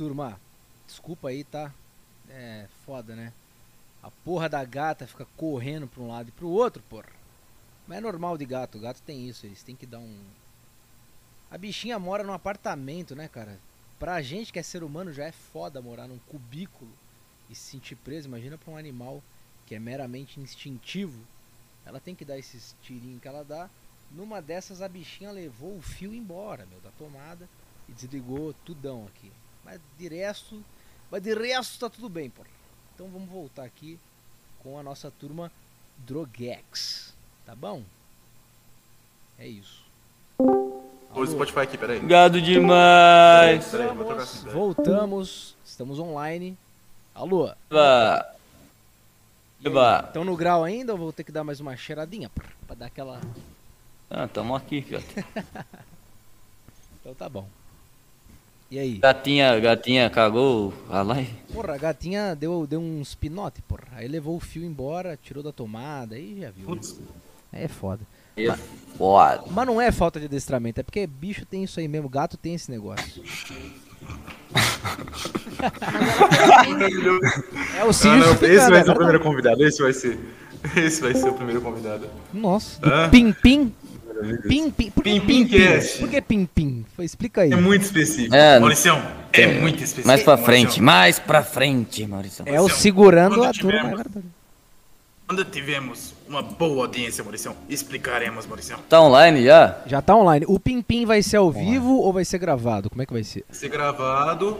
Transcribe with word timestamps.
turma, 0.00 0.40
desculpa 0.86 1.28
aí, 1.28 1.44
tá? 1.44 1.70
É 2.30 2.66
foda, 2.86 3.14
né? 3.14 3.34
A 4.02 4.10
porra 4.10 4.48
da 4.48 4.64
gata 4.64 5.06
fica 5.06 5.26
correndo 5.36 5.86
pra 5.86 6.02
um 6.02 6.08
lado 6.08 6.30
e 6.30 6.32
pro 6.32 6.48
outro, 6.48 6.82
porra. 6.88 7.10
Mas 7.86 7.98
é 7.98 8.00
normal 8.00 8.38
de 8.38 8.46
gato, 8.46 8.78
gato 8.78 9.02
tem 9.02 9.28
isso, 9.28 9.44
eles 9.44 9.62
têm 9.62 9.76
que 9.76 9.84
dar 9.84 9.98
um. 9.98 10.18
A 11.50 11.58
bichinha 11.58 11.98
mora 11.98 12.24
num 12.24 12.32
apartamento, 12.32 13.14
né, 13.14 13.28
cara? 13.28 13.58
Pra 13.98 14.22
gente 14.22 14.50
que 14.50 14.58
é 14.58 14.62
ser 14.62 14.82
humano 14.82 15.12
já 15.12 15.26
é 15.26 15.32
foda 15.32 15.82
morar 15.82 16.08
num 16.08 16.18
cubículo 16.20 16.90
e 17.50 17.54
se 17.54 17.72
sentir 17.72 17.96
preso. 17.96 18.26
Imagina 18.26 18.56
pra 18.56 18.72
um 18.72 18.78
animal 18.78 19.22
que 19.66 19.74
é 19.74 19.78
meramente 19.78 20.40
instintivo. 20.40 21.20
Ela 21.84 22.00
tem 22.00 22.14
que 22.14 22.24
dar 22.24 22.38
esses 22.38 22.74
tirinhos 22.82 23.20
que 23.20 23.28
ela 23.28 23.44
dá. 23.44 23.68
Numa 24.10 24.40
dessas 24.40 24.80
a 24.80 24.88
bichinha 24.88 25.30
levou 25.30 25.76
o 25.76 25.82
fio 25.82 26.14
embora, 26.14 26.64
meu, 26.70 26.80
da 26.80 26.90
tomada 26.92 27.46
e 27.86 27.92
desligou 27.92 28.54
tudão 28.64 29.06
aqui. 29.06 29.30
Mas 29.64 29.80
de 29.98 30.08
resto, 30.08 30.62
mas 31.10 31.22
de 31.22 31.34
resto 31.34 31.78
tá 31.78 31.90
tudo 31.90 32.08
bem, 32.08 32.30
porra. 32.30 32.48
Então 32.94 33.08
vamos 33.08 33.28
voltar 33.28 33.64
aqui 33.64 33.98
com 34.62 34.78
a 34.78 34.82
nossa 34.82 35.10
turma 35.10 35.50
Drogex, 35.98 37.14
tá 37.46 37.54
bom? 37.54 37.82
É 39.38 39.46
isso. 39.46 39.82
Tô 40.38 41.20
no 41.20 41.26
Spotify 41.26 41.60
aqui, 41.60 41.78
peraí. 41.78 42.00
Gado 42.00 42.40
demais. 42.40 43.66
Peraí, 43.70 43.86
vou 43.88 44.04
trocar 44.04 44.24
Voltamos, 44.24 44.30
assim. 44.46 44.50
voltamos, 44.50 45.56
estamos 45.64 45.98
online. 45.98 46.56
Alô? 47.14 47.50
Eba. 47.70 48.34
Eba. 49.64 50.04
Estão 50.06 50.24
no 50.24 50.36
grau 50.36 50.62
ainda 50.64 50.92
ou 50.92 50.98
vou 50.98 51.12
ter 51.12 51.24
que 51.24 51.32
dar 51.32 51.44
mais 51.44 51.60
uma 51.60 51.76
cheiradinha 51.76 52.30
pra 52.66 52.74
dar 52.76 52.86
aquela. 52.86 53.20
Ah, 54.08 54.26
tamo 54.28 54.54
aqui, 54.54 54.82
filho. 54.82 55.02
Então 57.00 57.14
tá 57.14 57.30
bom. 57.30 57.48
E 58.70 58.78
aí? 58.78 58.98
Gatinha, 58.98 59.58
gatinha 59.58 60.08
cagou 60.08 60.72
a 60.88 61.02
live. 61.02 61.34
Porra, 61.52 61.74
a 61.74 61.78
gatinha 61.78 62.36
deu, 62.36 62.66
deu 62.68 62.80
uns 62.80 63.14
pinote, 63.16 63.60
porra. 63.62 63.82
Aí 63.96 64.06
levou 64.06 64.36
o 64.36 64.40
fio 64.40 64.64
embora, 64.64 65.18
tirou 65.20 65.42
da 65.42 65.50
tomada, 65.52 66.14
aí 66.14 66.38
já 66.40 66.50
viu. 66.50 66.66
Putz, 66.66 67.00
Aí 67.52 67.64
é 67.64 67.68
foda. 67.68 68.06
É 68.36 68.46
foda. 68.96 69.42
Mas 69.50 69.66
não 69.66 69.80
é 69.80 69.90
falta 69.90 70.20
de 70.20 70.26
adestramento, 70.26 70.78
é 70.80 70.84
porque 70.84 71.04
bicho 71.04 71.44
tem 71.44 71.64
isso 71.64 71.80
aí 71.80 71.88
mesmo, 71.88 72.08
gato 72.08 72.36
tem 72.36 72.54
esse 72.54 72.70
negócio. 72.70 73.22
É 77.76 77.84
o 77.84 77.88
Ah, 77.88 77.92
Sirius 77.92 78.26
não, 78.26 78.32
explicando, 78.32 78.52
esse 78.60 78.70
vai 78.70 78.80
é 78.80 78.84
ser 78.84 78.90
o 78.90 78.94
primeiro 78.94 79.20
convidado, 79.20 79.64
esse 79.64 79.82
vai 79.82 79.92
ser. 79.92 80.18
Esse 80.76 81.00
vai 81.00 81.14
ser 81.14 81.30
o 81.30 81.32
primeiro 81.32 81.62
convidado. 81.62 82.06
Nossa, 82.34 82.78
do 82.82 82.90
Hã? 82.92 83.08
Pim 83.08 83.32
Pim. 83.32 83.74
Pim 84.48 84.70
Pim. 84.70 84.90
Por 84.90 85.04
que 85.04 85.10
Pim 85.10 85.20
Pim 85.20 85.46
Pim 85.46 85.58
Cast. 85.58 85.98
Por 85.98 86.08
que 86.08 86.20
Pim 86.20 86.46
Pim? 86.46 86.84
Explica 86.98 87.42
aí. 87.42 87.52
É 87.52 87.56
muito 87.56 87.82
específico. 87.82 88.34
É, 88.34 88.58
Mauricião, 88.58 89.02
é 89.32 89.46
muito 89.60 89.76
específico. 89.82 90.06
Mais 90.08 90.22
pra 90.22 90.36
Mauricião. 90.36 90.46
frente, 90.46 90.82
mais 90.82 91.18
pra 91.18 91.42
frente, 91.42 92.06
Maurício. 92.06 92.44
É 92.46 92.60
o 92.60 92.68
segurando 92.68 93.36
Quando 93.36 93.44
a 93.48 93.52
turma. 93.52 93.78
é 93.78 93.96
verdade. 93.96 94.24
Quando 95.26 95.44
tivermos 95.44 96.12
uma 96.28 96.42
boa 96.42 96.86
audiência, 96.86 97.22
Mauricião, 97.22 97.54
explicaremos, 97.68 98.46
Mauricião. 98.46 98.80
Tá 98.88 99.00
online 99.00 99.44
já? 99.44 99.78
Já 99.86 100.02
tá 100.02 100.16
online. 100.16 100.44
O 100.48 100.58
Pim 100.58 100.82
Pim 100.82 101.06
vai 101.06 101.22
ser 101.22 101.36
ao 101.36 101.50
vivo 101.52 101.98
ou 101.98 102.12
vai 102.12 102.24
ser 102.24 102.38
gravado? 102.38 102.90
Como 102.90 103.00
é 103.00 103.06
que 103.06 103.12
vai 103.12 103.22
ser? 103.22 103.44
Vai 103.48 103.56
ser 103.56 103.68
gravado 103.68 104.58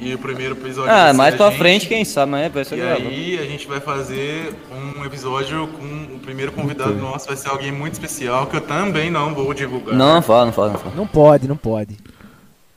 e 0.00 0.14
o 0.14 0.18
primeiro 0.18 0.54
episódio 0.54 0.90
Ah, 0.92 1.12
mais 1.12 1.34
a 1.34 1.36
pra 1.36 1.48
gente. 1.50 1.58
frente, 1.58 1.86
quem 1.88 2.04
sabe, 2.04 2.32
mas 2.32 2.46
é, 2.46 2.48
vai 2.48 2.64
ser 2.64 2.76
E 2.76 2.80
gravado. 2.80 3.08
aí 3.08 3.38
a 3.38 3.44
gente 3.44 3.66
vai 3.66 3.80
fazer 3.80 4.54
um 4.98 5.04
episódio 5.04 5.66
com 5.68 6.14
o 6.14 6.18
primeiro 6.20 6.52
convidado 6.52 6.94
nosso, 6.94 7.26
vai 7.26 7.36
ser 7.36 7.48
alguém 7.48 7.72
muito 7.72 7.94
especial 7.94 8.46
que 8.46 8.56
eu 8.56 8.60
também 8.60 9.10
não 9.10 9.34
vou 9.34 9.52
divulgar. 9.54 9.94
Não, 9.94 10.14
não 10.14 10.22
fala, 10.22 10.46
não 10.46 10.52
fala, 10.52 10.72
não 10.72 10.78
fala. 10.78 10.94
Não 10.94 11.06
pode, 11.06 11.48
não 11.48 11.56
pode. 11.56 11.96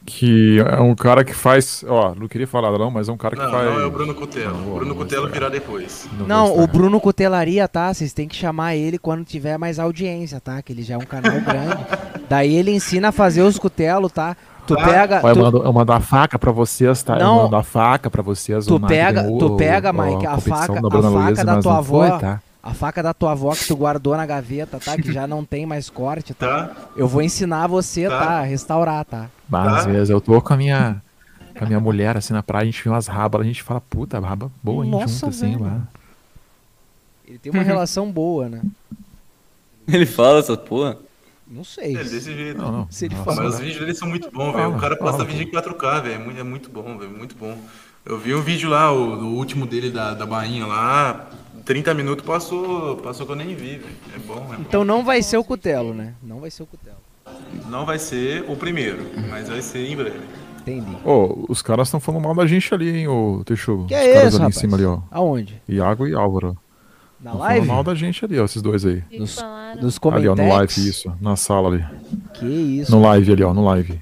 Que 0.03 0.59
é 0.59 0.81
um 0.81 0.95
cara 0.95 1.23
que 1.23 1.33
faz. 1.33 1.85
Ó, 1.87 2.15
não 2.15 2.27
queria 2.27 2.47
falar 2.47 2.75
não, 2.75 2.89
mas 2.89 3.07
é 3.07 3.11
um 3.11 3.17
cara 3.17 3.35
que 3.35 3.41
Não, 3.43 3.51
faz. 3.51 3.71
não 3.71 3.79
é 3.81 3.85
o 3.85 3.91
Bruno 3.91 4.15
Cutelo. 4.15 4.57
Não 4.57 4.71
O 4.71 4.75
Bruno 4.79 4.95
Cutelo 4.95 5.29
virá 5.29 5.47
depois. 5.47 6.07
Não, 6.17 6.25
Não, 6.27 6.59
o. 6.59 6.65
Bruno 6.65 6.99
Cutelaria, 6.99 7.67
tá? 7.67 7.93
Vocês 7.93 8.11
têm 8.11 8.27
que 8.27 8.35
chamar 8.35 8.75
ele 8.75 8.97
quando 8.97 9.23
tiver 9.23 9.59
mais 9.59 9.77
audiência, 9.77 10.39
tá? 10.39 10.59
Que 10.63 10.73
ele 10.73 10.81
já 10.81 10.95
é 10.95 10.97
um 10.97 11.01
canal 11.05 11.39
grande. 11.41 11.85
Daí 12.27 12.55
ele 12.55 12.71
ensina 12.71 13.09
a 13.09 13.11
fazer 13.11 13.43
os 13.43 13.59
cutelos, 13.59 14.11
tá? 14.11 14.35
Tu 14.75 14.83
pega. 14.83 15.21
Ó, 15.23 15.29
eu, 15.29 15.33
tu- 15.33 15.39
mando, 15.41 15.63
eu 15.63 15.73
mando 15.73 15.91
a 15.93 15.99
faca 15.99 16.37
pra 16.39 16.51
vocês, 16.51 17.01
tá? 17.03 17.17
Não. 17.17 17.37
Eu 17.37 17.43
mando 17.43 17.55
a 17.55 17.63
faca 17.63 18.09
pra 18.09 18.21
vocês. 18.21 18.65
Tu 18.65 18.79
pega- 18.79 19.23
ganhou 19.23 19.37
tu 19.39 19.55
pega, 19.57 19.91
o- 19.91 19.93
Mike, 19.93 20.25
a 20.25 20.29
competição 20.31 20.75
faca- 20.75 20.81
da 20.81 20.87
a 20.87 20.91
faca 20.91 21.07
Luiza, 21.09 21.43
da 21.45 21.59
tua 21.61 21.77
avó. 21.77 22.07
foi, 22.09 22.19
tá? 22.19 22.41
A 22.63 22.73
faca 22.73 23.01
da 23.01 23.13
tua 23.13 23.31
avó 23.31 23.51
que 23.55 23.65
tu 23.65 23.75
guardou 23.75 24.15
na 24.15 24.25
gaveta, 24.25 24.79
tá? 24.79 24.95
Que 24.95 25.11
já 25.11 25.25
não 25.25 25.43
tem 25.43 25.65
mais 25.65 25.89
corte, 25.89 26.33
tá? 26.33 26.67
Tá? 26.67 26.71
Eu 26.95 27.07
vou 27.07 27.21
ensinar 27.21 27.65
você, 27.67 28.07
tá? 28.07 28.19
Tá. 28.19 28.25
A 28.39 28.41
restaurar, 28.43 29.03
tá? 29.03 29.25
Mas 29.49 29.73
às 29.73 29.85
Tá. 29.85 29.91
vezes 29.91 30.09
eu 30.09 30.21
tô 30.21 30.39
com 30.41 30.53
a 30.53 30.57
minha. 30.57 31.01
Com 31.57 31.65
a 31.65 31.67
minha 31.67 31.79
mulher, 31.79 32.15
assim, 32.17 32.33
na 32.33 32.41
praia, 32.41 32.63
a 32.63 32.65
gente 32.65 32.81
vê 32.83 32.89
umas 32.89 33.07
rabas, 33.07 33.41
a 33.41 33.43
gente 33.43 33.61
fala, 33.61 33.81
puta, 33.81 34.19
raba 34.19 34.49
boa, 34.63 34.85
hein, 34.85 34.91
Nossa, 34.91 35.07
junto, 35.07 35.29
assim, 35.29 35.51
velho. 35.57 35.63
lá. 35.65 35.79
Ele 37.27 37.37
tem 37.39 37.51
uma 37.51 37.61
relação 37.63 38.09
boa, 38.11 38.47
né? 38.47 38.61
Ele 39.87 40.05
fala 40.05 40.39
essa 40.39 40.55
porra. 40.55 40.97
Não 41.51 41.65
sei. 41.65 41.97
É 41.97 42.03
desse 42.03 42.33
jeito. 42.33 42.57
Não, 42.57 42.71
não. 42.71 42.87
Se 42.89 43.05
ele 43.05 43.15
Nossa, 43.15 43.25
falar. 43.25 43.43
Mas 43.43 43.55
os 43.55 43.59
vídeos 43.59 43.79
dele 43.79 43.93
são 43.93 44.07
muito 44.07 44.31
bons, 44.31 44.53
velho. 44.53 44.69
O 44.69 44.79
cara 44.79 44.95
pô. 44.95 45.11
vídeo 45.25 45.43
em 45.43 45.51
4K, 45.51 46.01
velho. 46.01 46.15
É 46.15 46.17
muito, 46.17 46.39
é 46.39 46.43
muito 46.43 46.69
bom, 46.69 46.97
velho. 46.97 47.11
Muito 47.11 47.35
bom. 47.35 47.57
Eu 48.05 48.17
vi 48.17 48.33
um 48.33 48.41
vídeo 48.41 48.69
lá, 48.69 48.91
o, 48.91 49.19
o 49.19 49.35
último 49.35 49.67
dele 49.67 49.91
da, 49.91 50.13
da 50.13 50.25
bainha 50.25 50.65
lá. 50.65 51.29
30 51.65 51.93
minutos 51.93 52.25
passou, 52.25 52.97
passou 52.97 53.25
que 53.25 53.33
eu 53.33 53.35
nem 53.35 53.49
vi, 53.49 53.77
velho. 53.77 53.95
É 54.15 54.19
bom, 54.19 54.47
é 54.53 54.55
bom. 54.55 54.61
Então 54.61 54.85
não 54.85 55.03
vai 55.03 55.21
ser 55.21 55.37
o 55.37 55.43
cutelo, 55.43 55.93
né? 55.93 56.15
Não 56.23 56.39
vai 56.39 56.49
ser 56.49 56.63
o 56.63 56.65
cutelo. 56.65 56.97
Não 57.69 57.85
vai 57.85 57.99
ser 57.99 58.45
o 58.49 58.55
primeiro, 58.55 59.05
mas 59.29 59.49
vai 59.49 59.61
ser 59.61 59.85
em 59.85 59.95
breve. 59.95 60.19
Entendi. 60.61 60.97
Ô, 61.03 61.45
os 61.49 61.61
caras 61.61 61.87
estão 61.87 61.99
falando 61.99 62.23
mal 62.23 62.35
da 62.35 62.45
gente 62.45 62.73
ali, 62.73 62.89
hein, 62.89 63.07
ô 63.07 63.43
Teixu. 63.43 63.85
Que 63.87 63.95
os 63.95 63.99
é 63.99 64.13
caras 64.13 64.27
isso, 64.29 64.37
ali 64.37 64.43
rapaz? 64.43 64.57
em 64.57 64.59
cima 64.59 64.77
ali, 64.77 64.85
ó. 64.85 64.99
Aonde? 65.11 65.61
Iago 65.67 66.07
e 66.07 66.13
Álvaro. 66.13 66.57
Na 67.21 67.33
live? 67.33 67.67
mal 67.67 67.83
da 67.83 67.93
gente 67.93 68.23
ali, 68.25 68.39
ó, 68.39 68.45
esses 68.45 68.61
dois 68.61 68.83
aí. 68.85 69.03
Nos-? 69.11 69.37
Nos 69.79 69.99
Ali, 70.03 70.27
ó, 70.27 70.33
comentários. 70.33 70.37
no 70.39 70.47
live, 70.49 70.89
isso. 70.89 71.13
Na 71.21 71.35
sala 71.35 71.69
ali. 71.69 71.85
Que 72.33 72.45
isso? 72.45 72.91
No 72.91 73.01
live 73.01 73.31
ali, 73.31 73.43
ó, 73.43 73.53
no 73.53 73.63
live. 73.65 74.01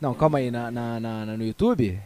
Não, 0.00 0.12
calma 0.14 0.38
aí. 0.38 0.50
Na, 0.50 0.70
na, 0.70 1.00
na- 1.00 1.26
no 1.26 1.44
YouTube? 1.44 1.98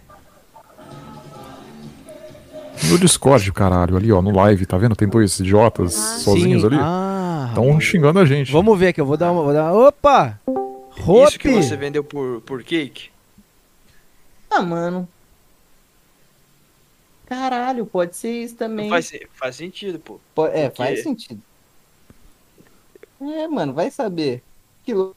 No 2.91 2.99
Discord, 2.99 3.51
caralho, 3.53 3.97
ali, 3.97 4.13
ó, 4.13 4.21
no 4.21 4.31
live, 4.35 4.67
tá 4.67 4.77
vendo? 4.77 4.95
Tem 4.97 5.09
dois 5.09 5.39
idiotas 5.41 5.95
sozinhos 5.95 6.63
Sim. 6.63 6.67
ali. 6.69 6.77
Ah, 6.81 7.47
Estão 7.49 7.81
xingando 7.81 8.19
a 8.19 8.25
gente. 8.25 8.53
Vamos 8.53 8.79
ver 8.79 8.89
aqui, 8.89 9.01
eu 9.01 9.07
vou 9.07 9.17
dar 9.17 9.31
uma. 9.33 9.43
Vou 9.43 9.53
dar... 9.53 9.73
Opa! 9.73 10.39
Isso 11.27 11.39
que 11.39 11.51
você 11.51 11.77
vendeu 11.77 12.03
por, 12.05 12.41
por 12.43 12.63
cake? 12.63 13.09
Ah, 14.51 14.63
mano. 14.63 15.09
Caralho, 17.35 17.85
pode 17.85 18.15
ser 18.17 18.31
isso 18.45 18.55
também. 18.55 18.89
Faz, 18.89 19.11
faz 19.35 19.57
sentido, 19.57 19.99
pô. 19.99 20.47
É, 20.47 20.69
Porque- 20.69 20.77
faz 20.77 21.03
sentido. 21.03 21.41
É, 23.21 23.49
mano, 23.49 23.73
vai 23.73 23.91
saber. 23.91 24.43
Que 24.85 24.95
louco. 24.95 25.17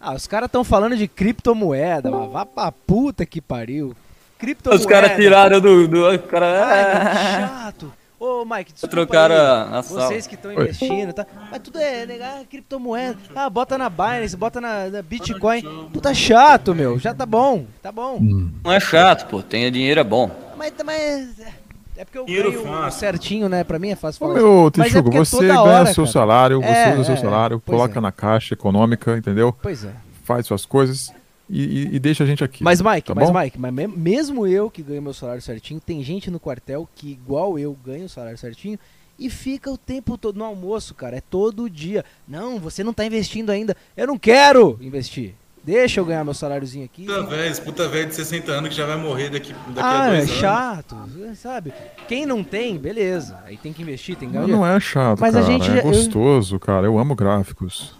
Ah, 0.00 0.14
os 0.14 0.26
caras 0.26 0.48
estão 0.48 0.64
falando 0.64 0.96
de 0.96 1.06
criptomoeda, 1.08 2.10
mas 2.10 2.30
vá 2.30 2.46
pra 2.46 2.72
puta 2.72 3.26
que 3.26 3.40
pariu. 3.40 3.94
Criptomoeda. 4.38 4.80
Os 4.80 4.86
caras 4.86 5.16
tiraram 5.16 5.60
do. 5.60 5.86
do 5.88 6.18
cara, 6.20 6.64
Ai, 6.66 6.84
que 6.84 6.98
ah, 6.98 7.48
chato. 7.64 7.92
Ô, 8.24 8.44
Mike, 8.46 8.72
desculpa 8.72 8.96
trocaram 8.96 9.34
aí. 9.34 9.40
a, 9.40 9.78
a 9.78 9.82
sala. 9.82 10.06
Vocês 10.08 10.26
que 10.26 10.34
estão 10.34 10.50
investindo, 10.52 11.12
tá? 11.12 11.26
Mas 11.50 11.60
tudo 11.60 11.78
é 11.78 12.06
negar 12.06 12.42
criptomoeda. 12.46 13.18
Ah, 13.34 13.50
bota 13.50 13.76
na 13.76 13.90
Binance, 13.90 14.34
bota 14.34 14.60
na, 14.62 14.88
na 14.88 15.02
Bitcoin. 15.02 15.62
Puta 15.92 16.14
chato, 16.14 16.74
meu. 16.74 16.98
Já 16.98 17.12
tá 17.12 17.26
bom, 17.26 17.66
tá 17.82 17.92
bom. 17.92 18.16
Hum. 18.20 18.50
Não 18.64 18.72
é 18.72 18.80
chato, 18.80 19.28
pô. 19.28 19.42
Tem 19.42 19.70
dinheiro 19.70 20.00
é 20.00 20.04
bom. 20.04 20.30
Mas, 20.56 20.72
mas 20.84 21.38
é 21.98 22.04
porque 22.04 22.18
eu 22.18 22.24
Dinheiro 22.24 22.50
ganho 22.50 22.64
fácil. 22.64 22.98
certinho, 23.00 23.48
né? 23.48 23.62
Pra 23.62 23.78
mim 23.78 23.90
é 23.90 23.96
fácil 23.96 24.24
Ô, 24.24 24.28
falar. 24.28 24.40
meu, 24.40 24.72
Mas 24.74 24.94
é 24.94 25.02
você 25.02 25.46
ganha 25.46 25.60
hora, 25.60 25.86
seu 25.92 26.04
cara. 26.04 26.12
salário, 26.12 26.60
você 26.62 26.66
É, 26.68 26.92
usa 26.92 27.00
o 27.00 27.04
seu 27.04 27.14
é, 27.14 27.18
salário, 27.18 27.60
coloca 27.60 27.98
é. 27.98 28.00
na 28.00 28.10
caixa 28.10 28.54
econômica, 28.54 29.16
entendeu? 29.18 29.54
Pois 29.60 29.84
é. 29.84 29.90
Faz 30.24 30.46
suas 30.46 30.64
coisas 30.64 31.12
e, 31.48 31.94
e- 31.96 31.98
deixa 31.98 32.24
a 32.24 32.26
gente 32.26 32.42
aqui. 32.42 32.62
Mas 32.64 32.80
Mike, 32.80 33.08
tá 33.08 33.14
mas 33.14 33.30
bom? 33.30 33.38
Mike, 33.38 33.58
mas 33.58 33.72
me- 33.72 33.86
mesmo 33.86 34.46
eu 34.46 34.70
que 34.70 34.82
ganho 34.82 35.02
meu 35.02 35.12
salário 35.14 35.42
certinho, 35.42 35.80
tem 35.80 36.02
gente 36.02 36.30
no 36.30 36.40
quartel 36.40 36.88
que 36.94 37.10
igual 37.10 37.58
eu 37.58 37.76
ganha 37.84 38.06
o 38.06 38.08
salário 38.08 38.38
certinho 38.38 38.78
e 39.18 39.30
fica 39.30 39.70
o 39.70 39.78
tempo 39.78 40.16
todo 40.18 40.36
no 40.38 40.44
almoço, 40.44 40.94
cara, 40.94 41.16
é 41.16 41.20
todo 41.20 41.68
dia. 41.70 42.04
Não, 42.26 42.58
você 42.58 42.82
não 42.82 42.92
tá 42.92 43.04
investindo 43.04 43.50
ainda. 43.50 43.76
Eu 43.96 44.06
não 44.08 44.18
quero 44.18 44.76
investir. 44.80 45.34
Deixa 45.66 45.98
eu 45.98 46.04
ganhar 46.04 46.22
meu 46.24 46.34
saláriozinho 46.34 46.84
aqui. 46.84 47.06
Puta 47.06 47.22
velho, 47.22 47.50
esse 47.50 47.60
puta 47.62 47.88
velho 47.88 48.06
de 48.08 48.14
60 48.14 48.52
anos 48.52 48.68
que 48.68 48.74
já 48.76 48.84
vai 48.84 48.98
morrer 48.98 49.30
daqui, 49.30 49.54
daqui 49.68 49.78
Ah, 49.80 50.02
a 50.02 50.06
é 50.08 50.10
dois 50.10 50.28
anos. 50.28 50.40
chato, 50.40 50.96
sabe? 51.36 51.72
Quem 52.06 52.26
não 52.26 52.44
tem, 52.44 52.76
beleza. 52.76 53.38
Aí 53.46 53.56
tem 53.56 53.72
que 53.72 53.80
investir, 53.80 54.14
tem 54.14 54.28
que 54.28 54.34
ganhar. 54.34 54.46
não 54.46 54.66
é 54.66 54.78
chato, 54.78 55.20
Mas 55.20 55.34
a 55.34 55.40
cara. 55.40 55.52
gente 55.52 55.70
é 55.70 55.78
eu- 55.78 55.82
gostoso, 55.84 56.58
cara. 56.60 56.86
Eu 56.86 56.98
amo 56.98 57.14
gráficos. 57.14 57.94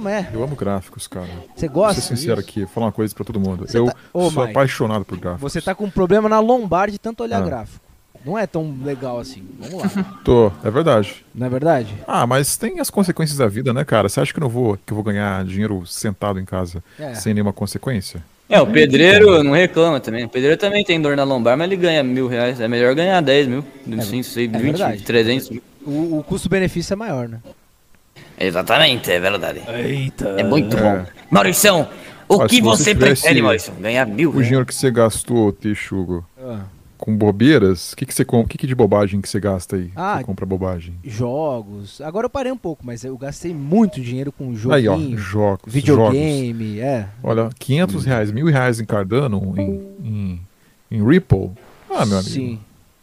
Mas 0.00 0.12
é. 0.12 0.30
Eu 0.32 0.42
amo 0.42 0.54
gráficos, 0.56 1.06
cara. 1.06 1.28
Você 1.54 1.66
Vou 1.68 1.82
gosta? 1.82 2.00
ser 2.00 2.16
sincero 2.16 2.36
disso? 2.40 2.50
aqui, 2.50 2.60
vou 2.60 2.68
falar 2.68 2.86
uma 2.86 2.92
coisa 2.92 3.14
pra 3.14 3.24
todo 3.24 3.40
mundo. 3.40 3.66
Você 3.66 3.78
eu 3.78 3.86
tá- 3.86 3.94
Ô, 4.12 4.30
sou 4.30 4.42
Mike, 4.42 4.50
apaixonado 4.52 5.04
por 5.04 5.18
gráficos. 5.18 5.42
Você 5.52 5.60
tá 5.60 5.74
com 5.74 5.84
um 5.84 5.90
problema 5.90 6.28
na 6.28 6.38
lombar 6.40 6.90
de 6.90 6.98
tanto 6.98 7.22
olhar 7.22 7.42
Ah. 7.42 7.46
gráfico. 7.46 7.80
Não 8.24 8.36
é 8.36 8.44
tão 8.46 8.76
legal 8.84 9.20
assim. 9.20 9.44
Vamos 9.60 9.82
lá. 9.94 10.04
Tô, 10.24 10.50
é 10.64 10.70
verdade. 10.70 11.24
não 11.34 11.46
é 11.46 11.50
verdade? 11.50 11.94
Ah, 12.08 12.26
mas 12.26 12.56
tem 12.56 12.80
as 12.80 12.90
consequências 12.90 13.38
da 13.38 13.46
vida, 13.46 13.72
né, 13.72 13.84
cara? 13.84 14.08
Você 14.08 14.20
acha 14.20 14.32
que 14.32 14.38
eu 14.38 14.42
não 14.42 14.48
vou, 14.48 14.76
que 14.84 14.92
eu 14.92 14.96
vou 14.96 15.04
ganhar 15.04 15.44
dinheiro 15.44 15.86
sentado 15.86 16.40
em 16.40 16.44
casa 16.44 16.82
É. 16.98 17.14
sem 17.14 17.32
nenhuma 17.32 17.52
consequência? 17.52 18.20
É, 18.48 18.60
o 18.60 18.66
pedreiro 18.66 19.42
não 19.44 19.52
reclama 19.52 19.98
também. 20.00 20.24
O 20.24 20.28
pedreiro 20.28 20.56
também 20.56 20.84
tem 20.84 21.00
dor 21.00 21.16
na 21.16 21.24
lombar, 21.24 21.56
mas 21.56 21.66
ele 21.66 21.76
ganha 21.76 22.02
mil 22.02 22.26
reais. 22.28 22.60
É 22.60 22.66
melhor 22.68 22.94
ganhar 22.94 23.20
10 23.20 23.46
mil, 23.48 23.64
5, 24.02 24.22
6, 24.24 24.50
20, 24.50 24.60
verdade. 24.60 25.02
300 25.02 25.50
mil. 25.50 25.62
O, 25.84 26.18
o 26.18 26.24
custo-benefício 26.24 26.92
é 26.92 26.96
maior, 26.96 27.28
né? 27.28 27.38
Exatamente, 28.38 29.10
é 29.10 29.18
verdade. 29.20 29.60
Eita. 29.68 30.28
É 30.38 30.42
muito 30.44 30.76
bom. 30.76 31.04
Mauricião, 31.30 31.88
o 32.28 32.36
Ó, 32.36 32.46
que 32.46 32.60
você 32.60 32.92
você 32.92 32.94
prefere, 32.94 33.40
Maurício? 33.42 33.72
Ganhar 33.74 34.06
mil 34.06 34.28
O 34.30 34.32
reais? 34.32 34.46
dinheiro 34.46 34.66
que 34.66 34.74
você 34.74 34.90
gastou, 34.90 35.52
Texugo, 35.52 36.24
Ah, 36.38 36.60
com 36.98 37.16
bobeiras, 37.16 37.92
o 37.92 37.96
que, 37.96 38.06
que 38.06 38.14
você 38.14 38.24
compra? 38.24 38.46
O 38.46 38.48
que, 38.48 38.58
que 38.58 38.66
de 38.66 38.74
bobagem 38.74 39.20
que 39.20 39.28
você 39.28 39.38
gasta 39.40 39.76
aí? 39.76 39.90
Ah, 39.94 40.16
você 40.18 40.24
compra 40.24 40.44
bobagem. 40.46 40.94
jogos. 41.04 42.00
Agora 42.00 42.26
eu 42.26 42.30
parei 42.30 42.50
um 42.52 42.56
pouco, 42.56 42.84
mas 42.86 43.04
eu 43.04 43.16
gastei 43.18 43.52
muito 43.54 44.00
dinheiro 44.00 44.32
com 44.32 44.50
Aí, 44.70 44.88
ó, 44.88 44.96
jogos. 44.96 45.20
jogos. 45.20 45.72
videogame, 45.72 46.80
é. 46.80 47.06
Olha, 47.22 47.50
500 47.58 48.04
reais, 48.04 48.30
mil 48.32 48.46
reais 48.46 48.80
em 48.80 48.84
Cardano, 48.84 49.54
em, 49.56 49.70
em, 50.02 50.40
em 50.90 51.06
Ripple. 51.06 51.50
Ah, 51.90 52.04
meu 52.06 52.18
amigo. 52.18 52.32
Sim. 52.34 52.58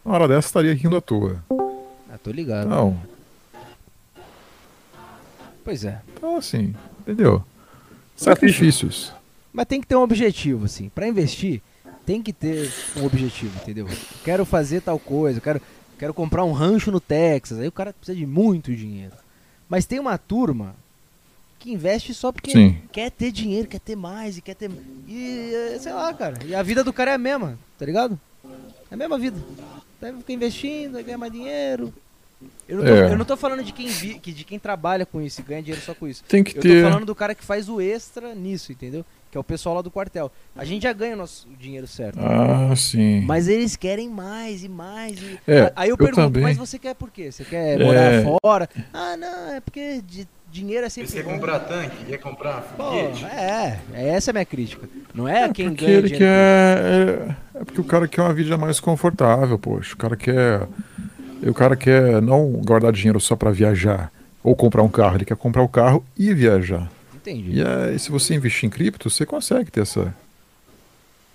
Na 0.05 0.13
hora 0.13 0.27
dessa 0.27 0.47
estaria 0.47 0.73
rindo 0.73 0.97
à 0.97 1.01
toa. 1.01 1.37
Ah, 1.51 2.17
tô 2.21 2.31
ligado. 2.31 2.67
Não, 2.67 2.97
Pois 5.63 5.85
é. 5.85 6.01
então 6.13 6.37
assim, 6.37 6.75
entendeu? 7.01 7.43
Sacrifícios. 8.15 9.13
Mas 9.51 9.67
tem 9.67 9.79
que 9.79 9.87
ter 9.87 9.95
um 9.95 10.01
objetivo, 10.01 10.65
assim. 10.65 10.89
Pra 10.89 11.07
investir, 11.07 11.61
tem 12.05 12.21
que 12.21 12.33
ter 12.33 12.71
um 12.97 13.05
objetivo, 13.05 13.55
entendeu? 13.61 13.87
Quero 14.23 14.45
fazer 14.45 14.81
tal 14.81 14.99
coisa, 14.99 15.39
quero, 15.39 15.61
quero 15.97 16.13
comprar 16.13 16.43
um 16.43 16.51
rancho 16.51 16.91
no 16.91 16.99
Texas. 16.99 17.59
Aí 17.59 17.67
o 17.67 17.71
cara 17.71 17.93
precisa 17.93 18.17
de 18.17 18.25
muito 18.25 18.75
dinheiro. 18.75 19.13
Mas 19.69 19.85
tem 19.85 19.99
uma 19.99 20.17
turma 20.17 20.75
que 21.59 21.71
investe 21.71 22.13
só 22.13 22.31
porque 22.31 22.51
Sim. 22.51 22.77
quer 22.91 23.09
ter 23.09 23.31
dinheiro, 23.31 23.67
quer 23.67 23.79
ter 23.79 23.95
mais 23.95 24.37
e 24.37 24.41
quer 24.41 24.55
ter. 24.55 24.69
E 25.07 25.53
é, 25.53 25.79
sei 25.79 25.93
lá, 25.93 26.13
cara. 26.13 26.37
E 26.45 26.53
a 26.53 26.61
vida 26.61 26.83
do 26.83 26.91
cara 26.91 27.11
é 27.11 27.13
a 27.13 27.17
mesma, 27.17 27.57
tá 27.79 27.85
ligado? 27.85 28.19
É 28.91 28.93
a 28.93 28.97
mesma 28.97 29.17
vida. 29.17 29.37
Deve 30.01 30.17
ficar 30.17 30.33
investindo, 30.33 30.97
aí 30.97 31.03
ganha 31.03 31.17
mais 31.17 31.31
dinheiro. 31.31 31.93
Eu 32.67 32.77
não 32.77 32.83
tô, 32.85 32.89
É. 32.91 33.11
eu 33.11 33.17
não 33.17 33.25
tô 33.25 33.35
falando 33.37 33.63
de 33.63 33.71
quem, 33.73 33.87
vi, 33.87 34.19
que- 34.19 34.31
de 34.31 34.43
quem 34.43 34.57
trabalha 34.57 35.05
com 35.05 35.21
isso 35.21 35.41
e 35.41 35.43
ganha 35.43 35.61
dinheiro 35.61 35.83
só 35.83 35.93
com 35.93 36.07
isso. 36.07 36.23
Tem 36.27 36.43
que 36.43 36.57
Eu 36.57 36.61
ter. 36.61 36.83
tô 36.83 36.89
falando 36.89 37.05
do 37.05 37.13
cara 37.15 37.35
que 37.35 37.43
faz 37.43 37.67
o 37.69 37.81
extra 37.81 38.33
nisso, 38.33 38.71
entendeu? 38.71 39.05
Que 39.29 39.37
é 39.37 39.39
o 39.39 39.43
pessoal 39.43 39.75
lá 39.75 39.81
do 39.81 39.89
quartel. 39.91 40.31
A 40.55 40.63
gente 40.63 40.83
já 40.83 40.93
ganha 40.93 41.13
o 41.15 41.17
nosso 41.17 41.47
dinheiro 41.59 41.87
certo. 41.87 42.19
Ah, 42.21 42.73
sim. 42.75 43.21
Mas 43.25 43.47
eles 43.47 43.75
querem 43.75 44.07
mais 44.09 44.63
e 44.63 44.69
mais. 44.69 45.19
e- 45.21 45.39
É, 45.47 45.73
Aí 45.75 45.89
eu 45.89 45.93
eu 45.93 45.97
pergunto, 45.97 46.21
também. 46.27 46.43
mas 46.43 46.55
você 46.57 46.77
quer 46.79 46.93
por 46.95 47.09
quê? 47.11 47.31
Você 47.31 47.43
quer 47.43 47.81
É. 47.81 47.83
morar 47.83 48.23
fora? 48.41 48.69
Ah, 48.93 49.17
não, 49.17 49.53
é 49.55 49.59
porque 49.59 50.01
di- 50.05 50.27
dinheiro 50.51 50.85
é 50.85 50.89
Você 50.89 51.01
sempre 51.05 51.23
quer 51.23 51.23
bom. 51.29 51.33
comprar 51.39 51.59
tanque? 51.61 52.05
Quer 52.05 52.17
comprar 52.19 52.61
Pô, 52.77 52.83
foguete? 52.91 53.25
é, 53.25 53.79
é, 53.93 54.07
essa 54.09 54.29
é 54.29 54.31
a 54.31 54.33
minha 54.33 54.45
crítica. 54.45 54.87
Não 55.15 55.27
é, 55.27 55.49
quem 55.51 55.69
porque 55.69 55.85
ganha 55.85 55.97
ele 55.97 56.07
dinheiro. 56.09 56.25
quer. 56.25 57.35
É, 57.55 57.59
é 57.61 57.65
porque 57.65 57.81
o 57.81 57.83
cara 57.83 58.07
quer 58.07 58.21
uma 58.21 58.33
vida 58.35 58.55
mais 58.57 58.79
confortável, 58.79 59.57
poxa. 59.57 59.95
O 59.95 59.97
cara 59.97 60.15
quer. 60.15 60.67
O 61.45 61.53
cara 61.53 61.75
quer 61.75 62.21
não 62.21 62.51
guardar 62.65 62.91
dinheiro 62.91 63.19
só 63.19 63.35
pra 63.35 63.51
viajar 63.51 64.11
ou 64.43 64.55
comprar 64.55 64.81
um 64.83 64.89
carro. 64.89 65.17
Ele 65.17 65.25
quer 65.25 65.35
comprar 65.37 65.61
o 65.63 65.67
carro 65.69 66.03
e 66.17 66.33
viajar. 66.33 66.89
Entendi. 67.13 67.59
E 67.59 67.63
aí, 67.65 67.97
se 67.99 68.11
você 68.11 68.33
investir 68.35 68.67
em 68.67 68.69
cripto, 68.69 69.09
você 69.09 69.25
consegue 69.25 69.71
ter 69.71 69.81
essa. 69.81 70.13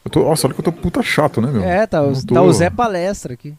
Eu 0.05 0.11
tô, 0.11 0.21
nossa, 0.25 0.47
olha 0.47 0.55
que 0.55 0.61
eu 0.61 0.65
tô 0.65 0.73
puta 0.73 1.03
chato, 1.03 1.41
né, 1.41 1.51
meu? 1.51 1.63
É, 1.63 1.87
tá, 1.87 2.03
o- 2.03 2.13
Não 2.13 2.23
tô- 2.23 2.35
tá 2.35 2.43
o 2.43 2.53
Zé 2.53 2.71
Palestra 2.71 3.35
aqui. 3.35 3.55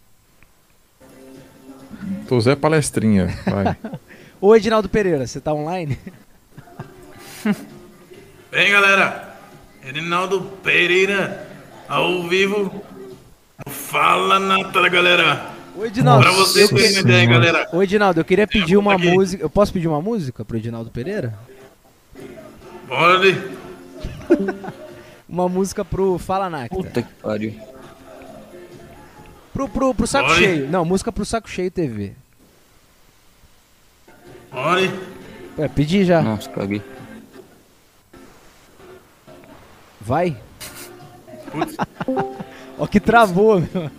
Tô 2.27 2.39
Zé 2.39 2.55
Palestrinha. 2.55 3.27
Vai. 3.45 3.75
Ô, 4.41 4.55
Edinaldo 4.55 4.87
Pereira, 4.87 5.27
você 5.27 5.39
tá 5.41 5.53
online? 5.53 5.97
Bem, 8.51 8.71
galera. 8.71 9.35
Reinaldo 9.81 10.41
Pereira, 10.63 11.47
ao 11.87 12.27
vivo. 12.27 12.83
Fala 13.67 14.39
na 14.39 14.63
tela, 14.71 14.89
galera. 14.89 15.58
Ô, 15.77 15.85
Edinaldo. 15.85 16.23
Pra 16.23 16.31
vocês 16.33 16.69
eu 16.69 16.75
terem 16.77 16.91
que- 16.93 16.99
uma 16.99 17.01
ideia, 17.09 17.25
galera. 17.25 17.69
Ô, 17.71 17.81
Edinaldo, 17.83 18.19
eu 18.19 18.25
queria 18.25 18.47
pedir 18.47 18.77
uma 18.77 18.93
aqui. 18.95 19.09
música. 19.11 19.43
Eu 19.43 19.49
posso 19.49 19.71
pedir 19.73 19.87
uma 19.87 20.01
música 20.01 20.43
pro 20.43 20.57
Edinaldo 20.57 20.89
Pereira? 20.91 21.37
Bora 22.87 23.15
ali. 23.15 23.59
Uma 25.29 25.47
música 25.47 25.85
pro 25.85 26.17
Fala 26.17 26.49
Nacta. 26.49 26.75
Puta 26.75 27.03
que 27.03 27.13
pariu. 27.21 27.53
Pro, 29.53 29.69
pro, 29.69 29.93
pro 29.93 30.07
Saco 30.07 30.31
Oi. 30.31 30.37
Cheio. 30.37 30.67
Não, 30.69 30.83
música 30.83 31.11
pro 31.11 31.23
Saco 31.23 31.47
Cheio 31.47 31.69
TV. 31.69 32.13
Bora 34.51 34.79
ali. 34.81 34.91
É, 35.55 35.67
pedi 35.67 36.03
já. 36.03 36.19
Nossa, 36.23 36.49
caguei. 36.49 36.81
Vai. 40.01 40.35
Ó 42.79 42.87
que 42.87 42.99
travou, 42.99 43.59
meu. 43.59 43.91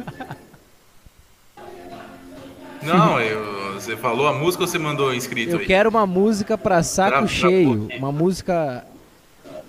Não, 2.83 3.21
eu, 3.21 3.75
você 3.75 3.97
falou 3.97 4.27
a 4.27 4.33
música 4.33 4.65
ou 4.65 4.69
você 4.69 4.79
mandou 4.79 5.15
inscrito 5.15 5.53
Eu 5.53 5.59
aí? 5.59 5.67
quero 5.67 5.91
uma 5.91 6.07
música 6.07 6.57
pra 6.57 6.83
Saco 6.83 7.11
Travou 7.11 7.29
Cheio. 7.29 7.85
aqui. 7.87 7.99
Uma 7.99 8.11
música 8.13 8.85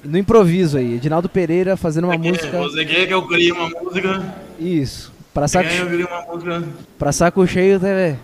no 0.04 0.18
improviso 0.18 0.78
aí. 0.78 0.96
Edinaldo 0.96 1.28
Pereira 1.30 1.76
fazendo 1.78 2.06
uma 2.06 2.18
Você 2.18 2.22
quer- 2.24 2.30
música. 2.32 2.58
Você 2.60 2.86
quer 2.86 3.08
que 3.08 3.14
eu 3.14 3.28
crie 3.28 3.52
uma 3.52 3.70
música? 3.70 4.36
Isso. 4.60 5.12
Pra 5.34 5.48
saco, 5.48 5.70
que 5.70 5.76
eu 5.78 6.08
uma 6.08 6.22
música? 6.24 6.64
pra 7.00 7.12
saco 7.12 7.46
Cheio 7.48 7.80
TV. 7.80 8.16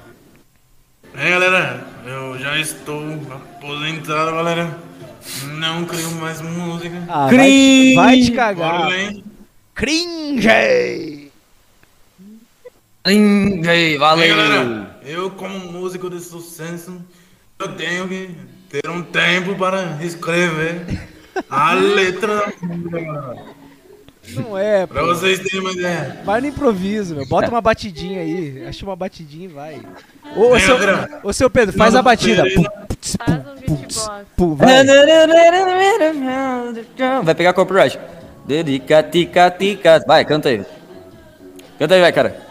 É, 1.16 1.30
galera, 1.31 1.83
eu 2.06 2.38
já 2.38 2.57
estou 2.60 3.01
aposentado, 3.31 4.31
galera. 4.31 4.78
Não 5.57 5.83
crio 5.86 6.12
mais 6.12 6.40
música. 6.42 7.01
Ah, 7.10 7.28
vai, 7.28 7.48
te- 7.50 7.95
vai 7.95 8.22
te 8.22 8.31
cagar. 8.31 8.90
Cringe! 9.74 11.17
Ei, 13.07 13.62
Ei, 13.65 13.98
valeu. 13.98 14.36
galera, 14.36 14.98
eu 15.06 15.30
como 15.31 15.57
músico 15.71 16.09
de 16.09 16.19
sucesso, 16.19 17.01
eu 17.59 17.69
tenho 17.75 18.06
que 18.07 18.30
ter 18.69 18.88
um 18.89 19.01
tempo 19.01 19.56
para 19.56 19.98
escrever 20.01 20.81
a 21.50 21.74
letra 21.75 22.54
da 22.62 22.68
música, 22.68 23.00
galera. 23.01 23.57
Não 24.36 24.57
é, 24.57 24.86
Pra 24.86 25.01
pô. 25.04 25.07
vocês 25.07 25.39
terem 25.39 25.62
uma 25.62 25.71
ideia. 25.71 26.19
Vai 26.25 26.42
no 26.42 26.48
improviso, 26.48 27.15
meu. 27.15 27.25
Bota 27.27 27.48
uma 27.50 27.62
batidinha 27.62 28.19
aí. 28.19 28.66
Acha 28.68 28.85
uma 28.85 28.94
batidinha 28.95 29.45
e 29.45 29.47
vai. 29.47 29.81
Ô, 30.35 30.49
ô, 30.54 30.59
seu, 30.59 30.76
ô, 31.23 31.31
seu 31.31 31.49
Pedro, 31.49 31.78
faz 31.78 31.95
a 31.95 32.02
batida. 32.02 32.42
Faz 32.44 32.57
um 32.57 32.64
putz, 32.87 33.16
beatbox. 33.66 34.09
vai. 34.57 34.85
Vai 37.23 37.35
pegar 37.35 37.54
copyright. 37.54 37.97
Dedica, 38.45 39.02
tica, 39.04 39.49
tica. 39.49 40.04
Vai, 40.06 40.26
canta 40.26 40.49
aí. 40.49 40.61
Canta 41.80 41.95
aí, 41.95 42.02
vai, 42.02 42.11
cara. 42.11 42.46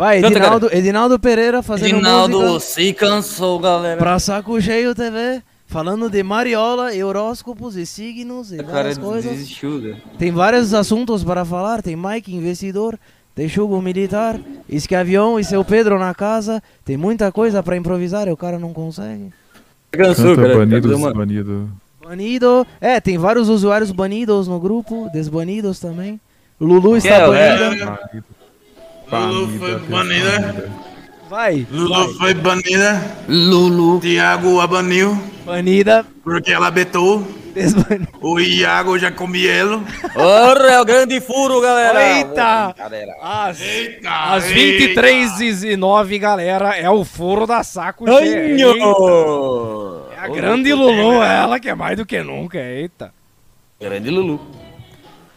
Vai, 0.00 0.22
Canta, 0.22 0.38
Edinaldo, 0.38 0.68
Edinaldo 0.72 1.18
Pereira 1.18 1.62
fazendo 1.62 1.96
Rinaldo 1.96 2.40
música 2.40 2.60
se 2.60 2.94
cansou, 2.94 3.58
galera. 3.58 3.98
pra 3.98 4.18
Saco 4.18 4.58
Cheio 4.58 4.94
TV, 4.94 5.42
falando 5.66 6.08
de 6.08 6.22
Mariola, 6.22 6.88
horóscopos 7.04 7.76
e 7.76 7.84
signos 7.84 8.50
e 8.50 8.56
cara 8.56 8.72
várias 8.72 8.96
coisas. 8.96 9.30
desistiu, 9.30 9.78
velho. 9.78 9.98
Tem 10.18 10.32
vários 10.32 10.72
assuntos 10.72 11.22
para 11.22 11.44
falar, 11.44 11.82
tem 11.82 11.96
Mike, 11.96 12.34
investidor, 12.34 12.98
tem 13.34 13.46
Chugo 13.46 13.78
militar, 13.82 14.40
Esquiavião 14.66 15.38
e 15.38 15.44
seu 15.44 15.62
Pedro 15.62 15.98
na 15.98 16.14
casa, 16.14 16.62
tem 16.82 16.96
muita 16.96 17.30
coisa 17.30 17.62
para 17.62 17.76
improvisar 17.76 18.26
e 18.26 18.30
o 18.30 18.38
cara 18.38 18.58
não 18.58 18.72
consegue. 18.72 19.30
Cansou, 19.90 20.34
Canta 20.34 20.48
cara. 20.48 20.58
banidos, 20.60 20.98
Mano, 20.98 21.14
banido. 21.14 21.70
Banido, 22.02 22.66
é, 22.80 23.02
tem 23.02 23.18
vários 23.18 23.50
usuários 23.50 23.92
banidos 23.92 24.48
no 24.48 24.58
grupo, 24.58 25.10
desbanidos 25.12 25.78
também. 25.78 26.18
Lulu 26.58 26.96
está 26.96 27.16
é, 27.16 27.20
é. 27.20 27.68
banida. 27.68 27.98
Lulu 29.12 29.58
foi 29.58 29.78
banida. 29.78 30.70
Vai, 31.28 31.66
Lulu 31.70 32.14
foi 32.14 32.34
banida. 32.34 33.00
Lulu. 33.28 34.00
Tiago 34.00 34.60
abaniu. 34.60 35.18
banida, 35.44 36.04
Porque 36.22 36.52
ela 36.52 36.70
betou. 36.70 37.26
O 38.20 38.38
Iago 38.38 38.96
já 38.96 39.10
comia 39.10 39.50
ele. 39.52 39.82
Ora, 40.14 40.70
é 40.72 40.80
o 40.80 40.84
grande 40.84 41.20
furo, 41.20 41.60
galera. 41.60 42.18
Eita! 42.18 42.74
Às, 43.20 43.60
Eita! 43.60 44.08
às 44.08 44.44
eita. 44.50 45.02
23 45.02 45.64
e 45.64 45.76
9 45.76 46.18
galera, 46.20 46.76
é 46.76 46.88
o 46.88 47.04
furo 47.04 47.48
da 47.48 47.64
saco 47.64 48.06
cheio. 48.06 48.70
É 50.12 50.18
a 50.20 50.28
grande 50.28 50.72
Lulu, 50.72 51.20
ela 51.22 51.58
que 51.58 51.68
é 51.68 51.74
mais 51.74 51.96
do 51.96 52.06
que 52.06 52.22
nunca, 52.22 52.58
eita. 52.58 53.12
Grande 53.80 54.10
Lulu. 54.10 54.40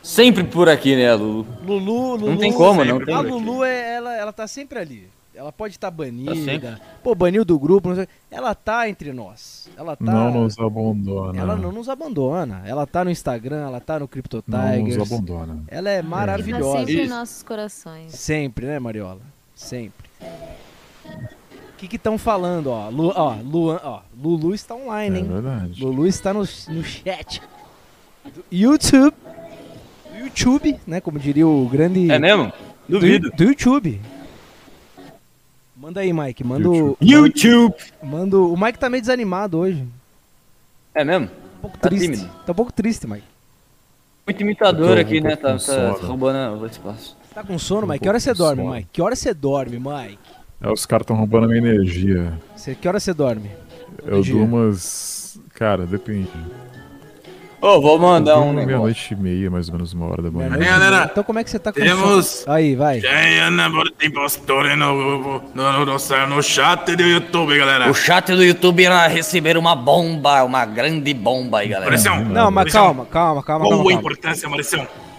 Sempre 0.03 0.43
por 0.43 0.67
aqui, 0.67 0.95
né, 0.98 1.13
Lulu? 1.15 1.48
Lulu, 1.65 2.15
Lulu. 2.15 2.29
Não 2.31 2.38
tem 2.38 2.51
como, 2.53 2.83
não 2.83 3.03
tem. 3.03 3.15
A. 3.15 3.22
Lulu, 3.22 3.63
é, 3.63 3.95
ela, 3.95 4.13
ela 4.15 4.33
tá 4.33 4.45
sempre 4.48 4.77
ali. 4.77 5.07
Ela 5.33 5.51
pode 5.51 5.74
estar 5.75 5.89
banida. 5.89 6.36
sempre. 6.36 6.75
Pô, 7.01 7.15
baniu 7.15 7.43
do 7.43 7.57
grupo, 7.57 7.89
não 7.89 7.95
sei. 7.95 8.07
Ela 8.29 8.53
tá 8.53 8.88
entre 8.88 9.12
nós. 9.13 9.67
Ela 9.75 9.95
tá. 9.95 10.03
Não 10.05 10.31
nos 10.31 10.60
abandona. 10.60 11.39
Ela 11.39 11.55
não 11.55 11.72
nos 11.72 11.89
abandona. 11.89 12.62
Ela 12.65 12.86
tá 12.86 13.03
no 13.03 13.10
Instagram, 13.10 13.65
ela 13.65 13.79
tá 13.79 13.98
no 13.98 14.07
Crypto 14.07 14.43
Não 14.45 14.60
nos 14.60 14.89
Tigers. 14.89 15.12
abandona. 15.12 15.63
Ela 15.69 15.89
é 15.89 16.01
Tá 16.03 16.07
maravilhosa. 16.07 16.79
sempre 16.79 17.01
em 17.05 17.07
nossos 17.07 17.41
corações. 17.41 18.12
Sempre, 18.13 18.67
né, 18.67 18.77
Mariola? 18.77 19.22
Sempre. 19.55 20.05
O 20.22 21.77
que 21.77 21.88
que 21.88 21.95
estão 21.95 22.17
falando, 22.17 22.67
ó? 22.67 22.89
Lu, 22.89 23.12
ó, 23.15 23.36
Luan, 23.43 23.79
ó, 23.83 24.01
Lulu 24.22 24.53
está 24.53 24.75
É 24.75 24.77
online, 24.77 25.19
hein? 25.19 25.25
verdade. 25.27 25.83
Lulu 25.83 26.05
está 26.07 26.31
no, 26.33 26.41
no 26.41 26.83
chat 26.83 27.41
do 30.13 30.25
YouTube. 30.25 30.70
YouTube, 30.70 30.79
né? 30.88 31.01
Como 31.01 31.20
diria 31.20 31.48
o 31.48 31.67
grande. 31.67 32.10
É 32.12 32.20
mesmo? 32.20 32.51
do, 32.88 33.00
Duvido. 33.00 33.29
do 33.32 33.43
YouTube. 33.43 34.01
Manda 35.75 36.00
aí, 36.01 36.13
Mike. 36.13 36.43
Manda 36.43 36.70
o. 36.70 36.98
YouTube. 37.01 37.75
Manda 38.01 38.38
o. 38.38 38.53
O 38.53 38.58
Mike 38.60 38.79
tá 38.79 38.89
meio 38.89 39.01
desanimado 39.01 39.58
hoje. 39.60 39.86
É 40.96 41.03
mesmo? 41.03 41.25
Um 41.58 41.62
pouco 41.62 41.77
Tá 41.77 41.89
triste. 41.89 42.05
tímido. 42.12 42.29
Tá 42.46 42.51
um 42.51 42.55
pouco 42.55 42.72
triste, 42.72 43.08
Mike. 43.08 43.24
Muito 44.25 44.41
imitador 44.41 44.98
aqui, 44.98 45.20
um 45.20 45.24
né? 45.24 45.36
Tá, 45.36 45.51
com 45.51 45.58
tá 45.58 45.60
sono. 45.60 46.08
roubando 46.08 46.62
o 46.62 46.65
espaço. 46.65 47.17
Tá 47.34 47.43
com 47.43 47.58
sono, 47.58 47.86
Um 47.88 47.89
Mike? 47.89 48.03
Que 48.03 48.10
hora 48.10 48.20
você 48.20 48.34
dorme, 48.34 48.62
sono. 48.63 48.74
Mike? 48.75 48.89
Que 48.93 49.01
hora 49.01 49.15
você 49.15 49.34
dorme, 49.34 49.77
Mike? 49.79 50.20
É, 50.62 50.72
os 50.72 50.86
caras 50.86 51.03
estão 51.03 51.15
roubando 51.17 51.46
a 51.46 51.48
minha 51.48 51.60
energia. 51.60 52.39
Você, 52.55 52.75
que 52.75 52.88
hora 52.88 53.00
você 53.00 53.13
dorme? 53.13 53.50
Eu 54.05 54.22
dia. 54.22 54.34
durmo 54.34 54.58
umas. 54.58 55.38
Cara, 55.55 55.86
depende. 55.86 56.29
Ô, 57.63 57.79
vou 57.79 57.98
mandar 57.98 58.41
um 58.41 58.51
negócio. 58.51 58.65
meia-noite 58.67 59.13
e 59.13 59.15
meia, 59.15 59.50
mais 59.50 59.70
ou 59.70 59.75
menos 59.75 59.93
uma 59.93 60.08
hora 60.08 60.22
da 60.22 60.29
manhã. 60.29 60.50
Galera, 60.50 61.08
Então 61.10 61.24
como 61.24 61.39
é 61.39 61.46
que 61.46 61.50
você 61.50 61.58
tá 61.58 61.72
com 61.72 61.79
temos-? 61.79 62.43
Aí, 62.46 62.75
vai. 62.75 63.00
Jaiana 63.00 63.72
Impostore 64.03 64.75
no, 64.75 64.93
no, 64.93 65.41
no, 65.55 65.86
no, 65.86 66.27
no 66.27 66.43
chat 66.43 66.93
do 66.93 67.03
YouTube, 67.03 67.58
galera. 67.58 67.89
O 67.89 67.93
chat 67.93 68.36
do 68.36 68.43
YouTube 68.43 68.84
irá 68.84 69.08
receber 69.08 69.55
uma 69.55 69.77
bomba, 69.77 70.43
uma 70.43 70.65
grande 70.65 71.13
bomba 71.13 71.60
aí, 71.60 71.70
galera. 71.70 71.89
Maurição, 71.89 72.25
Não, 72.25 72.51
mas 72.51 72.70
calma, 72.74 73.05
calma, 73.05 73.41
calma, 73.41 73.65
Qual 73.65 73.70
calma. 73.70 73.82
a 73.82 73.86
calma. 73.86 73.93
importância? 73.93 74.50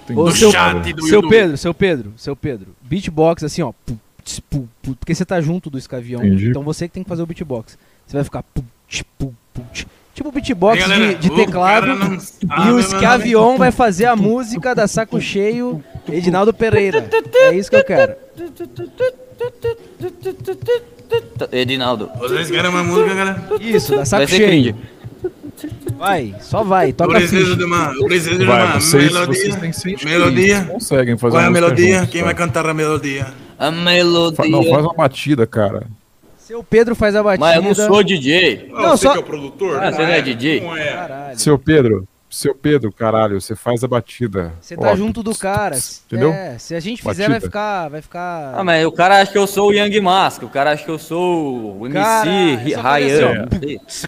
Tem 0.06 0.14
Ô, 0.14 0.24
do 0.24 0.32
seu, 0.32 0.52
chat 0.52 0.92
do 0.92 1.06
seu? 1.06 1.26
Pedro, 1.26 1.56
seu 1.56 1.72
Pedro, 1.72 2.12
seu 2.18 2.36
Pedro. 2.36 2.76
Beatbox 2.82 3.42
assim, 3.42 3.62
ó. 3.62 3.72
porque 4.82 5.14
você 5.14 5.24
tá 5.24 5.40
junto 5.40 5.70
do 5.70 5.78
escavião. 5.78 6.22
Entendi. 6.22 6.50
Então 6.50 6.62
você 6.62 6.88
que 6.88 6.92
tem 6.92 7.02
que 7.02 7.08
fazer 7.08 7.22
o 7.22 7.26
beatbox. 7.26 7.78
Você 8.06 8.18
vai 8.18 8.22
ficar. 8.24 8.44
Tipo 10.14 10.30
beatbox 10.30 10.74
Aí, 10.80 10.88
galera, 10.88 11.14
de, 11.14 11.20
de 11.20 11.30
o 11.30 11.34
teclado. 11.34 11.86
não 11.88 12.14
E 12.14 12.20
sabe, 12.20 12.70
o 12.70 12.78
escavião 12.78 13.58
vai 13.58 13.72
fazer 13.72 14.06
a 14.06 14.14
música 14.14 14.72
da 14.74 14.86
Saco 14.86 15.20
Cheio 15.20 15.82
Edinaldo 16.08 16.54
Pereira. 16.54 17.08
É 17.34 17.54
isso 17.56 17.68
que 17.68 17.76
eu 17.76 17.84
quero. 17.84 18.14
Edinaldo. 21.52 22.10
Vocês 22.18 22.50
querem 22.50 22.70
uma 22.70 22.82
música, 22.84 23.14
galera? 23.14 23.42
Isso, 23.60 23.90
da 23.90 23.96
Vai 23.98 24.06
Saco 24.06 24.26
Cheio. 24.28 24.46
cringe. 24.48 24.74
Vai, 25.96 26.34
só 26.40 26.62
vai, 26.64 26.92
toca 26.92 27.14
preciso 27.14 27.56
de 27.56 27.64
uma, 27.64 27.94
eu 27.96 28.04
preciso 28.06 28.38
de 28.38 28.44
Vai, 28.44 28.64
uma 28.66 28.80
vocês, 28.80 29.12
melodia. 29.12 29.52
vocês 29.72 30.04
melodia. 30.04 30.56
Vocês 30.56 30.68
conseguem 30.68 31.16
fazer 31.16 31.32
Qual 31.36 31.42
é 31.42 31.46
a 31.46 31.50
melodia? 31.50 31.94
juntos, 31.98 32.10
Quem 32.10 32.20
tá? 32.20 32.24
vai 32.26 32.34
cantar 32.34 32.66
a 32.68 32.74
melodia? 32.74 33.26
A 33.58 33.66
Fa- 33.66 33.70
melodia. 33.70 34.50
Não, 34.50 34.64
faz 34.64 34.84
uma 34.84 34.94
batida, 34.94 35.46
cara. 35.46 35.84
Seu 36.44 36.62
Pedro 36.62 36.94
faz 36.94 37.16
a 37.16 37.22
batida. 37.22 37.46
Mas 37.46 37.56
eu 37.56 37.62
não 37.62 37.74
sou 37.74 38.02
DJ. 38.04 38.68
Não, 38.70 38.90
você 38.90 39.06
só- 39.06 39.12
que 39.12 39.18
é 39.18 39.20
o 39.20 39.24
produtor? 39.24 39.82
Ah, 39.82 39.90
você 39.90 40.02
não 40.02 40.08
é 40.12 40.20
DJ? 40.20 40.60
Não 40.60 40.76
é. 40.76 40.92
Caralho. 40.92 41.38
Seu 41.38 41.58
Pedro, 41.58 42.08
seu 42.28 42.54
Pedro, 42.54 42.92
caralho, 42.92 43.40
você 43.40 43.56
faz 43.56 43.82
a 43.82 43.88
batida. 43.88 44.52
Você 44.60 44.76
tá 44.76 44.92
Ó, 44.92 44.96
junto 44.96 45.22
do 45.22 45.34
cara. 45.34 45.74
Entendeu? 46.06 46.30
É, 46.34 46.58
se 46.58 46.74
a 46.74 46.80
gente 46.80 47.00
fizer, 47.02 47.22
vai 47.28 47.40
Batida. 47.40 47.46
ficar. 47.46 47.88
Vai 47.88 48.02
ficar. 48.02 48.54
Ah, 48.58 48.62
mas 48.62 48.84
o 48.84 48.92
cara 48.92 49.22
acha 49.22 49.32
que 49.32 49.38
eu 49.38 49.46
sou 49.46 49.70
o 49.70 49.72
Young 49.72 49.98
Mask, 50.02 50.42
o 50.42 50.48
cara 50.50 50.72
acha 50.72 50.84
que 50.84 50.90
eu 50.90 50.98
sou 50.98 51.80
o 51.80 51.86
MC 51.86 52.74
é 52.74 52.80
Ryan. 52.80 53.48
É 53.62 53.78
só 53.88 54.06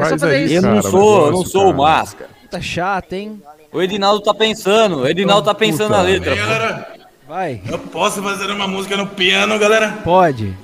Faz 0.00 0.20
fazer 0.20 0.44
isso. 0.46 0.54
Eu 0.54 0.62
não 0.62 0.82
sou, 0.82 1.26
eu 1.26 1.32
não 1.32 1.44
sou 1.44 1.70
o. 1.70 1.74
Masca. 1.74 2.26
Tá 2.50 2.60
chato, 2.60 3.12
hein? 3.12 3.40
O 3.72 3.82
Edinaldo 3.82 4.20
tá 4.22 4.32
pensando, 4.32 4.98
o 5.00 5.08
Edinaldo 5.08 5.44
tá 5.44 5.54
pensando 5.54 5.88
Puta. 5.88 5.96
na 5.96 6.02
letra. 6.02 6.36
Galera, 6.36 6.93
Vai. 7.26 7.60
eu 7.68 7.78
posso 7.78 8.22
fazer 8.22 8.50
uma 8.50 8.68
música 8.68 8.96
no 8.96 9.06
piano, 9.06 9.58
galera? 9.58 9.92
Pode. 10.04 10.54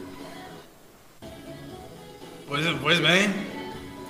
Pois, 2.47 2.67
pois 2.83 3.01
bem. 3.01 3.25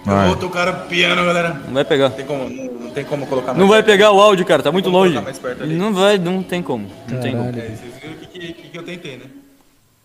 Eu 0.06 0.12
Vai. 0.12 0.26
vou 0.28 0.36
tocar 0.36 0.86
piano, 0.88 1.22
galera. 1.24 1.54
Não 1.54 1.74
vai 1.74 1.84
pegar. 1.84 2.10
Tem 2.10 2.24
como, 2.24 2.48
não, 2.48 2.64
não 2.64 2.90
tem 2.90 3.04
como 3.04 3.26
colocar 3.26 3.52
Não 3.54 3.68
vai 3.68 3.82
pegar 3.82 4.10
o 4.12 4.20
áudio, 4.20 4.46
cara, 4.46 4.62
tá 4.62 4.72
muito 4.72 4.86
Vamos 4.86 4.98
longe. 5.00 5.12
colocar 5.12 5.24
mais 5.30 5.38
perto 5.38 5.62
ali. 5.62 5.76
Não 5.76 5.92
vai, 5.92 6.16
não 6.18 6.42
tem 6.42 6.62
como. 6.62 6.90
Não 7.08 7.20
tem 7.20 7.36
como. 7.36 7.52
Caralho. 7.52 7.72
É, 7.72 7.76
vocês 7.76 7.94
viram 8.02 8.14
o 8.14 8.16
que, 8.18 8.26
que, 8.54 8.68
que 8.70 8.78
eu 8.78 8.82
tentei, 8.82 9.18
né? 9.18 9.24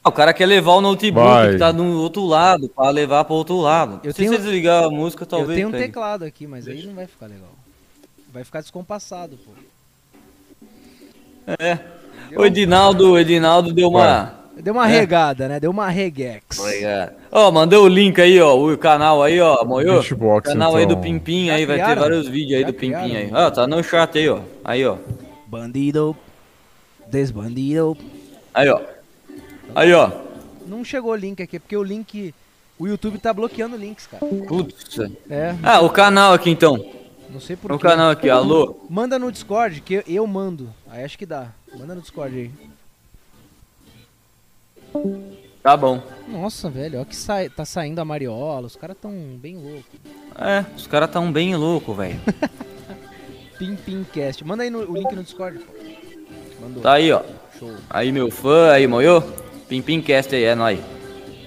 Ah, 0.03 0.09
O 0.09 0.11
cara 0.11 0.33
quer 0.33 0.45
levar 0.45 0.73
o 0.73 0.81
notebook 0.81 1.25
Vai. 1.25 1.51
que 1.53 1.57
tá 1.57 1.71
do 1.71 1.83
outro 2.01 2.25
lado, 2.25 2.67
pra 2.69 2.89
levar 2.89 3.23
pro 3.23 3.35
outro 3.35 3.55
lado. 3.57 4.01
Eu 4.03 4.11
Se 4.11 4.17
tenho- 4.17 4.31
você 4.33 4.37
desligar 4.37 4.83
a 4.83 4.89
música, 4.89 5.25
talvez. 5.25 5.49
eu 5.51 5.55
tenho 5.55 5.67
um 5.69 5.71
pegue. 5.71 5.85
teclado 5.85 6.25
aqui, 6.25 6.45
mas 6.45 6.67
aí 6.67 6.85
não 6.85 6.93
vai 6.93 7.07
ficar 7.07 7.27
legal. 7.27 7.49
Vai 8.31 8.43
ficar 8.43 8.59
descompassado, 8.59 9.37
pô. 9.37 9.51
É. 11.57 11.79
O 12.35 12.45
Edinaldo, 12.45 13.11
o 13.11 13.17
Edinaldo 13.19 13.73
deu 13.73 13.89
uma. 13.89 14.33
Deu 14.57 14.73
uma 14.73 14.89
É. 14.89 14.99
regada, 14.99 15.47
né? 15.49 15.59
Deu 15.59 15.69
uma 15.69 15.89
regex. 15.89 16.57
Obrigado. 16.59 17.11
Ó, 17.31 17.51
mandei 17.51 17.77
o 17.77 17.87
link 17.89 18.19
aí, 18.21 18.39
ó, 18.39 18.55
o 18.57 18.77
canal 18.77 19.21
aí, 19.21 19.39
ó, 19.41 19.63
moiou? 19.65 19.99
Beatbox, 19.99 20.49
canal 20.49 20.75
aí 20.77 20.85
do 20.85 20.93
então. 20.93 21.01
Pimpim 21.03 21.49
aí, 21.49 21.65
vai 21.65 21.75
ter 21.75 21.83
criaram? 21.83 22.01
vários 22.01 22.27
vídeos 22.27 22.53
aí 22.55 22.61
Já 22.61 22.67
do 22.67 22.73
Pimpim 22.73 22.87
criaram? 23.09 23.15
aí. 23.15 23.47
Ó, 23.47 23.51
tá 23.51 23.67
no 23.67 23.83
chat 23.83 24.17
aí, 24.17 24.29
ó. 24.29 24.39
Aí, 24.63 24.85
ó. 24.85 24.95
Bandido. 25.45 26.15
Desbandido. 27.07 27.97
Aí, 28.53 28.69
ó. 28.69 28.79
Aí, 29.75 29.93
ó. 29.93 30.09
Não 30.65 30.83
chegou 30.83 31.11
o 31.11 31.15
link 31.15 31.41
aqui, 31.43 31.59
porque 31.59 31.75
o 31.77 31.83
link. 31.83 32.33
O 32.79 32.87
YouTube 32.87 33.17
tá 33.19 33.33
bloqueando 33.33 33.77
links, 33.77 34.05
cara. 34.07 34.25
Putz. 34.25 34.99
É, 35.29 35.55
Ah, 35.63 35.79
o 35.81 35.89
canal 35.89 36.33
aqui 36.33 36.49
então. 36.49 36.83
Não 37.29 37.39
sei 37.39 37.55
por 37.55 37.71
O 37.71 37.77
quê. 37.77 37.83
canal 37.87 38.09
aqui, 38.11 38.29
alô. 38.29 38.79
Manda 38.89 39.17
no 39.19 39.31
Discord, 39.31 39.81
que 39.81 39.95
eu, 39.95 40.03
eu 40.07 40.25
mando. 40.27 40.69
Aí 40.89 41.03
acho 41.03 41.17
que 41.17 41.25
dá. 41.25 41.49
Manda 41.77 41.93
no 41.95 42.01
Discord 42.01 42.35
aí. 42.37 42.51
Tá 45.61 45.75
bom. 45.75 46.01
Nossa, 46.27 46.69
velho, 46.69 47.01
ó 47.01 47.05
que 47.05 47.15
sai, 47.15 47.49
tá 47.49 47.65
saindo 47.65 47.99
a 47.99 48.05
Mariola. 48.05 48.67
Os 48.67 48.75
caras 48.75 48.95
tão 49.01 49.11
bem 49.37 49.57
loucos. 49.57 49.99
É, 50.37 50.63
os 50.75 50.85
caras 50.87 51.09
tão 51.09 51.31
bem 51.31 51.55
loucos, 51.55 51.95
velho. 51.97 52.19
Pim 53.57 53.75
Pim 53.75 54.03
Cast. 54.13 54.43
Manda 54.45 54.63
aí 54.63 54.69
no- 54.69 54.89
o 54.89 54.95
link 54.95 55.13
no 55.15 55.23
Discord, 55.23 55.59
pô. 55.59 55.73
Mandou. 56.61 56.83
Tá 56.83 56.93
aí, 56.93 57.11
ó. 57.11 57.23
Show. 57.59 57.73
Aí, 57.89 58.11
meu 58.11 58.29
fã, 58.29 58.71
aí, 58.71 58.85
moiô. 58.87 59.21
Pimpimcast 59.67 60.35
aí, 60.35 60.43
é 60.43 60.53
nóis. 60.55 60.79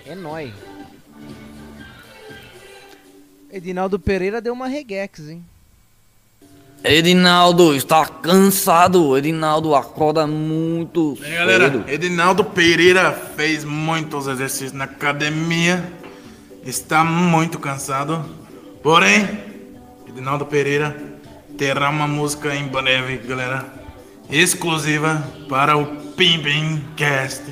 É 0.06 0.14
nóis. 0.14 0.52
Edinaldo 3.50 3.98
Pereira 3.98 4.40
deu 4.40 4.52
uma 4.52 4.66
regex, 4.66 5.28
hein? 5.28 5.44
Edinaldo 6.84 7.74
está 7.74 8.06
cansado. 8.06 9.16
Edinaldo 9.16 9.74
acorda 9.74 10.26
muito 10.26 11.16
E 11.20 11.24
aí, 11.24 11.34
galera, 11.34 11.70
cedo. 11.70 11.84
Edinaldo 11.88 12.44
Pereira 12.44 13.12
fez 13.36 13.64
muitos 13.64 14.26
exercícios 14.26 14.72
na 14.72 14.84
academia. 14.84 15.92
Está 16.64 17.04
muito 17.04 17.58
cansado. 17.58 18.24
Porém, 18.82 19.26
Edinaldo 20.08 20.46
Pereira 20.46 20.96
terá 21.56 21.90
uma 21.90 22.06
música 22.06 22.54
em 22.54 22.68
breve, 22.68 23.18
galera. 23.18 23.66
Exclusiva 24.30 25.22
para 25.48 25.76
o 25.76 25.86
Pimpin 26.12 26.84
Cast. 26.96 27.42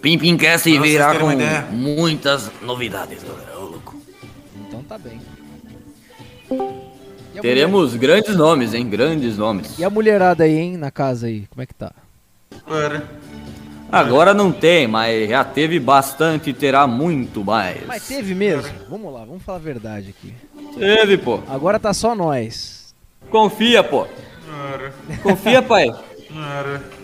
Pimpimcast 0.00 0.70
Pra 0.70 0.80
vocês 0.80 0.92
virá 0.92 1.14
com 1.18 1.74
muitas 1.74 2.50
novidades, 2.62 3.22
galera. 3.22 3.58
Ô, 3.58 3.64
louco. 3.64 3.96
Então 4.56 4.82
tá 4.82 4.98
bem. 4.98 5.20
Teremos 7.40 7.94
grandes 7.94 8.36
nomes, 8.36 8.74
hein? 8.74 8.88
Grandes 8.88 9.38
nomes. 9.38 9.78
E 9.78 9.84
a 9.84 9.90
mulherada 9.90 10.44
aí, 10.44 10.56
hein? 10.56 10.76
Na 10.76 10.90
casa 10.90 11.26
aí, 11.26 11.46
como 11.50 11.62
é 11.62 11.66
que 11.66 11.74
tá? 11.74 11.92
Para. 12.66 13.02
Agora 13.90 14.32
não 14.32 14.50
tem, 14.50 14.86
mas 14.88 15.28
já 15.28 15.44
teve 15.44 15.78
bastante 15.78 16.50
e 16.50 16.54
terá 16.54 16.86
muito 16.86 17.44
mais. 17.44 17.86
Mas 17.86 18.08
teve 18.08 18.34
mesmo? 18.34 18.72
Vamos 18.88 19.12
lá, 19.12 19.20
vamos 19.24 19.42
falar 19.42 19.58
a 19.58 19.60
verdade 19.60 20.14
aqui. 20.16 20.32
Teve, 20.78 21.18
pô. 21.18 21.40
Agora 21.46 21.78
tá 21.78 21.92
só 21.92 22.14
nós. 22.14 22.94
Confia, 23.30 23.84
pô. 23.84 24.06
Confia, 25.22 25.60
pai. 25.60 25.90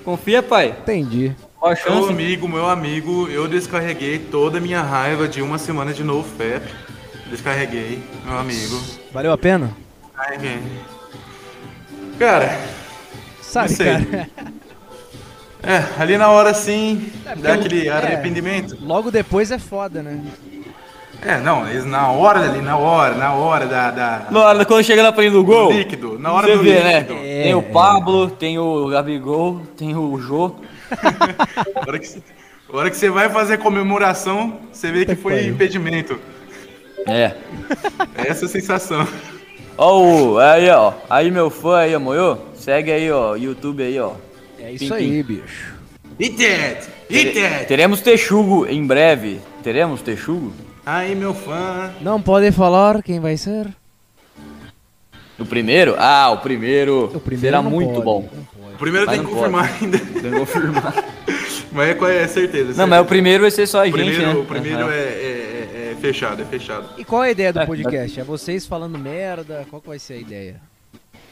Confia, 0.02 0.42
pai. 0.42 0.74
Entendi. 0.80 1.36
Qual 1.58 1.74
Meu 1.86 2.08
amigo, 2.08 2.48
meu 2.48 2.68
amigo, 2.68 3.28
eu 3.28 3.48
descarreguei 3.48 4.18
toda 4.18 4.58
a 4.58 4.60
minha 4.60 4.80
raiva 4.80 5.26
de 5.26 5.42
uma 5.42 5.58
semana 5.58 5.92
de 5.92 6.04
novo 6.04 6.26
FEP. 6.36 6.66
Descarreguei, 7.28 8.02
meu 8.24 8.38
amigo. 8.38 8.80
Valeu 9.12 9.32
a 9.32 9.36
pena? 9.36 9.76
Cara, 12.18 12.58
Sabe, 13.40 13.74
cara? 13.76 14.28
é, 15.62 16.02
ali 16.02 16.18
na 16.18 16.28
hora 16.28 16.52
sim, 16.52 17.10
porque 17.24 17.40
dá 17.40 17.54
aquele 17.54 17.88
é. 17.88 17.90
arrependimento. 17.90 18.76
Logo 18.80 19.10
depois 19.10 19.50
é 19.50 19.58
foda, 19.58 20.02
né? 20.02 20.20
É, 21.22 21.38
não, 21.38 21.68
eles 21.68 21.84
na 21.84 22.10
hora 22.10 22.40
ali, 22.40 22.60
na 22.60 22.76
hora, 22.76 23.14
na 23.14 23.32
hora 23.32 23.66
da. 23.66 23.90
da 23.90 24.26
Na 24.30 24.40
hora, 24.40 24.64
quando 24.64 24.84
chega 24.84 25.02
na 25.02 25.12
frente 25.12 25.32
do 25.32 25.42
gol, 25.42 25.72
do 25.72 25.78
líquido, 25.78 26.18
na 26.18 26.32
hora 26.32 26.56
do 26.56 26.62
vê, 26.62 26.80
né? 26.80 27.00
líquido. 27.00 27.18
É, 27.24 27.42
tem 27.44 27.54
o 27.54 27.60
é. 27.60 27.62
Pablo, 27.62 28.30
tem 28.30 28.58
o 28.58 28.88
Gabigol, 28.88 29.62
tem 29.76 29.96
o 29.96 30.18
Jô. 30.18 30.54
A 31.74 31.88
hora 31.88 31.98
que, 31.98 32.22
hora 32.72 32.90
que 32.90 32.96
você 32.96 33.10
vai 33.10 33.28
fazer 33.28 33.54
a 33.54 33.58
comemoração, 33.58 34.58
você 34.72 34.90
vê 34.90 35.04
que 35.04 35.14
foi 35.14 35.46
impedimento. 35.46 36.18
É. 37.06 37.34
É 38.14 38.28
essa 38.28 38.46
a 38.46 38.48
sensação. 38.48 39.06
Ó, 39.78 40.00
o- 40.02 40.38
aí, 40.38 40.68
ó. 40.70 40.92
Aí, 41.08 41.30
meu 41.30 41.48
fã 41.50 41.78
aí, 41.78 41.94
amoiô. 41.94 42.36
Segue 42.54 42.90
aí, 42.90 43.10
ó. 43.10 43.36
YouTube 43.36 43.82
aí, 43.82 43.98
ó. 43.98 44.12
É 44.58 44.72
isso 44.72 44.86
Pim, 44.88 44.94
aí, 44.94 45.22
bicho. 45.22 45.74
E 46.18 46.28
Ted? 46.30 46.80
E 47.08 47.24
Ted? 47.26 47.64
Teremos 47.66 48.00
Texugo 48.00 48.66
em 48.66 48.84
breve. 48.84 49.40
Teremos 49.62 50.02
Texugo? 50.02 50.52
Aí, 50.84 51.14
meu 51.14 51.32
fã. 51.32 51.92
Não 52.00 52.20
pode 52.20 52.50
falar 52.50 53.02
quem 53.02 53.20
vai 53.20 53.36
ser? 53.36 53.68
O 55.38 55.44
primeiro? 55.46 55.94
Ah, 55.96 56.30
o 56.30 56.38
primeiro, 56.38 57.04
O 57.14 57.20
primeiro 57.20 57.40
será 57.56 57.62
muito 57.62 57.92
pode, 57.92 58.04
bom. 58.04 58.22
pode. 58.22 58.74
O 58.74 58.78
primeiro 58.78 59.06
Mas 59.06 59.16
tem 59.16 59.24
que 59.24 59.30
não 59.30 59.36
confirmar 59.38 59.72
ainda. 59.80 59.98
Tem 60.20 60.30
que 60.32 60.38
confirmar. 60.38 61.04
Mas 61.70 61.88
é, 61.90 61.94
qual 61.94 62.10
é 62.10 62.26
certeza. 62.26 62.74
Não, 62.80 62.86
mas 62.88 63.00
o 63.02 63.04
primeiro 63.04 63.42
vai 63.42 63.50
ser 63.50 63.66
só 63.66 63.78
a 63.78 63.82
O 63.82 63.84
gente, 63.86 63.94
primeiro, 63.94 64.26
né? 64.26 64.34
o 64.34 64.44
primeiro 64.44 64.90
é- 64.90 64.94
é- 64.96 65.47
é 65.47 65.47
fechado, 65.98 66.40
é 66.42 66.44
fechado. 66.44 66.88
E 66.96 67.04
qual 67.04 67.22
é 67.24 67.28
a 67.28 67.30
ideia 67.30 67.52
do 67.52 67.60
É, 67.60 67.66
podcast? 67.66 68.20
É 68.20 68.24
vocês 68.24 68.66
falando 68.66 68.98
merda? 68.98 69.66
Qual 69.68 69.80
que 69.82 69.88
vai 69.88 69.98
ser 69.98 70.14
a 70.14 70.16
ideia? 70.18 70.60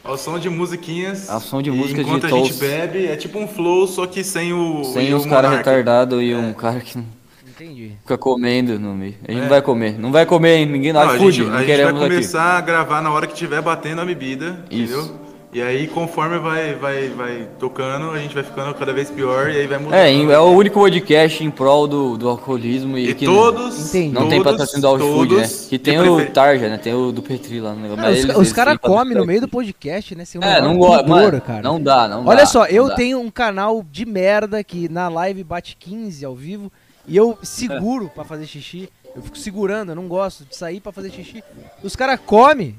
Ao 0.04 0.16
som 0.16 0.38
de 0.38 0.48
musiquinhas. 0.48 1.28
Ao 1.28 1.40
som 1.40 1.60
de 1.60 1.70
música 1.70 2.02
de 2.04 2.08
Enquanto 2.08 2.26
a 2.26 2.30
gente 2.30 2.54
bebe, 2.54 3.06
é 3.06 3.16
tipo 3.16 3.38
um 3.38 3.48
flow, 3.48 3.86
só 3.88 4.06
que 4.06 4.22
sem 4.22 4.52
o. 4.52 4.84
Sem 4.84 5.12
os 5.14 5.26
caras 5.26 5.50
retardados 5.56 6.22
e 6.22 6.32
um 6.34 6.52
cara 6.52 6.78
que 6.80 6.96
não 6.98 7.04
Entendi. 7.48 7.92
fica 8.02 8.16
comendo 8.16 8.78
no 8.78 8.94
meio. 8.94 9.14
A 9.26 9.32
gente 9.32 9.38
É. 9.40 9.42
não 9.42 9.48
vai 9.48 9.62
comer. 9.62 9.98
Não 9.98 10.12
vai 10.12 10.24
comer, 10.26 10.58
hein? 10.58 10.66
Ninguém 10.66 10.92
Não, 10.92 11.04
não, 11.04 11.10
a 11.10 11.18
gente, 11.18 11.42
não 11.42 11.54
a 11.54 11.58
gente 11.58 11.66
queremos 11.66 11.92
vai 11.94 12.02
aqui. 12.04 12.14
começar 12.14 12.56
a 12.56 12.60
gravar 12.60 13.00
na 13.02 13.10
hora 13.10 13.26
que 13.26 13.34
tiver 13.34 13.60
batendo 13.62 14.00
a 14.00 14.04
bebida, 14.04 14.64
Isso. 14.70 14.94
entendeu? 14.94 15.25
E 15.56 15.62
aí, 15.62 15.86
conforme 15.86 16.38
vai, 16.38 16.74
vai, 16.74 17.08
vai 17.08 17.48
tocando, 17.58 18.10
a 18.10 18.18
gente 18.18 18.34
vai 18.34 18.44
ficando 18.44 18.74
cada 18.74 18.92
vez 18.92 19.10
pior 19.10 19.48
e 19.48 19.56
aí 19.56 19.66
vai 19.66 19.78
mudando. 19.78 19.94
É, 19.98 20.10
em- 20.12 20.30
é 20.30 20.38
o 20.38 20.50
único 20.50 20.78
podcast 20.78 21.42
em 21.42 21.50
prol 21.50 21.88
do, 21.88 22.18
do 22.18 22.28
alcoolismo 22.28 22.98
e, 22.98 23.08
E 23.08 23.14
que 23.14 23.24
todos. 23.24 23.94
Não, 23.94 24.20
não 24.24 24.28
tem 24.28 24.42
patrocínio 24.42 24.82
do 24.82 24.96
iFood, 24.98 25.36
né? 25.36 25.48
Que 25.70 25.78
tem 25.78 25.98
o 25.98 26.16
prefer- 26.16 26.32
Tarja, 26.34 26.68
né? 26.68 26.76
Tem 26.76 26.92
o 26.92 27.10
do 27.10 27.22
Petri 27.22 27.58
lá 27.58 27.72
no 27.72 27.80
negócio. 27.80 28.02
Mas 28.04 28.18
os 28.18 28.24
eles- 28.24 28.36
os 28.36 28.52
caras 28.52 28.76
comem 28.76 29.16
no 29.16 29.24
meio 29.24 29.40
do 29.40 29.48
podcast, 29.48 30.14
né? 30.14 30.26
Sem 30.26 30.38
o 30.38 30.44
É, 30.44 30.60
não 30.60 30.76
gosta, 30.76 31.08
mano. 31.08 31.40
cara. 31.40 31.62
Não 31.62 31.80
dá, 31.80 32.06
não 32.06 32.22
dá. 32.22 32.30
Olha 32.32 32.44
só, 32.44 32.58
não 32.64 32.66
eu 32.66 32.88
dá. 32.88 32.94
tenho 32.94 33.18
um 33.18 33.30
canal 33.30 33.82
de 33.90 34.04
merda 34.04 34.62
que 34.62 34.90
na 34.90 35.08
live 35.08 35.42
bate 35.42 35.74
15 35.80 36.22
ao 36.22 36.34
vivo 36.34 36.70
e 37.08 37.16
eu 37.16 37.38
seguro 37.42 38.10
pra 38.14 38.24
fazer 38.24 38.44
xixi. 38.44 38.90
Eu 39.14 39.22
fico 39.22 39.38
segurando, 39.38 39.92
eu 39.92 39.96
não 39.96 40.06
gosto 40.06 40.44
de 40.44 40.54
sair 40.54 40.80
pra 40.82 40.92
fazer 40.92 41.10
xixi. 41.10 41.42
Os 41.82 41.96
caras 41.96 42.20
comem 42.26 42.76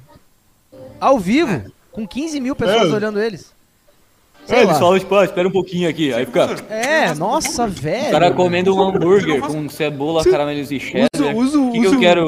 ao 0.99 1.17
vivo, 1.17 1.71
com 1.97 2.07
15 2.07 2.39
mil 2.39 2.55
pessoas 2.55 2.93
olhando 2.93 3.19
eles. 3.19 3.51
Sei 4.45 4.59
É, 4.59 4.63
eles 4.63 4.77
falam, 4.77 4.97
tipo, 4.99 5.13
ah, 5.15 5.25
espera 5.25 5.47
um 5.47 5.51
pouquinho 5.51 5.89
aqui. 5.89 6.13
Aí 6.13 6.25
fica 6.25 6.55
É, 6.69 7.13
nossa, 7.15 7.67
velho. 7.67 8.09
o 8.09 8.11
cara 8.11 8.31
comendo 8.31 8.73
um 8.75 8.81
hambúrguer 8.81 9.41
com 9.41 9.67
cebola, 9.67 10.23
caramelos 10.23 10.71
e 10.71 10.79
cheddar. 10.79 11.35
uso- 11.35 11.67
O 11.69 11.71
que, 11.73 11.79
que 11.81 11.85
uso- 11.87 11.95
eu 11.95 11.99
quero? 11.99 12.25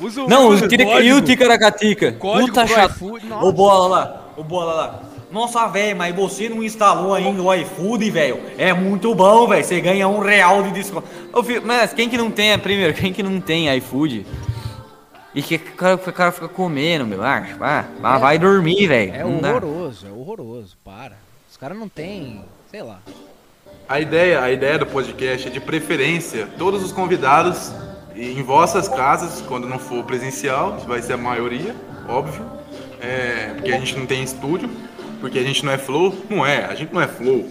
Usa 0.00 0.22
o- 0.22 0.28
Não, 0.28 0.48
usa 0.48 0.64
o 0.64 0.68
tica- 0.68 0.84
código. 0.84 1.02
e 1.02 1.12
o 1.12 1.20
Ticaracatica? 1.20 2.12
Puta 2.12 2.66
chato. 2.66 2.94
Ô 3.42 3.52
bola 3.52 3.88
lá, 3.88 4.26
ô 4.36 4.42
bola 4.44 4.72
lá. 4.72 5.02
Nossa, 5.30 5.66
velho, 5.66 5.96
mas 5.96 6.14
você 6.14 6.48
não 6.48 6.62
instalou 6.62 7.14
ainda 7.14 7.42
o 7.42 7.52
iFood, 7.54 8.10
velho? 8.10 8.38
É 8.58 8.72
muito 8.72 9.14
bom, 9.14 9.46
velho. 9.48 9.64
Você 9.64 9.80
ganha 9.80 10.06
um 10.06 10.20
real 10.20 10.62
de 10.62 10.70
desconto. 10.72 11.06
Ô, 11.32 11.42
filho, 11.42 11.62
mas 11.64 11.92
quem 11.92 12.08
que 12.08 12.18
não 12.18 12.30
tem, 12.30 12.56
primeiro, 12.58 12.92
quem 12.94 13.12
que 13.12 13.22
não 13.22 13.40
tem 13.40 13.74
iFood? 13.76 14.26
E 15.34 15.42
que 15.42 15.56
o 15.56 15.60
cara, 15.76 15.94
o 15.96 16.12
cara 16.12 16.32
fica 16.32 16.48
comendo, 16.48 17.06
meu. 17.06 17.22
Ah, 17.22 17.42
ah, 17.60 17.84
ah, 18.02 18.18
vai 18.18 18.38
dormir, 18.38 18.86
velho. 18.86 19.14
É 19.14 19.24
Não 19.24 19.40
dá. 19.40 19.50
horroroso, 19.50 20.06
é 20.06 20.10
horroroso. 20.10 20.76
Para. 20.84 21.16
Os 21.50 21.56
caras 21.56 21.78
não 21.78 21.88
tem, 21.88 22.44
sei 22.70 22.82
lá. 22.82 22.98
A 23.88 23.98
ideia, 24.00 24.40
a 24.42 24.50
ideia 24.50 24.78
do 24.78 24.86
podcast 24.86 25.48
é 25.48 25.50
de 25.50 25.60
preferência 25.60 26.48
todos 26.58 26.82
os 26.82 26.92
convidados 26.92 27.72
em 28.14 28.42
vossas 28.42 28.88
casas, 28.88 29.42
quando 29.48 29.66
não 29.66 29.78
for 29.78 30.04
presencial, 30.04 30.76
que 30.76 30.86
vai 30.86 31.00
ser 31.00 31.14
a 31.14 31.16
maioria, 31.16 31.74
óbvio. 32.08 32.44
É, 33.00 33.52
porque 33.56 33.72
a 33.72 33.78
gente 33.78 33.96
não 33.98 34.06
tem 34.06 34.22
estúdio, 34.22 34.70
porque 35.20 35.38
a 35.38 35.42
gente 35.42 35.64
não 35.64 35.72
é 35.72 35.78
flow, 35.78 36.14
não 36.28 36.44
é, 36.44 36.64
a 36.66 36.74
gente 36.74 36.92
não 36.92 37.00
é 37.00 37.08
flow. 37.08 37.48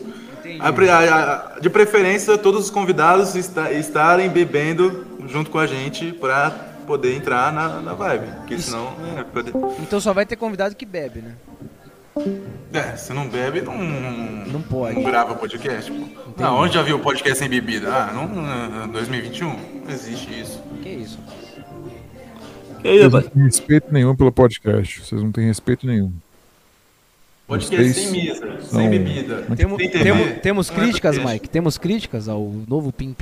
A 0.60 0.70
a- 0.70 1.56
a- 1.56 1.60
de 1.60 1.70
preferência, 1.70 2.38
todos 2.38 2.66
os 2.66 2.70
convidados 2.70 3.36
esta- 3.36 3.72
estarem 3.72 4.30
bebendo 4.30 5.06
junto 5.28 5.50
com 5.50 5.58
a 5.60 5.66
gente 5.68 6.12
pra 6.14 6.52
poder 6.92 7.16
entrar 7.16 7.54
na, 7.54 7.80
na 7.80 7.94
vibe. 7.94 8.26
Porque 8.38 8.58
senão. 8.60 8.94
É, 9.18 9.24
poder- 9.24 9.54
Então 9.80 10.02
só 10.02 10.12
vai 10.14 10.26
ter 10.26 10.36
convidado 10.36 10.76
que 10.76 10.86
bebe, 10.86 11.22
né? 11.22 11.36
é, 12.74 12.98
se 12.98 13.14
não 13.14 13.28
bebe, 13.30 13.62
não. 13.62 13.78
Não 13.78 14.62
pode. 14.62 14.96
Não 14.96 15.04
grava 15.04 15.34
podcast, 15.36 15.90
pô. 15.90 16.06
Não, 16.38 16.56
onde 16.58 16.74
já 16.74 16.82
viu 16.82 17.00
podcast 17.00 17.40
sem 17.40 17.48
bebida? 17.50 17.88
Ah, 17.94 18.12
não, 18.14 18.28
não, 18.28 18.90
2021? 18.90 19.48
Não 19.86 19.90
existe 19.90 20.38
isso. 20.38 20.62
Que 20.84 20.90
isso? 20.90 21.18
Vocês 22.84 23.14
não 23.14 23.22
têm 23.22 23.44
respeito 23.44 23.94
nenhum 23.94 24.14
pelo 24.16 24.32
podcast. 24.32 25.02
Vocês 25.06 25.22
não 25.24 25.32
têm 25.32 25.46
respeito 25.48 25.88
nenhum. 25.88 26.12
Podcast 27.48 27.94
Vocês 27.94 27.96
sem 28.08 28.12
mesa, 28.26 28.58
são- 28.62 28.80
sem 28.80 28.90
bebida. 28.90 29.44
Temo- 29.56 29.78
sem 29.78 29.90
TV. 29.90 30.04
temo- 30.04 30.40
temos 30.42 30.70
não 30.70 30.76
é 30.76 30.80
críticas, 30.82 31.16
podcast. 31.16 31.34
Mike? 31.34 31.50
Temos 31.50 31.78
críticas 31.78 32.28
ao 32.28 32.42
novo 32.68 32.92
Pim 32.92 33.14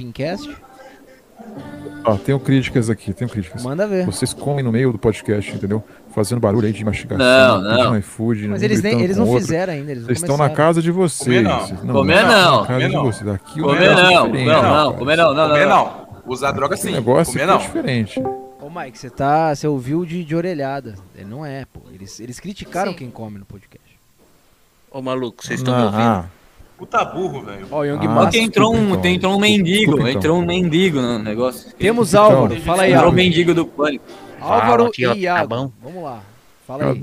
Pincast? 1.40 1.80
Ah, 2.06 2.18
tenho 2.24 2.40
críticas 2.40 2.90
aqui, 2.90 3.14
tenho 3.14 3.30
críticas. 3.30 3.64
Manda 3.64 3.86
ver. 3.88 4.06
Vocês 4.06 4.34
comem 4.34 4.64
no 4.64 4.72
meio 4.72 4.92
do 4.92 4.98
podcast, 4.98 5.54
entendeu? 5.54 5.84
Fazendo 6.12 6.40
barulho 6.40 6.66
aí 6.66 6.74
de 6.74 6.84
mastigação. 6.84 7.62
Não, 7.62 7.62
não. 7.62 7.98
iFood, 7.98 8.48
Mas 8.48 8.64
eles, 8.64 8.82
nem, 8.82 9.02
eles 9.02 9.18
não 9.18 9.28
outro. 9.28 9.42
fizeram 9.42 9.74
ainda, 9.74 9.92
eles 9.92 10.04
não 10.04 10.08
Vocês 10.08 10.20
estão 10.22 10.38
na 10.38 10.50
casa 10.50 10.82
de 10.82 10.92
vocês. 10.92 11.26
Comer 11.26 11.42
não. 11.44 11.94
Comer 11.94 12.24
não. 12.26 12.66
Comer 12.66 12.90
não. 12.90 13.04
Comer 13.04 13.96
não, 13.96 14.98
comer 14.98 15.18
não, 15.18 15.36
Comer 15.36 15.68
não. 15.68 16.10
Usar 16.26 16.52
droga 16.52 16.76
O 16.76 16.78
sim. 16.78 16.92
negócio 16.92 17.34
Comer 17.34 17.44
é 17.44 17.48
não. 17.48 17.58
diferente. 17.58 18.20
Ô 18.62 18.70
Mike, 18.70 18.98
você 18.98 19.10
tá. 19.10 19.54
Você 19.54 19.68
ouviu 19.68 20.06
de, 20.06 20.24
de 20.24 20.36
orelhada. 20.36 20.96
Ele 21.16 21.26
não 21.26 21.46
é, 21.46 21.66
pô. 21.66 21.82
Eles, 21.94 22.20
eles 22.20 22.40
criticaram 22.40 22.94
quem 22.94 23.10
come 23.10 23.40
no 23.40 23.46
podcast. 23.46 23.88
Ô 24.92 25.02
maluco, 25.02 25.44
vocês 25.46 25.60
estão 25.60 25.76
me 25.76 25.84
ouvindo? 25.84 26.02
Ah, 26.02 26.26
Puta 26.80 27.04
burro, 27.06 27.42
velho. 27.44 27.68
Ó, 27.70 27.84
Young 27.84 28.00
Ah, 28.06 28.10
Master. 28.10 28.32
que 28.32 28.40
entrou 28.40 28.74
um, 28.74 28.96
tem, 29.02 29.16
entrou 29.16 29.34
um 29.34 29.36
então. 29.36 29.40
mendigo, 29.40 29.80
Desculpa, 29.92 30.10
então. 30.10 30.20
entrou 30.22 30.40
um 30.40 30.46
mendigo 30.46 31.02
no 31.02 31.20
negócio. 31.20 31.72
Temos 31.78 32.16
Álvaro. 32.16 32.54
Então, 32.54 32.66
Fala 32.66 32.84
aí, 32.84 32.90
Entrou 32.92 33.04
o 33.04 33.06
Álvaro. 33.10 33.16
mendigo 33.24 33.54
do 33.54 33.66
pânico. 33.68 34.06
Álvaro 34.40 34.90
tio, 34.90 35.14
e 35.14 35.20
Iago. 35.20 35.50
tá 35.50 35.56
bom? 35.58 35.72
Vamos 35.84 36.04
lá. 36.04 36.24
Fala 36.66 36.92
aí. 36.92 37.00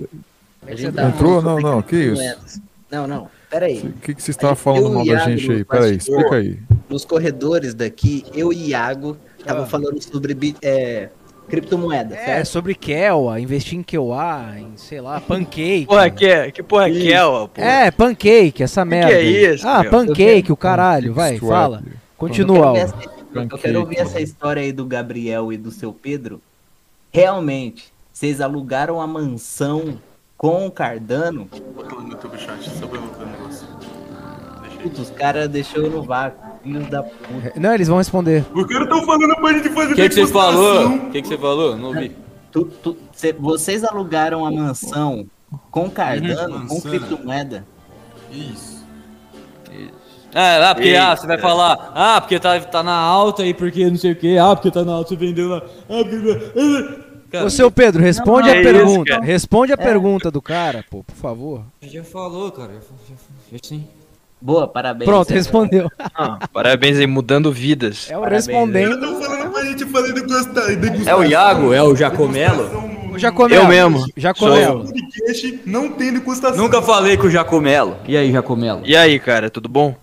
Que 0.66 0.76
você 0.76 0.90
Tá 0.92 1.02
tá? 1.02 1.08
Entrou? 1.10 1.42
Não, 1.42 1.60
não, 1.60 1.82
que 1.82 1.94
isso? 1.96 2.60
Não, 2.90 3.06
não, 3.06 3.28
peraí. 3.50 3.78
O 3.80 3.92
que, 4.00 4.14
que 4.14 4.22
você 4.22 4.30
estava 4.30 4.54
falando 4.56 4.94
mal 4.94 5.04
da 5.04 5.12
Iago 5.12 5.30
gente 5.30 5.52
aí? 5.52 5.64
Peraí, 5.64 5.92
bastidor. 5.96 6.18
explica 6.20 6.36
aí. 6.36 6.58
Nos 6.88 7.04
corredores 7.04 7.74
daqui, 7.74 8.24
eu 8.34 8.52
e 8.52 8.70
Iago 8.70 9.16
tava 9.44 9.62
Ah. 9.64 9.66
falando 9.66 10.02
sobre 10.02 10.54
é, 10.62 11.10
criptomoeda, 11.46 12.14
É, 12.14 12.24
certo? 12.24 12.46
sobre 12.46 12.74
Kelwa, 12.74 13.40
investir 13.40 13.78
em 13.78 13.82
Kelwa, 13.82 14.54
em, 14.58 14.76
sei 14.76 15.00
lá, 15.00 15.20
pancake. 15.20 15.86
Porra, 15.86 16.10
que, 16.10 16.26
é- 16.26 16.50
que 16.50 16.62
porra 16.62 16.90
que 16.90 17.12
é, 17.12 17.24
ó, 17.24 17.46
porra? 17.46 17.66
É, 17.66 17.90
pancake, 17.90 18.62
essa 18.62 18.84
merda. 18.84 19.12
é 19.12 19.16
aí. 19.16 19.54
isso, 19.54 19.66
Ah, 19.66 19.82
meu? 19.82 19.90
pancake, 19.90 20.52
o 20.52 20.56
caralho. 20.56 21.12
Vai, 21.14 21.38
fala. 21.38 21.82
Eu 21.86 21.92
Continua, 22.16 22.72
quero, 22.72 22.72
ver 22.74 22.80
Álvaro. 22.82 22.98
essa, 23.38 23.54
eu 23.54 23.58
quero 23.58 23.80
ouvir 23.80 23.98
essa 23.98 24.20
história 24.20 24.62
aí 24.62 24.72
do 24.72 24.84
Gabriel 24.84 25.52
e 25.52 25.56
do 25.56 25.70
seu 25.70 25.92
Pedro. 25.92 26.40
Realmente, 27.12 27.92
vocês 28.12 28.40
alugaram 28.40 29.00
a 29.00 29.06
mansão 29.06 29.98
com 30.36 30.66
o 30.66 30.70
Cardano? 30.70 31.48
Bota 31.74 31.94
lá 31.94 32.02
no 32.02 32.10
YouTube 32.10 32.38
chat, 32.38 32.68
só 32.70 32.86
pra 32.86 32.98
eu 32.98 33.02
ver 33.02 33.22
o 33.22 33.26
negócio. 33.26 33.66
Putz, 34.82 34.98
os 34.98 35.10
caras 35.10 35.48
deixou 35.48 35.90
no 35.90 36.02
vácuo. 36.02 36.45
Filhos 36.66 36.86
da 36.88 37.02
puta. 37.02 37.52
Não, 37.56 37.72
eles 37.74 37.88
vão 37.88 37.98
responder. 37.98 38.44
Os 38.52 38.66
caras 38.66 38.88
tão 38.88 39.04
falando 39.06 39.36
pra 39.36 39.52
gente 39.52 39.68
fazer 39.70 39.92
O 39.92 39.96
que, 39.96 40.08
você 40.10 40.26
falou? 40.26 40.86
O 40.88 41.10
que, 41.10 41.22
você 41.24 41.38
falou? 41.38 41.76
Não 41.76 41.88
ouvi. 41.88 42.16
Tu- 42.50 42.64
tu- 42.82 42.96
cê- 43.12 43.32
vocês 43.32 43.84
alugaram 43.84 44.44
a 44.44 44.50
mansão 44.50 45.26
com 45.70 45.88
Cardano, 45.90 46.56
Uhum, 46.56 46.66
com 46.66 46.80
criptomoeda? 46.80 47.64
Isso. 48.32 48.76
Ah, 50.34 50.58
lá, 50.58 50.74
porque 50.74 50.94
ah, 50.94 51.16
você 51.16 51.26
vai 51.26 51.36
Eita. 51.36 51.48
falar, 51.48 51.92
ah, 51.94 52.20
porque 52.20 52.38
tá, 52.38 52.58
tá 52.60 52.82
na 52.82 52.94
alta 52.94 53.42
aí, 53.42 53.54
porque 53.54 53.88
não 53.88 53.96
sei 53.96 54.12
o 54.12 54.16
que, 54.16 54.36
ah, 54.36 54.54
porque 54.54 54.70
tá 54.70 54.84
na 54.84 54.92
alta, 54.92 55.10
você 55.10 55.16
vendeu 55.16 55.48
lá. 55.48 55.62
Ah, 55.88 56.04
porque... 56.04 57.06
Cara, 57.30 57.46
Ô, 57.46 57.50
seu 57.50 57.70
Pedro, 57.70 58.02
responde 58.02 58.46
Não, 58.48 58.54
a 58.54 58.56
é 58.56 58.60
isso, 58.62 58.72
pergunta. 58.72 59.10
cara. 59.12 59.24
responde 59.24 59.72
a 59.72 59.76
pergunta 59.76 60.30
do 60.30 60.40
cara, 60.42 60.84
pô, 60.90 61.02
por 61.02 61.16
favor. 61.16 61.62
já 61.82 62.04
falou, 62.04 62.52
cara. 62.52 62.74
Já, 62.74 62.80
já, 62.80 63.14
já, 63.52 63.58
sim. 63.62 63.86
Boa, 64.40 64.68
parabéns. 64.68 65.08
Pronto, 65.08 65.30
respondeu. 65.32 65.90
Ah, 66.14 66.38
parabéns 66.52 66.98
aí, 66.98 67.06
mudando 67.06 67.52
vidas. 67.52 68.08
É 68.10 68.16
o 68.16 68.20
Parabéns, 68.20 68.46
respondendo. 68.46 69.00
Tão 69.00 69.20
falando 69.20 69.52
pra 69.52 69.64
gente 69.64 69.84
fazer 69.86 70.12
degustar- 70.14 70.66
degustação. 70.76 71.12
É 71.12 71.16
o 71.16 71.24
Iago, 71.24 71.72
é 71.74 71.82
o 71.82 71.94
Jacomelo. 71.96 72.68
no- 73.10 73.18
Jacomelo. 73.18 73.62
Eu 73.62 73.68
mesmo. 73.68 74.04
Jacomelo. 74.16 74.84
podcast 74.84 75.60
não 75.66 75.90
tem 75.90 76.12
degustação. 76.12 76.56
Nunca 76.58 76.80
falei 76.82 77.16
com 77.16 77.26
o 77.26 77.30
Jacomelo. 77.30 77.96
E 78.06 78.16
aí, 78.16 78.30
Jacomelo? 78.32 78.82
E 78.84 78.94
aí, 78.96 79.18
cara, 79.18 79.48
tudo 79.50 79.68
bom? 79.68 79.94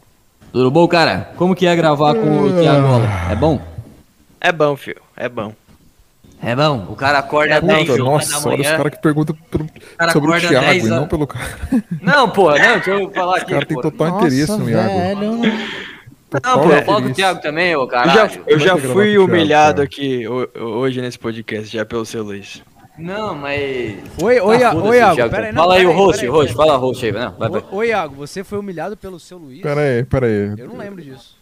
Tudo 0.51 0.69
bom, 0.69 0.87
cara? 0.87 1.31
Como 1.35 1.55
que 1.55 1.65
é 1.65 1.75
gravar 1.75 2.13
com 2.15 2.41
o 2.43 2.53
Thiago 2.61 2.87
Mola? 2.87 3.07
É 3.31 3.35
bom? 3.35 3.59
É 4.41 4.51
bom, 4.51 4.75
filho, 4.75 5.01
é 5.15 5.27
bom. 5.29 5.53
É 6.45 6.55
bom. 6.55 6.85
O 6.89 6.95
cara 6.95 7.19
acorda 7.19 7.61
Puta, 7.61 7.73
10 7.73 7.89
horas 7.89 7.97
da 7.97 8.03
nossa, 8.11 8.49
olha 8.49 8.55
os 8.61 8.65
manhã. 8.65 8.77
caras 8.77 8.91
que 8.95 9.01
perguntam 9.01 9.35
pelo- 9.49 9.69
cara 9.97 10.11
sobre 10.11 10.29
o 10.31 10.39
Thiago 10.39 10.59
10 10.67 10.85
e 10.85 10.89
não 10.89 11.07
pelo 11.07 11.25
cara. 11.25 11.45
Não, 12.01 12.29
porra, 12.29 12.59
não, 12.59 12.73
deixa 12.75 12.91
eu 12.91 13.09
falar 13.11 13.31
O 13.31 13.35
aqui, 13.35 13.53
cara 13.53 13.65
tem 13.65 13.77
porra. 13.77 13.91
total 13.91 14.07
interesse 14.17 14.51
no 14.51 14.69
Iago. 14.69 14.89
velho. 14.99 15.41
Total 16.29 16.57
Não, 16.57 16.63
pô, 16.67 16.73
eu 16.73 16.83
falo 16.83 17.01
do. 17.07 17.13
Thiago 17.13 17.41
também, 17.41 17.75
ô 17.75 17.83
Eu 17.83 17.87
caralho. 17.87 18.29
já, 18.29 18.39
eu 18.47 18.59
já 18.59 18.73
Vai 18.73 18.81
ter 18.81 18.87
que 18.87 18.93
fui 18.93 19.03
o 19.03 19.11
Thiago, 19.21 19.23
humilhado 19.31 19.75
cara. 19.75 19.83
aqui 19.85 20.27
ho- 20.27 20.49
hoje 20.59 20.99
nesse 21.01 21.17
podcast, 21.17 21.71
já 21.71 21.85
pelo 21.85 22.05
seu 22.05 22.23
Luiz. 22.23 22.61
Não, 22.97 23.33
mas... 23.35 23.95
Oi, 24.21 24.39
oi, 24.39 24.63
Ah, 24.63 24.71
foda-se, 24.71 24.89
oi, 24.89 24.97
Iago. 24.97 25.15
Thiago. 25.15 25.31
Pera 25.31 25.45
aí, 25.47 25.51
não, 25.53 25.61
Fala 25.63 25.75
aí 25.75 25.85
o 25.85 25.91
host, 25.93 26.25
host, 26.27 26.53
fala 26.53 26.75
host 26.77 27.05
aí, 27.05 27.11
não, 27.11 27.31
vai, 27.37 27.49
vai. 27.49 27.63
Ô, 27.71 27.83
Iago, 27.83 28.15
você 28.15 28.43
foi 28.43 28.59
humilhado 28.59 28.97
pelo 28.97 29.19
seu 29.19 29.37
Luiz? 29.37 29.61
Pera 29.61 29.79
aí, 29.81 30.03
pera 30.03 30.25
aí. 30.27 30.53
Eu 30.57 30.67
não 30.67 30.77
lembro 30.77 31.01
disso. 31.01 31.37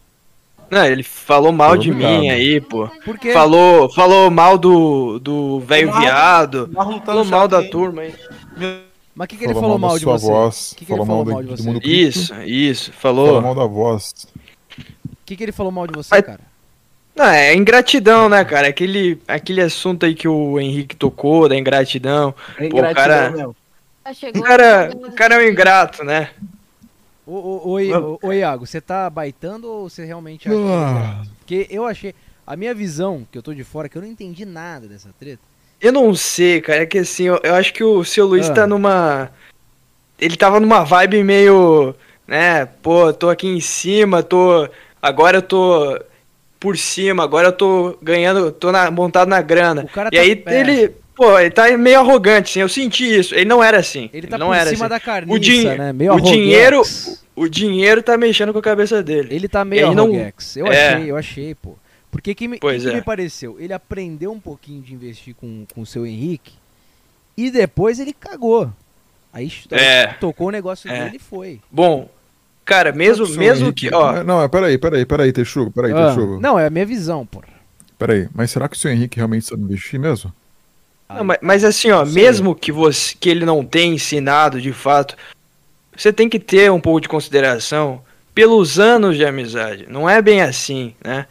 Não, 0.72 0.86
ele 0.86 1.02
falou 1.02 1.52
mal 1.52 1.76
de 1.76 1.92
mim 1.92 2.30
aí, 2.30 2.58
pô. 2.58 2.88
Por 3.04 3.18
quê? 3.18 3.30
Falou, 3.34 3.92
falou 3.92 4.30
mal 4.30 4.56
do, 4.56 5.18
do 5.18 5.60
velho 5.60 5.92
viado. 5.92 6.66
Tá 6.68 6.84
Falou 7.04 7.24
mal 7.26 7.46
da 7.46 7.62
turma 7.62 8.00
aí. 8.00 8.14
Mas 9.14 9.26
o 9.26 9.28
que, 9.28 9.36
que 9.36 9.44
ele 9.44 9.52
falou 9.52 9.78
mal 9.78 9.96
de 9.98 10.02
sua 10.02 10.16
você? 10.18 10.26
voz, 10.26 10.72
O 10.72 10.76
que, 10.76 10.84
que 10.86 10.92
ele 10.94 10.98
falou 11.04 11.06
falou 11.24 11.24
mal 11.34 11.42
de 11.42 11.48
do 11.50 11.56
você? 11.62 11.78
Isso, 11.86 12.34
isso. 12.46 12.90
falou 12.94 13.26
Falou. 13.26 13.42
mal 13.42 13.54
da 13.54 13.66
voz. 13.66 14.14
O 14.78 15.16
que, 15.26 15.36
que 15.36 15.42
ele 15.42 15.52
falou 15.52 15.70
mal 15.70 15.86
de 15.86 15.92
você, 15.92 16.08
Mas- 16.10 16.24
cara? 16.24 16.40
Não, 17.14 17.26
é 17.26 17.54
ingratidão, 17.54 18.26
né, 18.30 18.42
cara? 18.42 18.68
Aquele, 18.68 19.20
aquele 19.28 19.60
assunto 19.60 20.06
aí 20.06 20.14
que 20.14 20.26
o 20.26 20.58
Henrique 20.58 20.96
tocou, 20.96 21.46
da 21.46 21.54
ingratidão. 21.54 22.34
É 22.56 22.66
Pô, 22.70 22.78
o 22.78 22.94
cara- 22.94 23.28
mesmo. 23.30 23.54
Ah, 24.02 24.12
O 24.34 24.40
cara, 24.42 24.90
o 24.94 25.12
cara 25.12 25.34
é 25.34 25.38
um 25.46 25.50
ingrato, 25.50 26.02
né? 26.02 26.30
Ô, 27.26 27.32
ô, 27.34 27.68
ô, 27.72 27.80
I- 27.80 27.92
ô, 27.94 28.18
ô, 28.22 28.32
Iago, 28.32 28.66
você 28.66 28.80
tá 28.80 29.08
baitando 29.08 29.68
ou 29.70 29.88
você 29.88 30.04
realmente 30.04 30.48
acha 30.48 30.56
que 30.56 30.62
é 30.62 30.74
Ah. 30.74 31.22
Porque 31.38 31.66
eu 31.70 31.86
achei. 31.86 32.14
A 32.44 32.56
minha 32.56 32.74
visão, 32.74 33.26
que 33.30 33.38
eu 33.38 33.42
tô 33.42 33.54
de 33.54 33.62
fora, 33.62 33.88
que 33.88 33.96
eu 33.96 34.02
não 34.02 34.08
entendi 34.08 34.44
nada 34.44 34.88
dessa 34.88 35.10
treta. 35.18 35.40
Eu 35.80 35.92
não 35.92 36.12
sei, 36.14 36.60
cara. 36.60 36.82
É 36.82 36.86
que 36.86 36.98
assim, 36.98 37.24
eu, 37.24 37.40
eu 37.44 37.54
acho 37.54 37.72
que 37.72 37.84
o 37.84 38.04
seu 38.04 38.26
Luiz 38.26 38.50
Ah. 38.50 38.54
tá 38.54 38.66
numa. 38.66 39.30
Ele 40.18 40.36
tava 40.36 40.58
numa 40.60 40.82
vibe 40.84 41.22
meio. 41.22 41.94
Né? 42.26 42.66
Pô, 42.66 43.12
tô 43.12 43.28
aqui 43.30 43.46
em 43.46 43.60
cima, 43.60 44.22
tô. 44.22 44.68
Agora 45.00 45.38
eu 45.38 45.42
tô 45.42 46.00
por 46.58 46.76
cima, 46.78 47.24
agora 47.24 47.48
eu 47.48 47.52
tô 47.52 47.98
ganhando, 48.00 48.52
tô 48.52 48.70
na- 48.70 48.90
montado 48.90 49.28
na 49.28 49.42
grana. 49.42 49.82
O 49.82 49.88
cara 49.88 50.08
E 50.12 50.16
tá- 50.16 50.22
aí 50.22 50.42
é. 50.46 50.60
ele. 50.60 50.94
Pô, 51.14 51.38
ele 51.38 51.50
tá 51.50 51.76
meio 51.76 51.98
arrogante, 52.00 52.50
assim. 52.52 52.60
Eu 52.60 52.68
senti 52.68 53.04
isso. 53.04 53.34
Ele 53.34 53.44
não 53.44 53.62
era 53.62 53.78
assim. 53.78 54.08
Ele 54.12 54.26
tá 54.26 54.38
não 54.38 54.48
por 54.48 54.54
era 54.56 54.70
cima 54.70 54.86
assim. 54.86 54.90
da 54.94 55.00
carniça, 55.00 55.38
din- 55.40 55.64
né? 55.64 55.92
Meio 55.92 56.14
o 56.14 56.20
dinheiro-. 56.20 56.82
O 57.34 57.48
dinheiro 57.48 58.02
tá 58.02 58.16
mexendo 58.16 58.52
com 58.52 58.58
a 58.58 58.62
cabeça 58.62 59.02
dele. 59.02 59.34
Ele 59.34 59.48
tá 59.48 59.64
meio 59.64 59.88
aí 59.88 59.94
não- 59.94 60.04
arroguex. 60.04 60.56
Eu 60.56 60.66
É. 60.66 60.94
achei, 60.94 61.10
eu 61.10 61.16
achei, 61.16 61.54
pô. 61.54 61.74
Porque 62.10 62.34
que 62.34 62.46
me, 62.46 62.58
Pois 62.58 62.82
que 62.82 62.88
que 62.88 62.94
é. 62.94 62.96
me 62.96 63.02
pareceu? 63.02 63.56
Ele 63.58 63.72
aprendeu 63.72 64.30
um 64.32 64.40
pouquinho 64.40 64.82
de 64.82 64.92
investir 64.92 65.34
com, 65.34 65.64
com 65.74 65.80
o 65.80 65.86
seu 65.86 66.06
Henrique 66.06 66.52
e 67.36 67.50
depois 67.50 67.98
ele 67.98 68.12
cagou. 68.12 68.70
Aí, 69.32 69.50
É. 69.70 70.08
tocou 70.20 70.48
o 70.48 70.50
negócio 70.50 70.90
É. 70.90 71.04
dele 71.04 71.16
e 71.16 71.18
foi. 71.18 71.58
Bom, 71.70 72.10
cara, 72.66 72.92
mesmo, 72.92 73.26
mesmo 73.28 73.66
Henrique- 73.66 73.88
que. 73.88 73.94
Ó, 73.94 74.22
Não, 74.22 74.42
é, 74.42 74.48
peraí, 74.48 74.76
peraí, 74.76 75.06
peraí, 75.06 75.32
Texugo, 75.32 75.70
peraí, 75.70 75.92
Ah, 75.92 76.08
Texugo. 76.08 76.38
não, 76.38 76.58
é 76.58 76.66
a 76.66 76.70
minha 76.70 76.84
visão, 76.84 77.24
pô. 77.24 77.42
Peraí, 77.98 78.28
mas 78.34 78.50
será 78.50 78.68
que 78.68 78.76
o 78.76 78.78
seu 78.78 78.90
Henrique 78.90 79.16
realmente 79.16 79.46
sabe 79.46 79.62
investir 79.62 79.98
mesmo? 79.98 80.30
Não, 81.16 81.24
mas, 81.24 81.38
mas 81.42 81.64
assim, 81.64 81.90
ó, 81.90 82.04
sei. 82.04 82.14
mesmo 82.22 82.54
que 82.54 82.70
você 82.72 83.14
que 83.18 83.28
ele 83.28 83.44
não 83.44 83.64
tenha 83.64 83.94
ensinado 83.94 84.60
de 84.60 84.72
fato, 84.72 85.16
você 85.96 86.12
tem 86.12 86.28
que 86.28 86.38
ter 86.38 86.70
um 86.70 86.80
pouco 86.80 87.00
de 87.00 87.08
consideração 87.08 88.00
pelos 88.34 88.78
anos 88.78 89.16
de 89.16 89.24
amizade. 89.24 89.86
Não 89.88 90.08
é 90.08 90.20
bem 90.22 90.40
assim, 90.42 90.94
né? 91.04 91.26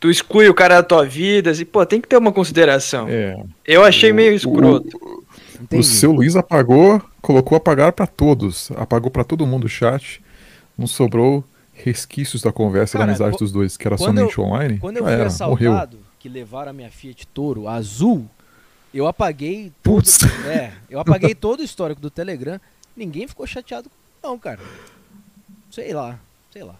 Tu 0.00 0.10
exclui 0.10 0.48
o 0.48 0.54
cara 0.54 0.76
da 0.76 0.82
tua 0.82 1.04
vida, 1.04 1.52
e 1.52 1.64
pô, 1.64 1.84
tem 1.84 2.00
que 2.00 2.08
ter 2.08 2.16
uma 2.16 2.32
consideração. 2.32 3.06
É. 3.08 3.36
Eu 3.66 3.84
achei 3.84 4.12
meio 4.12 4.32
O- 4.32 4.36
escroto. 4.36 5.20
Entendi. 5.60 5.80
O 5.80 5.84
seu 5.84 6.10
Luiz 6.10 6.36
apagou, 6.36 7.02
colocou 7.20 7.54
apagar 7.56 7.92
pra 7.92 8.06
todos. 8.06 8.70
Apagou 8.76 9.10
pra 9.10 9.22
todo 9.24 9.46
mundo 9.46 9.64
o 9.64 9.68
chat. 9.68 10.22
Não 10.76 10.86
sobrou 10.86 11.44
resquícios 11.74 12.40
da 12.40 12.50
conversa 12.50 12.94
Cara, 12.98 13.04
da 13.06 13.10
amizade 13.12 13.36
dos 13.36 13.52
dois, 13.52 13.76
que 13.76 13.86
era 13.86 13.98
somente 13.98 14.40
online. 14.40 14.78
Quando 14.78 14.96
eu 14.96 15.04
fui 15.04 15.12
era, 15.12 15.24
morreu. 15.46 15.72
assaltado, 15.72 15.98
que 16.18 16.30
levaram 16.30 16.70
a 16.70 16.72
minha 16.72 16.90
Fiat 16.90 17.26
Toro 17.26 17.68
azul, 17.68 18.26
eu 18.98 19.06
apaguei 19.06 19.72
todo, 19.82 19.94
Putz. 19.96 20.18
é, 20.46 20.72
eu 20.90 20.98
apaguei 21.00 21.34
todo 21.34 21.60
o 21.60 21.64
histórico 21.64 22.00
do 22.00 22.10
Telegram. 22.10 22.60
Ninguém 22.96 23.26
ficou 23.28 23.46
chateado 23.46 23.90
não, 24.22 24.38
cara. 24.38 24.60
Sei 25.70 25.92
lá, 25.94 26.18
sei 26.52 26.62
lá. 26.64 26.74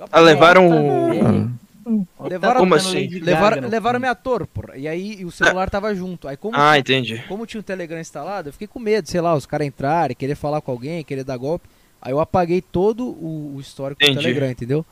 Ah, 0.00 0.04
apaguei. 0.04 0.26
levaram 0.26 0.68
Tá 0.68 0.76
o. 0.76 2.28
Levaram, 2.28 2.60
Como 2.60 2.74
assim? 2.76 3.08
Levaram, 3.08 3.60
no 3.62 3.68
levaram 3.68 3.98
minha 4.00 4.14
Toro, 4.14 4.46
porra. 4.46 4.76
E 4.76 4.86
aí 4.86 5.24
o 5.24 5.30
celular 5.32 5.68
tava 5.68 5.92
junto. 5.94 6.28
Aí 6.28 6.36
como, 6.36 6.56
Ah, 6.56 6.78
entendi. 6.78 7.22
como 7.28 7.44
tinha 7.46 7.60
o 7.60 7.64
Telegram 7.64 7.98
instalado, 8.00 8.48
eu 8.48 8.52
fiquei 8.52 8.68
com 8.68 8.78
medo, 8.78 9.08
sei 9.08 9.20
lá, 9.20 9.34
os 9.34 9.46
caras 9.46 9.66
entrarem, 9.66 10.14
querer 10.16 10.36
falar 10.36 10.60
com 10.60 10.70
alguém, 10.70 11.02
querer 11.04 11.24
dar 11.24 11.36
golpe. 11.36 11.68
Aí 12.00 12.12
eu 12.12 12.20
apaguei 12.20 12.60
todo 12.62 13.04
o, 13.04 13.54
o 13.56 13.60
histórico 13.60 13.98
do 14.00 14.04
Entendi. 14.04 14.20
Telegram, 14.20 14.50
entendeu? 14.50 14.86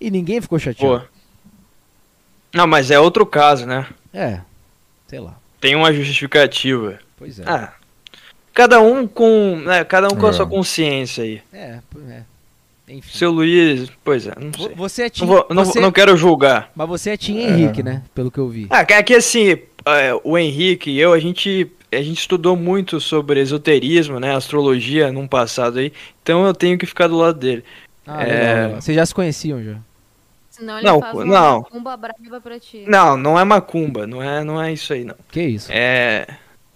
E 0.00 0.10
ninguém 0.10 0.40
ficou 0.40 0.58
Pô. 0.58 0.64
chateado. 0.64 1.08
Não, 2.54 2.66
mas 2.66 2.90
é 2.90 3.00
outro 3.00 3.24
caso, 3.26 3.66
né? 3.66 3.86
É, 4.12 4.40
sei 5.08 5.20
lá. 5.20 5.36
Tem 5.64 5.74
uma 5.74 5.90
justificativa. 5.94 6.98
Pois 7.16 7.38
é. 7.40 7.44
Ah. 7.46 7.72
Cada 8.52 8.80
um 8.82 9.06
com. 9.06 9.56
Né, 9.64 9.82
cada 9.82 10.08
um 10.08 10.16
com 10.16 10.26
a 10.26 10.28
É. 10.28 10.32
sua 10.34 10.46
consciência 10.46 11.24
aí. 11.24 11.40
É, 11.50 11.78
é. 12.10 12.22
Enfim. 12.86 13.16
Seu 13.16 13.30
Luiz, 13.30 13.90
pois 14.04 14.26
é, 14.26 14.32
não 14.38 14.52
sei. 14.52 14.74
Você 14.76 15.02
é 15.02 15.04
Não, 15.06 15.10
Tim, 15.10 15.24
vou- 15.26 15.46
não, 15.48 15.64
você- 15.64 15.80
não 15.80 15.90
quero 15.90 16.14
julgar. 16.18 16.70
Mas 16.76 16.86
você 16.86 17.10
é 17.10 17.16
Tim 17.16 17.38
Henrique, 17.38 17.82
né? 17.82 18.02
Pelo 18.14 18.30
que 18.30 18.38
eu 18.38 18.46
vi. 18.46 18.66
Ah, 18.68 18.84
é 18.86 19.02
que 19.02 19.14
assim, 19.14 19.52
é, 19.86 20.12
o 20.22 20.36
Henrique 20.36 20.90
e 20.90 21.00
eu, 21.00 21.14
a 21.14 21.18
gente, 21.18 21.66
a 21.90 21.96
gente 22.02 22.18
estudou 22.18 22.54
muito 22.56 23.00
sobre 23.00 23.40
esoterismo, 23.40 24.20
né, 24.20 24.36
astrologia 24.36 25.10
num 25.10 25.26
passado 25.26 25.78
aí, 25.78 25.94
então 26.22 26.44
eu 26.46 26.52
tenho 26.52 26.76
que 26.76 26.84
ficar 26.84 27.08
do 27.08 27.16
lado 27.16 27.38
dele. 27.38 27.64
Ah, 28.06 28.22
é- 28.22 28.26
legal, 28.26 28.64
legal. 28.66 28.80
Vocês 28.82 28.94
já 28.94 29.06
se 29.06 29.14
conheciam 29.14 29.64
já? 29.64 29.76
Senão 30.64 30.78
ele 30.78 30.86
Não, 30.86 31.00
faz 31.00 31.14
uma 31.14 31.24
não. 31.26 31.58
macumba 31.60 31.96
brava 31.96 32.40
pra 32.40 32.58
ti. 32.58 32.84
Não, 32.88 33.16
não 33.18 33.38
é 33.38 33.44
macumba, 33.44 34.06
não 34.06 34.22
é, 34.22 34.42
não 34.42 34.60
é 34.62 34.72
isso 34.72 34.94
aí 34.94 35.04
não. 35.04 35.14
Que 35.30 35.42
isso? 35.42 35.70
É, 35.70 36.26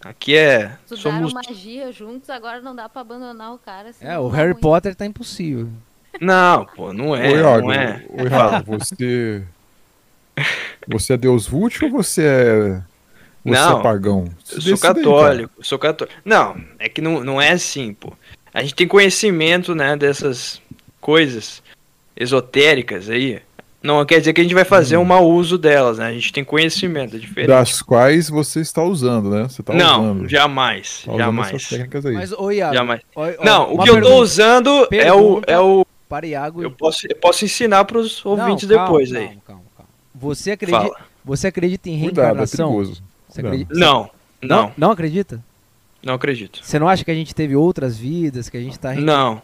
aqui 0.04 0.36
é, 0.36 0.76
Estudaram 0.90 1.28
somos, 1.28 1.32
magia 1.32 1.90
juntos, 1.90 2.28
agora 2.28 2.60
não 2.60 2.76
dá 2.76 2.86
pra 2.86 3.00
abandonar 3.00 3.54
o 3.54 3.58
cara. 3.58 3.88
É, 3.88 3.92
senão 3.92 4.24
o 4.24 4.28
Harry 4.28 4.52
ruim. 4.52 4.60
Potter 4.60 4.94
tá 4.94 5.06
impossível. 5.06 5.68
não, 6.20 6.66
pô, 6.66 6.92
não 6.92 7.16
é, 7.16 7.30
Ô, 7.30 7.36
Iago, 7.36 7.66
não 7.68 7.72
é. 7.72 8.04
ô, 8.10 8.22
Iago, 8.26 8.78
você. 8.78 9.42
Você 10.86 11.14
é 11.14 11.16
Deus 11.16 11.46
Vult 11.48 11.82
ou 11.84 11.90
você 11.90 12.22
é. 12.22 12.82
Você 13.44 13.54
Não, 13.58 13.80
é 13.80 13.82
pagão? 13.82 14.24
Eu 14.52 14.60
Se 14.60 14.68
sou 14.68 14.78
católico, 14.78 15.64
sou 15.64 15.78
católico. 15.78 16.20
Não, 16.24 16.60
é 16.78 16.88
que 16.90 17.00
não, 17.00 17.24
não 17.24 17.40
é 17.40 17.52
assim, 17.52 17.94
pô. 17.94 18.12
A 18.52 18.60
gente 18.62 18.74
tem 18.74 18.86
conhecimento, 18.86 19.74
né, 19.74 19.96
dessas 19.96 20.60
coisas 21.00 21.62
esotéricas 22.16 23.08
aí. 23.08 23.40
Não 23.80 24.04
quer 24.04 24.18
dizer 24.18 24.32
que 24.32 24.40
a 24.40 24.44
gente 24.44 24.54
vai 24.54 24.64
fazer 24.64 24.96
Hum. 24.96 25.02
um 25.02 25.04
mau 25.04 25.28
uso 25.30 25.56
delas, 25.56 25.98
né? 25.98 26.06
A 26.08 26.12
gente 26.12 26.32
tem 26.32 26.42
conhecimento, 26.44 27.14
é 27.14 27.18
diferente. 27.18 27.46
Das 27.48 27.80
quais 27.80 28.28
você 28.28 28.60
está 28.60 28.82
usando, 28.82 29.30
né? 29.30 29.44
Você 29.44 29.62
tá 29.62 29.72
não, 29.72 30.02
usando. 30.16 30.28
jamais, 30.28 31.02
Tá 31.04 31.12
usando 31.12 31.40
essas 31.40 31.44
jamais. 31.46 31.68
técnicas 31.68 32.06
aí. 32.06 32.14
Mas, 32.14 32.32
ô 32.32 32.50
Iago. 32.50 32.74
Jamais. 32.74 33.00
ó- 33.14 33.28
ó, 33.38 33.44
Não, 33.44 33.74
o 33.74 33.82
que 33.82 33.88
eu 33.90 33.94
tô 33.94 34.00
pergunta 34.00 34.14
usando 34.16 34.68
é 34.70 34.82
o, 34.82 34.86
Pergunta. 34.88 35.52
é 35.52 35.60
o. 35.60 35.86
Para 36.08 36.26
Iago. 36.26 36.62
Eu 36.62 36.70
posso, 36.72 37.06
eu 37.08 37.14
posso 37.16 37.44
ensinar 37.44 37.84
pros 37.84 38.24
Não, 38.24 38.32
ouvintes 38.32 38.68
calma, 38.68 38.84
depois 38.84 39.12
calma, 39.12 39.28
aí. 39.28 39.38
Calma, 39.46 39.62
calma. 39.76 39.90
Você 40.14 40.50
acredita, 40.52 40.80
Fala. 40.80 40.96
você 41.24 41.46
acredita 41.46 41.88
em 41.88 42.00
Cuidado, 42.00 42.18
é 42.18 42.22
reencarnação? 42.24 42.72
Cuidado. 42.74 42.98
acredita? 43.36 43.74
Não, 43.74 44.10
não, 44.42 44.56
não. 44.62 44.72
Não 44.76 44.90
acredita? 44.90 45.44
não 46.02 46.14
acredito. 46.14 46.60
Você 46.62 46.78
não 46.78 46.88
acha 46.88 47.04
que 47.04 47.10
a 47.10 47.14
gente 47.14 47.34
teve 47.34 47.54
outras 47.54 47.96
vidas, 47.98 48.48
que 48.48 48.56
a 48.56 48.60
gente 48.60 48.78
tá 48.78 48.90
reen- 48.92 49.04
Não, 49.04 49.42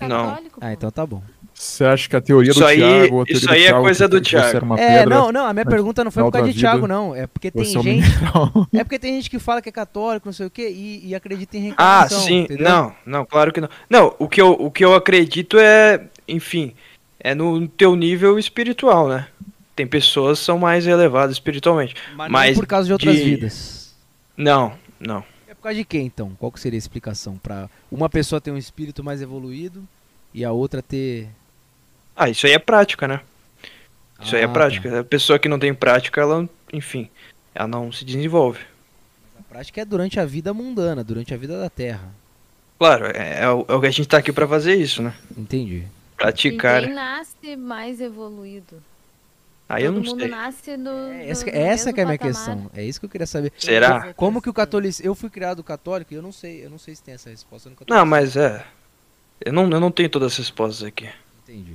Não. 0.00 0.26
católico, 0.26 0.58
Ah, 0.60 0.72
então 0.72 0.90
tá 0.90 1.06
bom. 1.06 1.22
Você 1.62 1.84
acha 1.84 2.08
que 2.08 2.16
a 2.16 2.20
teoria 2.22 2.52
Isso 2.52 2.60
do 2.60 2.64
aí- 2.66 2.78
Thiago, 2.78 3.20
a 3.20 3.24
teoria 3.26 3.32
isso 3.36 3.46
do 3.46 3.52
aí 3.52 3.60
é 3.60 3.66
Thiago, 3.66 3.82
coisa 3.82 4.08
do 4.08 4.20
Thiago. 4.22 4.74
É, 4.78 4.98
pedra, 5.00 5.06
não, 5.14 5.30
não, 5.30 5.44
a 5.46 5.52
minha 5.52 5.66
pergunta 5.66 6.02
não 6.02 6.10
foi 6.10 6.22
por 6.22 6.32
causa 6.32 6.50
de 6.50 6.58
Thiago, 6.58 6.82
vida, 6.82 6.88
não. 6.94 7.14
É 7.14 7.26
porque 7.26 7.50
tem 7.50 7.62
é 7.74 7.78
um 7.78 7.82
gente. 7.82 8.08
mineral. 8.08 8.66
É 8.72 8.82
porque 8.82 8.98
tem 8.98 9.14
gente 9.16 9.28
que 9.28 9.38
fala 9.38 9.60
que 9.60 9.68
é 9.68 9.72
católico, 9.72 10.26
não 10.26 10.32
sei 10.32 10.46
o 10.46 10.50
quê, 10.50 10.70
e, 10.70 11.08
e 11.08 11.14
acredita 11.14 11.58
em 11.58 11.60
Ah, 11.76 12.04
reencarnação. 12.06 12.20
sim. 12.20 12.38
entendeu? 12.44 12.66
Não, 12.66 12.94
não, 13.04 13.26
claro 13.26 13.52
que 13.52 13.60
não. 13.60 13.68
Não, 13.90 14.14
o 14.18 14.26
que 14.26 14.40
eu, 14.40 14.52
o 14.52 14.70
que 14.70 14.82
eu 14.82 14.94
acredito 14.94 15.58
é, 15.58 16.02
enfim, 16.26 16.72
é 17.18 17.34
no 17.34 17.68
teu 17.68 17.94
nível 17.94 18.38
espiritual, 18.38 19.06
né? 19.10 19.26
Tem 19.76 19.86
pessoas 19.86 20.38
que 20.38 20.44
são 20.46 20.58
mais 20.58 20.86
elevadas 20.86 21.36
espiritualmente. 21.36 21.94
Mas, 22.16 22.30
Mas 22.30 22.56
por 22.56 22.66
causa 22.66 22.86
de 22.86 22.92
outras 22.94 23.14
de- 23.16 23.22
vidas. 23.22 23.94
Não, 24.34 24.72
não. 24.98 25.22
É 25.46 25.54
por 25.54 25.64
causa 25.64 25.76
de 25.76 25.84
quê, 25.84 25.98
então? 25.98 26.32
Qual 26.38 26.50
que 26.50 26.58
seria 26.58 26.78
a 26.78 26.78
explicação? 26.78 27.36
Pra 27.36 27.68
uma 27.92 28.08
pessoa 28.08 28.40
ter 28.40 28.50
um 28.50 28.56
espírito 28.56 29.04
mais 29.04 29.20
evoluído 29.20 29.84
e 30.32 30.42
a 30.42 30.52
outra 30.52 30.80
ter. 30.80 31.28
Ah, 32.22 32.28
isso 32.28 32.46
aí 32.46 32.52
é 32.52 32.58
prática, 32.58 33.08
né? 33.08 33.20
Isso 34.22 34.36
aí 34.36 34.42
é 34.42 34.44
Ah, 34.44 34.48
prática. 34.48 35.00
A 35.00 35.04
pessoa 35.04 35.38
que 35.38 35.48
não 35.48 35.58
tem 35.58 35.72
prática, 35.72 36.20
ela, 36.20 36.46
enfim, 36.70 37.08
ela 37.54 37.66
não 37.66 37.90
se 37.90 38.04
desenvolve. 38.04 38.58
tá. 38.58 39.40
A 39.40 39.42
prática 39.54 39.80
é 39.80 39.84
durante 39.86 40.20
a 40.20 40.26
vida 40.26 40.52
mundana, 40.52 41.02
durante 41.02 41.32
a 41.32 41.36
vida 41.38 41.58
da 41.58 41.70
Terra. 41.70 42.08
Claro, 42.78 43.06
é, 43.06 43.40
é 43.44 43.48
o, 43.50 43.64
é 43.68 43.74
o 43.74 43.80
que 43.80 43.86
a 43.86 43.90
gente 43.90 44.06
tá 44.06 44.18
aqui 44.18 44.32
pra 44.32 44.46
fazer 44.46 44.74
isso, 44.74 45.02
né? 45.02 45.14
Entendi. 45.36 45.84
Praticar. 46.16 46.82
Ninguém 46.82 46.94
nasce 46.96 47.56
mais 47.56 48.00
evoluído. 48.02 48.82
Aí 49.66 49.84
eu 49.84 49.92
Todo 49.94 50.02
não 50.04 50.10
mundo 50.10 50.20
sei. 50.20 50.28
nasce 50.28 50.76
no. 50.76 50.90
É 51.12 51.28
essa, 51.30 51.46
no 51.46 51.52
é 51.52 51.58
essa 51.62 51.84
mesmo 51.86 51.94
que 51.94 52.00
é 52.00 52.02
a 52.02 52.06
minha 52.06 52.18
patamar. 52.18 52.34
questão. 52.36 52.70
É 52.74 52.84
isso 52.84 53.00
que 53.00 53.06
eu 53.06 53.10
queria 53.10 53.26
saber. 53.26 53.52
Será? 53.56 54.12
Como 54.14 54.42
que 54.42 54.50
o 54.50 54.52
catolicismo. 54.52 55.06
Eu 55.10 55.14
fui 55.14 55.30
criado 55.30 55.62
católico 55.64 56.12
e 56.12 56.16
eu 56.16 56.22
não 56.22 56.32
sei. 56.32 56.62
Eu 56.64 56.68
não 56.68 56.78
sei 56.78 56.94
se 56.94 57.02
tem 57.02 57.14
essa 57.14 57.30
resposta 57.30 57.70
no 57.70 57.76
Não, 57.76 57.78
catolicismo. 57.78 58.06
mas 58.10 58.36
é. 58.36 58.64
Eu 59.42 59.52
não, 59.54 59.70
eu 59.70 59.80
não 59.80 59.90
tenho 59.90 60.10
todas 60.10 60.32
as 60.32 60.38
respostas 60.38 60.86
aqui. 60.86 61.08
Entendi. 61.44 61.74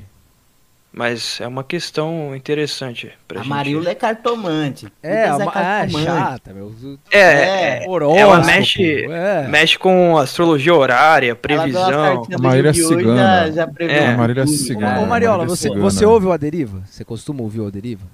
Mas 0.97 1.41
é 1.41 1.47
uma 1.47 1.61
questão 1.61 2.33
interessante 2.33 3.11
pra 3.27 3.41
A 3.41 3.43
gente. 3.43 3.49
Maríola 3.49 3.89
é 3.89 3.95
cartomante. 3.95 4.87
É, 5.03 5.29
Lucas 5.29 5.41
a, 5.41 5.43
é 5.43 5.51
cartomante. 5.51 6.05
chata, 6.05 6.53
meu. 6.53 6.73
É, 7.11 7.83
é, 7.83 7.85
Horóscopo, 7.85 8.17
ela 8.17 8.45
mexe, 8.45 9.03
é. 9.11 9.45
mexe 9.49 9.77
com 9.77 10.17
astrologia 10.17 10.73
horária, 10.73 11.27
Ela 11.31 11.35
previsão. 11.35 12.23
A 12.33 12.37
Marília 12.37 12.69
é 12.69 12.73
cigana. 12.73 13.51
Já, 13.51 13.51
já 13.51 13.71
É, 13.79 14.07
a 14.07 14.17
Marília 14.17 14.43
é 14.43 14.47
cigana. 14.47 14.99
Ô, 15.01 15.03
É, 15.03 15.05
Mariola, 15.05 15.37
Marília 15.39 15.55
você, 15.57 15.67
Cigana. 15.67 15.81
você 15.81 16.05
ouve 16.05 16.27
o 16.27 16.31
Aderiva? 16.31 16.81
Você 16.85 17.03
costuma 17.03 17.41
ouvir 17.41 17.59
o 17.59 17.67
Aderiva? 17.67 18.05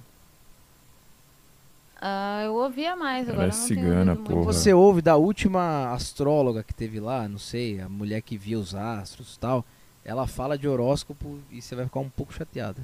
Ah, 2.02 2.42
eu 2.46 2.56
ouvia 2.56 2.96
mais, 2.96 3.28
Ela 3.28 3.34
agora 3.44 3.50
é 3.50 3.52
eu 3.54 3.56
não 3.56 3.64
cigana, 3.68 4.16
porra. 4.16 4.42
Você 4.46 4.74
ouve 4.74 5.04
da 5.04 5.18
última 5.18 5.94
astróloga 5.94 6.64
que 6.64 6.74
teve 6.74 7.00
lá, 7.00 7.28
não 7.28 7.38
sei, 7.38 7.80
a 7.80 7.88
mulher 7.88 8.24
que 8.24 8.36
via 8.36 8.58
os 8.58 8.74
astros 8.74 9.36
e 9.36 9.40
tal. 9.40 9.64
Ela 10.04 10.26
fala 10.28 10.58
de 10.58 10.68
horóscopo 10.68 11.40
e 11.52 11.62
você 11.62 11.76
vai 11.76 11.86
ficar 11.86 12.00
um 12.00 12.10
pouco 12.10 12.34
chateada. 12.34 12.82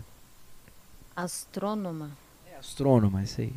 Astrônoma. 1.15 2.11
É 2.53 2.57
astrônoma, 2.59 3.23
isso 3.23 3.41
aí. 3.41 3.51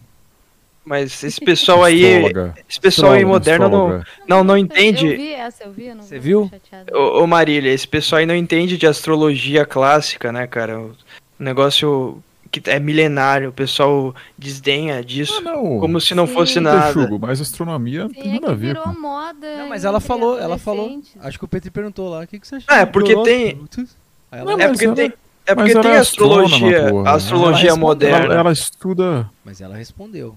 Mas 0.82 1.22
esse 1.22 1.40
pessoal 1.44 1.84
aí, 1.84 2.04
Astróloga. 2.24 2.54
esse 2.68 2.80
pessoal 2.80 3.12
aí 3.12 3.18
Astróloga, 3.18 3.38
moderno 3.38 3.68
não, 3.68 3.84
astróloga. 3.98 4.06
não, 4.26 4.44
não 4.44 4.54
Eu 4.54 4.58
entende. 4.64 5.14
vi 5.14 5.32
essa, 5.34 5.64
eu 5.64 5.72
vi, 5.72 5.86
eu 5.86 5.94
não 5.94 6.02
Você 6.02 6.18
viu? 6.18 6.50
Ô, 6.92 7.22
ô 7.22 7.26
Marília, 7.26 7.70
esse 7.70 7.86
pessoal 7.86 8.20
aí 8.20 8.26
não 8.26 8.34
entende 8.34 8.78
de 8.78 8.86
astrologia 8.86 9.66
clássica, 9.66 10.32
né, 10.32 10.46
cara? 10.46 10.80
O 10.80 10.96
negócio 11.38 12.22
que 12.50 12.60
é 12.68 12.80
milenário, 12.80 13.50
o 13.50 13.52
pessoal 13.52 14.14
desdenha 14.36 15.04
disso. 15.04 15.40
Ah. 15.46 15.52
Como 15.52 16.00
se 16.00 16.14
não 16.14 16.26
Sim. 16.26 16.34
fosse 16.34 16.60
nada. 16.60 16.92
Mas 17.20 17.40
astronomia 17.40 18.04
não 18.04 18.08
Sim, 18.08 18.14
tem 18.14 18.30
é 18.30 18.34
nada 18.34 18.46
que 18.46 18.52
a 18.52 18.54
ver. 18.54 18.66
virou 18.74 18.82
com- 18.82 19.00
moda. 19.00 19.56
Não, 19.58 19.68
mas 19.68 19.84
ela 19.84 20.00
falou, 20.00 20.38
ela 20.38 20.58
falou. 20.58 21.00
Acho 21.20 21.38
que 21.38 21.44
o 21.44 21.48
Petri 21.48 21.70
perguntou 21.70 22.08
lá, 22.10 22.20
o 22.22 22.26
que, 22.26 22.40
que 22.40 22.46
você 22.48 22.56
acha? 22.56 22.66
É, 22.68 22.84
de 22.84 22.92
porque 22.92 23.14
horóscopo?" 23.14 23.88
Aí 24.32 24.40
ela- 24.40 24.52
Não, 24.52 24.60
É 24.60 24.68
porque 24.68 24.84
ela- 24.84 24.94
tem, 24.96 25.12
é 25.46 25.54
porque 25.54 25.72
tem 25.80 25.90
é 25.92 25.98
astrologia, 25.98 26.88
porra. 26.90 27.10
astrologia 27.12 27.68
Ela 27.70 27.78
moderna. 27.78 28.24
Ela, 28.26 28.34
ela 28.34 28.52
estuda. 28.52 29.30
Mas 29.44 29.60
ela 29.60 29.76
respondeu. 29.76 30.36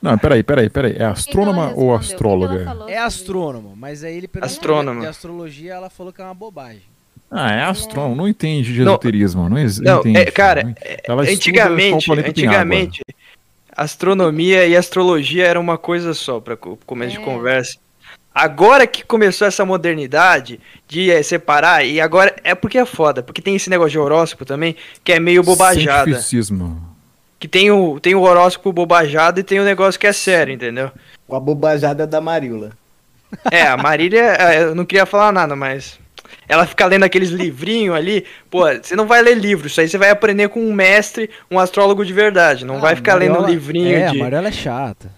Não, 0.00 0.16
peraí, 0.18 0.42
peraí, 0.42 0.68
peraí. 0.68 0.92
É 0.96 1.04
astrônoma 1.04 1.72
ou 1.74 1.94
astróloga? 1.94 2.60
É 2.62 2.74
sobre 2.74 2.94
astrônoma, 2.96 3.70
mas 3.76 4.04
aí 4.04 4.16
ele 4.16 4.28
perguntou 4.28 4.54
Astrônoma. 4.54 5.00
de 5.00 5.06
astrologia, 5.06 5.72
ela 5.74 5.90
falou 5.90 6.12
que 6.12 6.20
é 6.20 6.24
uma 6.24 6.34
bobagem. 6.34 6.82
Ah, 7.30 7.52
é 7.52 7.62
astrônomo. 7.62 8.14
Não 8.14 8.28
entende 8.28 8.72
de 8.72 8.80
Não. 8.82 8.92
esoterismo. 8.92 9.48
Não, 9.48 9.58
ex- 9.58 9.80
Não, 9.80 10.00
entende. 10.00 10.18
é, 10.18 10.24
cara, 10.30 10.62
não- 10.62 10.74
ela 11.04 11.22
estuda 11.24 11.32
antigamente, 11.34 12.12
antigamente, 12.12 13.00
astronomia 13.76 14.66
e 14.66 14.76
astrologia 14.76 15.46
era 15.46 15.60
uma 15.60 15.76
coisa 15.76 16.14
só 16.14 16.40
para 16.40 16.56
começo 16.56 17.12
de 17.16 17.22
É. 17.22 17.24
conversa. 17.24 17.76
Agora 18.34 18.86
que 18.86 19.02
começou 19.02 19.46
essa 19.48 19.64
modernidade 19.64 20.60
de 20.86 21.10
eh, 21.10 21.22
separar, 21.22 21.84
e 21.84 22.00
agora 22.00 22.36
é 22.44 22.54
porque 22.54 22.76
é 22.78 22.84
foda, 22.84 23.22
porque 23.22 23.40
tem 23.40 23.56
esse 23.56 23.70
negócio 23.70 23.92
de 23.92 23.98
horóscopo 23.98 24.44
também, 24.44 24.76
que 25.02 25.12
é 25.12 25.18
meio 25.18 25.42
bobajada. 25.42 26.04
Cientificismo. 26.04 26.82
Que 27.40 27.48
tem 27.48 27.70
o, 27.70 27.98
tem 27.98 28.14
o 28.14 28.20
horóscopo 28.22 28.72
bobajado 28.72 29.40
e 29.40 29.42
tem 29.42 29.58
o 29.58 29.64
negócio 29.64 29.98
que 29.98 30.06
é 30.06 30.12
sério, 30.12 30.52
entendeu? 30.52 30.90
Com 31.26 31.34
a 31.36 31.40
bobajada 31.40 32.06
da 32.06 32.20
Maríola. 32.20 32.72
É, 33.50 33.62
a 33.62 33.76
Marília, 33.76 34.36
eu 34.54 34.74
não 34.74 34.84
queria 34.84 35.06
falar 35.06 35.32
nada, 35.32 35.56
mas 35.56 35.98
ela 36.48 36.66
fica 36.66 36.86
lendo 36.86 37.04
aqueles 37.04 37.30
livrinhos 37.30 37.94
ali, 37.96 38.24
pô, 38.50 38.60
você 38.80 38.94
não 38.96 39.06
vai 39.06 39.22
ler 39.22 39.36
livro, 39.36 39.66
isso 39.66 39.80
aí 39.80 39.88
você 39.88 39.98
vai 39.98 40.10
aprender 40.10 40.48
com 40.48 40.60
um 40.60 40.72
mestre, 40.72 41.28
um 41.50 41.58
astrólogo 41.58 42.04
de 42.04 42.12
verdade, 42.12 42.64
não 42.64 42.76
Ah, 42.76 42.80
vai 42.80 42.96
ficar 42.96 43.14
lendo 43.14 43.32
Mariola- 43.32 43.50
livrinho 43.50 43.96
É, 43.96 44.10
de... 44.10 44.18
a 44.20 44.22
Mariola 44.24 44.48
é 44.48 44.52
chata. 44.52 45.10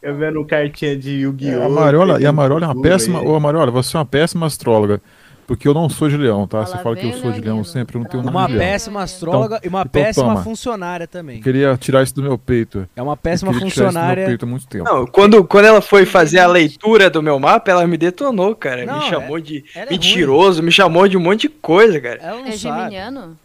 Eu 0.00 0.14
vendo 0.16 0.44
cartinha 0.44 0.96
de 0.96 1.10
Yu-Gi-Oh! 1.22 1.62
A 1.64 1.68
Mariola, 1.68 2.20
e 2.20 2.26
a 2.26 2.32
Mariola 2.32 2.66
é 2.66 2.68
uma 2.68 2.80
péssima. 2.80 3.20
Ô, 3.20 3.38
Mariola, 3.40 3.70
você 3.72 3.96
é 3.96 3.98
uma 3.98 4.06
péssima 4.06 4.46
astróloga. 4.46 5.00
Porque 5.48 5.66
eu 5.66 5.72
não 5.72 5.88
sou 5.88 6.10
de 6.10 6.16
leão, 6.18 6.46
tá? 6.46 6.58
Lá 6.58 6.66
Você 6.66 6.76
fala 6.78 6.94
que 6.94 7.06
eu 7.06 7.12
sou 7.14 7.32
de 7.32 7.40
leão 7.40 7.64
sempre, 7.64 7.96
eu 7.96 8.02
não 8.02 8.08
tenho 8.08 8.22
Lá 8.22 8.30
nada 8.30 8.38
Uma 8.38 8.46
de 8.48 8.52
leão. 8.58 8.68
péssima 8.70 9.02
astróloga 9.02 9.58
e 9.64 9.68
uma 9.68 9.80
então 9.80 9.90
péssima 10.02 10.26
toma. 10.28 10.42
funcionária 10.44 11.06
também. 11.08 11.38
Eu 11.38 11.42
queria 11.42 11.76
tirar 11.78 12.02
isso 12.02 12.14
do 12.14 12.22
meu 12.22 12.36
peito. 12.36 12.86
É 12.94 13.00
uma 13.02 13.14
Eu 13.14 13.16
péssima 13.16 13.50
queria 13.54 13.66
tirar 13.70 13.70
isso 13.70 13.78
do 13.78 13.82
meu 13.82 13.92
funcionária. 13.94 14.26
peito 14.26 14.44
há 14.44 14.48
muito 14.48 14.66
tempo. 14.68 14.84
Não, 14.84 15.06
quando, 15.06 15.42
quando 15.44 15.64
ela 15.64 15.80
foi 15.80 16.04
fazer 16.04 16.38
a 16.38 16.46
leitura 16.46 17.08
do 17.08 17.22
meu 17.22 17.40
mapa, 17.40 17.70
ela 17.70 17.86
me 17.86 17.96
detonou, 17.96 18.54
cara. 18.54 18.84
Não, 18.84 18.98
me 18.98 19.08
chamou 19.08 19.40
de 19.40 19.64
ela 19.74 19.86
é 19.86 19.90
mentiroso, 19.90 20.62
me 20.62 20.70
chamou 20.70 21.08
de 21.08 21.16
um 21.16 21.20
monte 21.20 21.40
de 21.40 21.48
coisa, 21.48 21.98
cara. 21.98 22.18
Ela 22.20 22.40
não 22.42 22.46
É 22.46 22.52
sabe. 22.52 22.58
geminiano? 22.80 23.36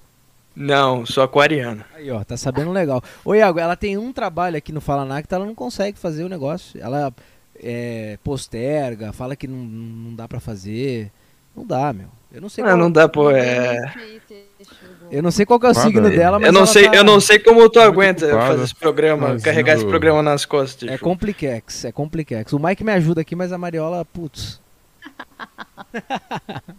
Não, 0.55 1.05
sou 1.05 1.23
aquariano. 1.23 1.83
Aí, 1.95 2.11
ó, 2.11 2.21
tá 2.23 2.35
sabendo 2.35 2.71
legal. 2.73 3.01
Ô, 3.23 3.33
Iago, 3.33 3.59
ela 3.59 3.77
tem 3.77 3.97
um 3.97 4.11
trabalho 4.11 4.57
aqui 4.57 4.71
no 4.73 4.81
Fala 4.81 5.05
Nacta, 5.05 5.37
ela 5.37 5.45
não 5.45 5.55
consegue 5.55 5.97
fazer 5.97 6.23
o 6.25 6.29
negócio. 6.29 6.77
Ela 6.83 7.11
é, 7.63 8.19
posterga, 8.23 9.13
fala 9.13 9.35
que 9.37 9.47
não, 9.47 9.57
não 9.57 10.13
dá 10.13 10.27
pra 10.27 10.41
fazer. 10.41 11.09
Não 11.55 11.65
dá, 11.65 11.93
meu. 11.93 12.07
Eu 12.31 12.41
não 12.41 12.49
sei 12.49 12.63
Ah, 12.63 12.67
qual, 12.67 12.77
não 12.77 12.91
dá, 12.91 13.07
pô, 13.07 13.29
é... 13.29 13.93
eu 15.11 15.21
não 15.21 15.29
sei 15.29 15.45
qual 15.45 15.59
que 15.59 15.67
é 15.67 15.69
o 15.69 15.73
Fala 15.75 15.85
signo 15.85 16.07
aí. 16.07 16.15
dela, 16.17 16.39
mas 16.39 16.47
Eu 16.47 16.51
não 16.53 16.65
sei, 16.65 16.89
tá- 16.89 16.95
eu 16.95 17.03
não 17.03 17.19
sei 17.19 17.37
como 17.37 17.69
tu 17.69 17.79
aguenta 17.79 18.27
fazer 18.27 18.63
esse 18.63 18.73
programa, 18.75 19.27
fazendo- 19.27 19.43
carregar 19.43 19.73
esse 19.75 19.85
programa 19.85 20.23
nas 20.23 20.43
costas. 20.45 20.89
É 20.89 20.97
Chu. 20.97 21.03
compliquex, 21.03 21.85
é 21.85 21.91
compliquex. 21.91 22.51
O 22.53 22.57
Mike 22.59 22.83
me 22.83 22.91
ajuda 22.91 23.21
aqui, 23.21 23.35
mas 23.35 23.51
a 23.53 23.57
Mariola, 23.57 24.03
putz. 24.05 24.59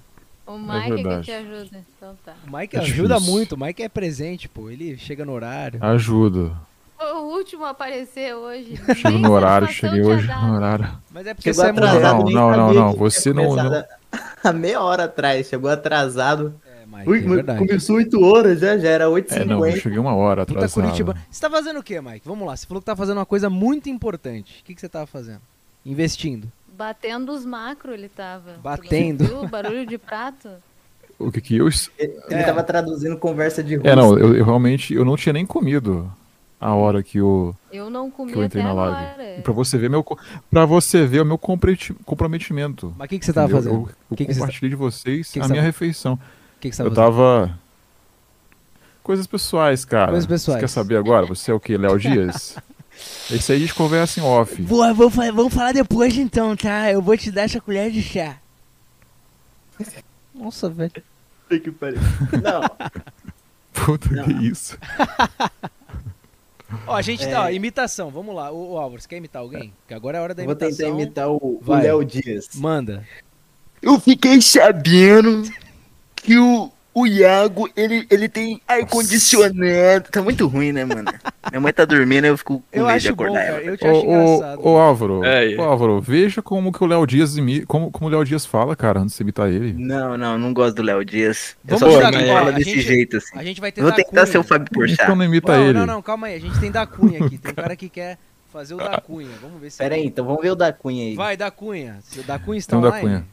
O 0.47 0.59
Mike 0.59 0.83
que 0.83 0.91
verdade. 1.03 1.25
te 1.25 1.33
ajuda. 1.33 1.85
Então 1.97 2.15
tá. 2.25 2.35
O 2.47 2.55
Mike 2.57 2.77
É 2.77 2.81
ajuda 2.81 3.15
difícil. 3.15 3.33
muito, 3.33 3.53
o 3.55 3.59
Mike 3.59 3.83
é 3.83 3.89
presente, 3.89 4.47
pô. 4.49 4.69
Ele 4.69 4.99
chega 4.99 5.25
no 5.25 5.33
horário. 5.33 5.83
Ajuda. 5.83 6.53
O 7.01 7.35
último 7.37 7.65
a 7.65 7.71
aparecer 7.71 8.35
hoje. 8.35 8.77
Chego 8.95 9.09
Nem 9.09 9.23
no 9.23 9.33
horário, 9.33 9.67
cheguei 9.69 10.03
hoje 10.03 10.27
dado. 10.27 10.47
no 10.47 10.55
horário. 10.55 10.89
Mas 11.11 11.27
é 11.27 11.33
porque 11.35 11.53
Chegou 11.53 11.65
você 11.65 11.71
é 11.71 11.73
mulher. 11.73 11.89
atrasado, 11.89 12.25
Não, 12.25 12.31
não, 12.31 12.57
não, 12.57 12.75
não, 12.75 12.93
que 12.93 12.99
você 12.99 13.33
não- 13.33 13.45
começado 13.47 13.85
Há 14.43 14.53
meia 14.53 14.81
hora 14.83 15.05
atrás, 15.05 15.47
chegou 15.49 15.71
atrasado. 15.71 16.55
É, 16.67 16.87
Mike, 16.87 17.09
Ui, 17.11 17.19
é 17.19 17.23
verdade. 17.23 17.59
começou 17.59 17.97
8 17.97 18.23
horas 18.25 18.61
já, 18.61 18.77
já 18.79 18.89
era 18.89 19.05
É, 19.05 19.09
8h50. 19.09 19.45
não, 19.47 19.67
eu 19.67 19.77
cheguei 19.77 19.99
uma 19.99 20.15
hora 20.15 20.45
Puta 20.45 20.59
atrasado. 20.61 20.83
Curitiba. 20.85 21.17
Você 21.31 21.41
tá 21.41 21.51
fazendo 21.51 21.81
o 21.81 21.83
quê, 21.83 22.01
Mike? 22.01 22.27
Vamos 22.27 22.47
lá. 22.47 22.57
Você 22.57 22.67
falou 22.67 22.81
que 22.81 22.87
tá 22.87 22.97
fazendo 22.97 23.19
uma 23.19 23.27
coisa 23.27 23.49
muito 23.51 23.89
importante. 23.89 24.61
O 24.61 24.65
que, 24.65 24.75
que 24.75 24.81
você 24.81 24.89
tava 24.89 25.07
fazendo? 25.07 25.41
Investindo. 25.85 26.47
Batendo 26.77 27.33
os 27.33 27.45
macro 27.45 27.93
ele 27.93 28.09
tava. 28.09 28.55
Batendo. 28.63 29.25
Viu? 29.25 29.47
Barulho 29.49 29.87
de 29.87 29.97
prato. 29.99 30.49
O 31.19 31.31
que 31.31 31.41
que 31.41 31.57
eu... 31.57 31.69
Ele 31.99 32.13
É. 32.29 32.43
tava 32.43 32.63
traduzindo 32.65 33.17
conversa 33.17 33.63
de 33.63 33.77
russo. 33.77 33.89
É, 33.89 33.95
não, 33.95 34.19
eu, 34.19 34.35
eu 34.35 34.45
realmente, 34.45 34.93
eu 34.93 35.05
não 35.05 35.17
tinha 35.17 35.33
nem 35.33 35.47
comido 35.47 36.11
a 36.61 36.75
hora 36.75 37.03
que 37.03 37.19
eu, 37.19 37.55
Eu 37.73 37.91
não 37.91 38.11
comi 38.11 38.33
que 38.33 38.39
eu 38.39 38.45
entrei 38.45 38.63
até 38.63 38.73
na 38.73 38.75
live. 38.75 38.97
agora. 38.97 39.39
E 39.39 39.43
pra 39.43 39.53
você 39.53 39.77
ver 39.77 39.91
meu, 39.91 40.05
pra 40.51 40.65
você 40.65 41.07
ver 41.07 41.21
o 41.21 41.25
meu 41.25 41.37
comprometi- 41.39 41.93
comprometimento. 42.05 42.95
Mas 42.97 43.07
o 43.07 43.09
que, 43.11 43.19
que 43.19 43.25
você 43.27 43.33
tava 43.33 43.47
entendeu? 43.53 43.63
fazendo? 43.73 43.89
Eu, 43.91 43.95
eu 44.13 44.17
Que 44.17 44.25
que 44.27 44.33
você 44.35 44.41
compartilhei 44.41 44.71
de 44.71 44.77
vocês 44.77 45.27
que 45.29 45.33
que 45.35 45.41
a 45.41 45.43
você 45.43 45.53
minha 45.53 45.63
tá- 45.63 45.67
refeição. 45.67 46.15
O 46.15 46.61
que, 46.61 46.71
que 46.71 46.77
você 46.77 46.83
Eu 46.83 46.95
tava 46.95 47.13
fazendo? 47.13 47.49
tava. 47.49 47.59
Coisas 49.03 49.27
pessoais, 49.27 49.85
cara. 49.85 50.13
Coisas 50.13 50.27
pessoais. 50.27 50.57
Você 50.61 50.61
quer 50.67 50.69
saber 50.69 50.97
agora? 50.97 51.27
Você 51.27 51.51
é 51.51 51.55
o 51.55 51.61
quê? 51.61 51.77
Léo 51.77 51.99
Dias? 51.99 52.57
Esse 53.31 53.53
aí 53.53 53.59
a 53.59 53.61
gente 53.61 53.75
conversa 53.75 54.21
em 54.21 54.23
off. 54.23 54.63
Boa, 54.63 54.95
vamos, 54.95 55.15
vamos 55.15 55.53
falar 55.53 55.73
depois 55.73 56.17
então, 56.17 56.57
tá? 56.57 56.91
Eu 56.91 57.03
vou 57.03 57.17
te 57.17 57.31
dar 57.31 57.43
essa 57.43 57.61
colher 57.61 57.91
de 57.91 58.01
chá. 58.01 58.37
Nossa, 60.35 60.71
velho. 60.71 60.93
Puta 61.49 61.59
que 61.61 61.71
pariu. 61.73 61.99
Não, 62.43 62.63
Puta 63.85 64.09
que 64.23 64.33
isso. 64.47 64.79
Ó, 66.87 66.95
a 66.95 67.03
gente 67.03 67.25
É. 67.25 67.31
tá, 67.31 67.43
ó, 67.45 67.51
imitação, 67.51 68.11
vamos 68.11 68.35
lá. 68.35 68.47
Álvaro, 68.49 69.01
você 69.01 69.09
quer 69.09 69.17
imitar 69.17 69.43
alguém? 69.43 69.73
Porque 69.81 69.95
agora 69.95 70.19
é 70.19 70.21
hora 70.21 70.35
da 70.35 70.43
vou 70.43 70.53
imitação. 70.53 70.77
tentar 70.77 70.91
imitar 70.91 71.29
o 71.31 71.61
o. 71.65 71.75
Léo 71.83 72.05
Dias. 72.05 72.49
Manda. 72.55 73.07
Eu 73.83 74.01
fiquei 74.01 74.41
sabendo 74.41 75.43
que 76.17 76.39
o, 76.39 76.71
o 76.95 77.07
Iago, 77.07 77.69
ele, 77.77 78.07
ele 78.09 78.29
tem 78.29 78.61
ar-condicionado. 78.69 80.09
Tá 80.11 80.23
muito 80.23 80.47
ruim, 80.47 80.73
né, 80.73 80.85
mano? 80.85 81.11
Minha 81.51 81.61
mãe 81.61 81.73
tá 81.73 81.85
dormindo, 81.85 82.25
eu 82.27 82.37
fico 82.39 82.61
com 82.61 82.65
Eu 82.73 82.87
medo 82.87 82.99
de 83.01 83.07
acho 83.09 83.17
bom, 83.17 83.25
acordar 83.25 83.45
cara. 83.47 83.57
ela. 83.57 83.65
Eu 83.65 83.77
te 83.77 83.87
acho 83.87 84.01
engraçado. 84.07 84.61
Ô, 84.61 84.73
ô, 84.73 84.79
Álvaro, 84.79 85.25
É, 85.25 85.53
é. 85.53 85.57
ô, 85.57 85.63
Álvaro, 85.63 86.01
veja 86.01 86.41
como 86.41 86.73
que 86.73 86.83
o 86.83 86.87
Léo 86.87 87.07
Dias 87.07 87.37
imi... 87.37 87.67
como, 87.67 87.91
como 87.91 88.07
o 88.09 88.11
Léo 88.13 88.25
Dias 88.25 88.47
fala, 88.47 88.77
cara, 88.77 89.01
antes 89.01 89.11
de 89.13 89.17
você 89.19 89.23
imitar 89.25 89.49
ele. 89.51 89.73
Não, 89.73 90.17
não, 90.17 90.39
não 90.39 90.53
gosto 90.55 90.77
do 90.77 90.83
Léo 90.83 91.05
Dias. 91.05 91.57
Eu 91.67 91.77
Vamos 91.79 91.95
só 91.95 92.01
dar- 92.01 92.13
sei 92.13 92.23
que 92.23 92.29
fala 92.33 92.53
desse 92.53 92.71
gente- 92.71 92.81
jeito, 92.83 93.17
assim. 93.17 93.39
A 93.39 93.45
gente 93.45 93.61
vai 93.61 93.71
Eu 93.71 93.73
tentar 93.75 93.87
vou 93.89 93.97
tentar 93.97 94.11
Cunha. 94.11 94.27
ser 94.27 94.39
o 94.39 94.43
Fábio 94.45 94.71
Porchat. 94.73 95.03
Então 95.03 95.17
não 95.17 95.25
imita 95.25 95.53
Não, 95.57 95.63
ele. 95.65 95.73
não, 95.79 95.87
não, 95.87 96.03
calma 96.03 96.29
aí. 96.29 96.37
A 96.37 96.41
gente 96.41 96.59
tem 96.61 96.71
da 96.71 96.87
Cunha 96.87 97.25
aqui. 97.25 97.39
Tem 97.39 97.51
um 97.53 97.55
cara 97.55 97.75
que 97.77 97.89
quer 97.89 98.19
fazer 98.53 98.75
o 98.75 98.79
da 98.79 99.01
Cunha. 99.01 99.29
Vamos 99.43 99.61
ver 99.61 99.71
se. 99.71 99.79
Pera 99.79 99.97
aí, 99.97 100.07
então 100.07 100.25
vamos 100.25 100.41
ver 100.43 100.51
o 100.51 100.55
da 100.55 100.73
Cunha 100.73 101.05
aí. 101.05 101.15
Vai, 101.17 101.37
da 101.37 101.51
Cunha. 101.51 101.99
Se 102.03 102.21
o 102.21 102.23
da 102.23 102.39
Cunha 102.39 102.59
está 102.59 102.77
Então, 102.77 102.83
da 102.83 102.97
online. 102.97 103.09
Cunha. 103.09 103.27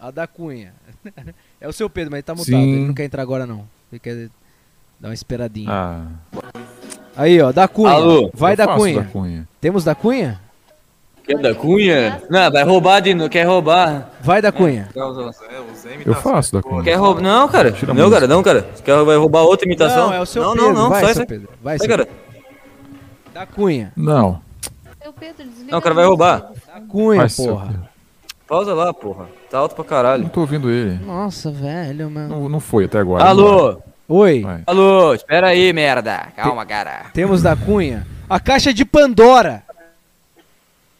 A 0.00 0.10
da 0.10 0.26
Cunha. 0.26 0.72
é 1.62 1.68
o 1.68 1.72
seu 1.72 1.88
Pedro, 1.88 2.10
mas 2.10 2.18
ele 2.18 2.22
tá 2.24 2.34
mutado. 2.34 2.46
Sim. 2.46 2.72
Ele 2.72 2.86
não 2.88 2.94
quer 2.94 3.04
entrar 3.04 3.22
agora, 3.22 3.46
não. 3.46 3.64
Ele 3.90 4.00
quer 4.00 4.28
dar 4.98 5.08
uma 5.08 5.14
esperadinha. 5.14 5.68
Ah, 5.70 6.06
Aí, 7.16 7.40
ó, 7.40 7.52
da 7.52 7.68
Cunha. 7.68 7.90
Alô? 7.90 8.30
Vai 8.34 8.56
da 8.56 8.66
Cunha. 8.66 9.02
da 9.02 9.08
Cunha. 9.08 9.48
Temos 9.60 9.84
da 9.84 9.94
Cunha? 9.94 10.40
Quer 11.24 11.38
da 11.38 11.54
Cunha? 11.54 12.20
Não, 12.28 12.50
vai 12.50 12.64
roubar 12.64 13.00
de 13.00 13.14
novo. 13.14 13.30
Quer 13.30 13.44
roubar? 13.44 14.10
Vai 14.20 14.42
da 14.42 14.50
Cunha. 14.50 14.88
Eu 16.04 16.14
faço 16.14 16.54
da 16.54 16.62
Cunha. 16.62 16.82
Quer 16.82 16.94
roubar? 16.96 17.22
Não, 17.22 17.48
cara. 17.48 17.70
Tira 17.70 17.94
Não, 17.94 18.10
cara, 18.10 18.26
não, 18.26 18.42
cara. 18.42 18.66
Você 18.74 18.82
quer 18.82 19.04
vai 19.04 19.16
roubar 19.16 19.42
outra 19.42 19.64
imitação? 19.66 20.08
Não, 20.08 20.14
é 20.14 20.20
o 20.20 20.26
seu 20.26 20.42
não, 20.42 20.52
Pedro. 20.54 20.66
Não, 20.66 20.74
não, 20.82 20.90
vai, 20.90 21.04
sai, 21.04 21.14
seu. 21.14 21.26
Pedro. 21.26 21.48
Vai, 21.62 21.78
Sai, 21.78 21.86
cara. 21.88 22.08
Da 23.32 23.46
Cunha. 23.46 23.92
Não, 23.96 24.40
Seu 25.00 25.12
Pedro, 25.12 25.44
desliga 25.44 25.70
Não, 25.70 25.78
o 25.78 25.82
cara 25.82 25.94
vai 25.94 26.06
roubar. 26.06 26.50
Da 26.66 26.80
Cunha, 26.80 27.20
Vai, 27.20 27.28
seu 27.28 27.46
porra. 27.46 27.91
Pausa 28.52 28.74
lá, 28.74 28.92
porra. 28.92 29.30
Tá 29.48 29.56
alto 29.60 29.74
pra 29.74 29.82
Não 29.82 29.88
caralho. 29.88 30.28
tô 30.28 30.42
ouvindo 30.42 30.70
ele. 30.70 30.98
Nossa, 31.06 31.50
velho, 31.50 32.10
mano. 32.10 32.28
Não, 32.28 32.48
não 32.50 32.60
foi 32.60 32.84
até 32.84 32.98
agora. 32.98 33.24
Alô? 33.24 33.80
Oi, 34.06 34.42
Vai. 34.42 34.62
Alô, 34.66 35.14
espera 35.14 35.46
aí, 35.46 35.72
merda. 35.72 36.28
Calma, 36.36 36.66
cara. 36.66 37.06
temos 37.14 37.40
da 37.42 37.56
Cunha. 37.56 38.06
A 38.28 38.38
caixa 38.38 38.70
de 38.74 38.84
Pandora. 38.84 39.62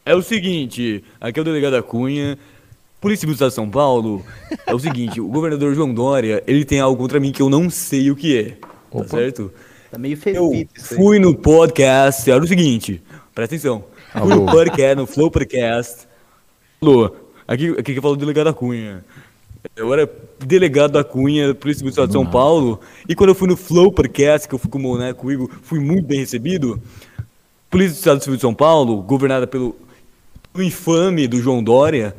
É 0.06 0.14
o 0.14 0.22
seguinte, 0.22 1.04
aqui 1.20 1.38
é 1.38 1.42
o 1.42 1.44
delegado 1.44 1.72
da 1.74 1.82
Cunha, 1.82 2.38
Polícia 2.98 3.20
Civil 3.20 3.34
do 3.34 3.36
Estado 3.36 3.50
de 3.50 3.54
São 3.54 3.68
Paulo. 3.68 4.24
É 4.66 4.74
o 4.74 4.78
seguinte, 4.78 5.20
o 5.20 5.28
governador 5.28 5.74
João 5.74 5.92
Dória, 5.92 6.42
ele 6.46 6.64
tem 6.64 6.80
algo 6.80 6.96
contra 7.02 7.20
mim 7.20 7.32
que 7.32 7.42
eu 7.42 7.50
não 7.50 7.68
sei 7.68 8.10
o 8.10 8.16
que 8.16 8.34
é. 8.38 8.66
Opa. 8.90 9.04
Tá 9.04 9.10
certo? 9.10 9.52
Tá 9.90 9.98
meio 9.98 10.18
Eu 10.24 10.52
isso 10.74 10.94
aí. 10.94 10.96
fui 10.96 11.18
no 11.18 11.36
podcast, 11.36 12.30
era 12.30 12.42
o 12.42 12.46
seguinte, 12.46 13.02
presta 13.34 13.54
atenção. 13.56 13.84
Fui 14.10 14.22
Alô. 14.22 14.36
no 14.36 14.46
podcast, 14.46 14.94
no 14.96 15.06
Flow 15.06 15.30
Podcast. 15.30 16.08
Alô, 16.80 17.14
aqui, 17.46 17.68
aqui 17.70 17.94
que 17.94 18.00
fala 18.00 18.14
o 18.14 18.16
delegado 18.16 18.46
da 18.46 18.52
Cunha. 18.52 19.04
Eu 19.76 19.92
era 19.92 20.10
delegado 20.40 20.92
da 20.92 21.04
Cunha, 21.04 21.54
Polícia 21.54 21.78
Civil 21.78 21.90
do 21.90 21.94
Estado 21.94 22.06
de 22.08 22.12
São 22.14 22.26
Paulo, 22.26 22.80
e 23.08 23.14
quando 23.14 23.30
eu 23.30 23.34
fui 23.34 23.46
no 23.48 23.56
Flow 23.56 23.92
Podcast, 23.92 24.48
que 24.48 24.54
eu 24.54 24.58
fui 24.58 24.68
com 24.70 24.78
o 24.78 24.80
Moné, 24.82 25.12
com 25.12 25.28
o 25.28 25.32
Igor, 25.32 25.48
fui 25.62 25.78
muito 25.78 26.04
bem 26.06 26.18
recebido. 26.18 26.82
Polícia 27.70 27.94
do 27.94 27.98
Estado 27.98 28.20
Civil 28.24 28.36
de 28.36 28.42
São 28.42 28.52
Paulo, 28.54 29.00
governada 29.02 29.46
pelo 29.46 29.76
infame 30.58 31.26
do 31.28 31.40
João 31.40 31.62
Dória, 31.62 32.14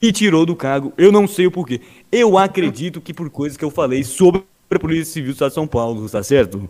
e 0.00 0.10
tirou 0.12 0.46
do 0.46 0.56
cargo. 0.56 0.92
Eu 0.96 1.12
não 1.12 1.26
sei 1.28 1.46
o 1.46 1.50
porquê. 1.50 1.80
Eu 2.10 2.38
acredito 2.38 3.00
que 3.00 3.12
por 3.12 3.28
coisas 3.30 3.56
que 3.58 3.64
eu 3.64 3.70
falei 3.70 4.02
sobre 4.04 4.42
a 4.70 4.78
Polícia 4.78 5.12
Civil 5.12 5.30
do 5.30 5.34
Estado 5.34 5.48
de 5.50 5.54
São 5.56 5.66
Paulo, 5.66 6.08
tá 6.08 6.22
certo? 6.22 6.68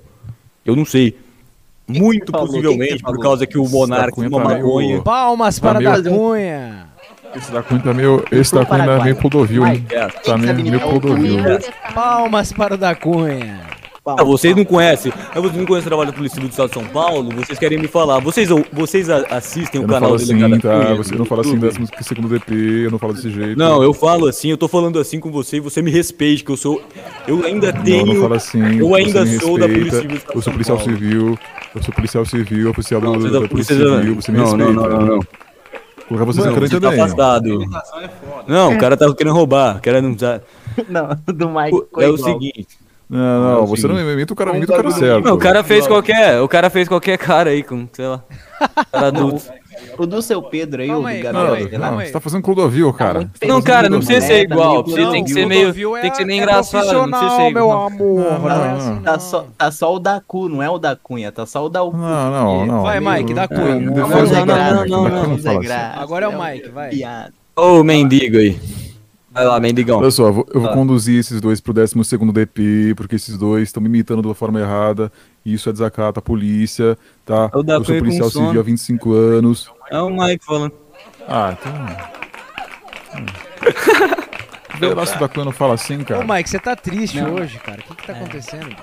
Eu 0.64 0.74
não 0.74 0.84
sei. 0.84 1.16
Muito 1.86 2.26
que 2.26 2.32
que 2.32 2.38
possivelmente 2.38 2.98
você 2.98 3.02
por 3.02 3.18
causa 3.20 3.46
que 3.46 3.56
o 3.56 3.66
Monarca 3.68 4.20
meio- 4.20 4.30
maconha. 4.32 5.00
Palmas 5.02 5.58
para 5.58 5.78
meio- 5.78 6.02
da 6.02 6.10
Cunha. 6.10 6.88
Esse 7.34 7.52
da 7.52 7.62
Cunha 7.62 7.80
tá 7.80 7.94
meio. 7.94 8.24
Esse 8.32 8.54
da 8.54 8.64
Cunha 8.64 8.82
é 8.84 9.02
meio 9.02 9.16
Clodovil, 9.16 9.66
hein? 9.66 9.84
É. 9.90 10.06
Tá 10.08 10.36
meio, 10.36 10.54
meio 10.54 10.80
Clodovil. 10.80 11.38
Palmas 11.94 12.52
para 12.52 12.74
o 12.74 12.76
da 12.78 12.94
Cunha. 12.94 13.60
Ah, 14.06 14.24
vocês 14.24 14.56
não 14.56 14.64
conhecem. 14.64 15.12
Ah, 15.34 15.38
vocês 15.38 15.54
não 15.54 15.66
conhecem 15.66 15.86
o 15.86 15.90
trabalho 15.90 16.10
da 16.10 16.16
Polícia 16.16 16.36
Civil 16.36 16.48
do 16.48 16.52
Estado 16.52 16.68
de 16.68 16.74
São 16.74 16.84
Paulo? 16.86 17.30
Vocês 17.34 17.58
querem 17.58 17.76
me 17.78 17.86
falar. 17.86 18.18
Vocês, 18.20 18.48
vocês 18.72 19.10
assistem 19.10 19.82
Eu 19.82 19.84
o 19.84 19.86
não 19.86 19.94
canal 19.94 20.08
falo 20.08 20.16
do 20.18 20.22
assim, 20.24 20.34
Delegado 20.38 20.62
tá? 20.62 20.84
Cunha 20.86 20.96
Você 20.96 21.14
não 21.14 21.24
fala 21.26 21.40
assim, 21.42 21.50
YouTube? 21.50 21.68
décimo 21.68 21.88
segundo 22.00 22.28
DP, 22.30 22.54
eu 22.86 22.90
não 22.90 22.98
falo 22.98 23.12
desse 23.12 23.30
jeito. 23.30 23.58
Não, 23.58 23.82
eu 23.82 23.92
falo 23.92 24.26
assim, 24.26 24.48
eu 24.48 24.56
tô 24.56 24.66
falando 24.66 24.98
assim 24.98 25.20
com 25.20 25.30
você 25.30 25.58
e 25.58 25.60
você 25.60 25.82
me 25.82 25.90
respeite, 25.90 26.42
que 26.42 26.50
eu 26.50 26.56
sou. 26.56 26.82
Eu 27.26 27.44
ainda 27.44 27.70
tenho. 27.70 28.06
Não, 28.06 28.14
não 28.14 28.22
fala 28.22 28.36
assim. 28.36 28.78
eu 28.78 28.94
ainda 28.94 29.26
sou 29.38 29.58
da 29.58 29.66
respeita, 29.66 29.90
Polícia 29.90 30.00
Civil 30.00 30.08
do 30.08 30.16
Estado 30.16 30.32
Eu 30.34 30.38
de 30.38 30.42
sou 30.42 30.42
São 30.42 30.52
policial 30.54 30.78
Paulo. 30.78 30.92
civil. 30.94 31.38
Eu 31.74 31.82
sou 31.82 31.94
policial 31.94 32.24
civil, 32.24 32.70
oficial 32.70 33.00
Não, 33.02 33.12
do- 33.12 33.20
você 33.20 33.26
é 33.28 33.30
da, 33.30 33.40
da 33.40 33.48
Polícia 33.48 33.76
Polícia 33.76 33.98
Civil. 34.00 34.14
Você 34.14 34.32
me 34.32 34.38
não, 34.38 34.44
respeita. 34.46 34.72
não, 34.72 34.82
não, 34.88 34.88
não, 35.00 35.06
não. 35.16 35.20
Colocar 36.08 36.24
vocês 36.24 36.44
Não, 36.44 36.52
na 36.52 36.58
crânio 36.58 36.70
você 36.70 36.80
tá 36.80 36.88
também. 36.88 37.04
afastado. 37.04 37.64
Não, 38.46 38.72
o 38.74 38.78
cara 38.78 38.96
tá 38.96 39.14
querendo 39.14 39.34
roubar, 39.34 39.80
querendo 39.80 40.14
usar. 40.14 40.40
Não, 40.88 41.08
do 41.26 41.48
Mike. 41.50 41.86
É 41.98 42.08
o 42.08 42.16
seguinte. 42.16 42.78
Não, 43.10 43.18
É 43.20 43.54
não, 43.54 43.62
o 43.64 43.66
você 43.66 43.82
seguinte. 43.82 44.02
não 44.02 44.12
imita 44.12 44.32
o 44.32 44.36
cara, 44.36 44.56
imita 44.56 44.72
o 44.72 44.76
cara 44.76 44.90
certo. 44.90 45.24
Não, 45.24 45.34
o 45.34 45.38
cara 45.38 45.62
fez 45.64 45.86
qualquer. 45.86 46.40
O 46.42 46.48
cara 46.48 46.68
fez 46.68 46.86
qualquer 46.88 47.16
cara 47.16 47.50
aí, 47.50 47.62
com, 47.62 47.88
sei 47.92 48.06
lá. 48.06 48.22
Cara 48.92 49.06
adulto. 49.08 49.42
O 49.98 50.06
do 50.06 50.22
seu 50.22 50.42
Pedro 50.42 50.82
aí, 50.82 50.90
o 50.90 50.96
do 50.96 51.02
Gabriel. 51.02 51.32
Não, 51.32 51.52
aí, 51.54 51.62
não, 51.64 51.80
calma 51.80 52.04
você 52.04 52.12
tá 52.12 52.20
fazendo 52.20 52.42
Clodovil, 52.42 52.92
cara. 52.92 53.20
muito 53.20 53.46
Não, 53.46 53.62
cara, 53.62 53.88
não 53.88 53.98
precisa 53.98 54.20
ser 54.20 54.32
É, 54.44 54.46
tá 54.46 54.54
igual. 54.54 54.84
meio 54.84 54.84
Você 54.84 55.10
tem 55.10 55.24
que 55.24 55.30
ser 55.32 55.46
meio. 55.46 55.96
É- 55.96 56.00
Tem 56.00 56.10
que 56.10 56.16
ser 56.16 56.24
meio 56.24 56.40
é 56.40 56.42
engraçado. 56.42 56.92
Não 56.92 57.10
precisa 57.10 57.30
ser 57.36 57.50
meu 57.52 57.64
igual. 57.64 57.86
amor. 57.86 58.20
Não, 58.20 58.38
Não 58.38 58.50
é 58.50 58.68
não, 58.68 58.76
assim, 58.76 58.96
Tá 59.02 59.12
não. 59.12 59.20
só, 59.20 59.46
tá 59.56 59.70
só 59.70 59.94
o 59.94 59.98
da 59.98 60.20
Cu, 60.20 60.48
não 60.48 60.62
é 60.62 60.70
o 60.70 60.78
da 60.78 60.96
Cunha, 60.96 61.32
tá 61.32 61.46
só 61.46 61.64
o 61.64 61.68
da 61.68 61.80
Cu. 61.80 61.96
Não, 61.96 62.30
não, 62.30 62.66
não. 62.66 62.82
Vai, 62.82 63.00
Mike, 63.00 63.34
dá 63.34 63.42
É, 63.44 63.48
Cunha. 63.48 63.74
Não, 63.80 63.92
não, 63.94 64.08
não, 64.08 64.46
não, 64.46 64.86
não, 64.86 65.08
não, 65.08 65.36
não 65.38 66.00
Agora 66.00 66.26
é 66.26 66.28
o 66.28 66.32
um 66.32 66.44
Mike, 66.44 66.68
vai. 66.70 66.90
Ô, 67.56 67.82
mendigo 67.82 68.38
aí. 68.38 68.77
Vai 69.38 69.46
lá, 69.46 69.60
mendigão. 69.60 70.00
Olha 70.00 70.10
só, 70.10 70.26
eu 70.26 70.32
vou, 70.32 70.48
eu 70.52 70.60
vou 70.60 70.72
conduzir 70.72 71.20
esses 71.20 71.40
dois 71.40 71.60
pro 71.60 71.72
12 71.72 71.94
DP, 72.32 72.92
porque 72.96 73.14
esses 73.14 73.38
dois 73.38 73.68
estão 73.68 73.80
me 73.80 73.88
imitando 73.88 74.20
de 74.20 74.26
uma 74.26 74.34
forma 74.34 74.58
errada, 74.58 75.12
e 75.44 75.54
isso 75.54 75.68
é 75.68 75.72
desacato 75.72 76.18
à 76.18 76.22
polícia, 76.22 76.98
tá? 77.24 77.48
O 77.54 77.62
da 77.62 77.74
Eu 77.74 77.84
sou 77.84 77.96
policial 77.98 78.28
sono. 78.30 78.46
civil 78.46 78.60
há 78.60 78.64
25 78.64 79.12
anos. 79.12 79.70
É 79.92 80.00
o 80.00 80.10
Mike 80.10 80.44
falando. 80.44 80.72
Ah, 81.28 81.56
então. 81.56 81.72
Da 85.18 85.28
Cunha 85.28 85.44
não 85.44 85.52
fala 85.52 85.74
assim, 85.74 86.02
Ô, 86.02 86.04
cara. 86.04 86.24
Mike, 86.24 86.50
você 86.50 86.58
tá 86.58 86.76
triste 86.76 87.20
hoje, 87.20 87.58
cara. 87.58 87.80
O 87.80 87.82
que 87.82 87.94
que 87.96 88.06
tá 88.06 88.12
acontecendo? 88.12 88.76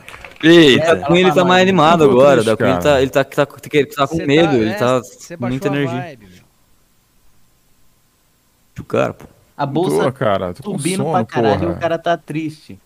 Eita, 0.44 0.96
da 0.96 1.08
Cunha 1.08 1.22
ele 1.22 1.32
tá 1.34 1.46
mais 1.46 1.62
animado 1.62 2.04
Eu 2.06 2.12
agora. 2.12 2.42
triste, 2.44 2.58
Da 2.58 2.70
ele 2.70 2.80
tá, 2.82 3.02
ele 3.02 3.12
tá, 3.12 3.24
tá, 3.24 3.46
tá, 3.46 3.60
tá 3.96 4.08
com 4.08 4.18
medo, 4.26 4.56
ele 4.56 4.72
é, 4.72 4.74
tá 4.74 5.00
você 5.00 5.36
com 5.36 5.42
baixou 5.42 5.50
muita 5.50 5.70
a 5.70 5.72
energia. 5.72 6.02
vibe. 6.02 6.28
O 8.80 8.84
cara, 8.84 9.14
pô. 9.14 9.26
A 9.58 9.66
Tô, 9.66 9.74
bolsa 9.74 10.12
cara, 10.12 10.54
tô 10.54 10.72
subindo 10.72 10.98
sono, 10.98 11.12
pra 11.12 11.26
caralho 11.26 11.56
e 11.56 11.60
porra. 11.60 11.74
o 11.74 11.80
cara 11.80 11.98
tá 11.98 12.18
triste. 12.18 12.78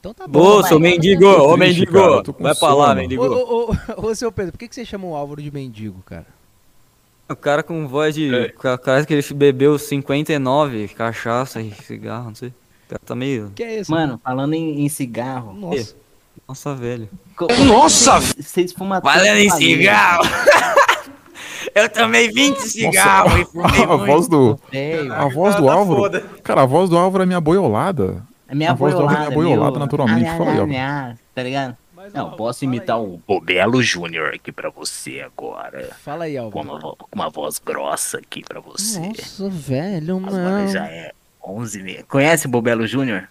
Então 0.00 0.12
tá 0.12 0.26
bom. 0.26 0.40
Ô, 0.40 0.56
Mike, 0.56 0.68
seu 0.68 0.80
mendigo, 0.80 1.26
ô 1.26 1.56
mendigo. 1.56 2.22
Vai 2.38 2.54
pra 2.54 2.74
lá, 2.74 2.94
mendigo. 2.94 3.24
Ô, 3.24 3.70
ô, 3.70 3.76
ô, 3.96 4.06
ô, 4.06 4.14
seu 4.14 4.30
Pedro, 4.32 4.52
por 4.52 4.58
que, 4.58 4.68
que 4.68 4.74
você 4.74 4.84
chama 4.84 5.06
o 5.06 5.14
Álvaro 5.14 5.42
de 5.42 5.50
mendigo, 5.52 6.02
cara? 6.04 6.26
O 7.28 7.36
cara 7.36 7.62
com 7.62 7.86
voz 7.86 8.14
de. 8.14 8.34
É. 8.34 8.54
O 8.56 8.78
cara 8.78 9.04
que 9.04 9.12
ele 9.12 9.22
bebeu 9.34 9.78
59 9.78 10.88
cachaça 10.88 11.60
e 11.60 11.72
cigarro, 11.72 12.28
não 12.28 12.34
sei. 12.34 12.48
O 12.48 12.88
cara 12.88 13.02
tá 13.04 13.14
meio. 13.14 13.52
Que 13.54 13.62
é 13.62 13.80
isso? 13.80 13.90
Mano, 13.90 14.18
falando 14.24 14.54
em, 14.54 14.84
em 14.84 14.88
cigarro. 14.88 15.52
Nossa. 15.52 15.94
Nossa, 16.48 16.74
velho. 16.74 17.08
Nossa! 17.66 18.20
Vocês 18.20 18.72
fumam 18.72 19.02
Falando 19.02 19.36
em 19.36 19.50
cigarro! 19.50 20.24
Eu 21.74 21.88
tomei 21.88 22.30
20 22.30 22.58
cigarros 22.60 23.40
e 23.40 23.44
fumei 23.44 23.82
a 23.82 23.96
voz 23.96 24.28
do. 24.28 24.58
A 25.14 25.28
voz 25.28 25.54
do 25.56 25.68
Álvaro. 25.68 26.20
Cara, 26.42 26.62
a 26.62 26.66
voz 26.66 26.88
do 26.90 26.96
Álvaro 26.96 27.22
é 27.22 27.26
minha 27.26 27.40
boiolada. 27.40 28.22
a 28.48 28.54
minha 28.54 28.70
a 28.70 28.74
voz 28.74 28.92
do 28.94 28.98
boiolada, 29.00 29.18
Álvaro 29.20 29.32
é 29.32 29.34
boiolada 29.34 29.70
meu- 29.72 29.80
naturalmente, 29.80 30.26
Ah, 30.28 30.36
fala 30.36 30.50
aí, 30.50 30.56
ah, 30.56 30.60
Álvaro. 30.60 30.78
ah, 30.78 31.14
Tá 31.34 31.42
ligado? 31.42 31.76
Não, 32.14 32.30
posso 32.30 32.64
imitar 32.64 32.98
o 32.98 33.20
O 33.26 33.40
Belo 33.40 33.82
Júnior 33.82 34.32
aqui 34.34 34.50
pra 34.50 34.70
você 34.70 35.20
agora. 35.20 35.90
Fala 36.02 36.24
aí, 36.24 36.36
Com 36.36 36.60
Álvaro. 36.60 36.68
uma, 36.70 36.80
com 36.96 37.06
uma 37.14 37.28
voz 37.28 37.58
grossa 37.58 38.16
aqui 38.18 38.42
pra 38.42 38.60
você. 38.60 38.98
Nossa, 39.00 39.48
velho, 39.50 40.18
mano. 40.20 40.68
já 40.68 40.86
é 40.86 41.12
11 41.46 41.82
meia. 41.82 42.04
Conhece 42.08 42.48
Bobelo 42.48 42.86
Júnior? 42.86 43.28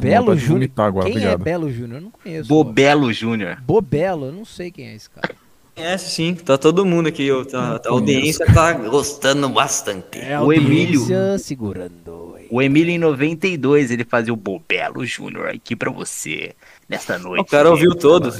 Belo 0.00 0.36
de 0.36 0.42
Júnior. 0.44 0.70
Quem 0.72 0.84
é 0.84 0.88
obrigado. 0.88 1.38
Belo 1.42 1.72
Júnior? 1.72 1.96
Eu 1.98 2.00
não 2.02 2.10
conheço. 2.12 2.48
Bobelo 2.48 3.12
Júnior. 3.12 3.58
Bobelo, 3.62 4.26
eu 4.26 4.32
não 4.32 4.44
sei 4.44 4.70
quem 4.70 4.86
é 4.86 4.94
esse 4.94 5.10
cara. 5.10 5.34
Conhece 5.74 6.10
sim, 6.10 6.34
tá 6.34 6.58
todo 6.58 6.84
mundo 6.84 7.08
aqui. 7.08 7.30
ó, 7.30 7.44
Tá, 7.44 7.80
a 7.84 7.88
audiência 7.90 8.44
tá 8.46 8.72
gostando 8.88 9.48
bastante. 9.48 10.18
É 10.18 10.38
O 10.38 10.52
Emílio. 10.52 11.00
segurando. 11.38 12.36
O 12.50 12.60
Emílio 12.60 12.90
em 12.92 12.98
92, 12.98 13.90
ele 13.90 14.04
fazia 14.04 14.32
o 14.32 14.36
Bobelo 14.36 15.04
Júnior 15.06 15.48
aqui 15.48 15.76
pra 15.76 15.90
você. 15.90 16.54
Nesta 16.88 17.18
noite. 17.18 17.42
O 17.42 17.44
cara 17.44 17.70
ouviu 17.70 17.94
todos. 17.94 18.36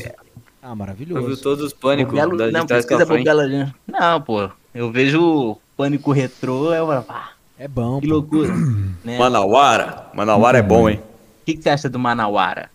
Ah, 0.63 0.71
Ouviu 0.71 0.77
maravilhoso. 0.77 1.43
todos 1.43 1.65
os 1.65 1.73
pânicos 1.73 2.13
Bobelo- 2.13 2.37
da, 2.37 2.51
não, 2.51 2.67
pesquisa 2.67 3.07
frente. 3.07 3.21
Bobelo 3.25 3.43
Júnior. 3.49 3.75
Não, 3.87 4.21
pô. 4.21 4.51
Eu 4.75 4.91
vejo 4.91 5.57
Pânico 5.77 6.13
Retrô, 6.13 6.75
eu 6.75 6.87
falo, 6.87 7.05
ah, 7.09 7.31
É 7.59 7.67
bom. 7.69 8.01
que 8.01 8.07
pô. 8.09 8.15
loucura. 8.15 8.53
né? 9.05 9.17
O 9.17 9.19
Manauara? 9.21 10.07
Manauara 10.15 10.59
é 10.59 10.63
bom, 10.63 10.89
hein? 10.89 11.01
que, 11.47 11.55
que 11.55 11.63
você 11.63 11.71
acha 11.71 11.89
do 11.89 11.99
Manauara? 11.99 12.69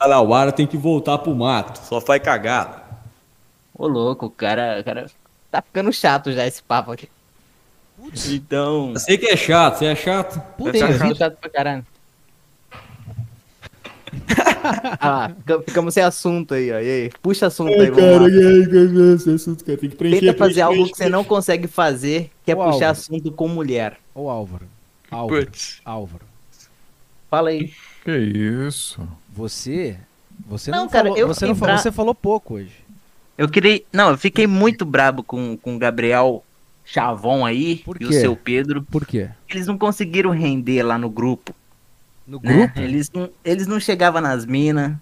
Manauara 0.00 0.50
tem 0.52 0.66
que 0.66 0.76
voltar 0.76 1.18
pro 1.18 1.34
mato. 1.34 1.78
Só 1.86 2.00
faz 2.00 2.22
cagada. 2.22 2.81
Ô, 3.82 3.88
louco, 3.88 4.26
o 4.26 4.30
cara, 4.30 4.78
o 4.80 4.84
cara 4.84 5.10
tá 5.50 5.60
ficando 5.60 5.92
chato 5.92 6.30
já 6.30 6.46
esse 6.46 6.62
papo 6.62 6.92
aqui. 6.92 7.08
Então. 8.30 8.92
Você 8.92 9.18
que 9.18 9.26
é 9.26 9.36
chato, 9.36 9.78
você 9.78 9.86
é 9.86 9.96
chato? 9.96 10.40
Putz, 10.56 10.78
Tá 10.78 10.86
ficando 10.86 11.16
chato 11.16 11.36
pra 11.36 11.50
caralho. 11.50 11.86
ah, 15.00 15.32
fica- 15.36 15.62
ficamos 15.62 15.94
sem 15.94 16.02
assunto 16.04 16.54
aí, 16.54 16.70
ó. 16.70 16.78
E 16.78 16.90
aí? 16.90 17.10
Puxa 17.20 17.48
assunto 17.48 17.72
aí, 17.72 17.90
vamos 17.90 18.20
lá. 18.22 19.14
esse 19.16 19.30
assunto, 19.30 19.64
cara, 19.64 19.76
tem 19.76 19.90
que 19.90 19.96
preencher. 19.96 20.20
Tenta 20.20 20.38
fazer 20.38 20.54
preencher, 20.54 20.62
algo 20.62 20.88
que 20.88 20.96
você 20.96 21.08
não 21.08 21.24
consegue 21.24 21.66
fazer, 21.66 22.30
que 22.44 22.52
é 22.52 22.54
Ô, 22.54 22.58
puxar 22.58 22.72
Álvaro. 22.72 22.90
assunto 22.92 23.32
com 23.32 23.48
mulher. 23.48 23.98
Ô, 24.14 24.30
Álvaro. 24.30 24.68
Álvaro. 25.10 25.44
Putz. 25.46 25.80
Álvaro. 25.84 26.24
Fala 27.28 27.50
aí. 27.50 27.72
Que 28.04 28.16
isso? 28.16 29.00
Você. 29.28 29.98
Você 30.46 30.70
Não, 30.70 30.82
não, 30.84 30.88
cara, 30.88 31.06
falou, 31.06 31.18
eu 31.18 31.26
você, 31.26 31.46
não 31.46 31.56
falou 31.56 31.78
você 31.78 31.90
falou 31.90 32.14
pouco 32.14 32.54
hoje. 32.54 32.82
Eu 33.36 33.48
queria. 33.48 33.82
Não, 33.92 34.10
eu 34.10 34.18
fiquei 34.18 34.46
muito 34.46 34.84
brabo 34.84 35.22
com, 35.22 35.56
com 35.56 35.76
o 35.76 35.78
Gabriel 35.78 36.44
Chavon 36.84 37.44
aí 37.44 37.76
Por 37.76 38.00
e 38.00 38.04
o 38.04 38.12
seu 38.12 38.36
Pedro. 38.36 38.82
Por 38.82 39.06
quê? 39.06 39.30
Eles 39.48 39.66
não 39.66 39.78
conseguiram 39.78 40.30
render 40.30 40.82
lá 40.82 40.98
no 40.98 41.08
grupo. 41.08 41.54
No 42.26 42.40
né? 42.42 42.52
grupo? 42.52 42.80
Eles 42.80 43.10
não, 43.12 43.30
eles 43.44 43.66
não 43.66 43.80
chegavam 43.80 44.20
nas 44.20 44.44
minas. 44.44 44.92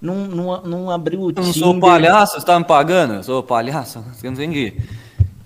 Não, 0.00 0.26
não, 0.26 0.62
não 0.62 0.90
abriu 0.90 1.20
o 1.20 1.30
Eu 1.30 1.36
não 1.36 1.44
Tinder. 1.44 1.54
sou 1.54 1.80
palhaço, 1.80 2.38
você 2.38 2.44
tá 2.46 2.58
me 2.58 2.64
pagando? 2.64 3.14
Eu 3.14 3.22
sou 3.22 3.42
palhaço? 3.42 4.04
Eu 4.22 4.30
não 4.30 4.42
entendi. 4.42 4.74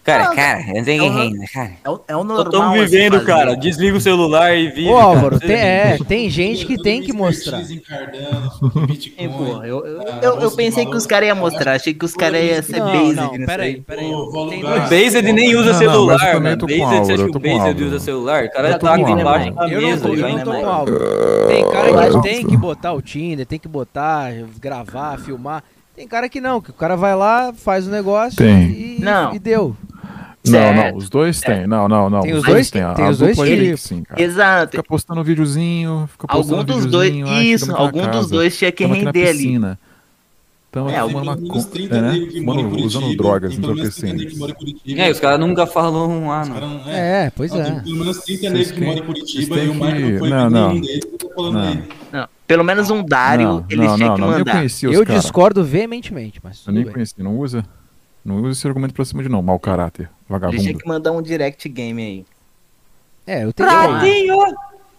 Cara, 0.09 0.35
cara, 0.35 0.79
eu 0.79 0.85
tenho 0.85 1.43
É 1.43 1.47
cara. 1.47 1.71
É 1.85 1.91
o, 1.91 2.01
é 2.09 2.17
o 2.17 2.19
Só 2.19 2.25
normal. 2.25 2.51
tamo 2.51 2.65
a 2.71 2.73
se 2.79 2.85
vivendo, 2.85 3.13
fazer. 3.15 3.27
cara. 3.27 3.57
Desliga 3.57 3.97
o 3.97 4.01
celular 4.01 4.57
e 4.57 4.69
vive. 4.69 4.89
Ô 4.89 4.95
cara. 4.95 5.05
Álvaro, 5.05 5.39
tem, 5.41 5.57
é, 5.57 5.99
tem 6.07 6.31
gente 6.31 6.65
que 6.67 6.77
tem 6.83 7.03
que 7.03 7.13
mostrar. 7.13 7.61
Em 7.61 7.79
Cardano, 7.79 8.51
Bitcoin. 8.87 9.25
É, 9.25 9.29
porra, 9.29 9.67
eu, 9.67 9.87
eu, 9.87 10.01
Ah, 10.03 10.19
eu, 10.23 10.41
eu 10.41 10.51
pensei 10.53 10.87
que 10.87 10.97
os 10.97 11.07
caras 11.07 11.29
iam 11.29 11.37
mostrar. 11.37 11.73
Achei 11.75 11.93
que 11.95 12.05
os 12.05 12.15
caras 12.15 12.43
iam 12.43 12.63
ser 12.63 12.79
Não, 12.79 12.87
based 12.93 13.17
não, 13.17 13.47
peraí, 13.47 13.69
aí. 13.75 13.81
peraí. 13.81 14.13
O 14.13 14.89
Based 14.89 15.23
nem 15.33 15.55
usa 15.57 15.67
Não, 15.67 15.73
não, 15.73 15.79
celular, 15.79 16.19
tô 16.57 16.67
com 16.67 16.67
Based, 16.67 16.83
Álvaro, 16.83 17.05
você 17.05 17.13
acha 17.13 17.25
que 17.25 17.37
o 17.37 17.41
Based 17.41 17.59
Álvaro. 17.61 17.87
usa 17.87 18.01
celular? 18.01 18.45
O 18.45 18.51
cara 18.53 18.71
Já 18.71 18.79
tá 18.79 18.95
aqui 18.95 19.11
embaixo 19.11 19.49
Álvaro. 19.49 19.55
da 19.69 19.69
Eu 19.75 19.81
não 19.81 19.89
mesa. 19.89 20.03
tô, 20.09 20.15
eu 20.15 20.29
não 20.29 20.39
tô 20.45 20.53
né, 20.53 20.61
com 20.63 20.69
algo. 20.69 20.93
Tem 21.49 21.71
cara 21.71 22.11
que 22.11 22.23
tem 22.23 22.47
que- 22.47 22.57
botar 22.57 22.93
o 22.93 23.03
Tinder, 23.03 23.47
tem 23.47 23.59
que 23.59 23.69
botar, 23.69 24.31
gravar, 24.61 25.19
filmar. 25.19 25.63
Tem 25.95 26.07
cara 26.07 26.29
que 26.29 26.41
não, 26.41 26.61
que 26.61 26.71
o 26.71 26.75
cara 26.75 26.97
vai 26.97 27.17
lá, 27.17 27.53
faz 27.53 27.87
o 27.87 27.91
negócio. 27.91 28.45
E, 28.47 28.99
Não. 29.01 29.35
e 29.35 29.39
deu. 29.41 29.77
Não, 30.51 30.59
Certo. 30.59 30.77
não, 30.93 30.97
os 30.97 31.09
dois 31.11 31.41
têm. 31.41 31.67
Não, 31.67 31.89
não, 31.89 32.11
não. 32.11 32.21
Tem 32.21 32.33
os 32.35 32.43
dois 32.43 32.55
dois- 32.55 32.71
têm. 32.71 32.83
A, 32.83 32.93
tem 32.95 33.05
a 33.05 33.11
os 33.11 33.19
dois 33.19 33.37
tipos. 33.39 33.81
sim, 33.81 34.03
cara. 34.03 34.21
Exato. 34.23 34.71
Fica 34.73 34.83
postando 34.83 35.23
videozinho, 35.25 36.09
fica 36.13 36.27
postando 36.27 36.61
Algum 36.61 36.73
dos 36.75 36.87
dois. 36.87 37.13
Isso, 37.43 37.75
algum 37.75 38.01
dos 38.03 38.09
casa, 38.11 38.29
dois 38.29 38.57
tinha 38.59 38.73
que 38.73 38.85
tamo 38.85 38.95
render 38.95 39.29
ali. 39.29 39.61
Então, 40.71 40.87
É, 40.91 40.97
é, 40.97 41.03
Tem 41.03 41.17
uma, 41.17 41.35
con- 41.35 41.63
30 41.63 41.97
é, 41.97 42.01
né? 42.03 42.29
Fumando, 42.31 42.85
usando 42.85 43.17
drogas, 43.17 43.53
tem 43.57 43.61
menos 43.61 43.95
30 43.97 44.07
entorpecentes. 44.17 44.39
negros 44.39 44.83
que. 44.85 45.01
É, 45.01 45.11
os 45.11 45.19
caras 45.19 45.41
nunca 45.41 45.67
falam 45.67 46.11
um 46.11 46.31
ano. 46.31 46.53
Cara, 46.55 46.67
não- 46.67 46.89
É, 46.91 47.31
pois 47.35 47.51
Não, 47.51 47.61
é. 47.61 47.65
Tem 47.65 47.81
pelo 47.85 47.97
menos 47.97 48.19
30 48.19 48.41
Vocês 48.41 48.53
negros 48.53 48.71
que 48.73 48.81
moram 48.83 48.99
em 48.99 49.03
Curitiba 49.07 49.57
e 49.57 49.69
o 49.69 49.73
que- 49.73 49.79
não 49.79 50.19
foi 50.19 50.29
não, 50.29 50.51
não. 50.51 50.75
deles. 50.81 51.01
Eu 51.11 51.19
tô 51.19 51.31
falando 51.35 51.55
Não. 51.55 51.83
Não, 52.13 52.29
pelo 52.47 52.65
menos 52.65 52.91
um 52.91 53.03
Dário 53.03 53.47
Não, 53.49 53.65
eles 53.71 53.87
não, 53.87 53.97
tinham 53.97 54.09
não, 54.11 54.15
que 54.17 54.21
não, 54.21 54.33
eu 54.33 54.39
mandar. 54.41 54.53
conheci 54.57 54.87
os 54.87 54.95
Eu 54.95 55.07
caras. 55.07 55.23
discordo 55.23 55.65
veementemente, 55.65 56.39
mas 56.45 56.63
Eu 56.67 56.73
nem 56.75 56.85
conheci, 56.85 57.15
não 57.17 57.39
usa. 57.39 57.65
Não 58.25 58.37
usa 58.43 58.53
esse 58.59 58.67
argumento 58.67 58.93
pra 58.95 59.05
cima 59.05 59.23
de 59.23 59.29
não, 59.29 59.41
mau 59.43 59.59
caráter, 59.59 60.11
vagabundo. 60.29 60.61
tinham 60.63 60.79
que 60.79 60.87
mandar 60.87 61.13
um 61.13 61.23
direct 61.23 61.69
game 61.69 62.03
aí. 62.03 62.27
É, 63.27 63.45
eu 63.45 63.53
tenho. 63.53 64.55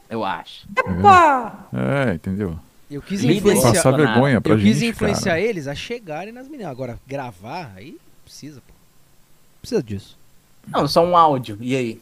Eu 0.09 0.23
acho. 0.25 0.67
É, 1.73 2.13
entendeu? 2.15 2.57
Eu 2.89 3.01
quis 3.01 3.23
influenciar. 3.23 3.73
Passar 3.73 3.91
vergonha 3.91 4.41
pra 4.41 4.53
eu 4.53 4.57
gente, 4.57 4.73
quis 4.73 4.81
influenciar 4.81 5.33
cara. 5.33 5.41
eles 5.41 5.67
a 5.67 5.75
chegarem 5.75 6.33
nas 6.33 6.47
meninas. 6.47 6.71
Agora, 6.71 6.97
gravar, 7.05 7.71
aí 7.75 7.97
precisa, 8.25 8.61
pô. 8.67 8.73
Precisa 9.61 9.83
disso. 9.83 10.17
Não, 10.67 10.87
só 10.87 11.05
um 11.05 11.15
áudio. 11.15 11.57
E 11.61 11.75
aí? 11.75 12.01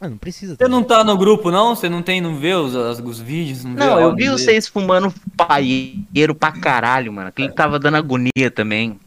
Ah, 0.00 0.08
não 0.08 0.18
precisa. 0.18 0.54
Você 0.56 0.68
não 0.68 0.82
tá 0.84 1.02
no 1.02 1.16
grupo, 1.16 1.50
não? 1.50 1.74
Você 1.74 1.88
não 1.88 2.02
tem, 2.02 2.20
não 2.20 2.36
vê 2.36 2.54
os, 2.54 2.76
as- 2.76 3.00
os 3.00 3.18
vídeos? 3.18 3.64
Não, 3.64 3.72
Não, 3.74 4.00
eu 4.00 4.14
vi 4.14 4.28
vocês 4.28 4.68
fumando 4.68 5.12
paieiro 5.36 6.34
pra 6.34 6.52
caralho, 6.52 7.12
mano. 7.12 7.28
Aquele 7.28 7.50
tava 7.50 7.78
dando 7.78 7.96
agonia 7.96 8.50
também. 8.54 8.98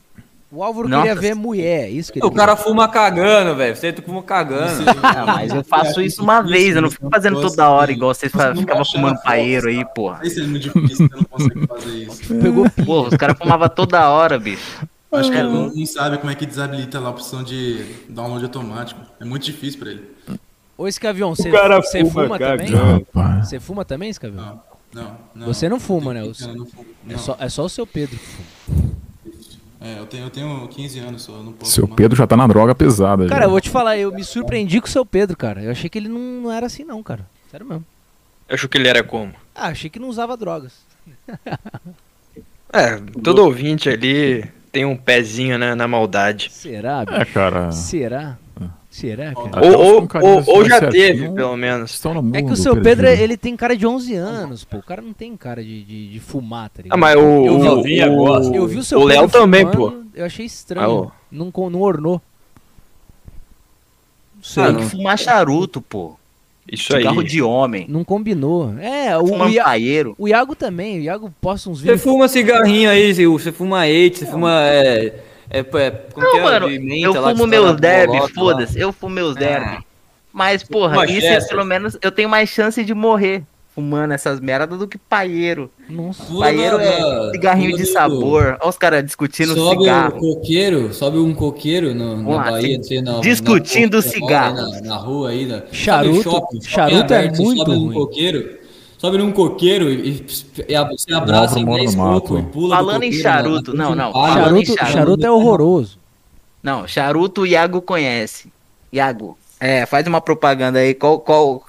O 0.51 0.61
Álvaro 0.61 0.89
Nossa. 0.89 1.07
queria 1.07 1.19
ver 1.21 1.33
mulher, 1.33 1.89
isso 1.89 2.11
que 2.11 2.19
ele 2.19 2.25
O 2.27 2.31
cara 2.31 2.57
fuma 2.57 2.85
cagando, 2.89 3.55
velho. 3.55 3.73
Você 3.73 3.93
fuma 3.93 4.21
cagando. 4.21 4.83
Ah, 5.01 5.25
mas 5.25 5.53
eu 5.53 5.63
faço 5.63 6.01
isso 6.01 6.21
uma 6.21 6.41
vez, 6.41 6.75
eu 6.75 6.81
não 6.81 6.91
fico 6.91 7.09
fazendo 7.09 7.39
toda 7.39 7.69
hora 7.69 7.89
igual 7.89 8.13
vocês 8.13 8.31
ficavam 8.57 8.83
fumando 8.83 9.21
paieiro 9.23 9.69
aí, 9.69 9.85
porra. 9.95 10.15
Não 10.17 10.21
sei 10.25 10.29
se 10.29 10.41
é 10.41 10.43
muito 10.47 10.63
difícil, 10.63 11.07
você 11.07 11.15
não 11.15 11.23
consegue 11.23 11.67
fazer 11.67 11.89
isso. 12.03 12.35
Pegou 12.35 12.69
Porra, 12.85 13.07
os 13.09 13.15
caras 13.15 13.37
fumavam 13.37 13.69
toda 13.69 14.09
hora, 14.09 14.37
bicho. 14.37 14.85
Acho 15.13 15.31
que 15.31 15.37
É 15.37 15.39
ele 15.39 15.49
não, 15.49 15.69
não 15.73 15.85
sabe 15.85 16.17
como 16.17 16.31
é 16.31 16.35
que 16.35 16.45
desabilita 16.45 16.99
lá 16.99 17.07
a 17.07 17.11
opção 17.11 17.43
de 17.43 17.85
download 18.09 18.43
automático. 18.43 18.99
É 19.21 19.25
muito 19.25 19.43
difícil 19.43 19.79
pra 19.79 19.91
ele. 19.91 20.09
Ô, 20.77 20.87
Escavião, 20.87 21.33
você 21.33 21.49
fuma 22.03 22.23
fuma 22.23 22.39
também? 22.39 22.67
Você 23.43 23.59
fuma 23.59 23.85
também, 23.85 24.09
Escavião? 24.09 24.61
Não, 24.93 25.03
não, 25.03 25.17
não. 25.35 25.47
Você 25.47 25.69
não 25.69 25.79
fuma, 25.79 26.13
né? 26.13 26.21
Eu 26.21 26.31
O- 26.31 26.33
tenho 26.33 26.49
15 26.49 26.49
anos, 26.49 26.55
eu 26.55 26.59
não 26.59 26.65
fumo. 26.83 26.85
É 27.07 27.11
Não. 27.13 27.19
só, 27.19 27.37
é 27.39 27.47
só 27.49 27.63
o 27.65 27.69
seu 27.69 27.85
Pedro 27.87 28.17
que 28.17 28.25
fuma. 28.25 28.91
É, 29.83 29.97
eu 29.97 30.05
tenho, 30.05 30.25
eu 30.25 30.29
tenho 30.29 30.67
15 30.67 30.99
anos 30.99 31.21
só, 31.23 31.33
eu 31.33 31.43
não 31.43 31.53
posso 31.53 31.71
Seu 31.71 31.85
fumar. 31.85 31.97
Pedro 31.97 32.15
já 32.15 32.27
tá 32.27 32.37
na 32.37 32.45
droga 32.45 32.75
pesada. 32.75 33.25
Cara, 33.27 33.41
já. 33.41 33.45
eu 33.47 33.49
vou 33.49 33.59
te 33.59 33.69
falar, 33.69 33.97
eu 33.97 34.11
me 34.11 34.23
surpreendi 34.23 34.79
com 34.79 34.85
o 34.87 34.89
seu 34.89 35.03
Pedro, 35.03 35.35
cara. 35.35 35.61
Eu 35.63 35.71
achei 35.71 35.89
que 35.89 35.97
ele 35.97 36.07
não, 36.07 36.19
não 36.19 36.51
era 36.51 36.67
assim, 36.67 36.83
não, 36.83 37.01
cara. 37.01 37.25
Sério 37.49 37.65
mesmo. 37.65 37.83
Eu 38.47 38.53
acho 38.55 38.69
que 38.69 38.77
ele 38.77 38.87
era 38.87 39.03
como? 39.03 39.33
Ah, 39.55 39.67
achei 39.69 39.89
que 39.89 39.97
não 39.99 40.07
usava 40.09 40.37
drogas. 40.37 40.73
É, 42.73 42.95
todo 43.21 43.43
ouvinte 43.43 43.89
ali 43.89 44.45
tem 44.71 44.85
um 44.85 44.95
pezinho 44.95 45.57
né, 45.57 45.75
na 45.75 45.89
maldade. 45.89 46.49
Será, 46.53 47.03
É, 47.05 47.19
bicho? 47.19 47.33
cara. 47.33 47.69
Será? 47.73 48.37
Será, 48.91 49.33
cara? 49.33 49.65
Ou, 49.65 50.01
ou, 50.01 50.07
ou, 50.21 50.43
ou 50.57 50.65
já 50.65 50.89
teve, 50.89 51.29
pelo 51.31 51.55
menos. 51.55 51.91
Estão 51.91 52.13
no 52.13 52.19
É 52.35 52.39
que 52.39 52.43
mundo 52.43 52.51
o 52.53 52.57
seu 52.57 52.75
Pedro, 52.75 53.05
perdido. 53.05 53.23
ele 53.23 53.37
tem 53.37 53.55
cara 53.55 53.75
de 53.77 53.87
11 53.87 54.13
anos, 54.15 54.65
pô. 54.65 54.77
O 54.79 54.83
cara 54.83 55.01
não 55.01 55.13
tem 55.13 55.35
cara 55.37 55.63
de, 55.63 55.81
de, 55.83 56.09
de 56.09 56.19
fumar, 56.19 56.69
tá 56.69 56.81
ligado? 56.83 56.97
Ah, 56.97 56.99
mas 56.99 57.15
o. 57.15 57.19
Eu 57.19 57.81
vi- 57.81 58.03
o- 58.03 58.11
o- 58.11 58.15
gosta. 58.17 58.53
Eu 58.55 58.67
vi 58.67 58.77
o 58.79 58.83
seu 58.83 58.99
O 58.99 59.05
Léo 59.05 59.21
Pedro 59.21 59.39
também, 59.39 59.61
fumando, 59.65 59.77
pô. 59.77 60.03
Eu 60.13 60.25
achei 60.25 60.45
estranho. 60.45 61.09
Ah. 61.09 61.15
Não, 61.31 61.51
não 61.69 61.79
ornou. 61.81 62.21
Não 64.35 64.43
sei. 64.43 64.63
Ah, 64.63 64.65
Tem 64.67 64.75
não. 64.75 64.81
que 64.81 64.89
fumar 64.89 65.17
charuto, 65.17 65.81
pô. 65.81 66.15
Isso 66.69 66.93
aí. 66.95 67.01
Cigarro 67.03 67.23
de 67.23 67.41
homem. 67.41 67.85
Não 67.89 68.03
combinou. 68.03 68.73
É, 68.77 69.17
o, 69.17 69.23
o, 69.23 69.27
Fumando 69.27 69.53
Ia- 69.53 69.63
paieiro. 69.63 70.15
o 70.17 70.27
Iago 70.27 70.53
também. 70.55 70.99
O 70.99 71.01
Iago 71.03 71.33
posta 71.41 71.69
uns 71.69 71.79
Você 71.79 71.83
vídeos. 71.83 72.01
fuma 72.03 72.27
cigarrinho 72.27 72.89
aí, 72.89 73.13
Zil, 73.13 73.37
você 73.39 73.51
fuma 73.51 73.87
eight, 73.87 74.19
você 74.19 74.25
fuma. 74.25 74.51
É, 74.65 75.13
é, 75.51 75.59
é, 75.59 75.91
como 76.13 76.25
que 76.31 76.37
Não, 76.37 76.39
é? 76.39 76.41
mano, 76.59 76.69
eu 76.69 77.13
que 77.13 77.19
fumo 77.19 77.45
meus 77.47 77.75
derby, 77.75 78.17
foda-se. 78.33 78.79
Eu 78.79 78.91
fumo 78.93 79.13
meus 79.15 79.35
Ah. 79.35 79.39
derby. 79.39 79.77
Mas, 80.33 80.63
porra, 80.63 81.05
isso 81.05 81.27
é 81.27 81.41
pelo 81.47 81.65
menos 81.65 81.97
eu 82.01 82.11
tenho 82.11 82.29
mais 82.29 82.49
chance 82.49 82.83
de 82.83 82.93
morrer 82.93 83.43
fumando 83.75 84.13
essas 84.13 84.39
merdas 84.39 84.77
do 84.79 84.87
que 84.87 84.97
paieiro. 84.97 85.69
Nossa. 85.89 86.23
Paieiro 86.37 86.77
é 86.79 87.31
cigarrinho 87.31 87.75
de 87.77 87.85
sabor. 87.85 88.57
Olha 88.61 88.69
os 88.69 88.77
caras 88.77 89.03
discutindo 89.03 89.53
Sobe 89.55 89.79
cigarro. 89.83 90.17
o 90.17 90.19
coqueiro, 90.19 90.93
sobe 90.93 91.17
um 91.17 91.33
coqueiro 91.33 91.93
no, 91.93 92.17
na 92.21 92.35
lá, 92.35 92.51
Bahia, 92.51 92.81
sei, 92.83 93.01
na, 93.01 93.19
discutindo 93.19 93.95
na, 93.97 94.01
cigarro. 94.01 94.55
Na, 94.55 94.81
na 94.81 94.95
rua 94.97 95.29
aí, 95.29 95.45
na, 95.45 95.63
Charuto- 95.71 96.21
sobe 96.23 96.35
shopping, 96.39 96.61
charuto 96.61 97.13
é 97.13 97.17
aberto, 97.17 97.41
muito 97.41 97.57
sobe 97.59 97.71
ruim. 97.71 97.85
num 97.87 97.93
coqueiro, 97.93 98.57
sobe 99.01 99.17
num 99.17 99.31
coqueiro 99.31 99.89
e, 99.89 100.23
você 100.67 101.11
abraça 101.11 101.57
em 101.57 101.65
mora 101.65 101.81
10 101.81 101.95
no 101.95 102.03
mato. 102.03 102.21
cocos 102.27 102.39
e 102.39 102.43
pula 102.43 102.77
do 102.77 102.85
Falando 102.85 103.03
em 103.03 103.09
coqueiro 103.09 103.27
na 103.27 103.33
charuto, 103.33 103.73
não, 103.75 103.95
não, 103.95 104.09
em 104.09 104.13
Charuto, 104.13 104.65
charuto. 104.75 104.91
charuto 104.91 105.25
é 105.25 105.31
horroroso. 105.31 105.99
Não, 106.61 106.87
charuto 106.87 107.41
o 107.41 107.47
Iago 107.47 107.81
conhece. 107.81 108.53
Iago, 108.93 109.35
é, 109.59 109.87
faz 109.87 110.05
uma 110.05 110.21
propaganda 110.21 110.77
aí. 110.77 110.93
Qual, 110.93 111.19
qual, 111.19 111.63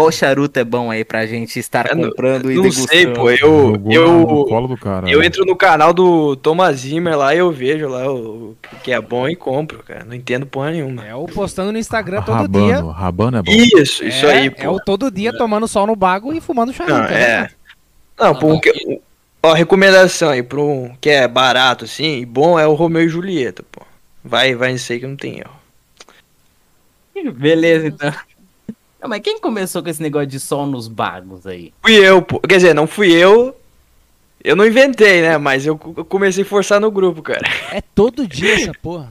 qual 0.00 0.12
charuto 0.12 0.58
é 0.58 0.64
bom 0.64 0.90
aí 0.90 1.04
pra 1.04 1.26
gente 1.26 1.58
estar 1.58 1.88
Eu 1.90 1.96
não- 1.96 2.08
comprando 2.08 2.50
e 2.50 2.54
Não 2.54 2.62
degustando? 2.62 2.88
sei, 2.88 3.06
pô. 3.06 3.30
Eu, 3.30 3.76
eu, 3.90 4.66
do 4.68 4.76
cara. 4.76 5.08
eu 5.10 5.22
entro 5.22 5.44
no 5.44 5.54
canal 5.54 5.92
do 5.92 6.34
Thomas 6.36 6.78
Zimmer 6.78 7.16
lá 7.16 7.34
e 7.34 7.38
eu 7.38 7.50
vejo 7.52 7.88
lá 7.88 8.10
o 8.10 8.56
o 8.72 8.76
que 8.82 8.92
é 8.92 9.00
bom 9.00 9.28
e 9.28 9.36
compro, 9.36 9.80
cara. 9.82 10.04
Não 10.04 10.14
entendo 10.14 10.46
porra 10.46 10.70
nenhuma. 10.70 11.06
É 11.06 11.14
o 11.14 11.26
postando 11.26 11.70
no 11.72 11.78
Instagram 11.78 12.22
todo 12.22 12.48
dia. 12.48 12.76
Rabano, 12.76 12.90
rabano 12.90 13.36
é 13.38 13.42
bom. 13.42 13.52
Isso, 13.52 14.04
isso 14.04 14.26
é, 14.26 14.32
aí, 14.38 14.46
É 14.46 14.50
pô. 14.50 14.70
o 14.72 14.80
todo 14.80 15.10
dia 15.10 15.36
tomando 15.36 15.68
sol 15.68 15.86
no 15.86 15.94
bago 15.96 16.32
e 16.32 16.40
fumando 16.40 16.72
charuto. 16.72 16.94
Não, 16.96 17.02
né? 17.04 17.22
é. 17.22 17.50
Não, 18.18 18.34
por 18.34 18.52
um 18.52 18.60
que, 18.60 19.00
ó, 19.42 19.52
recomendação 19.52 20.30
aí 20.30 20.42
pra 20.42 20.60
um 20.60 20.94
que 21.00 21.10
é 21.10 21.26
barato 21.28 21.84
assim 21.84 22.18
e 22.18 22.26
bom 22.26 22.58
é 22.58 22.66
o 22.66 22.74
Romeu 22.74 23.02
e 23.02 23.08
Julieta, 23.08 23.62
pô. 23.70 23.82
Vai, 24.24 24.54
vai 24.54 24.72
nisso 24.72 24.92
aí 24.92 25.00
que 25.00 25.06
não 25.06 25.16
tem 25.16 25.38
erro. 25.38 25.60
Beleza, 27.34 27.86
então. 27.88 28.12
Não, 29.02 29.08
mas 29.08 29.20
quem 29.22 29.40
começou 29.40 29.82
com 29.82 29.88
esse 29.88 30.02
negócio 30.02 30.26
de 30.26 30.38
sol 30.38 30.66
nos 30.66 30.86
bagos 30.88 31.46
aí? 31.46 31.72
Fui 31.82 31.94
eu, 31.94 32.20
pô. 32.22 32.38
Quer 32.40 32.56
dizer, 32.56 32.74
não 32.74 32.86
fui 32.86 33.12
eu. 33.12 33.56
Eu 34.42 34.56
não 34.56 34.66
inventei, 34.66 35.22
né? 35.22 35.36
Mas 35.38 35.64
eu 35.66 35.76
co- 35.76 35.94
eu 35.96 36.04
comecei 36.04 36.42
a 36.44 36.46
forçar 36.46 36.80
no 36.80 36.90
grupo, 36.90 37.20
cara. 37.22 37.42
É 37.72 37.80
todo 37.94 38.26
dia 38.26 38.54
essa 38.54 38.72
porra. 38.82 39.08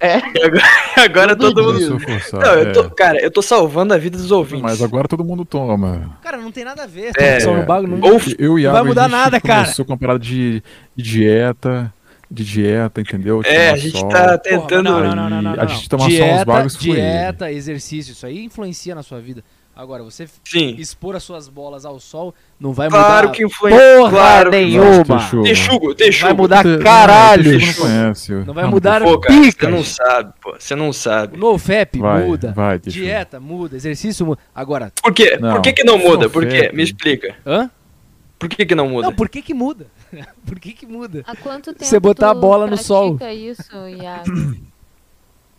Agora 0.96 1.34
todo 1.36 1.62
mundo. 1.62 1.74
Começou 1.74 1.96
a 1.96 2.00
forçar, 2.00 2.40
Não, 2.40 2.54
eu 2.54 2.72
tô, 2.72 2.80
é. 2.82 2.90
cara, 2.90 3.20
eu 3.22 3.30
tô 3.30 3.40
salvando 3.42 3.94
a 3.94 3.98
vida 3.98 4.16
dos 4.18 4.30
ouvintes. 4.30 4.62
Mas 4.62 4.82
agora 4.82 5.08
todo 5.08 5.24
mundo 5.24 5.44
toma. 5.44 6.18
Cara, 6.22 6.36
não 6.36 6.52
tem 6.52 6.64
nada 6.64 6.82
a 6.82 6.86
ver. 6.86 7.12
É, 7.16 7.40
sol 7.40 7.56
no 7.56 7.64
bago 7.64 7.86
não. 7.86 8.00
Ou 8.00 8.20
Eu 8.38 8.58
e 8.58 8.64
Não 8.64 8.70
a 8.70 8.72
vai 8.72 8.80
Iago, 8.82 8.88
mudar 8.88 9.02
a 9.02 9.08
gente 9.08 9.12
nada, 9.16 9.40
cara. 9.40 9.62
começou 9.62 9.84
com 9.84 9.92
uma 9.92 9.98
parada 9.98 10.18
de, 10.18 10.62
de 10.94 11.02
dieta, 11.02 11.92
de 12.34 12.44
dieta, 12.44 13.00
entendeu? 13.00 13.42
De 13.42 13.48
É, 13.48 13.70
a 13.70 13.76
gente 13.76 13.98
sol. 13.98 14.08
tá 14.08 14.22
Porra, 14.24 14.38
tentando. 14.38 14.90
mas 14.92 15.02
não, 15.02 15.14
não, 15.16 15.30
não, 15.30 15.42
não, 15.42 15.56
não, 15.56 15.62
a 15.62 15.66
gente 15.66 15.88
toma 15.88 16.02
sol 16.02 16.10
nos 16.10 16.18
dieta, 16.18 16.44
bagos, 16.44 16.76
dieta, 16.78 17.52
exercício, 17.52 18.12
isso 18.12 18.26
aí 18.26 18.44
influencia 18.44 18.94
na 18.94 19.02
sua 19.02 19.20
vida. 19.20 19.42
Agora, 19.76 20.04
você 20.04 20.28
Sim. 20.44 20.76
expor 20.78 21.16
as 21.16 21.24
suas 21.24 21.48
bolas 21.48 21.84
ao 21.84 21.98
sol 21.98 22.32
não 22.60 22.72
vai 22.72 22.88
Claro 22.88 23.26
mudar 23.26 23.36
que 23.36 23.44
influencia. 23.44 23.96
porra 23.98 24.10
claro. 24.10 24.50
nenhuma. 24.52 25.04
Texugo. 25.42 25.94
Texugo, 25.96 26.26
Vai 26.28 26.32
mudar 26.32 26.62
Você- 26.62 26.78
caralho. 26.78 27.52
Não, 27.52 27.58
Texugo 27.58 27.88
não 27.88 27.94
conhece. 27.96 28.32
Não 28.32 28.54
vai 28.54 28.64
mudar 28.66 29.02
Pô, 29.02 29.18
cara, 29.18 29.34
você 29.34 29.66
não 29.68 29.82
sabe, 29.82 30.32
pô. 30.40 30.54
Você 30.56 30.76
não 30.76 30.92
sabe. 30.92 31.36
NoFap 31.36 31.98
Vai, 31.98 32.22
muda. 32.24 32.52
vai, 32.52 32.78
dieta 32.78 33.40
muda, 33.40 33.74
exercício 33.74 34.24
muda. 34.24 34.40
Agora, 34.54 34.92
Por 35.02 35.12
quê? 35.12 35.36
Não, 35.40 35.54
Por 35.54 35.62
que, 35.62 35.72
que 35.72 35.82
não 35.82 35.98
muda? 35.98 36.30
Por 36.30 36.46
quê? 36.46 36.70
Me 36.72 36.84
explica. 36.84 37.34
hã? 37.44 37.68
Por 38.38 38.48
que, 38.48 38.64
que 38.66 38.74
não 38.76 38.88
muda? 38.88 39.08
Não, 39.08 39.14
por 39.14 39.28
que 39.28 39.42
que 39.42 39.54
muda? 39.54 39.86
por 40.46 40.58
que 40.58 40.72
que 40.72 40.86
muda? 40.86 41.22
Há 41.26 41.36
quanto 41.36 41.72
tempo 41.72 41.84
Você 41.84 41.98
botar 41.98 42.30
a 42.30 42.34
bola 42.34 42.66
no 42.66 42.76
sol. 42.76 43.18
isso, 43.32 43.88
Iago? 43.88 44.24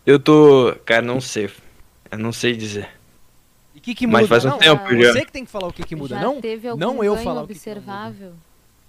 Eu 0.06 0.20
tô. 0.20 0.74
Cara, 0.84 1.02
não 1.02 1.20
sei. 1.20 1.50
Eu 2.10 2.18
não 2.18 2.32
sei 2.32 2.54
dizer. 2.56 2.88
E 3.74 3.78
o 3.78 3.80
que 3.80 3.94
que 3.94 4.06
muda? 4.06 4.20
Mas 4.20 4.28
faz 4.28 4.44
um 4.44 4.50
não, 4.50 4.58
tempo 4.58 4.96
já. 4.96 5.12
Você 5.12 5.24
que 5.24 5.32
tem 5.32 5.44
que 5.44 5.50
falar 5.50 5.66
o 5.66 5.72
que 5.72 5.82
que 5.82 5.96
muda, 5.96 6.14
Já 6.14 6.20
não? 6.20 6.40
teve 6.40 6.68
algum 6.68 6.80
não 6.80 7.02
eu 7.02 7.16
falar 7.16 7.42
o 7.42 7.48
que 7.48 7.54
que 7.54 7.68
muda. 7.68 7.80
observável? 7.80 8.32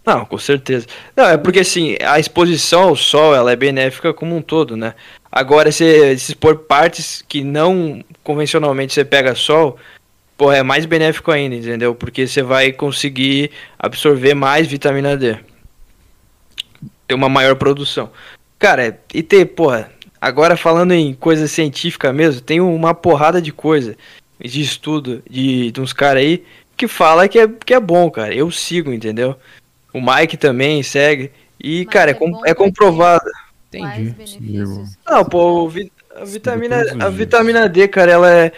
Não, 0.05 0.24
com 0.26 0.38
certeza. 0.38 0.88
Não, 1.15 1.26
é 1.26 1.36
porque 1.36 1.59
assim, 1.59 1.97
a 2.01 2.18
exposição 2.18 2.84
ao 2.84 2.95
sol, 2.95 3.36
ela 3.36 3.51
é 3.51 3.57
benéfica 3.57 4.13
como 4.13 4.38
um 4.38 4.41
todo, 4.41 4.78
né? 4.78 4.93
Agora, 5.30 5.70
se, 5.72 6.18
se 6.18 6.32
expor 6.32 6.59
partes 6.59 7.22
que 7.28 7.43
não 7.43 8.01
convencionalmente 8.24 8.93
você 8.93 9.03
pega 9.03 9.36
sol, 9.36 9.78
pô, 10.38 10.51
é 10.51 10.63
mais 10.63 10.86
benéfico 10.86 11.32
ainda, 11.32 11.55
entendeu? 11.57 11.93
Porque 11.93 12.26
você 12.26 12.41
vai 12.41 12.72
conseguir 12.72 13.51
absorver 13.78 14.34
mais 14.34 14.65
vitamina 14.68 15.18
D. 15.18 15.38
Ter 17.08 17.14
uma 17.16 17.30
maior 17.30 17.55
produção. 17.55 18.12
Cara, 18.60 18.99
e 19.14 19.24
ter, 19.24 19.45
porra, 19.45 19.89
agora 20.20 20.58
falando 20.58 20.93
em 20.93 21.14
coisa 21.14 21.47
científica 21.47 22.12
mesmo, 22.12 22.41
tem 22.41 22.60
uma 22.60 22.93
porrada 22.93 23.41
de 23.41 23.51
coisa 23.51 23.95
de 24.39 24.62
estudo 24.62 25.24
de, 25.30 25.72
de 25.72 25.82
uns 25.82 25.93
caras 25.93 26.22
aí 26.24 26.43
que 26.76 26.88
fala 26.88 27.28
que 27.28 27.39
é, 27.39 27.47
que 27.47 27.74
é 27.74 27.80
bom, 27.80 28.10
cara. 28.12 28.34
Eu 28.36 28.51
sigo, 28.51 28.91
entendeu? 28.91 29.36
O 29.93 30.01
Mike 30.01 30.38
também 30.38 30.84
segue. 30.84 31.32
E, 31.60 31.86
cara, 31.86 32.12
é, 32.12 32.14
com- 32.14 32.32
é 32.45 32.53
comprovado. 32.53 33.26
Entendi. 33.74 34.14
Não, 35.08 35.26
pô, 35.26 35.68
vi- 35.70 35.91
a 36.16 36.24
vitamina, 36.26 36.76
a 37.05 37.10
vitamina 37.10 37.70
D, 37.70 37.88
cara, 37.88 38.12
ela 38.12 38.32
é 38.32 38.51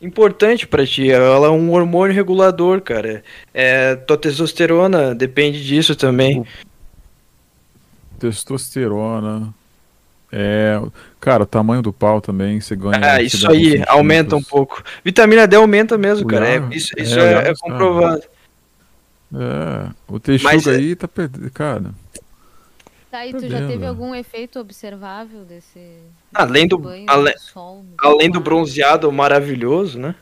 importante 0.00 0.66
pra 0.66 0.86
ti. 0.86 1.10
Ela 1.10 1.46
é 1.46 1.50
um 1.50 1.72
hormônio 1.72 2.14
regulador, 2.14 2.80
cara. 2.80 3.22
É, 3.52 3.94
tua 3.96 4.16
testosterona 4.16 5.14
depende 5.14 5.64
disso 5.64 5.96
também. 5.96 6.44
Testosterona. 8.18 9.52
É. 10.32 10.80
Cara, 11.20 11.44
o 11.44 11.46
tamanho 11.46 11.80
do 11.80 11.92
pau 11.92 12.20
também, 12.20 12.60
você 12.60 12.74
ganha. 12.74 12.98
Ah, 13.02 13.22
isso 13.22 13.48
aí, 13.50 13.82
aumenta 13.86 14.34
um 14.36 14.42
pouco. 14.42 14.82
Vitamina 15.04 15.46
D 15.46 15.56
aumenta 15.56 15.96
mesmo, 15.96 16.24
O 16.24 16.28
cara. 16.28 16.46
É, 16.48 16.58
isso 16.72 16.92
é, 16.98 17.02
isso 17.02 17.18
é, 17.18 17.50
é 17.50 17.54
comprovado. 17.54 18.22
É, 19.32 19.90
o 20.08 20.18
texuga 20.20 20.52
Mas 20.52 20.66
é- 20.66 20.76
aí 20.76 20.96
tá 20.96 21.08
perdendo. 21.08 21.50
Cara, 21.50 21.94
Tá, 23.10 23.24
e 23.24 23.32
tu 23.32 23.48
já 23.48 23.64
teve 23.64 23.86
algum 23.86 24.12
efeito 24.12 24.58
observável 24.58 25.44
desse. 25.44 25.78
Além 26.34 26.66
do, 26.66 26.76
banho 26.78 27.08
ale- 27.08 27.32
no 27.32 27.38
sol? 27.38 27.84
além 27.96 28.28
do 28.28 28.40
bronzeado 28.40 29.10
maravilhoso, 29.12 30.00
né? 30.00 30.16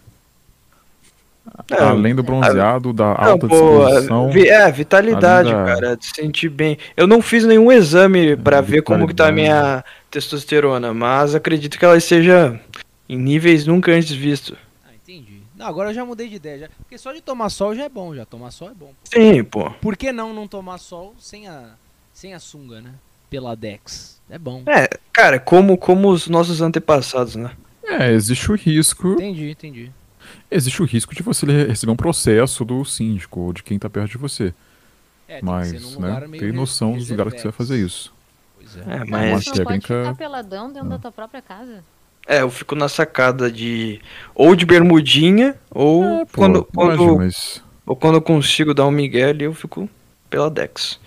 É, 1.70 1.74
além 1.82 2.14
do 2.14 2.22
bronzeado, 2.22 2.92
da 2.92 3.04
Não, 3.06 3.24
alta 3.32 3.48
pô, 3.48 3.84
disposição. 3.86 4.30
vi- 4.30 4.48
é, 4.48 4.70
vitalidade, 4.70 5.50
da- 5.50 5.64
cara, 5.64 5.96
de 5.96 6.06
sentir 6.06 6.48
bem. 6.48 6.78
Eu 6.96 7.06
não 7.06 7.20
fiz 7.20 7.44
nenhum 7.44 7.70
exame 7.72 8.36
pra 8.36 8.60
ver 8.60 8.82
como 8.82 9.06
que 9.08 9.14
tá 9.14 9.28
a 9.28 9.32
minha 9.32 9.84
testosterona, 10.10 10.94
mas 10.94 11.34
acredito 11.34 11.78
que 11.78 11.84
ela 11.84 11.96
esteja 11.96 12.58
em 13.08 13.18
níveis 13.18 13.66
nunca 13.66 13.90
antes 13.92 14.12
vistos. 14.12 14.56
Entendi. 15.02 15.42
Não, 15.56 15.66
agora 15.66 15.90
eu 15.90 15.94
já 15.94 16.04
mudei 16.04 16.28
de 16.28 16.36
ideia. 16.36 16.58
Já, 16.60 16.68
porque 16.78 16.96
só 16.96 17.12
de 17.12 17.20
tomar 17.20 17.48
sol 17.50 17.74
já 17.74 17.84
é 17.84 17.88
bom, 17.88 18.14
já. 18.14 18.24
Tomar 18.24 18.50
sol 18.50 18.68
é 18.70 18.74
bom. 18.74 18.92
Sim, 19.04 19.42
pô. 19.42 19.70
Por 19.80 19.96
que 19.96 20.12
não 20.12 20.32
não 20.32 20.46
tomar 20.46 20.78
sol 20.78 21.14
sem 21.18 21.48
a, 21.48 21.70
sem 22.14 22.34
a 22.34 22.38
sunga, 22.38 22.80
né? 22.80 22.90
Pela 23.28 23.56
Dex. 23.56 24.20
É 24.30 24.38
bom. 24.38 24.62
É, 24.66 24.88
cara, 25.12 25.38
como, 25.40 25.76
como 25.76 26.08
os 26.10 26.28
nossos 26.28 26.60
antepassados, 26.62 27.34
né? 27.36 27.50
É, 27.84 28.12
existe 28.12 28.50
o 28.50 28.54
risco. 28.54 29.12
Entendi, 29.14 29.50
entendi. 29.50 29.90
Existe 30.54 30.82
o 30.82 30.84
risco 30.84 31.14
de 31.14 31.22
você 31.22 31.46
receber 31.46 31.92
um 31.92 31.96
processo 31.96 32.64
do 32.64 32.84
síndico 32.84 33.40
ou 33.40 33.52
de 33.52 33.62
quem 33.62 33.78
tá 33.78 33.88
perto 33.90 34.10
de 34.12 34.18
você. 34.18 34.52
É, 35.28 35.40
Mas, 35.42 35.96
né, 35.96 36.20
tem 36.38 36.52
noção 36.52 36.92
dos 36.92 37.08
lugares 37.08 37.32
que 37.34 37.38
você 37.40 37.44
vai 37.48 37.52
fazer 37.52 37.78
isso. 37.84 38.12
Pois 38.56 38.76
é. 38.76 38.80
É, 38.80 38.98
Mas 38.98 39.08
mas. 39.08 39.46
não 39.58 39.64
pode 39.64 39.80
ficar 39.80 40.14
peladão 40.14 40.70
dentro 40.72 40.88
da 40.88 40.98
tua 40.98 41.12
própria 41.12 41.40
casa. 41.40 41.82
É, 42.26 42.42
eu 42.42 42.50
fico 42.50 42.74
na 42.74 42.88
sacada 42.88 43.50
de. 43.50 44.00
Ou 44.34 44.54
de 44.54 44.64
bermudinha, 44.66 45.56
ou 45.70 46.04
É, 46.04 46.24
Pô, 46.26 46.30
quando. 46.36 46.64
quando 46.74 47.16
mas. 47.16 47.62
Ou 47.86 47.96
quando 47.96 48.14
eu 48.16 48.22
consigo 48.22 48.72
dar 48.74 48.86
um 48.86 48.90
migué 48.92 49.24
ali, 49.30 49.44
eu 49.44 49.54
fico 49.54 49.88
pela 50.30 50.48
Dex. 50.50 51.00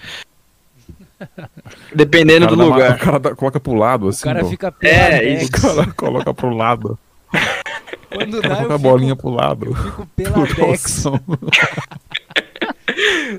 Dependendo 1.93 2.46
O 2.46 2.50
do 2.50 2.56
lugar. 2.56 2.96
o 2.96 3.00
cara 3.00 3.20
dá- 3.20 3.36
coloca 3.36 3.60
pro 3.60 3.74
lado, 3.74 4.10
assim. 4.10 4.24
cara 4.24 4.41
pô. 4.41 4.50
fica 4.50 4.72
pela 4.72 4.93
É, 4.93 5.20
Dex. 5.20 5.48
O 5.48 5.52
cara 5.52 5.93
coloca 5.93 6.34
pro 6.34 6.50
lado. 6.50 6.98
Quando 8.16 8.41
dá, 8.41 8.49
eu 8.49 8.53
a 8.53 8.61
fico, 8.63 8.80
bolinha 8.80 9.16
pro 9.16 9.30
lado. 9.30 9.66
eu 9.68 9.76
fico 9.76 10.05
pela. 10.16 10.36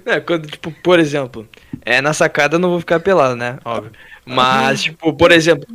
É, 0.04 0.20
quando, 0.20 0.46
tipo, 0.48 0.70
por 0.82 0.98
exemplo, 0.98 1.48
é, 1.82 2.02
na 2.02 2.12
sacada 2.12 2.56
eu 2.56 2.58
não 2.58 2.70
vou 2.70 2.80
ficar 2.80 3.00
pelado, 3.00 3.36
né? 3.36 3.58
Óbvio. 3.64 3.92
Mas, 4.24 4.82
tipo, 4.82 5.12
por 5.14 5.30
exemplo, 5.30 5.66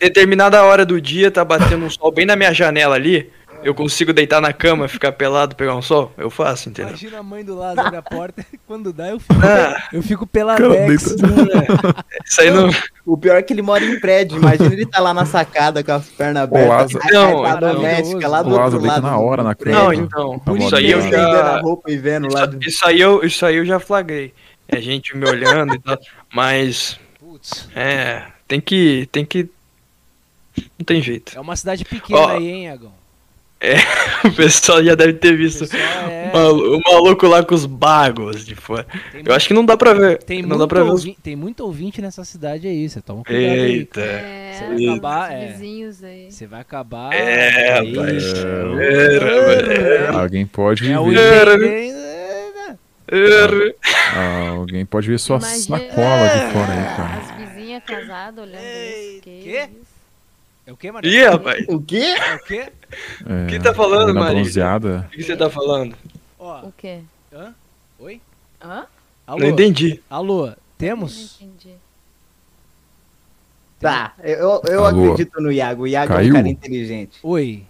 determinada 0.00 0.62
hora 0.64 0.84
do 0.86 1.00
dia 1.00 1.30
tá 1.30 1.44
batendo 1.44 1.84
um 1.84 1.90
sol 1.90 2.10
bem 2.10 2.24
na 2.26 2.34
minha 2.34 2.52
janela 2.52 2.96
ali, 2.96 3.30
eu 3.62 3.74
consigo 3.74 4.12
deitar 4.12 4.40
na 4.40 4.52
cama, 4.52 4.86
ficar 4.88 5.12
pelado, 5.12 5.54
pegar 5.56 5.74
um 5.74 5.82
sol? 5.82 6.12
Eu 6.16 6.30
faço, 6.30 6.68
entendeu? 6.68 6.90
Imagina 6.90 7.18
a 7.18 7.22
mãe 7.22 7.44
do 7.44 7.56
lado 7.56 7.78
abre 7.80 7.96
a 7.96 8.02
porta 8.02 8.44
quando 8.66 8.92
dá 8.92 9.08
eu 9.08 9.18
fico, 9.20 9.34
Ah. 9.44 9.88
eu 9.92 10.02
fico 10.02 10.26
pela 10.26 10.56
Cara, 10.56 10.68
Dex. 10.86 11.14
Isso 12.24 12.40
aí 12.40 12.50
não. 12.50 12.70
O 13.04 13.16
pior 13.16 13.36
é 13.36 13.42
que 13.42 13.52
ele 13.52 13.62
mora 13.62 13.84
em 13.84 13.98
prédio. 14.00 14.36
Imagina 14.38 14.72
ele 14.72 14.86
tá 14.86 15.00
lá 15.00 15.12
na 15.14 15.24
sacada 15.24 15.82
com 15.82 15.92
as 15.92 16.06
pernas 16.08 16.42
O 16.42 16.44
abertas. 16.44 16.68
Lázaro- 16.92 17.02
A 17.04 17.10
Não, 17.12 17.42
não. 17.42 17.74
doméstica 17.74 18.28
lá 18.28 18.42
do 18.42 18.48
O 18.50 18.52
Lázaro 18.52 18.64
outro 18.76 18.80
deita 18.80 18.94
lado. 18.94 19.06
na 19.06 19.18
hora 19.18 19.42
na 19.42 19.54
prédio. 19.54 19.78
Não, 19.80 19.90
cama. 19.90 19.94
então. 20.04 20.38
Tá 20.38 20.52
Isso 20.54 20.76
aí 20.76 20.90
eu 20.90 20.98
a 20.98 21.10
já. 21.10 21.60
roupa 21.60 21.90
e 21.90 21.96
vendo 21.96 22.32
lá. 22.32 22.46
do- 22.46 22.58
Isso, 22.60 22.68
isso 22.68 22.86
aí 22.86 23.00
eu, 23.00 23.24
isso 23.24 23.46
aí 23.46 23.56
eu 23.56 23.64
já 23.64 23.78
flagrei. 23.80 24.32
É 24.68 24.80
gente 24.80 25.16
me 25.16 25.26
olhando 25.26 25.74
e 25.74 25.78
tal. 25.80 25.98
Mas. 26.32 26.98
Putz, 27.18 27.68
É. 27.74 28.22
Tem 28.46 28.60
que. 28.60 29.08
Tem 29.10 29.24
que. 29.24 29.48
Não 30.78 30.84
tem 30.84 31.00
jeito. 31.00 31.32
é 31.36 31.40
uma 31.40 31.54
cidade 31.56 31.84
pequena 31.84 32.18
Ó. 32.20 32.28
aí, 32.30 32.48
hein, 32.48 32.68
Agão? 32.70 32.92
O 34.24 34.30
pessoal 34.32 34.82
já 34.84 34.94
deve 34.94 35.14
ter 35.14 35.36
visto 35.36 35.62
O 35.64 35.76
é- 35.76 36.30
o 36.30 36.32
malu- 36.32 36.76
o 36.76 36.80
maluco 36.80 37.26
lá 37.26 37.42
com 37.44 37.54
os 37.54 37.66
bagos 37.66 38.44
de 38.44 38.54
fora. 38.54 38.86
Tem 39.12 39.22
Eu 39.24 39.34
acho 39.34 39.48
que 39.48 39.54
não 39.54 39.64
dá 39.64 39.76
pra 39.76 39.94
ver. 39.94 40.18
Tem 40.22 40.42
não 40.42 40.48
muito, 40.50 40.60
dá 40.60 40.66
pra 40.66 40.82
ver. 40.82 40.90
os- 40.90 41.00
ouvi- 41.04 41.16
tem 41.22 41.34
muito 41.36 41.60
ouvinte 41.64 42.00
nessa 42.02 42.24
cidade 42.24 42.66
aí, 42.68 42.88
você 42.88 43.00
toma 43.00 43.24
cuidado 43.24 43.42
aí. 43.44 43.70
Eita. 43.72 44.00
É, 44.00 44.52
Você 44.58 44.64
vai 44.66 44.74
os 44.76 44.88
acabar, 44.90 45.32
é. 45.32 45.46
vizinhos 45.46 46.04
aí. 46.04 46.30
Você 46.30 46.46
vai 46.46 46.60
acabar. 46.60 47.12
É, 47.14 47.70
rapaz. 47.80 48.24
É, 48.80 50.08
Alguém 50.14 50.46
pode 50.46 50.88
É 50.88 50.96
ver. 51.56 51.98
Er, 53.10 53.74
Ah, 54.14 54.48
alguém 54.50 54.84
pode 54.84 55.08
ver 55.08 55.18
sua 55.18 55.38
Imagina- 55.38 55.78
sacola 55.78 56.28
de 56.28 56.52
fora 56.52 56.72
aí, 56.72 56.96
cara. 56.96 57.20
As 57.20 57.48
vizinhas 57.48 57.82
casadas 57.84 58.44
olhando 58.44 58.62
isso. 58.62 59.20
Que 59.22 59.40
quê? 59.42 59.68
É 60.68 60.72
o 60.72 60.76
que, 60.76 60.92
Maria? 60.92 61.10
Ih, 61.10 61.24
rapaz. 61.24 61.64
O 61.66 61.80
quê? 61.80 61.96
É 61.96 62.34
o 62.34 62.38
quê? 62.40 62.68
É, 63.26 63.46
que 63.48 63.58
tá 63.58 63.72
falando, 63.72 64.12
Maria? 64.14 64.34
bronzeada. 64.42 65.06
O 65.08 65.10
que 65.16 65.22
você 65.22 65.34
tá 65.34 65.48
falando? 65.48 65.96
Ó, 66.38 66.66
O 66.66 66.72
quê? 66.76 66.98
hã? 67.32 67.54
Oi? 67.98 68.20
Hã? 68.62 68.84
Alô? 69.26 69.38
Não 69.38 69.46
entendi. 69.48 70.02
Alô, 70.10 70.48
Não 70.48 70.56
temos? 70.76 71.38
entendi. 71.40 71.74
Tá, 73.80 74.12
eu, 74.22 74.60
eu 74.68 74.84
Alô? 74.84 75.04
acredito 75.04 75.40
no 75.40 75.50
Iago. 75.50 75.84
O 75.84 75.86
Iago 75.86 76.12
é 76.12 76.16
Caiu? 76.16 76.30
um 76.32 76.36
cara 76.36 76.48
inteligente. 76.48 77.18
Oi. 77.22 77.62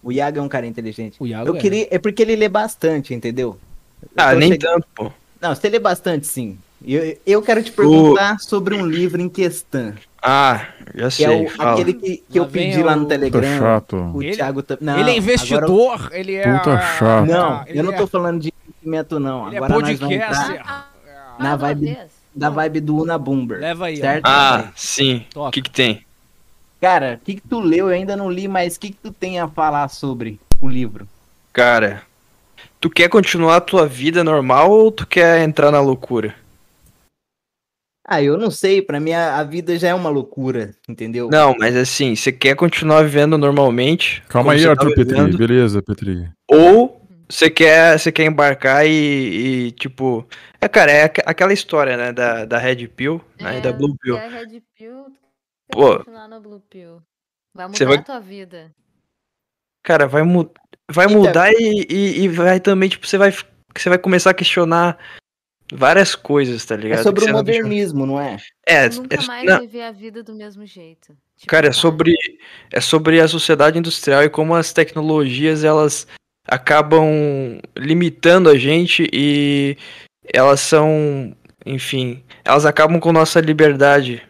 O 0.00 0.12
Iago 0.12 0.38
é 0.38 0.42
um 0.42 0.48
cara 0.48 0.66
inteligente. 0.68 1.16
O 1.18 1.26
Iago 1.26 1.48
Eu 1.48 1.56
é. 1.56 1.58
queria. 1.58 1.88
É 1.90 1.98
porque 1.98 2.22
ele 2.22 2.36
lê 2.36 2.48
bastante, 2.48 3.12
entendeu? 3.14 3.58
Eu 4.00 4.08
Ah, 4.16 4.32
nem 4.36 4.50
cheg- 4.50 4.60
tanto, 4.60 4.86
pô. 4.94 5.10
Não, 5.40 5.52
você 5.56 5.68
lê 5.68 5.80
bastante, 5.80 6.24
sim. 6.28 6.56
Eu, 6.86 7.18
eu 7.26 7.42
quero 7.42 7.64
te 7.64 7.72
perguntar 7.72 8.38
sobre 8.38 8.76
um 8.76 8.86
livro 8.86 9.20
em 9.20 9.28
questão. 9.28 9.92
Ah, 10.26 10.68
já 10.94 11.04
Que 11.08 11.10
sei. 11.10 11.26
é 11.26 11.30
o, 11.44 11.48
fala. 11.50 11.72
aquele 11.74 11.92
que, 11.92 12.24
que 12.30 12.38
eu 12.38 12.46
pedi 12.46 12.82
lá 12.82 12.96
no 12.96 13.02
Puta 13.02 13.14
Telegram. 13.18 13.58
chato. 13.58 13.96
O 14.14 14.22
Ele- 14.22 14.34
Thiago 14.34 14.64
não, 14.80 14.92
ele 14.94 15.00
é 15.00 15.02
agora- 15.02 15.12
investidor, 15.18 16.08
ele 16.12 16.34
é. 16.36 16.58
Puta 16.58 16.80
chato. 16.80 17.26
Não, 17.26 17.62
ele 17.66 17.78
eu 17.78 17.84
não 17.84 17.92
é- 17.92 17.96
tô 17.96 18.06
falando 18.06 18.40
de 18.40 18.52
investimento, 18.66 19.20
não. 19.20 19.46
Ele 19.48 19.56
é 19.56 19.58
Agora 19.58 19.72
nós 19.80 19.98
vamos 19.98 20.16
podcaster. 20.16 20.54
entrar 20.60 20.66
Ah, 20.66 21.42
na 21.42 21.48
uma 21.50 21.56
vibe, 21.58 21.84
vez. 21.86 21.98
da 22.34 22.48
vibe 22.48 22.80
do 22.80 22.96
Una 23.02 23.18
Bumber. 23.18 23.58
Leva 23.60 23.86
aí, 23.86 23.96
certo? 23.98 24.24
Ah, 24.26 24.68
sim. 24.74 25.26
O 25.34 25.50
que 25.50 25.60
que 25.60 25.70
tem? 25.70 26.06
Cara, 26.80 27.18
o 27.20 27.24
que, 27.24 27.34
que 27.34 27.42
tu 27.42 27.60
leu? 27.60 27.88
Eu 27.90 27.94
ainda 27.94 28.16
não 28.16 28.30
li, 28.30 28.48
mas 28.48 28.76
o 28.76 28.80
que, 28.80 28.88
que 28.90 28.98
tu 29.02 29.10
tem 29.12 29.38
a 29.40 29.46
falar 29.48 29.88
sobre 29.88 30.40
o 30.60 30.68
livro? 30.68 31.06
Cara, 31.52 32.02
tu 32.80 32.88
quer 32.88 33.08
continuar 33.08 33.56
a 33.56 33.60
tua 33.60 33.86
vida 33.86 34.24
normal 34.24 34.70
ou 34.70 34.90
tu 34.90 35.06
quer 35.06 35.42
entrar 35.42 35.70
na 35.70 35.80
loucura? 35.80 36.34
Ah, 38.06 38.22
eu 38.22 38.36
não 38.36 38.50
sei, 38.50 38.82
pra 38.82 39.00
mim 39.00 39.12
a, 39.12 39.38
a 39.38 39.44
vida 39.44 39.78
já 39.78 39.88
é 39.88 39.94
uma 39.94 40.10
loucura, 40.10 40.74
entendeu? 40.86 41.30
Não, 41.30 41.54
mas 41.58 41.74
assim, 41.74 42.14
você 42.14 42.30
quer 42.30 42.54
continuar 42.54 43.02
vivendo 43.02 43.38
normalmente? 43.38 44.22
Calma 44.28 44.52
aí, 44.52 44.66
Arthur 44.66 44.90
tá 44.90 44.94
Petri. 44.96 45.36
Beleza, 45.36 45.82
Petri. 45.82 46.28
Ou 46.50 47.00
você 47.26 47.48
quer, 47.48 47.98
você 47.98 48.12
quer 48.12 48.26
embarcar 48.26 48.86
e, 48.86 48.90
e, 49.68 49.70
tipo. 49.72 50.26
É, 50.60 50.68
cara, 50.68 50.92
é 50.92 51.04
aqu- 51.04 51.22
aquela 51.24 51.52
história, 51.54 51.96
né? 51.96 52.12
Da, 52.12 52.44
da 52.44 52.58
Red 52.58 52.86
Pill 52.88 53.22
né, 53.40 53.58
e 53.58 53.60
da 53.62 53.72
Blue 53.72 53.96
Pill. 53.98 54.18
É 54.18 54.28
Red 54.28 54.60
Pill, 54.76 55.06
Pô. 55.70 55.96
continuar 55.98 56.28
na 56.28 56.38
Blue 56.38 56.60
Pill. 56.68 57.00
Vai 57.54 57.68
mudar 57.68 57.84
vai- 57.86 57.96
a 57.96 58.02
tua 58.02 58.20
vida. 58.20 58.70
Cara, 59.82 60.06
vai, 60.06 60.22
mu 60.22 60.50
vai 60.90 61.06
Então- 61.06 61.18
mudar 61.22 61.50
e, 61.52 61.86
e, 61.88 62.20
e 62.24 62.28
vai 62.28 62.60
também, 62.60 62.90
tipo, 62.90 63.06
você 63.06 63.16
vai, 63.16 63.32
você 63.74 63.88
vai 63.88 63.96
começar 63.98 64.30
a 64.30 64.34
questionar 64.34 64.98
várias 65.72 66.14
coisas, 66.14 66.64
tá 66.64 66.76
ligado? 66.76 67.00
É 67.00 67.02
sobre 67.02 67.24
o 67.24 67.26
não 67.26 67.34
modernismo, 67.34 68.06
não 68.06 68.20
é? 68.20 68.38
É, 68.66 68.88
Tu 68.88 69.02
nunca 69.02 69.16
é, 69.16 69.26
mais 69.26 69.44
não, 69.44 69.60
viver 69.60 69.82
a 69.82 69.92
vida 69.92 70.22
do 70.22 70.34
mesmo 70.34 70.66
jeito. 70.66 71.16
Tipo, 71.36 71.50
Cara, 71.50 71.68
é 71.68 71.72
sobre, 71.72 72.14
é 72.72 72.80
sobre 72.80 73.20
a 73.20 73.28
sociedade 73.28 73.78
industrial 73.78 74.22
e 74.22 74.30
como 74.30 74.54
as 74.54 74.72
tecnologias 74.72 75.64
elas 75.64 76.06
acabam 76.46 77.60
limitando 77.76 78.48
a 78.48 78.56
gente 78.56 79.08
e 79.12 79.76
elas 80.32 80.60
são, 80.60 81.34
enfim, 81.64 82.22
elas 82.44 82.66
acabam 82.66 83.00
com 83.00 83.12
nossa 83.12 83.40
liberdade. 83.40 84.22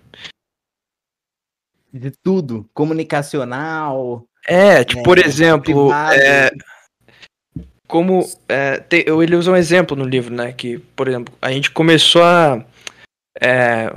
De 1.93 2.11
tudo. 2.11 2.68
Comunicacional. 2.74 4.24
É, 4.47 4.85
tipo, 4.85 5.01
É, 5.01 5.05
por 5.05 5.18
exemplo, 5.18 5.89
privado. 5.89 6.14
é, 6.14 6.51
como 7.87 8.28
é, 8.49 8.78
te- 8.78 9.05
ele 9.07 9.37
usa 9.37 9.51
um 9.51 9.57
exemplo 9.57 9.97
no 9.97 10.05
livro, 10.05 10.35
né? 10.35 10.53
Que, 10.53 10.78
por 10.97 11.09
exemplo, 11.09 11.35
a 11.41 11.51
gente 11.51 11.70
começou 11.70 12.22
a 12.22 12.64
é, 13.41 13.93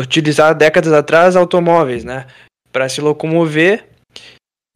utilizar 0.00 0.54
décadas 0.54 0.92
atrás 0.92 1.36
automóveis, 1.36 2.04
né? 2.04 2.26
Para 2.72 2.88
se 2.88 3.00
locomover 3.00 3.86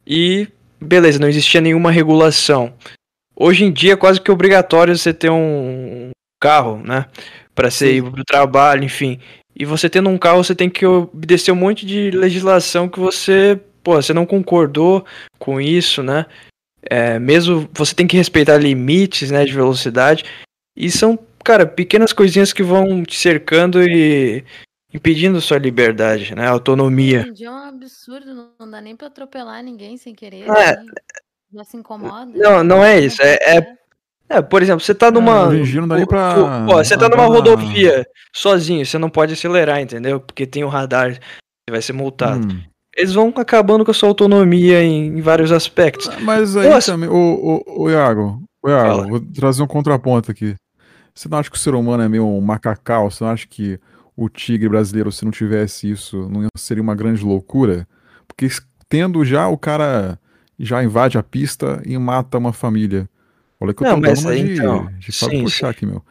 e 0.05 0.47
beleza, 0.79 1.19
não 1.19 1.27
existia 1.27 1.61
nenhuma 1.61 1.91
regulação. 1.91 2.73
Hoje 3.35 3.63
em 3.65 3.71
dia 3.71 3.93
é 3.93 3.97
quase 3.97 4.19
que 4.19 4.31
obrigatório 4.31 4.97
você 4.97 5.13
ter 5.13 5.31
um 5.31 6.09
carro, 6.41 6.77
né? 6.83 7.05
Para 7.55 7.69
você 7.69 7.95
ir 7.95 8.03
pro 8.03 8.23
trabalho, 8.23 8.83
enfim. 8.83 9.19
E 9.55 9.65
você 9.65 9.89
tendo 9.89 10.09
um 10.09 10.17
carro, 10.17 10.43
você 10.43 10.55
tem 10.55 10.69
que 10.69 10.85
obedecer 10.85 11.51
um 11.51 11.55
monte 11.55 11.85
de 11.85 12.09
legislação 12.11 12.87
que 12.89 12.99
você, 12.99 13.59
pô, 13.83 13.95
você 14.01 14.13
não 14.13 14.25
concordou 14.25 15.05
com 15.37 15.59
isso, 15.59 16.01
né? 16.01 16.25
É, 16.89 17.19
mesmo 17.19 17.69
você 17.73 17.93
tem 17.93 18.07
que 18.07 18.17
respeitar 18.17 18.57
limites, 18.57 19.29
né, 19.31 19.45
de 19.45 19.53
velocidade. 19.53 20.23
E 20.75 20.89
são, 20.89 21.17
cara, 21.43 21.65
pequenas 21.65 22.11
coisinhas 22.13 22.51
que 22.53 22.63
vão 22.63 23.03
te 23.03 23.15
cercando 23.17 23.81
e 23.83 24.43
impedindo 24.93 25.39
sua 25.39 25.57
liberdade, 25.57 26.33
né? 26.35 26.47
Autonomia. 26.47 27.25
Hoje 27.31 27.45
é 27.45 27.49
um 27.51 27.55
absurdo, 27.55 28.51
não- 28.59 28.69
dá 28.71 28.81
nem 28.81 28.95
pra 28.95 29.07
atropelar 29.07 29.63
ninguém 29.63 29.95
sem 29.97 30.13
querer. 30.13 30.47
É. 30.49 30.69
assim. 30.71 30.85
Já 31.53 31.63
se 31.65 31.77
incomoda. 31.77 32.31
Não, 32.33 32.63
não 32.63 32.83
é 32.83 32.99
isso. 32.99 33.21
É, 33.21 33.33
é, 33.57 33.75
é, 34.29 34.41
por 34.41 34.61
exemplo, 34.61 34.79
você 34.79 34.95
tá 34.95 35.11
numa. 35.11 35.49
não 35.51 35.87
dá 35.87 35.97
nem 35.97 36.05
pra 36.05 36.65
Pô, 36.65 36.75
você 36.77 36.97
tá 36.97 37.09
numa 37.09 37.23
na- 37.23 37.29
rodovia 37.29 38.05
sozinho, 38.33 38.85
você 38.85 38.97
não 38.97 39.09
pode 39.09 39.33
acelerar, 39.33 39.81
entendeu? 39.81 40.19
Porque 40.21 40.47
tem 40.47 40.63
o 40.63 40.69
radar, 40.69 41.11
você 41.13 41.71
vai 41.71 41.81
ser 41.81 41.91
multado. 41.93 42.47
Hum. 42.47 42.61
Eles 42.95 43.13
vão 43.13 43.33
acabando 43.35 43.85
com 43.85 43.91
a 43.91 43.93
sua 43.93 44.09
autonomia 44.09 44.83
em, 44.83 45.07
em 45.17 45.21
vários 45.21 45.51
aspectos. 45.51 46.09
Mas 46.21 46.55
aí 46.57 46.69
Nossa. 46.69 46.91
também, 46.91 47.09
ô, 47.09 47.61
ô, 47.65 47.83
ô 47.83 47.89
Iago, 47.89 48.43
ô 48.61 48.69
Iago, 48.69 49.07
vou 49.09 49.19
trazer 49.19 49.63
um 49.63 49.67
contraponto 49.67 50.29
aqui. 50.31 50.55
Você 51.15 51.27
não 51.29 51.37
acha 51.37 51.49
que 51.49 51.55
o 51.57 51.59
ser 51.59 51.73
humano 51.75 52.03
é 52.03 52.09
meio 52.09 52.25
um 52.25 52.41
macacal? 52.41 53.09
Você 53.09 53.23
não 53.23 53.31
acha 53.31 53.47
que 53.47 53.79
o 54.15 54.27
tigre 54.29 54.67
brasileiro, 54.69 55.11
se 55.11 55.23
não 55.23 55.31
tivesse 55.31 55.89
isso, 55.89 56.27
não 56.29 56.43
ia- 56.43 56.49
seria 56.57 56.83
uma 56.83 56.95
grande 56.95 57.23
loucura? 57.23 57.87
Porque 58.27 58.47
tendo 58.89 59.23
já, 59.23 59.47
o 59.47 59.57
cara 59.57 60.19
já 60.59 60.83
invade 60.83 61.17
a 61.17 61.23
pista 61.23 61.81
e 61.85 61.97
mata 61.97 62.37
uma 62.37 62.53
família. 62.53 63.09
Olha 63.59 63.73
que 63.73 63.83
eu 63.83 63.87
Não, 63.87 64.01
tô 64.01 64.07
dando 64.07 64.19
uma 64.21 64.29
aí, 64.31 64.43
de, 64.45 64.59
então, 64.59 64.89
de 64.99 65.11
sim, 65.11 65.43
puxar 65.43 65.67
sim. 65.67 65.71
aqui, 65.71 65.85
meu. 65.85 66.03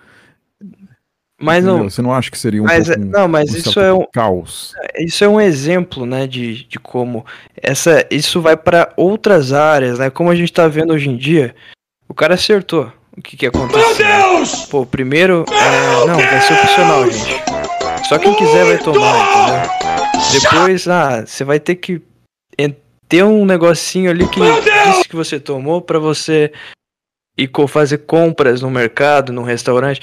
Mas 1.40 1.64
não. 1.64 1.88
Você 1.88 2.02
não 2.02 2.12
acha 2.12 2.30
que 2.30 2.38
seria 2.38 2.62
um 2.62 2.66
Mas 2.66 2.86
pouco 2.88 3.04
não, 3.04 3.26
mas 3.26 3.52
um 3.52 3.56
isso 3.56 3.80
é 3.80 3.92
um 3.92 4.04
caos? 4.12 4.74
Isso 4.98 5.24
é 5.24 5.28
um 5.28 5.40
exemplo, 5.40 6.04
né, 6.04 6.26
de, 6.26 6.64
de 6.64 6.78
como 6.78 7.24
essa 7.56 8.06
isso 8.10 8.40
vai 8.42 8.56
para 8.56 8.92
outras 8.96 9.52
áreas, 9.52 9.98
né? 9.98 10.10
Como 10.10 10.30
a 10.30 10.34
gente 10.34 10.52
tá 10.52 10.68
vendo 10.68 10.92
hoje 10.92 11.08
em 11.08 11.16
dia, 11.16 11.54
o 12.08 12.12
cara 12.14 12.34
acertou 12.34 12.92
o 13.16 13.22
que 13.22 13.36
que 13.36 13.46
aconteceu. 13.46 14.06
Meu 14.06 14.36
Deus! 14.36 14.66
Pô, 14.66 14.84
primeiro, 14.84 15.44
é, 15.50 16.06
não, 16.06 16.16
vai 16.16 16.40
ser 16.42 16.52
opcional, 16.54 17.10
gente. 17.10 17.42
Só 18.08 18.18
quem 18.18 18.34
quiser 18.34 18.64
vai 18.66 18.78
tomar, 18.78 19.16
entendeu? 19.16 19.70
Depois, 20.40 20.86
ah, 20.88 21.24
você 21.26 21.42
vai 21.44 21.58
ter 21.58 21.76
que 21.76 22.02
ter 23.08 23.24
um 23.24 23.44
negocinho 23.44 24.10
ali 24.10 24.28
que 24.28 24.40
disse 24.86 25.08
que 25.08 25.16
você 25.16 25.40
tomou 25.40 25.80
pra 25.82 25.98
você 25.98 26.52
ir 27.36 27.48
co- 27.48 27.66
fazer 27.66 27.98
compras 27.98 28.60
no 28.60 28.70
mercado, 28.70 29.32
no 29.32 29.42
restaurante. 29.42 30.00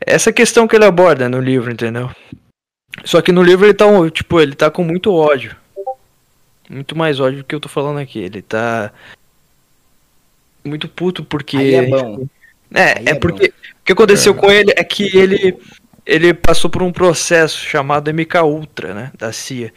Essa 0.00 0.32
questão 0.32 0.66
que 0.66 0.76
ele 0.76 0.84
aborda 0.84 1.28
no 1.28 1.40
livro, 1.40 1.70
entendeu? 1.70 2.10
Só 3.04 3.20
que 3.20 3.32
no 3.32 3.42
livro 3.42 3.66
ele 3.66 3.74
tá, 3.74 3.86
tipo, 4.10 4.40
ele 4.40 4.54
tá 4.54 4.70
com 4.70 4.82
muito 4.82 5.12
ódio. 5.12 5.56
Muito 6.68 6.96
mais 6.96 7.20
ódio 7.20 7.38
do 7.38 7.44
que 7.44 7.54
eu 7.54 7.60
tô 7.60 7.68
falando 7.68 7.98
aqui. 7.98 8.18
Ele 8.18 8.42
tá 8.42 8.92
muito 10.64 10.88
puto 10.88 11.24
porque 11.24 11.56
Aí 11.56 11.74
é 11.74 11.86
bom. 11.86 12.26
É, 12.72 12.82
é 12.82 13.02
é 13.06 13.14
porque 13.14 13.48
o 13.48 13.84
que 13.84 13.92
aconteceu 13.92 14.34
com 14.34 14.50
ele 14.50 14.72
é 14.76 14.84
que 14.84 15.16
ele 15.16 15.58
ele 16.06 16.32
passou 16.34 16.70
por 16.70 16.82
um 16.82 16.92
processo 16.92 17.58
chamado 17.58 18.12
MK 18.12 18.42
Ultra, 18.42 18.94
né, 18.94 19.12
da 19.16 19.32
CIA. 19.32 19.72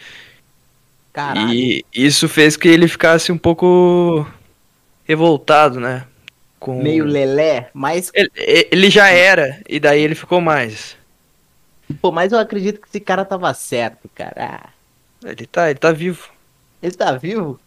Caralho. 1.11 1.53
E 1.53 1.85
isso 1.93 2.27
fez 2.27 2.57
que 2.57 2.67
ele 2.67 2.87
ficasse 2.87 3.31
um 3.31 3.37
pouco 3.37 4.27
revoltado, 5.03 5.79
né? 5.79 6.05
Com 6.63 6.81
Meio 6.81 7.03
lelé, 7.05 7.69
mas, 7.73 8.11
ele, 8.13 8.31
ele 8.71 8.89
já 8.89 9.09
era 9.09 9.61
e 9.67 9.79
daí 9.79 10.01
ele 10.01 10.15
ficou 10.15 10.39
mais. 10.41 10.95
pô, 12.01 12.11
mas 12.11 12.31
eu 12.31 12.39
acredito 12.39 12.81
que 12.81 12.87
esse 12.87 12.99
cara 12.99 13.25
tava 13.25 13.53
certo, 13.53 14.09
cara. 14.13 14.61
Ah, 14.65 14.69
Ele 15.25 15.45
tá, 15.47 15.69
ele 15.69 15.79
tá 15.79 15.91
vivo, 15.91 16.29
ele 16.81 16.95
tá 16.95 17.13
vivo? 17.17 17.59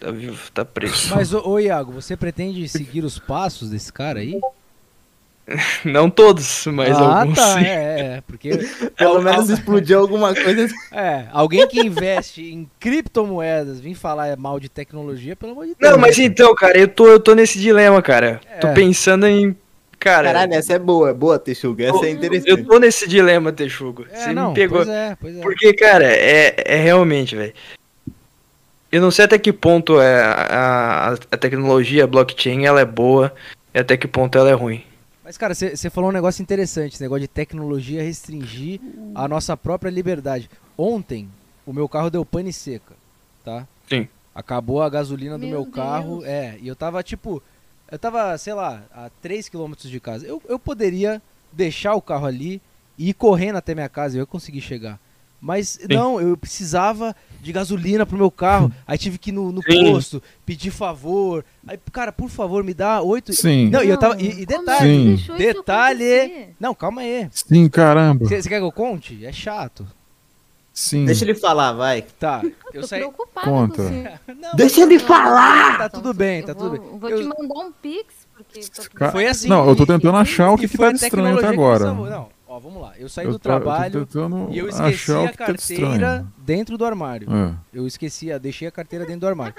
tá 0.00 0.10
vivo, 0.10 0.50
tá 0.52 0.64
preso. 0.64 1.14
Mas, 1.14 1.32
ô, 1.32 1.42
ô 1.48 1.58
Iago, 1.58 1.92
você 1.92 2.16
pretende 2.16 2.68
seguir 2.68 3.04
os 3.04 3.18
passos 3.18 3.70
desse 3.70 3.92
cara 3.92 4.20
aí? 4.20 4.40
Não 5.84 6.08
todos, 6.08 6.66
mas 6.66 6.96
ah, 6.96 7.20
alguns 7.20 7.36
tá, 7.36 7.58
sim. 7.58 7.64
é, 7.64 8.00
é, 8.16 8.22
porque 8.26 8.50
Pelo 8.96 9.20
menos 9.22 9.50
explodiu 9.50 10.00
alguma 10.00 10.34
coisa. 10.34 10.74
é, 10.90 11.26
alguém 11.32 11.66
que 11.68 11.80
investe 11.80 12.42
em 12.42 12.68
criptomoedas 12.80 13.78
vir 13.78 13.94
falar 13.94 14.36
mal 14.36 14.58
de 14.58 14.68
tecnologia, 14.68 15.36
pelo 15.36 15.52
amor 15.52 15.66
de 15.66 15.74
Deus. 15.78 15.92
Não, 15.92 15.98
mas 15.98 16.16
né? 16.16 16.24
então, 16.24 16.54
cara, 16.54 16.78
eu 16.78 16.88
tô, 16.88 17.06
eu 17.08 17.20
tô 17.20 17.34
nesse 17.34 17.58
dilema, 17.58 18.00
cara. 18.00 18.40
Tô 18.60 18.68
É. 18.68 18.72
pensando 18.74 19.26
em. 19.26 19.54
Cara, 19.98 20.28
Caralho, 20.32 20.54
essa 20.54 20.74
é 20.74 20.78
boa, 20.78 21.10
é 21.10 21.14
boa, 21.14 21.38
Texuga. 21.38 21.86
Essa 21.88 22.06
é 22.06 22.10
interessante. 22.10 22.50
eu 22.50 22.62
tô 22.62 22.78
nesse 22.78 23.08
dilema, 23.08 23.52
Texugo. 23.52 24.06
É, 24.10 24.16
Você 24.16 24.32
não, 24.34 24.48
me 24.48 24.54
pegou. 24.54 24.78
pois 24.78 24.88
é, 24.88 25.16
pois 25.18 25.36
é. 25.36 25.40
Porque, 25.40 25.72
cara, 25.72 26.04
é, 26.04 26.54
é 26.58 26.76
realmente, 26.76 27.34
velho. 27.34 27.54
Eu 28.92 29.00
não 29.00 29.10
sei 29.10 29.24
até 29.24 29.38
que 29.38 29.52
ponto 29.52 30.00
é 30.00 30.22
a, 30.22 31.10
a, 31.10 31.12
a 31.32 31.36
tecnologia, 31.36 32.04
a 32.04 32.06
blockchain, 32.06 32.64
ela 32.64 32.80
é 32.80 32.84
boa 32.84 33.32
e 33.72 33.78
até 33.78 33.96
que 33.96 34.06
ponto 34.06 34.36
ela 34.38 34.50
é 34.50 34.52
ruim. 34.52 34.84
Mas, 35.24 35.38
cara, 35.38 35.54
você 35.54 35.88
falou 35.88 36.10
um 36.10 36.12
negócio 36.12 36.42
interessante, 36.42 36.92
esse 36.92 37.02
negócio 37.02 37.22
de 37.22 37.28
tecnologia 37.28 38.02
restringir 38.02 38.78
a 39.14 39.26
nossa 39.26 39.56
própria 39.56 39.88
liberdade. 39.88 40.50
Ontem, 40.76 41.30
o 41.64 41.72
meu 41.72 41.88
carro 41.88 42.10
deu 42.10 42.26
pane 42.26 42.52
seca, 42.52 42.92
tá? 43.42 43.66
Sim. 43.88 44.06
Acabou 44.34 44.82
a 44.82 44.90
gasolina 44.90 45.38
do 45.38 45.46
Meu 45.46 45.62
meu 45.62 45.66
carro, 45.66 46.22
é, 46.26 46.58
e 46.60 46.68
eu 46.68 46.76
tava, 46.76 47.02
tipo, 47.02 47.42
eu 47.90 47.98
tava, 47.98 48.36
sei 48.36 48.52
lá, 48.52 48.82
a 48.92 49.08
3 49.22 49.48
km 49.48 49.72
de 49.78 49.98
casa. 49.98 50.26
Eu, 50.26 50.42
eu 50.46 50.58
poderia 50.58 51.22
deixar 51.50 51.94
o 51.94 52.02
carro 52.02 52.26
ali 52.26 52.60
e 52.98 53.08
ir 53.08 53.14
correndo 53.14 53.56
até 53.56 53.74
minha 53.74 53.88
casa 53.88 54.16
e 54.16 54.18
eu 54.18 54.22
ia 54.22 54.26
conseguir 54.26 54.60
chegar. 54.60 55.00
Mas 55.46 55.78
não, 55.90 56.18
eu 56.18 56.38
precisava 56.38 57.14
de 57.42 57.52
gasolina 57.52 58.06
pro 58.06 58.16
meu 58.16 58.30
carro. 58.30 58.72
Aí 58.86 58.96
tive 58.96 59.18
que 59.18 59.28
ir 59.28 59.32
no, 59.34 59.52
no 59.52 59.62
Sim. 59.62 59.92
posto, 59.92 60.22
pedir 60.46 60.70
favor. 60.70 61.44
Aí, 61.66 61.78
cara, 61.92 62.10
por 62.10 62.30
favor, 62.30 62.64
me 62.64 62.72
dá 62.72 63.02
oito. 63.02 63.30
Sim. 63.34 63.68
Não, 63.68 63.82
e 63.84 63.90
eu 63.90 63.98
tava. 63.98 64.18
E, 64.18 64.40
e 64.40 64.46
detalhe, 64.46 65.18
Sim. 65.18 65.36
detalhe. 65.36 66.48
Não, 66.58 66.74
calma 66.74 67.02
aí. 67.02 67.28
Sim, 67.30 67.68
caramba. 67.68 68.24
Você 68.26 68.48
quer 68.48 68.58
que 68.58 68.64
eu 68.64 68.72
conte? 68.72 69.22
É 69.26 69.30
chato. 69.32 69.86
Sim. 70.72 71.04
Deixa 71.04 71.26
ele 71.26 71.34
falar, 71.34 71.72
vai. 71.72 72.00
Tá. 72.18 72.40
Eu 72.42 72.52
Eu 72.72 72.80
tô 72.80 72.86
saí. 72.88 73.00
preocupada 73.00 73.46
Conta. 73.46 73.76
com 73.76 73.82
você. 73.82 74.12
Não, 74.40 74.54
Deixa 74.56 74.80
ele 74.80 74.98
falar! 74.98 75.76
Tá 75.78 75.88
tudo 75.90 76.14
bem, 76.14 76.42
tá 76.42 76.54
tudo 76.54 76.70
bem. 76.70 76.98
Vou 76.98 77.10
Eu- 77.10 77.18
te 77.18 77.24
mandar 77.24 77.66
um 77.66 77.70
pix, 77.70 78.06
porque... 78.34 78.60
tá 78.62 78.82
Ca- 78.94 79.12
Foi 79.12 79.26
assim. 79.26 79.46
Não, 79.46 79.68
eu 79.68 79.76
tô 79.76 79.84
tentando 79.86 80.16
achar 80.16 80.50
o 80.52 80.56
que, 80.56 80.66
que 80.66 80.78
tá 80.78 80.90
estranho 80.90 81.36
até 81.38 81.46
agora. 81.48 81.92
Não, 81.92 82.28
ó, 82.54 82.58
vamos 82.58 82.80
lá. 82.80 82.92
Eu 82.96 83.08
saí 83.08 83.26
Eu 83.26 83.32
do 83.32 83.38
tá- 83.38 83.50
eu 83.50 83.58
tô 83.58 83.64
trabalho 83.64 84.06
tentando 84.06 84.48
e 84.52 84.58
eu 84.58 84.68
esqueci 84.68 85.12
a 85.12 85.30
tá 85.30 85.32
carteira 85.32 86.26
dentro 86.38 86.78
do 86.78 86.84
armário. 86.84 87.28
É. 87.30 87.54
Eu 87.72 87.86
esqueci, 87.86 88.28
eu 88.28 88.38
deixei 88.38 88.68
a 88.68 88.70
carteira 88.70 89.04
dentro 89.04 89.20
do 89.20 89.26
armário. 89.28 89.54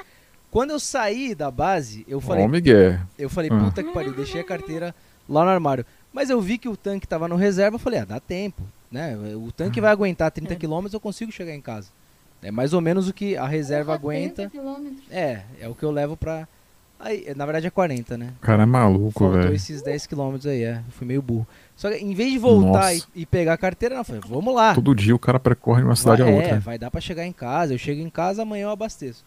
Quando 0.50 0.72
eu 0.72 0.80
saí 0.80 1.36
da 1.36 1.52
base, 1.52 2.06
eu 2.08 2.22
falei, 2.22 2.48
Miguel. 2.48 3.00
eu 3.20 3.30
falei, 3.30 3.50
puta 3.50 3.84
que 3.84 3.92
pariu, 3.92 4.14
deixei 4.14 4.40
a 4.42 4.44
carteira 4.44 4.96
lá 5.28 5.44
no 5.44 5.50
armário. 5.50 5.86
Mas 6.14 6.30
eu 6.30 6.40
vi 6.40 6.58
que 6.58 6.70
o 6.70 6.78
tanque 6.78 7.06
tava 7.06 7.28
no 7.28 7.36
reserva, 7.36 7.76
eu 7.76 7.80
falei, 7.80 8.00
ah, 8.00 8.06
dá 8.06 8.20
tempo, 8.22 8.62
né? 8.90 9.18
O 9.36 9.52
tanque 9.52 9.82
vai 9.82 9.92
aguentar 9.92 10.32
30 10.32 10.56
km, 10.56 10.88
eu 10.94 11.00
consigo 11.00 11.32
chegar 11.32 11.54
em 11.54 11.60
casa. 11.60 11.90
É 12.42 12.52
mais 12.52 12.74
ou 12.74 12.80
menos 12.80 13.10
o 13.10 13.14
que 13.14 13.36
a 13.36 13.46
reserva 13.46 13.98
30 14.00 14.44
aguenta. 14.44 14.52
É, 15.12 15.42
é 15.60 15.68
o 15.68 15.76
que 15.76 15.84
eu 15.84 15.92
levo 15.92 16.16
pra. 16.16 16.48
Aí, 17.00 17.34
na 17.36 17.46
verdade 17.46 17.68
é 17.68 17.70
40, 17.70 18.18
né? 18.18 18.34
O 18.38 18.42
cara 18.42 18.64
é 18.64 18.66
maluco, 18.66 19.20
Faltou 19.20 19.40
velho. 19.42 19.54
esses 19.54 19.82
10 19.82 20.08
km 20.08 20.38
aí, 20.46 20.64
é. 20.64 20.78
Eu 20.78 20.92
fui 20.92 21.06
meio 21.06 21.22
burro. 21.22 21.46
Só 21.76 21.90
que 21.92 21.98
em 21.98 22.14
vez 22.14 22.32
de 22.32 22.40
voltar 22.40 22.96
e, 22.96 23.04
e 23.14 23.26
pegar 23.26 23.54
a 23.54 23.58
carteira, 23.58 23.96
não, 23.96 24.02
eu 24.02 24.06
falei, 24.06 24.22
vamos 24.26 24.56
lá. 24.56 24.74
Todo 24.74 24.96
dia 24.96 25.14
o 25.14 25.20
cara 25.20 25.40
percorre 25.40 25.82
de 25.82 25.88
uma 25.88 25.96
cidade 25.96 26.24
vai, 26.24 26.32
a 26.32 26.36
É, 26.36 26.38
outra. 26.42 26.60
vai 26.60 26.78
dar 26.78 26.90
pra 26.90 27.02
chegar 27.02 27.26
em 27.26 27.34
casa. 27.34 27.74
Eu 27.74 27.78
chego 27.78 28.02
em 28.02 28.10
casa, 28.10 28.42
amanhã 28.44 28.64
eu 28.64 28.70
abasteço. 28.72 29.26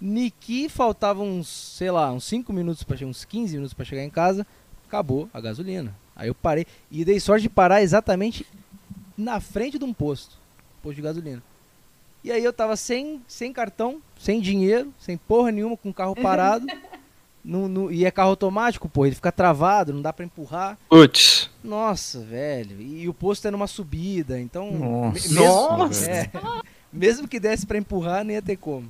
Niki 0.00 0.68
faltavam 0.68 1.26
uns, 1.26 1.48
sei 1.76 1.90
lá, 1.90 2.10
uns 2.12 2.24
5 2.24 2.52
minutos 2.52 2.82
para 2.82 3.04
uns 3.06 3.24
15 3.24 3.54
minutos 3.54 3.74
pra 3.74 3.84
chegar 3.84 4.02
em 4.02 4.10
casa. 4.10 4.46
Acabou 4.88 5.28
a 5.32 5.40
gasolina. 5.40 5.94
Aí 6.16 6.28
eu 6.28 6.34
parei 6.34 6.66
e 6.90 7.04
dei 7.04 7.20
sorte 7.20 7.42
de 7.42 7.48
parar 7.48 7.82
exatamente 7.82 8.46
na 9.16 9.40
frente 9.40 9.78
de 9.78 9.84
um 9.84 9.92
posto, 9.92 10.36
posto 10.82 10.96
de 10.96 11.02
gasolina. 11.02 11.42
E 12.22 12.32
aí 12.32 12.42
eu 12.42 12.52
tava 12.52 12.74
sem, 12.76 13.20
sem 13.28 13.52
cartão, 13.52 14.00
sem 14.18 14.40
dinheiro, 14.40 14.92
sem 14.98 15.16
porra 15.16 15.52
nenhuma, 15.52 15.76
com 15.76 15.90
o 15.90 15.94
carro 15.94 16.14
parado. 16.20 16.66
Não, 17.44 17.68
não- 17.68 17.92
e 17.92 18.04
é 18.04 18.10
carro 18.10 18.30
automático, 18.30 18.88
pô, 18.88 19.04
ele 19.04 19.14
fica 19.14 19.30
travado, 19.30 19.92
não 19.92 20.00
dá 20.00 20.12
pra 20.12 20.24
empurrar. 20.24 20.78
Putz. 20.88 21.50
Nossa, 21.62 22.20
velho. 22.20 22.80
E, 22.80 23.08
o 23.08 23.14
posto 23.14 23.46
é 23.46 23.50
numa 23.50 23.66
subida, 23.66 24.40
então. 24.40 24.70
Nossa, 24.72 25.28
me- 25.28 25.34
Nossa. 25.34 26.10
é, 26.10 26.30
mesmo 26.92 27.28
que 27.28 27.38
desse 27.40 27.66
pra 27.66 27.76
empurrar, 27.78 28.24
nem 28.24 28.36
ia 28.36 28.42
ter 28.42 28.56
como. 28.56 28.88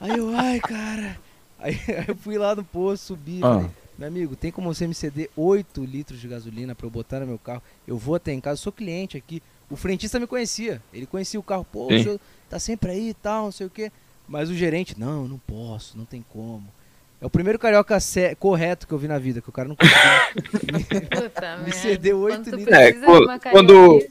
Aí 0.00 0.16
eu, 0.18 0.34
ai, 0.36 0.60
cara. 0.60 1.18
Aí 1.58 1.78
eu 2.08 2.14
fui 2.16 2.36
lá 2.36 2.54
no 2.54 2.64
posto, 2.64 3.04
subi. 3.06 3.40
Ah. 3.42 3.52
Falei, 3.60 3.70
meu 3.96 4.08
amigo, 4.08 4.36
tem 4.36 4.50
como 4.50 4.74
você 4.74 4.86
me 4.86 4.94
ceder 4.94 5.30
8 5.36 5.84
litros 5.84 6.20
de 6.20 6.26
gasolina 6.28 6.74
pra 6.74 6.84
eu 6.86 6.90
botar 6.90 7.20
no 7.20 7.26
meu 7.26 7.38
carro? 7.38 7.62
Eu 7.86 7.96
vou 7.96 8.16
até 8.16 8.32
em 8.32 8.40
casa, 8.40 8.60
sou 8.60 8.72
cliente 8.72 9.16
aqui. 9.16 9.42
O 9.70 9.76
frentista 9.76 10.18
me 10.20 10.26
conhecia. 10.26 10.82
Ele 10.92 11.06
conhecia 11.06 11.38
o 11.40 11.42
carro, 11.42 11.64
pô, 11.72 11.86
o 11.86 11.90
senhor 12.02 12.20
tá 12.50 12.58
sempre 12.58 12.90
aí 12.90 13.08
e 13.10 13.14
tal, 13.14 13.44
não 13.46 13.52
sei 13.52 13.66
o 13.66 13.70
quê. 13.70 13.90
Mas 14.28 14.50
o 14.50 14.54
gerente, 14.54 14.98
não, 14.98 15.26
não 15.28 15.38
posso, 15.38 15.96
não 15.96 16.04
tem 16.04 16.24
como. 16.28 16.64
É 17.20 17.26
o 17.26 17.30
primeiro 17.30 17.58
carioca 17.58 17.98
sé- 18.00 18.34
correto 18.34 18.86
que 18.86 18.92
eu 18.92 18.98
vi 18.98 19.08
na 19.08 19.18
vida, 19.18 19.40
que 19.40 19.48
o 19.48 19.52
cara 19.52 19.68
não 19.68 19.76
conseguiu 19.76 21.08
Puta 21.10 21.56
me 21.58 21.62
merda. 21.64 21.72
ceder 21.72 22.14
8 22.16 22.36
Quando 22.36 22.50
tu 22.50 22.56
litros. 22.56 22.76
É, 22.78 22.92
quando- 23.50 24.06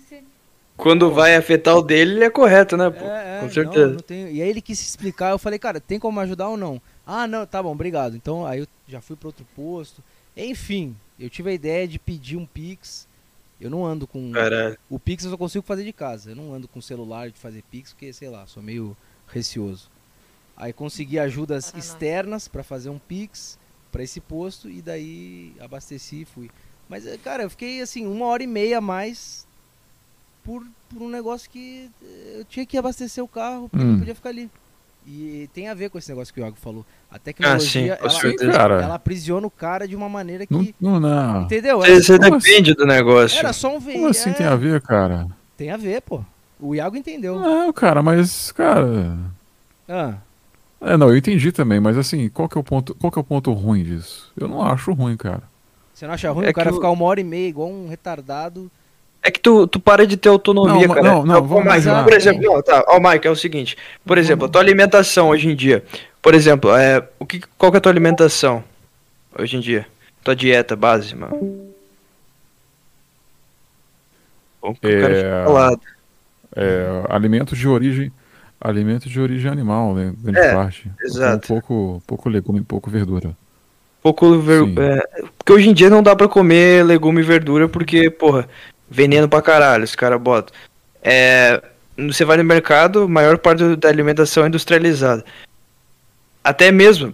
Quando 0.75 1.11
vai 1.11 1.35
afetar 1.35 1.77
o 1.77 1.81
dele, 1.83 2.13
ele 2.15 2.23
é 2.23 2.29
correto, 2.29 2.75
né, 2.75 2.89
pô? 2.89 3.05
É, 3.05 3.37
é, 3.37 3.39
Com 3.41 3.45
não, 3.45 3.53
certeza. 3.53 3.87
não 3.93 3.99
tenho- 3.99 4.29
E 4.29 4.41
aí 4.41 4.49
ele 4.49 4.61
quis 4.61 4.81
explicar, 4.81 5.29
eu 5.29 5.37
falei, 5.37 5.59
cara, 5.59 5.79
tem 5.79 5.99
como 5.99 6.19
ajudar 6.19 6.49
ou 6.49 6.57
não? 6.57 6.81
Ah, 7.05 7.27
não, 7.27 7.45
tá 7.45 7.61
bom, 7.61 7.71
obrigado. 7.71 8.15
Então 8.15 8.45
aí 8.45 8.59
eu 8.61 8.67
já 8.87 8.99
fui 8.99 9.15
para 9.15 9.27
outro 9.27 9.45
posto. 9.55 10.01
Enfim, 10.35 10.95
eu 11.19 11.29
tive 11.29 11.51
a 11.51 11.53
ideia 11.53 11.87
de 11.87 11.99
pedir 11.99 12.37
um 12.37 12.45
Pix. 12.45 13.07
Eu 13.61 13.69
não 13.69 13.85
ando 13.85 14.07
com. 14.07 14.31
Caralho. 14.31 14.77
O 14.89 14.97
Pix 14.97 15.23
eu 15.23 15.29
só 15.31 15.37
consigo 15.37 15.63
fazer 15.63 15.83
de 15.83 15.93
casa. 15.93 16.31
Eu 16.31 16.35
não 16.35 16.53
ando 16.53 16.67
com 16.67 16.81
celular 16.81 17.29
de 17.29 17.37
fazer 17.37 17.63
Pix, 17.69 17.93
porque, 17.93 18.11
sei 18.11 18.29
lá, 18.29 18.45
sou 18.47 18.63
meio 18.63 18.97
receoso. 19.27 19.89
Aí 20.55 20.71
consegui 20.71 21.17
ajudas 21.19 21.73
externas 21.75 22.47
para 22.47 22.63
fazer 22.63 22.89
um 22.89 22.99
Pix 22.99 23.57
para 23.91 24.03
esse 24.03 24.19
posto 24.19 24.69
e 24.69 24.81
daí 24.81 25.53
abasteci 25.59 26.21
e 26.21 26.25
fui. 26.25 26.49
Mas, 26.89 27.05
eh, 27.07 27.17
cara, 27.17 27.43
eu 27.43 27.49
fiquei 27.49 27.81
assim, 27.81 28.05
uma 28.05 28.25
hora 28.25 28.43
e 28.43 28.47
meia 28.47 28.77
a 28.77 28.81
mais 28.81 29.47
por, 30.43 30.63
por 30.89 31.01
um 31.01 31.09
negócio 31.09 31.49
que 31.49 31.89
eh, 32.03 32.35
eu 32.39 32.45
tinha 32.45 32.65
que 32.65 32.77
abastecer 32.77 33.23
o 33.23 33.27
carro, 33.27 33.69
porque 33.69 33.83
não 33.85 33.93
Hum. 33.95 33.99
podia 33.99 34.15
ficar 34.15 34.29
ali. 34.29 34.49
E 35.05 35.49
tem 35.53 35.67
a 35.67 35.73
ver 35.73 35.89
com 35.89 35.97
esse 35.97 36.07
negócio 36.09 36.33
que 36.33 36.39
o 36.39 36.43
Iago 36.43 36.55
falou. 36.55 36.85
A 37.11 37.15
Ah, 37.15 37.17
sim, 37.17 37.23
tecnologia, 37.23 37.99
ela. 37.99 38.51
Cara. 38.53 38.81
ela 38.83 38.95
aprisiona 38.95 39.45
o 39.45 39.51
cara 39.51 39.85
de 39.87 39.95
uma 39.97 40.07
maneira 40.07 40.45
que. 40.45 40.53
Não, 40.79 40.97
não, 40.97 40.99
não. 40.99 41.41
Entendeu? 41.43 41.79
Você, 41.79 42.17
Como 42.17 42.37
depende 42.39 42.73
do 42.73 42.85
negócio. 42.85 43.37
era 43.37 43.51
só 43.51 43.67
um 43.67 43.71
Como 43.73 43.85
veículo. 43.87 44.09
assim 44.09 44.31
tem 44.31 44.45
a 44.45 44.55
ver, 44.55 44.81
cara? 44.81 45.27
Tem 45.57 45.71
a 45.71 45.77
ver, 45.77 46.01
pô. 46.03 46.23
O 46.59 46.73
Iago 46.73 46.95
entendeu. 46.95 47.37
Não, 47.37 47.73
cara, 47.73 48.01
mas, 48.01 48.51
cara. 48.53 49.17
Ah, 49.89 50.15
É, 50.83 50.97
não, 50.97 51.09
eu 51.09 51.17
entendi 51.17 51.51
também, 51.51 51.79
mas 51.79 51.97
assim, 51.97 52.27
qual 52.29 52.49
que 52.49 52.57
é 52.57 52.61
o 52.61 52.63
ponto, 52.63 52.93
qual 52.95 53.11
que 53.11 53.17
é 53.17 53.21
o 53.21 53.23
ponto 53.23 53.51
ruim 53.53 53.83
disso? 53.83 54.31
Eu 54.37 54.47
não 54.47 54.61
acho 54.61 54.91
ruim, 54.93 55.15
cara. 55.15 55.43
você 55.93 56.05
não 56.05 56.13
acha 56.13 56.29
ruim 56.31 56.45
É 56.45 56.49
o 56.49 56.53
cara 56.53 56.71
o- 56.71 56.75
ficar 56.75 56.89
uma 56.91 57.05
hora 57.05 57.21
e 57.21 57.23
meia 57.23 57.47
igual 57.47 57.69
um 57.69 57.87
retardado? 57.87 58.69
É 59.25 59.31
que 59.31 59.39
tu, 59.39 59.65
tu 59.67 59.79
para 59.79 60.05
de 60.05 60.17
ter 60.17 60.27
autonomia, 60.27 60.85
Não, 60.87 60.93
cara. 60.93 61.07
não, 61.07 61.25
não, 61.25 61.47
vamos 61.47 61.73
Mike, 61.73 61.87
lá. 61.87 62.03
por 62.03 62.11
exemplo, 62.13 62.41
não, 62.43 62.61
tá, 62.61 62.83
ó, 62.89 62.99
Mike, 62.99 63.25
é 63.25 63.31
o 63.31 63.35
seguinte. 63.35 63.77
Por 64.05 64.17
exemplo, 64.17 64.45
a 64.45 64.49
tua 64.49 64.59
alimentação 64.59 65.29
hoje 65.29 65.47
em 65.47 65.55
dia. 65.55 65.83
Por 66.21 66.35
exemplo, 66.35 66.75
é, 66.75 67.07
o 67.17 67.25
que, 67.25 67.39
qual 67.57 67.71
que 67.71 67.77
é 67.77 67.79
a 67.79 67.81
tua 67.81 67.91
alimentação 67.91 68.61
hoje 69.39 69.55
em 69.55 69.61
dia? 69.61 69.87
Tua 70.21 70.35
dieta 70.35 70.75
base, 70.75 71.15
mano. 71.15 71.71
Bom, 74.61 74.75
cara 74.75 75.13
É, 75.13 75.43
calado. 75.45 75.81
É, 76.55 77.03
alimentos 77.09 77.57
de 77.57 77.67
origem, 77.67 78.11
alimentos 78.63 79.11
de 79.11 79.19
origem 79.19 79.51
animal, 79.51 79.93
né, 79.93 80.13
grande 80.17 80.39
É, 80.39 80.53
parte. 80.53 80.89
Exato. 81.03 81.47
pouco, 81.47 82.01
pouco 82.07 82.29
legume, 82.29 82.61
pouco 82.61 82.89
verdura. 82.89 83.35
Pouco 84.01 84.39
ver... 84.39 84.63
É, 84.79 85.23
porque 85.37 85.51
hoje 85.51 85.69
em 85.69 85.73
dia 85.73 85.89
não 85.89 86.01
dá 86.01 86.15
pra 86.15 86.27
comer 86.27 86.85
legume 86.85 87.21
e 87.21 87.25
verdura 87.25 87.67
porque, 87.67 88.09
porra, 88.09 88.47
veneno 88.89 89.27
pra 89.27 89.41
caralho, 89.41 89.83
os 89.83 89.95
caras 89.95 90.19
botam. 90.21 90.55
É, 91.01 91.61
você 91.97 92.23
vai 92.23 92.37
no 92.37 92.43
mercado, 92.43 93.03
a 93.03 93.07
maior 93.07 93.37
parte 93.37 93.75
da 93.75 93.89
alimentação 93.89 94.45
é 94.45 94.47
industrializada. 94.47 95.23
Até 96.43 96.71
mesmo 96.71 97.13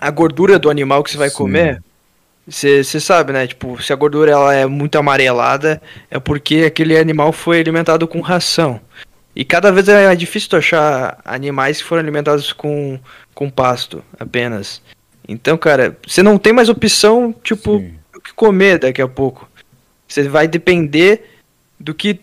a 0.00 0.10
gordura 0.10 0.58
do 0.58 0.70
animal 0.70 1.02
que 1.02 1.10
você 1.10 1.16
vai 1.18 1.30
Sim. 1.30 1.36
comer, 1.36 1.82
você 2.46 2.84
você 2.84 3.00
sabe, 3.00 3.32
né? 3.32 3.46
Tipo, 3.46 3.80
se 3.82 3.92
a 3.92 3.96
gordura 3.96 4.30
ela 4.30 4.54
é 4.54 4.66
muito 4.66 4.96
amarelada, 4.96 5.80
é 6.10 6.18
porque 6.18 6.64
aquele 6.66 6.96
animal 6.96 7.32
foi 7.32 7.60
alimentado 7.60 8.06
com 8.06 8.20
ração. 8.20 8.80
E 9.38 9.44
cada 9.44 9.70
vez 9.70 9.88
é 9.88 10.12
difícil 10.16 10.50
tu 10.50 10.56
achar 10.56 11.20
animais 11.24 11.80
que 11.80 11.84
foram 11.84 12.02
alimentados 12.02 12.52
com, 12.52 12.98
com 13.32 13.48
pasto 13.48 14.02
apenas. 14.18 14.82
Então, 15.28 15.56
cara, 15.56 15.96
você 16.04 16.24
não 16.24 16.36
tem 16.36 16.52
mais 16.52 16.68
opção, 16.68 17.32
tipo, 17.44 17.78
Sim. 17.78 17.94
o 18.16 18.20
que 18.20 18.34
comer 18.34 18.80
daqui 18.80 19.00
a 19.00 19.06
pouco. 19.06 19.48
Você 20.08 20.28
vai 20.28 20.48
depender 20.48 21.36
do 21.78 21.94
que 21.94 22.18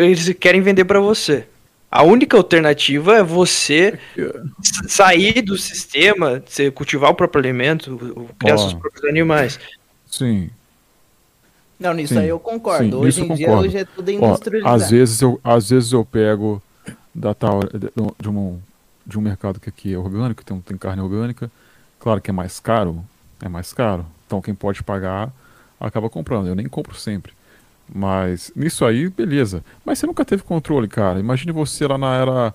eles 0.00 0.32
querem 0.38 0.60
vender 0.60 0.84
pra 0.84 1.00
você. 1.00 1.44
A 1.90 2.04
única 2.04 2.36
alternativa 2.36 3.16
é 3.16 3.22
você 3.24 3.98
sair 4.86 5.42
do 5.42 5.58
sistema, 5.58 6.40
você 6.46 6.70
cultivar 6.70 7.10
o 7.10 7.16
próprio 7.16 7.40
alimento, 7.40 8.30
criar 8.38 8.54
Ó. 8.54 8.58
seus 8.58 8.74
próprios 8.74 9.04
animais. 9.06 9.58
Sim. 10.06 10.50
Não, 11.80 11.94
nisso 11.94 12.14
Sim, 12.14 12.18
aí 12.20 12.28
eu 12.28 12.38
concordo. 12.40 12.84
sim, 12.84 12.94
hoje 12.98 13.20
em 13.22 13.24
eu 13.24 13.36
dia 13.36 13.46
concordo. 13.48 13.68
hoje 13.68 13.78
é 13.78 13.84
tudo 13.84 14.10
Ó, 14.20 14.38
industrializado. 14.38 14.84
às 14.84 14.90
vezes 14.90 15.20
eu, 15.22 15.40
às 15.42 15.70
vezes 15.70 15.92
eu 15.92 16.04
pego 16.04 16.62
da 17.14 17.34
tal 17.34 17.60
de, 18.20 18.28
um 18.28 18.58
de 19.06 19.18
um 19.18 19.22
mercado 19.22 19.58
que 19.60 19.68
aqui 19.68 19.94
é 19.94 19.98
orgânico, 19.98 20.44
tem, 20.44 20.60
tem 20.60 20.76
carne 20.76 21.02
orgânica. 21.02 21.50
Claro 21.98 22.20
que 22.20 22.30
é 22.30 22.32
mais 22.32 22.60
caro, 22.60 23.04
é 23.42 23.48
mais 23.48 23.72
caro. 23.72 24.06
Então 24.26 24.40
quem 24.42 24.54
pode 24.54 24.82
pagar 24.82 25.32
acaba 25.80 26.10
comprando. 26.10 26.48
Eu 26.48 26.54
nem 26.54 26.68
compro 26.68 26.96
sempre. 26.96 27.32
Mas 27.92 28.52
nisso 28.56 28.84
aí, 28.84 29.08
beleza. 29.08 29.64
Mas 29.84 29.98
você 29.98 30.06
nunca 30.06 30.24
teve 30.24 30.42
controle, 30.44 30.88
cara. 30.88 31.20
Imagine 31.20 31.52
você 31.52 31.86
lá 31.86 31.98
na 31.98 32.14
era. 32.16 32.54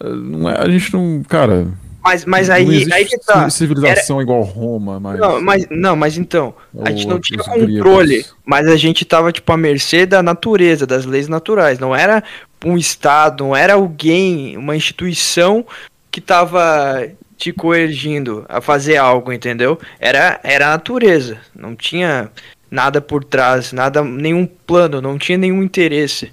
eh, 0.00 0.08
Não 0.08 0.48
é, 0.50 0.58
a 0.60 0.68
gente 0.68 0.92
não. 0.94 1.22
Cara. 1.24 1.68
Mas, 2.06 2.24
mas 2.24 2.50
aí, 2.50 2.86
aí 2.92 3.04
que 3.04 3.18
tá. 3.18 3.50
civilização 3.50 4.22
igual 4.22 4.42
Roma, 4.42 5.00
mas. 5.00 5.18
Não, 5.18 5.42
mas, 5.42 5.66
não, 5.70 5.96
mas 5.96 6.16
então, 6.16 6.54
a 6.84 6.90
gente 6.90 7.08
não 7.08 7.18
tinha 7.18 7.42
controle, 7.42 8.18
gregos. 8.18 8.34
mas 8.44 8.68
a 8.68 8.76
gente 8.76 9.04
tava, 9.04 9.32
tipo, 9.32 9.52
à 9.52 9.56
mercê 9.56 10.06
da 10.06 10.22
natureza, 10.22 10.86
das 10.86 11.04
leis 11.04 11.26
naturais. 11.26 11.80
Não 11.80 11.94
era 11.94 12.22
um 12.64 12.76
Estado, 12.76 13.44
não 13.44 13.56
era 13.56 13.74
alguém, 13.74 14.56
uma 14.56 14.76
instituição 14.76 15.66
que 16.10 16.20
tava 16.20 17.08
te 17.36 17.52
coergindo 17.52 18.46
a 18.48 18.60
fazer 18.60 18.96
algo, 18.96 19.32
entendeu? 19.32 19.78
Era, 19.98 20.40
era 20.42 20.68
a 20.68 20.70
natureza. 20.70 21.38
Não 21.54 21.74
tinha 21.74 22.30
nada 22.70 23.00
por 23.00 23.24
trás, 23.24 23.72
nada, 23.72 24.02
nenhum 24.02 24.46
plano, 24.46 25.00
não 25.00 25.18
tinha 25.18 25.36
nenhum 25.36 25.62
interesse. 25.62 26.32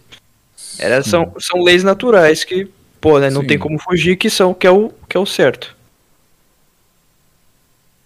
Era, 0.80 1.04
são, 1.04 1.34
são 1.40 1.62
leis 1.62 1.84
naturais 1.84 2.44
que, 2.44 2.68
pô, 3.04 3.20
né, 3.20 3.30
não 3.30 3.42
Sim. 3.42 3.48
tem 3.48 3.60
como 3.60 3.78
fugir, 3.78 4.16
que 4.16 4.30
são, 4.30 4.54
que 4.54 4.66
é 4.66 4.72
o, 4.72 4.90
que 5.10 5.18
é 5.18 5.20
o 5.20 5.26
certo. 5.26 5.76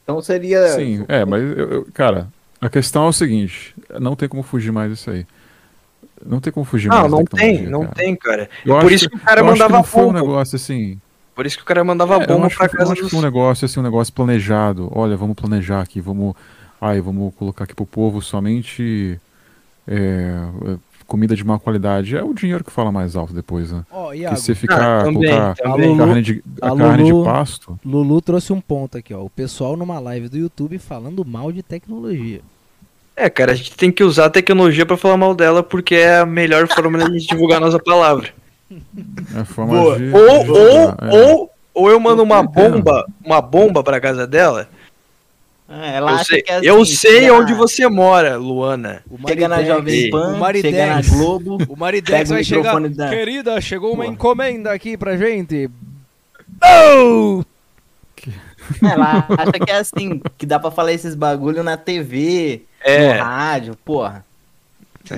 Então 0.03 0.21
seria. 0.21 0.67
Sim, 0.69 1.05
é, 1.07 1.23
mas, 1.23 1.41
eu- 1.43 1.69
eu- 1.71 1.87
cara, 1.93 2.27
a 2.59 2.69
questão 2.69 3.05
é 3.05 3.09
o 3.09 3.13
seguinte: 3.13 3.75
não 3.99 4.15
tem 4.15 4.27
como 4.27 4.41
fugir 4.43 4.71
mais 4.71 4.91
disso 4.91 5.11
aí. 5.11 5.25
Não 6.25 6.39
tem 6.39 6.51
como 6.51 6.65
fugir 6.65 6.87
Não, 6.89 6.97
mais 7.01 7.11
da 7.11 7.17
não 7.17 7.25
tem, 7.25 7.61
não 7.67 7.81
cara. 7.81 7.93
tem, 7.93 8.15
cara. 8.15 8.49
Eu 8.65 8.73
Por 8.79 8.85
acho 8.85 8.95
isso 8.95 9.09
que 9.09 9.15
o 9.15 9.19
cara 9.19 9.41
eu 9.41 9.45
acho 9.45 9.53
que 9.53 9.59
mandava 9.61 9.77
não 9.77 9.83
foi 9.83 10.01
um 10.01 10.05
bomba. 10.07 10.19
negócio 10.19 10.55
assim. 10.55 10.99
Por 11.35 11.45
isso 11.45 11.57
que 11.57 11.61
o 11.63 11.65
cara 11.65 11.83
mandava 11.83 12.15
É, 12.15 12.25
bomba 12.25 12.49
pra 12.49 12.67
que- 12.67 12.75
eu 12.75 12.79
casa 12.79 12.91
acho 12.93 12.95
que 12.95 13.01
dos... 13.03 13.11
foi 13.11 13.19
um 13.19 13.23
negócio 13.23 13.65
assim, 13.65 13.79
um 13.79 13.83
negócio 13.83 14.11
planejado. 14.13 14.89
Olha, 14.95 15.15
vamos 15.15 15.35
planejar 15.35 15.81
aqui, 15.81 16.01
vamos. 16.01 16.35
Ai, 16.81 16.99
vamos 17.01 17.33
colocar 17.35 17.65
aqui 17.65 17.75
pro 17.75 17.85
povo 17.85 18.19
somente 18.21 19.19
é, 19.87 20.31
comida 21.07 21.35
de 21.35 21.43
má 21.43 21.57
qualidade. 21.57 22.15
É 22.15 22.23
o 22.23 22.33
dinheiro 22.33 22.63
que 22.63 22.71
fala 22.71 22.91
mais 22.91 23.15
alto 23.15 23.33
depois, 23.33 23.71
né? 23.71 23.83
Porque 23.89 24.17
Iago. 24.19 24.35
se 24.37 24.53
ficar 24.53 24.99
Ah, 25.01 25.03
também, 25.05 25.29
colocar 25.29 25.55
também. 25.55 25.97
carne 25.97 26.21
de, 26.21 26.43
a 26.61 26.67
A 26.67 26.75
carne 26.75 27.03
de 27.05 27.23
pasto. 27.23 27.79
Lulu 27.83 28.21
trouxe 28.21 28.53
um 28.53 28.61
ponto 28.61 28.97
aqui, 28.97 29.13
ó. 29.13 29.23
O 29.23 29.29
pessoal 29.29 29.75
numa 29.75 29.99
live 29.99 30.29
do 30.29 30.37
YouTube 30.37 30.77
falando 30.77 31.25
mal 31.25 31.51
de 31.51 31.63
tecnologia. 31.63 32.41
É, 33.15 33.29
cara, 33.31 33.53
a 33.53 33.55
gente 33.55 33.75
tem 33.75 33.91
que 33.91 34.03
usar 34.03 34.25
a 34.25 34.29
tecnologia 34.29 34.85
pra 34.85 34.95
falar 34.95 35.17
mal 35.17 35.33
dela, 35.33 35.63
porque 35.63 35.95
é 35.95 36.19
a 36.19 36.25
melhor 36.25 36.67
forma 36.67 36.99
da 36.99 37.05
gente 37.09 37.25
divulgar 37.27 37.57
a 37.57 37.61
nossa 37.65 37.79
palavra. 37.79 38.29
É 39.35 39.39
a 39.39 39.45
forma 39.45 39.73
Boa. 39.73 39.97
de. 39.97 40.11
Ou, 40.13 40.43
de 40.43 40.51
ou, 40.51 40.59
é. 40.59 40.95
ou, 41.31 41.49
ou 41.73 41.89
eu 41.89 41.99
mando 41.99 42.21
uma 42.21 42.43
bomba, 42.43 43.05
uma 43.25 43.41
bomba 43.41 43.83
pra 43.83 43.99
casa 43.99 44.27
dela. 44.27 44.67
Ah, 45.69 45.85
ela 45.87 46.11
Eu 46.11 46.15
acha 46.15 46.23
sei, 46.25 46.41
que 46.41 46.51
é 46.51 46.59
eu 46.63 46.81
assim, 46.81 46.95
sei 46.95 47.19
chega 47.21 47.33
onde 47.33 47.53
você 47.53 47.87
mora, 47.89 48.37
Luana. 48.37 49.01
O 49.09 49.17
Chega 49.27 49.47
na 49.49 49.63
Jovem 49.63 50.09
Pan, 50.09 50.35
o 50.35 50.39
Maridex- 50.39 50.75
chega 50.77 50.95
na 50.95 51.01
Globo. 51.01 51.57
O 51.67 51.75
Maridex 51.77 52.29
o 52.29 52.33
vai 52.33 52.43
chegar. 52.43 52.79
da- 52.89 53.09
Querida, 53.09 53.59
chegou 53.59 53.93
uma 53.93 54.05
Pô. 54.05 54.11
encomenda 54.11 54.71
aqui 54.71 54.95
pra 54.97 55.17
gente. 55.17 55.69
Oh! 56.63 57.43
Ela 58.81 59.25
acha 59.29 59.51
que 59.53 59.71
é 59.71 59.75
assim, 59.77 60.21
que 60.37 60.45
dá 60.45 60.59
pra 60.59 60.71
falar 60.71 60.91
esses 60.93 61.15
bagulho 61.15 61.63
na 61.63 61.77
TV, 61.77 62.61
É. 62.83 63.13
no 63.17 63.23
rádio, 63.23 63.75
porra. 63.85 64.25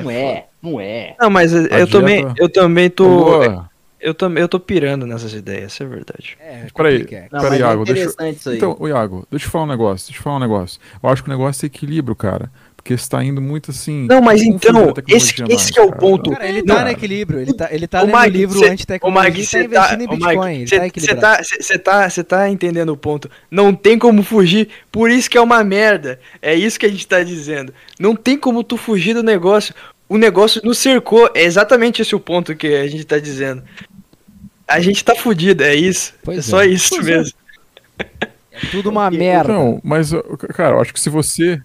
Não 0.04 0.12
é, 0.12 0.46
não 0.62 0.80
é. 0.80 1.16
Não, 1.20 1.30
mas 1.30 1.52
eu 1.54 1.88
também, 1.88 2.26
eu 2.38 2.50
também 2.50 2.90
tô. 2.90 3.08
Boa. 3.08 3.69
Eu 4.00 4.14
também, 4.14 4.42
eu 4.42 4.48
tô 4.48 4.60
pirando 4.60 5.06
nessas 5.06 5.34
ideias, 5.34 5.74
isso 5.74 5.84
é 5.84 5.86
verdade. 5.86 6.38
É, 6.40 6.68
Peraí. 6.74 7.06
Não, 7.32 7.42
peraí, 7.42 7.58
é 7.58 7.62
Iago. 7.62 7.84
Deixa... 7.86 8.02
interessante 8.04 8.40
isso 8.40 8.50
aí. 8.50 8.58
Então, 8.58 8.76
ô, 8.80 8.88
Iago, 8.88 9.28
deixa 9.30 9.46
eu 9.46 9.50
falar 9.52 9.66
um 9.66 9.68
negócio. 9.68 10.08
Deixa 10.08 10.20
eu 10.20 10.24
falar 10.24 10.38
um 10.38 10.40
negócio. 10.40 10.80
Eu 11.04 11.10
acho 11.10 11.22
que 11.24 11.30
o 11.30 11.32
negócio 11.32 11.66
é 11.66 11.68
equilíbrio, 11.68 12.16
cara. 12.16 12.50
Porque 12.78 12.98
você 12.98 13.10
tá 13.10 13.22
indo 13.22 13.42
muito 13.42 13.72
assim. 13.72 14.08
Não, 14.08 14.22
mas 14.22 14.42
então, 14.42 14.94
esse, 15.06 15.42
mais, 15.42 15.54
esse 15.54 15.74
que 15.74 15.78
é 15.80 15.84
o 15.84 15.90
cara. 15.90 16.00
ponto. 16.00 16.32
Cara, 16.32 16.48
ele 16.48 16.64
tá 16.64 16.76
Não. 16.76 16.84
no 16.86 16.90
equilíbrio, 16.90 17.40
ele 17.42 17.54
tá, 17.54 17.68
ele 17.72 17.88
tá 17.88 18.02
Ô, 18.02 18.06
lendo 18.06 18.18
Mike, 18.18 18.30
livro 18.30 18.60
cê- 18.60 18.70
anti-tecnologia 18.70 19.22
Ô, 19.22 19.26
Mike, 19.26 19.42
e 19.42 19.44
tá 19.44 19.50
cê 19.50 19.64
investindo 19.66 20.02
em 20.02 20.06
ô, 20.06 20.10
Bitcoin, 20.12 20.56
ele 20.56 20.68
cê- 20.68 20.76
tá 20.78 20.82
cê 20.82 20.88
equilibrado. 20.88 21.22
tá, 21.22 21.44
cê- 21.44 21.62
cê 21.62 21.78
tá, 21.78 22.10
cê 22.10 22.24
tá 22.24 22.50
entendendo 22.50 22.90
o 22.94 22.98
ponto. 22.98 23.30
Não 23.52 23.76
tem 23.76 24.00
como 24.00 24.24
fugir, 24.24 24.70
por 24.90 25.12
isso 25.12 25.30
que 25.30 25.38
é 25.38 25.42
uma 25.42 25.62
merda. 25.62 26.22
É 26.42 26.56
isso 26.56 26.80
que 26.80 26.86
a 26.86 26.90
gente 26.90 27.06
tá 27.06 27.22
dizendo. 27.22 27.74
Não 28.00 28.16
tem 28.16 28.38
como 28.38 28.64
tu 28.64 28.78
fugir 28.78 29.14
do 29.14 29.22
negócio. 29.22 29.76
O 30.08 30.18
negócio 30.18 30.60
nos 30.64 30.78
cercou. 30.80 31.30
É 31.36 31.44
exatamente 31.44 32.02
esse 32.02 32.16
o 32.16 32.20
ponto 32.20 32.56
que 32.56 32.66
a 32.68 32.88
gente 32.88 33.04
tá 33.04 33.20
dizendo. 33.20 33.62
A 34.70 34.80
gente 34.80 35.04
tá 35.04 35.16
fudido, 35.16 35.64
é 35.64 35.74
isso. 35.76 36.14
Pois 36.24 36.38
é 36.38 36.40
é. 36.40 36.44
só 36.44 36.64
isso 36.64 36.90
Pois 36.96 37.08
é. 37.08 37.18
mesmo. 37.18 37.34
É 38.52 38.60
tudo 38.72 38.90
uma 38.90 39.10
merda. 39.10 39.52
Não, 39.54 39.80
mas, 39.84 40.12
cara, 40.54 40.76
eu 40.76 40.82
acho 40.82 40.94
que 40.94 41.00
se 41.00 41.10
você. 41.10 41.62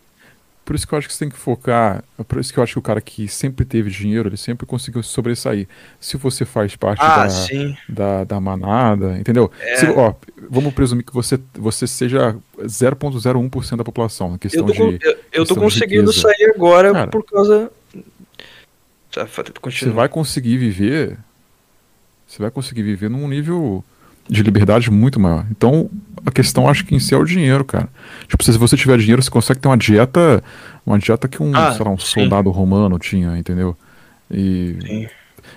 Por 0.65 0.75
isso 0.75 0.89
que 0.89 0.95
eu 0.95 0.99
acho 0.99 1.07
que 1.07 1.13
você 1.13 1.19
tem 1.27 1.29
que 1.29 1.37
focar. 1.37 2.03
é 2.19 2.23
Por 2.23 2.41
isso 2.41 2.51
que 2.51 2.59
eu 2.59 2.63
acho 2.65 2.73
que 2.73 2.79
o 2.79 2.83
cara 2.83 2.99
que 2.99 3.29
sempre 3.29 3.67
teve 3.67 3.91
dinheiro, 3.91 4.31
ele 4.31 4.37
sempre 4.39 4.65
conseguiu 4.65 5.03
se 5.03 5.11
sobressair. 5.11 5.69
Se 6.01 6.17
você 6.17 6.47
faz 6.47 6.75
parte 6.75 7.01
Ah, 7.03 7.25
da, 7.25 7.29
sim. 7.29 7.77
da, 7.87 8.25
da 8.25 8.41
manada, 8.41 9.19
entendeu? 9.19 9.53
É. 9.61 9.77
Se- 9.77 9.87
ó, 9.91 10.15
vamos 10.49 10.73
presumir 10.73 11.05
que 11.05 11.13
você, 11.13 11.39
você 11.53 11.87
seja 11.87 12.35
0,01% 12.59 13.77
da 13.77 13.85
população 13.85 14.29
na 14.31 14.35
Eu 14.37 14.39
questão 14.39 14.65
tô, 14.65 14.73
de. 14.73 14.81
eu, 14.81 14.89
eu 14.91 14.97
tô 14.97 15.55
questão 15.55 15.57
conseguindo 15.59 16.11
sair 16.15 16.53
agora 16.55 16.93
Cara. 16.93 17.11
por 17.11 17.23
causa. 17.27 17.71
Tá, 19.13 19.27
Você 19.27 19.91
vai 19.91 20.09
conseguir 20.09 20.57
viver. 20.57 21.19
Você 22.35 22.43
vai 22.43 22.51
conseguir 22.51 22.83
viver 22.83 23.09
num 23.09 23.29
nível 23.29 23.85
de 24.29 24.43
liberdade 24.43 24.91
muito 24.91 25.21
maior. 25.21 25.47
Então, 25.53 25.89
a 26.27 26.33
questão 26.33 26.69
acho 26.69 26.85
que 26.85 26.93
em 26.93 26.99
si 26.99 27.15
é 27.15 27.17
o 27.17 27.25
dinheiro, 27.25 27.65
cara. 27.65 27.89
Tipo, 28.27 28.43
se 28.43 28.51
você 28.59 28.77
tiver 28.77 28.99
dinheiro, 28.99 29.23
você 29.23 29.31
consegue 29.31 29.61
ter 29.61 29.69
uma 29.69 29.77
dieta, 29.77 30.43
uma 30.85 30.99
dieta 30.99 31.29
que 31.29 31.41
um, 31.41 31.55
Ah, 31.55 31.77
lá, 31.79 31.91
um 31.91 31.99
soldado 31.99 32.51
romano 32.51 32.99
tinha, 32.99 33.39
entendeu? 33.39 33.77
E 34.29 34.77
Sim. 34.85 35.07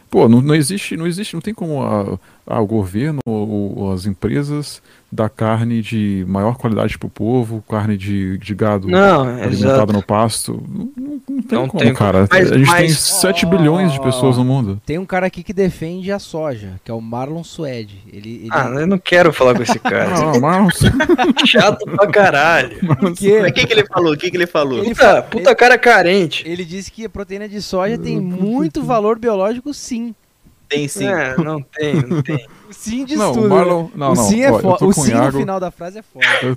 pô, 0.07 0.29
não, 0.29 0.39
não 0.39 0.53
existe, 0.53 0.95
não 0.95 1.07
existe, 1.07 1.33
não 1.33 1.41
tem 1.41 1.51
como 1.51 1.81
a, 1.81 2.19
a- 2.47 2.61
o 2.61 2.65
governo 2.65 3.19
ou, 3.27 3.77
ou 3.77 3.91
as 3.93 4.05
empresas 4.05 4.81
dar 5.09 5.29
carne 5.29 5.81
de 5.81 6.25
maior 6.27 6.57
qualidade 6.57 6.97
pro 6.97 7.07
povo, 7.07 7.63
carne 7.69 7.95
de, 7.95 8.37
de 8.39 8.53
gado 8.53 8.89
Não, 8.89 9.21
alimentado 9.21 9.53
exato. 9.53 9.93
no 9.93 10.03
pasto. 10.03 10.63
Não, 10.67 10.89
não- 10.97 11.41
tem 11.41 11.57
Não 11.59 11.67
como, 11.67 11.81
tem 11.83 11.93
cara. 11.93 12.27
como. 12.27 12.41
Mas- 12.41 12.51
a 12.51 12.57
gente 12.57 12.71
tem 12.75 12.81
mas- 12.89 12.99
7 12.99 13.45
Ó, 13.45 13.49
bilhões 13.49 13.93
de 13.93 14.01
pessoas 14.01 14.35
no 14.37 14.43
mundo. 14.43 14.81
Tem 14.85 14.97
um 14.97 15.05
cara 15.05 15.27
aqui 15.27 15.43
que 15.43 15.53
defende 15.53 16.11
a 16.11 16.19
soja, 16.19 16.73
que 16.83 16.91
é 16.91 16.93
o 16.93 16.99
Marlon 16.99 17.41
Suede. 17.43 17.99
Ele, 18.11 18.39
ele... 18.41 18.47
Ah, 18.51 18.67
eu 18.77 18.85
não 18.87 18.97
quero 18.97 19.31
falar 19.31 19.55
com 19.55 19.63
esse 19.63 19.79
cara. 19.79 20.09
Não, 20.19 20.41
mas 20.41 20.77
Chato 21.47 21.85
pra 21.85 22.07
caralho. 22.07 22.77
Por 22.99 23.13
quê? 23.13 23.39
Mas 23.41 23.51
o 23.51 23.53
que, 23.53 23.65
que 23.65 23.73
ele 23.73 23.85
falou? 23.85 24.13
O 24.13 24.17
que, 24.17 24.29
que 24.29 24.35
ele 24.37 24.47
falou? 24.47 24.79
Ele 24.79 24.89
Puta, 24.93 25.21
puta 25.23 25.55
cara 25.55 25.77
carente. 25.77 26.43
Ele 26.45 26.65
disse 26.65 26.91
que 26.91 27.05
a 27.05 27.09
proteína 27.09 27.47
de 27.47 27.61
soja 27.61 27.97
tem 27.97 28.19
muito 28.19 28.83
valor 28.83 29.17
biológico, 29.17 29.73
sim. 29.73 30.13
Tem 30.69 30.87
sim. 30.87 31.07
É, 31.07 31.37
não 31.37 31.61
tem, 31.61 31.95
não 31.95 32.21
tem. 32.21 32.45
O 32.69 32.73
sim 32.73 33.05
diz 33.05 33.17
Não, 33.17 33.31
o 33.31 33.33
tudo. 33.33 33.49
Marlon- 33.49 33.83
né? 33.83 33.89
não, 33.95 34.11
o 34.11 34.15
não, 34.15 34.23
sim 34.23 34.41
é 34.41 34.51
ó, 34.51 34.55
eu 34.57 34.61
foda. 34.61 34.85
O 34.85 34.93
sim 34.93 35.11
no 35.11 35.17
Iago. 35.17 35.39
final 35.39 35.59
da 35.59 35.71
frase 35.71 35.99
é 35.99 36.01
foda. 36.01 36.25
Eu, 36.43 36.55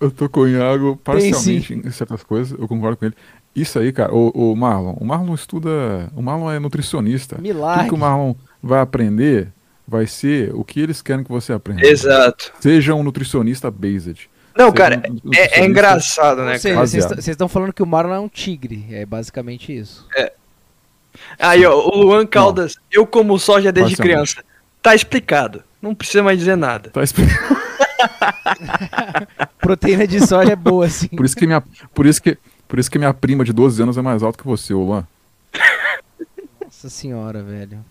eu 0.00 0.10
tô 0.10 0.28
com 0.28 0.40
o 0.40 0.48
Iago 0.48 0.96
parcialmente 1.02 1.74
em 1.74 1.90
certas 1.90 2.22
coisas, 2.22 2.58
eu 2.58 2.68
concordo 2.68 2.96
com 2.96 3.06
ele. 3.06 3.14
Isso 3.54 3.78
aí, 3.78 3.92
cara, 3.92 4.14
o, 4.14 4.52
o 4.52 4.56
Marlon, 4.56 4.94
o 5.00 5.04
Marlon 5.04 5.34
estuda. 5.34 6.10
O 6.14 6.22
Marlon 6.22 6.52
é 6.52 6.58
nutricionista. 6.60 7.34
Tudo 7.36 7.42
Milagre. 7.42 7.88
que 7.88 7.94
o 7.94 7.98
Marlon 7.98 8.34
vai 8.62 8.80
aprender 8.80 9.48
vai 9.86 10.06
ser 10.06 10.54
o 10.54 10.62
que 10.62 10.78
eles 10.80 11.02
querem 11.02 11.24
que 11.24 11.30
você 11.30 11.52
aprenda. 11.52 11.84
Exato. 11.84 12.52
Seja 12.60 12.94
um 12.94 13.02
nutricionista 13.02 13.68
based. 13.72 14.30
Não, 14.56 14.66
Seja 14.66 14.72
cara, 14.76 15.02
um 15.24 15.34
é, 15.34 15.60
é 15.60 15.64
engraçado, 15.64 16.42
né, 16.44 16.58
vocês 16.58 17.28
estão 17.28 17.48
falando 17.48 17.72
que 17.72 17.82
o 17.82 17.86
Marlon 17.86 18.14
é 18.14 18.20
um 18.20 18.28
tigre. 18.28 18.86
É 18.90 19.04
basicamente 19.04 19.76
isso. 19.76 20.06
Aí, 21.38 21.64
ó, 21.64 21.74
o 21.74 21.96
Luan 21.96 22.26
Caldas, 22.26 22.76
eu 22.90 23.06
como 23.06 23.38
soja 23.38 23.72
desde 23.72 23.96
criança. 23.96 24.42
Tá 24.82 24.94
explicado. 24.94 25.62
Não 25.80 25.94
precisa 25.94 26.22
mais 26.22 26.38
dizer 26.38 26.56
nada. 26.56 26.90
Tá 26.90 27.02
explicado. 27.02 27.60
Proteína 29.60 30.06
de 30.06 30.26
soja 30.26 30.52
é 30.52 30.56
boa, 30.56 30.88
sim. 30.88 31.08
Por 31.08 31.24
isso 31.24 31.36
que 31.36 31.46
minha, 31.46 31.62
por 31.94 32.06
isso 32.06 32.22
que, 32.22 32.38
por 32.66 32.78
isso 32.78 32.90
que 32.90 32.98
minha 32.98 33.12
prima 33.12 33.44
de 33.44 33.52
12 33.52 33.82
anos 33.82 33.98
é 33.98 34.02
mais 34.02 34.22
alta 34.22 34.38
que 34.38 34.46
você, 34.46 34.72
Luan. 34.72 35.06
Nossa 36.64 36.88
senhora, 36.88 37.42
velho. 37.42 37.84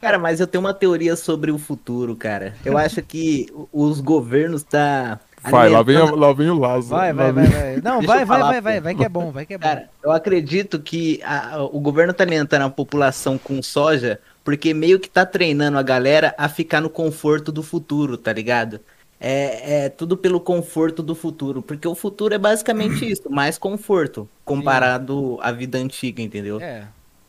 Cara, 0.00 0.18
mas 0.18 0.38
eu 0.40 0.46
tenho 0.46 0.62
uma 0.62 0.74
teoria 0.74 1.16
sobre 1.16 1.50
o 1.50 1.58
futuro, 1.58 2.14
cara. 2.14 2.54
Eu 2.64 2.78
acho 2.78 3.02
que 3.02 3.52
os 3.72 4.00
governos 4.00 4.62
tá 4.62 5.20
Vai, 5.42 5.68
lá 5.68 5.82
vem, 5.82 5.96
lá 5.98 6.32
vem 6.32 6.50
o 6.50 6.58
Lázaro. 6.58 6.88
Vai, 6.88 7.12
vai, 7.12 7.32
vai, 7.32 7.46
vai. 7.48 7.76
Não, 7.82 8.02
vai, 8.02 8.22
eu 8.22 8.26
vai, 8.26 8.26
falar, 8.26 8.46
vai, 8.46 8.60
vai, 8.60 8.80
vai 8.80 8.94
que 8.94 9.04
é 9.04 9.08
bom, 9.08 9.30
vai 9.32 9.46
que 9.46 9.54
é 9.54 9.58
bom. 9.58 9.62
Cara, 9.62 9.90
eu 10.02 10.10
acredito 10.12 10.80
que 10.82 11.20
a- 11.22 11.62
o 11.62 11.80
governo 11.80 12.12
tá 12.14 12.24
alimentando 12.24 12.62
a 12.64 12.70
população 12.70 13.38
com 13.38 13.62
soja 13.62 14.20
porque 14.44 14.72
meio 14.72 14.98
que 15.00 15.08
tá 15.10 15.26
treinando 15.26 15.78
a 15.78 15.82
galera 15.82 16.34
a 16.38 16.48
ficar 16.48 16.80
no 16.80 16.88
conforto 16.90 17.52
do 17.52 17.62
futuro, 17.62 18.16
tá 18.16 18.32
ligado? 18.32 18.80
É, 19.20 19.84
é 19.86 19.88
tudo 19.88 20.16
pelo 20.16 20.40
conforto 20.40 21.02
do 21.02 21.14
futuro, 21.14 21.62
porque 21.62 21.86
o 21.88 21.94
futuro 21.94 22.34
é 22.34 22.38
basicamente 22.38 23.04
isso, 23.10 23.28
mais 23.30 23.58
conforto 23.58 24.30
comparado 24.44 25.38
à 25.42 25.50
vida 25.52 25.76
antiga, 25.78 26.22
entendeu? 26.22 26.58
É. 26.60 26.88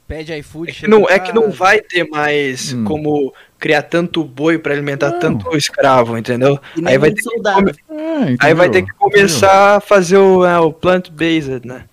Pede 0.10 0.34
iFood. 0.39 0.72
É 0.72 0.74
que 0.74 0.88
não, 0.88 1.07
é 1.07 1.20
que 1.20 1.32
não 1.32 1.51
vai 1.51 1.80
ter 1.80 2.03
mais 2.10 2.74
Hum. 2.74 2.84
como 2.84 3.32
criar 3.60 3.84
tanto 3.84 4.24
boi 4.24 4.57
pra 4.57 4.74
alimentar 4.74 5.12
Não. 5.12 5.20
tanto 5.20 5.55
escravo, 5.55 6.18
entendeu? 6.18 6.60
Nem 6.76 6.88
Aí 6.93 6.97
vai, 6.97 7.12
ter 7.12 7.22
que 7.22 7.30
come- 7.30 7.72
É, 7.91 8.36
aí 8.39 8.53
vai 8.55 8.70
ter 8.70 8.80
entendeu? 8.80 8.86
que 8.88 8.99
começar 8.99 9.76
a 9.78 9.80
fazer 9.80 10.18
o, 10.18 10.43
é, 10.43 10.60
o 10.60 10.74
plant-based, 10.74 11.62
né? 11.66 11.84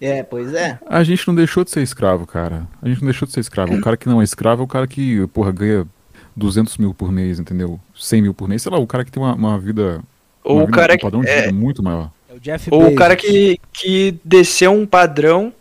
É, 0.00 0.22
pois 0.22 0.54
é. 0.54 0.78
A 0.86 1.02
gente 1.02 1.26
não 1.26 1.34
deixou 1.34 1.64
de 1.64 1.70
ser 1.70 1.82
escravo, 1.82 2.26
cara. 2.26 2.66
A 2.80 2.88
gente 2.88 3.00
não 3.00 3.06
deixou 3.06 3.26
de 3.26 3.32
ser 3.34 3.40
escravo. 3.40 3.74
O 3.74 3.80
cara 3.80 3.96
que 3.96 4.06
não 4.08 4.20
é 4.20 4.24
escravo 4.24 4.62
é 4.62 4.64
o 4.64 4.68
cara 4.68 4.86
que, 4.86 5.26
porra, 5.28 5.50
ganha 5.50 5.86
200 6.36 6.76
mil 6.78 6.92
por 6.94 7.10
mês, 7.10 7.40
entendeu? 7.40 7.80
100 7.96 8.22
mil 8.22 8.34
por 8.34 8.48
mês. 8.48 8.62
Sei 8.62 8.70
lá, 8.70 8.78
o 8.78 8.86
cara 8.86 9.04
que 9.04 9.10
tem 9.10 9.22
uma, 9.22 9.34
uma 9.34 9.58
vida. 9.58 10.00
Ou 10.44 10.56
uma 10.56 10.62
o 10.62 10.66
vida- 10.66 10.78
cara 10.78 10.92
um 10.92 10.96
que. 10.96 11.02
padrão 11.02 11.20
de 11.22 11.28
é, 11.28 11.40
vida 11.42 11.52
muito 11.52 11.82
maior. 11.82 12.10
É 12.30 12.34
o 12.34 12.38
Jeff 12.40 12.68
ou 12.70 12.88
o 12.88 12.94
cara 12.94 13.16
que, 13.16 13.58
que 13.72 14.16
desceu 14.22 14.70
um 14.72 14.84
padrão 14.86 15.52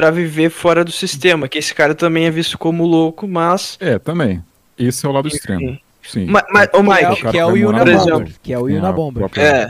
pra 0.00 0.10
viver 0.10 0.48
fora 0.50 0.82
do 0.82 0.90
sistema. 0.90 1.46
Que 1.46 1.58
esse 1.58 1.74
cara 1.74 1.94
também 1.94 2.24
é 2.24 2.30
visto 2.30 2.56
como 2.56 2.86
louco, 2.86 3.28
mas. 3.28 3.76
É, 3.80 3.98
também. 3.98 4.42
Esse 4.78 5.04
é 5.04 5.08
o 5.08 5.12
lado 5.12 5.28
Enfim. 5.28 5.36
extremo. 5.36 5.78
Sim. 6.02 6.24
Ma- 6.24 6.44
Mas, 6.50 6.70
ô 6.72 6.78
é, 6.78 6.82
Mike, 6.82 7.26
o- 7.26 7.30
que 7.30 7.38
é 7.38 7.44
o 7.44 7.50
vai 7.50 7.60
morar 7.60 7.60
Yuna 7.60 7.78
por 7.78 7.86
lá, 7.88 7.92
exemplo, 7.94 8.18
Bomber. 8.20 8.34
Que 8.42 8.52
é 8.54 8.58
o 8.58 8.66
tem 8.66 8.74
Yuna 8.76 8.88
a 8.88 8.92
Bomber. 8.92 9.18
própria- 9.20 9.42
É. 9.42 9.68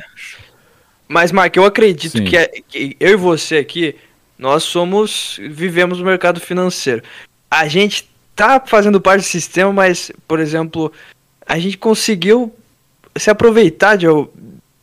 Mas, 1.09 1.33
Mike, 1.33 1.59
eu 1.59 1.65
acredito 1.65 2.19
Sim. 2.19 2.25
que, 2.25 2.37
é- 2.37 2.47
que 2.69 2.97
eu 3.01 3.11
e 3.11 3.17
você 3.17 3.57
aqui, 3.57 3.97
nós 4.39 4.63
somos. 4.63 5.37
vivemos 5.51 5.99
no 5.99 6.05
mercado 6.05 6.39
financeiro. 6.41 7.03
A 7.51 7.67
gente 7.67 8.09
tá 8.37 8.63
fazendo 8.65 9.01
parte 9.01 9.23
do 9.23 9.27
sistema, 9.27 9.73
mas, 9.73 10.13
por 10.29 10.39
exemplo, 10.39 10.93
a 11.45 11.59
gente 11.59 11.77
conseguiu 11.77 12.55
se 13.17 13.29
aproveitar 13.29 13.97
de, 13.97 14.07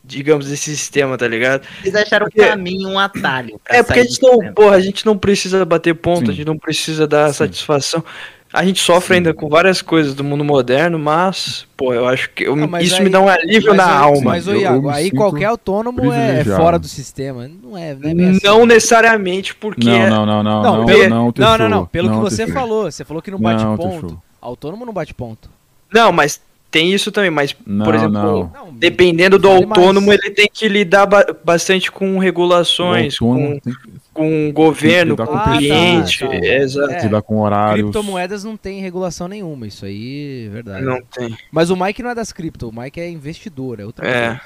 digamos, 0.08 0.46
desse 0.48 0.74
sistema, 0.76 1.16
tá 1.18 1.28
ligado? 1.28 1.62
Eles 1.82 1.94
acharam 1.94 2.26
Porque- 2.26 2.42
pra 2.42 2.56
mim 2.56 2.86
um 2.86 2.98
atalho. 2.98 3.60
pra 3.62 3.76
É 3.76 3.82
porque 3.82 4.00
a 4.00 4.04
gente 4.04 4.22
não, 4.22 4.52
porra, 4.54 4.76
a 4.76 4.80
gente 4.80 5.04
não 5.04 5.16
precisa 5.18 5.64
bater 5.64 5.94
ponto, 5.94 6.26
Sim. 6.26 6.32
a 6.32 6.34
gente 6.34 6.46
não 6.46 6.58
precisa 6.58 7.06
dar 7.06 7.28
Sim. 7.28 7.34
satisfação. 7.34 8.02
A 8.50 8.64
gente 8.64 8.80
sofre 8.80 9.08
Sim. 9.08 9.14
ainda 9.16 9.34
com 9.34 9.46
várias 9.46 9.82
coisas 9.82 10.14
do 10.14 10.24
mundo 10.24 10.42
moderno, 10.42 10.98
mas, 10.98 11.66
pô, 11.76 11.92
eu 11.92 12.08
acho 12.08 12.30
que 12.30 12.44
eu- 12.44 12.54
Ah, 12.72 12.80
isso 12.82 12.96
aí- 12.96 13.04
me 13.04 13.10
dá 13.10 13.20
um 13.20 13.28
alívio 13.28 13.68
Mas, 13.68 13.76
na 13.76 13.92
alma. 13.92 14.22
Mas, 14.24 14.48
ô 14.48 14.54
Iago, 14.54 14.88
aí 14.88 15.10
qualquer 15.10 15.44
autônomo 15.44 16.10
é 16.10 16.42
fora 16.44 16.78
do 16.78 16.88
sistema. 16.88 17.46
Não 17.46 17.76
é, 17.76 17.94
não 17.94 18.08
é 18.08 18.30
assim. 18.30 18.40
Não 18.42 18.64
necessariamente 18.64 19.54
porque 19.54 19.86
Não, 19.86 19.92
é- 19.94 20.08
não, 20.08 20.24
não, 20.24 20.42
não. 20.42 20.62
Não, 20.62 20.76
Não, 20.78 20.86
pelo- 20.86 21.08
não, 21.10 21.32
Não, 21.36 21.58
não, 21.58 21.68
não. 21.68 21.86
Pelo 21.86 22.08
que 22.10 22.16
você 22.16 22.46
falou. 22.46 22.90
Você 22.90 23.04
falou 23.04 23.22
que 23.22 23.30
não 23.30 23.38
bate 23.38 23.62
Não, 23.62 23.76
ponto. 23.76 24.22
Autônomo 24.40 24.86
não 24.86 24.94
bate 24.94 25.12
ponto. 25.12 25.50
Não, 25.92 26.10
mas 26.10 26.40
tem 26.70 26.92
isso 26.92 27.10
também, 27.10 27.30
mas, 27.30 27.54
Não, 27.66 27.84
por 27.84 27.94
exemplo, 27.94 28.12
não. 28.12 28.52
Não, 28.66 28.74
dependendo 28.74 29.38
do 29.38 29.48
Fale 29.48 29.64
autônomo, 29.64 30.08
mais. 30.08 30.20
ele 30.22 30.30
tem 30.34 30.48
que 30.52 30.68
lidar 30.68 31.06
ba- 31.06 31.26
bastante 31.44 31.90
com 31.90 32.16
O 32.16 32.18
regulações, 32.18 33.18
com, 33.18 33.58
tem 33.60 33.72
que 33.72 33.98
com 34.12 34.52
governo, 34.52 35.12
lidar 35.12 35.26
com 35.26 35.32
com 35.32 35.38
Ah, 35.38 35.44
tá, 35.44 35.56
cliente. 35.56 36.18
tá. 36.26 36.34
Exato. 36.34 36.92
É. 36.92 37.02
lidar 37.02 37.22
com 37.22 37.38
horários. 37.40 37.82
Criptomoedas 37.90 38.44
não 38.44 38.56
tem 38.56 38.80
regulação 38.80 39.28
nenhuma, 39.28 39.66
isso 39.66 39.84
aí 39.84 40.46
é 40.46 40.50
verdade. 40.50 40.84
Não 40.84 41.00
tem. 41.02 41.36
Mas 41.52 41.70
o 41.70 41.76
Mike 41.76 42.02
não 42.02 42.10
é 42.10 42.14
das 42.14 42.32
cripto, 42.32 42.68
o 42.68 42.72
Mike 42.80 43.00
é 43.00 43.08
investidor, 43.08 43.80
é 43.80 43.84
outra 43.86 44.06
É. 44.06 44.26
coisa. 44.28 44.40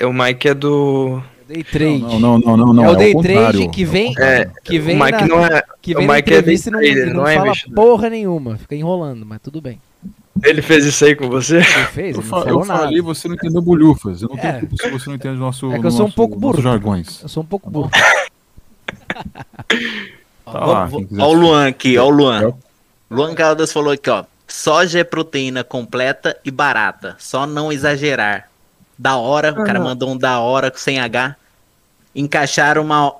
É, 0.00 0.06
O 0.06 0.12
Mike 0.12 0.48
é 0.48 0.54
do. 0.54 1.22
É 1.48 1.54
Day 1.54 1.62
trade. 1.62 2.00
Não, 2.00 2.18
não, 2.18 2.38
não, 2.40 2.56
não, 2.56 2.72
não. 2.72 2.84
é 2.84 2.90
o 2.90 2.96
day 2.96 3.12
contrário, 3.12 3.52
trade 3.60 3.68
que 3.68 3.84
vem, 3.84 4.08
contrário. 4.08 4.50
que 4.64 4.78
o 4.78 4.82
vem 4.82 4.96
Mike 4.96 5.12
na, 5.12 5.26
não 5.28 5.46
é. 5.46 5.62
que 5.80 5.92
o 5.94 5.98
vem 5.98 6.06
na 6.08 6.14
Mike 6.14 6.34
é 6.34 6.42
day 6.42 6.56
não, 6.56 6.70
trader, 6.72 6.96
e 6.96 7.06
não 7.06 7.14
não 7.14 7.28
é 7.28 7.34
fala 7.36 7.46
investidor. 7.46 7.74
porra 7.76 8.10
nenhuma, 8.10 8.58
fica 8.58 8.74
enrolando, 8.74 9.24
mas 9.24 9.38
tudo 9.40 9.60
bem. 9.60 9.80
Ele 10.44 10.60
fez 10.62 10.84
isso 10.84 11.04
aí 11.04 11.14
com 11.16 11.28
você? 11.28 11.56
Ele 11.56 11.64
fez, 11.64 12.16
Eu, 12.16 12.22
fa- 12.22 12.44
eu 12.46 12.64
nada. 12.64 12.80
falei, 12.84 13.00
você 13.00 13.26
não 13.28 13.34
entendeu 13.34 13.60
bolhufas. 13.62 14.22
Eu 14.22 14.28
não 14.28 14.36
É. 14.38 14.40
tenho 14.40 14.60
culpa 14.68 14.76
se 14.82 14.90
você 14.90 15.08
não 15.08 15.16
entende 15.16 15.36
o 15.36 15.40
nosso, 15.40 15.72
É 15.72 15.78
que 15.78 15.86
eu 15.86 15.90
sou 15.90 16.06
um 16.06 16.10
pouco 16.10 16.38
burro. 16.38 16.60
jargões. 16.60 17.22
Eu 17.22 17.28
sou 17.28 17.42
um 17.42 17.46
pouco 17.46 17.70
burro. 17.70 17.90
Tá 20.44 20.64
lá, 20.64 20.88
Ó, 21.18 21.28
o 21.28 21.32
Luan 21.32 21.66
aqui, 21.68 21.98
ó 21.98 22.06
o 22.06 22.10
Luan. 22.10 22.52
Luan 23.10 23.34
Caldas 23.34 23.72
falou 23.72 23.92
aqui, 23.92 24.08
ó. 24.10 24.24
soja 24.46 25.00
é 25.00 25.04
proteína 25.04 25.64
completa 25.64 26.36
e 26.44 26.50
barata. 26.50 27.16
Só 27.18 27.46
não 27.46 27.72
exagerar. 27.72 28.48
Da 28.98 29.16
hora, 29.16 29.52
o 29.52 29.64
cara 29.64 29.78
Ah. 29.78 29.82
mandou 29.82 30.10
um 30.10 30.16
da 30.16 30.38
hora 30.40 30.72
sem 30.74 31.00
H. 31.00 31.36
Encaixar 32.14 32.78
uma. 32.78 33.12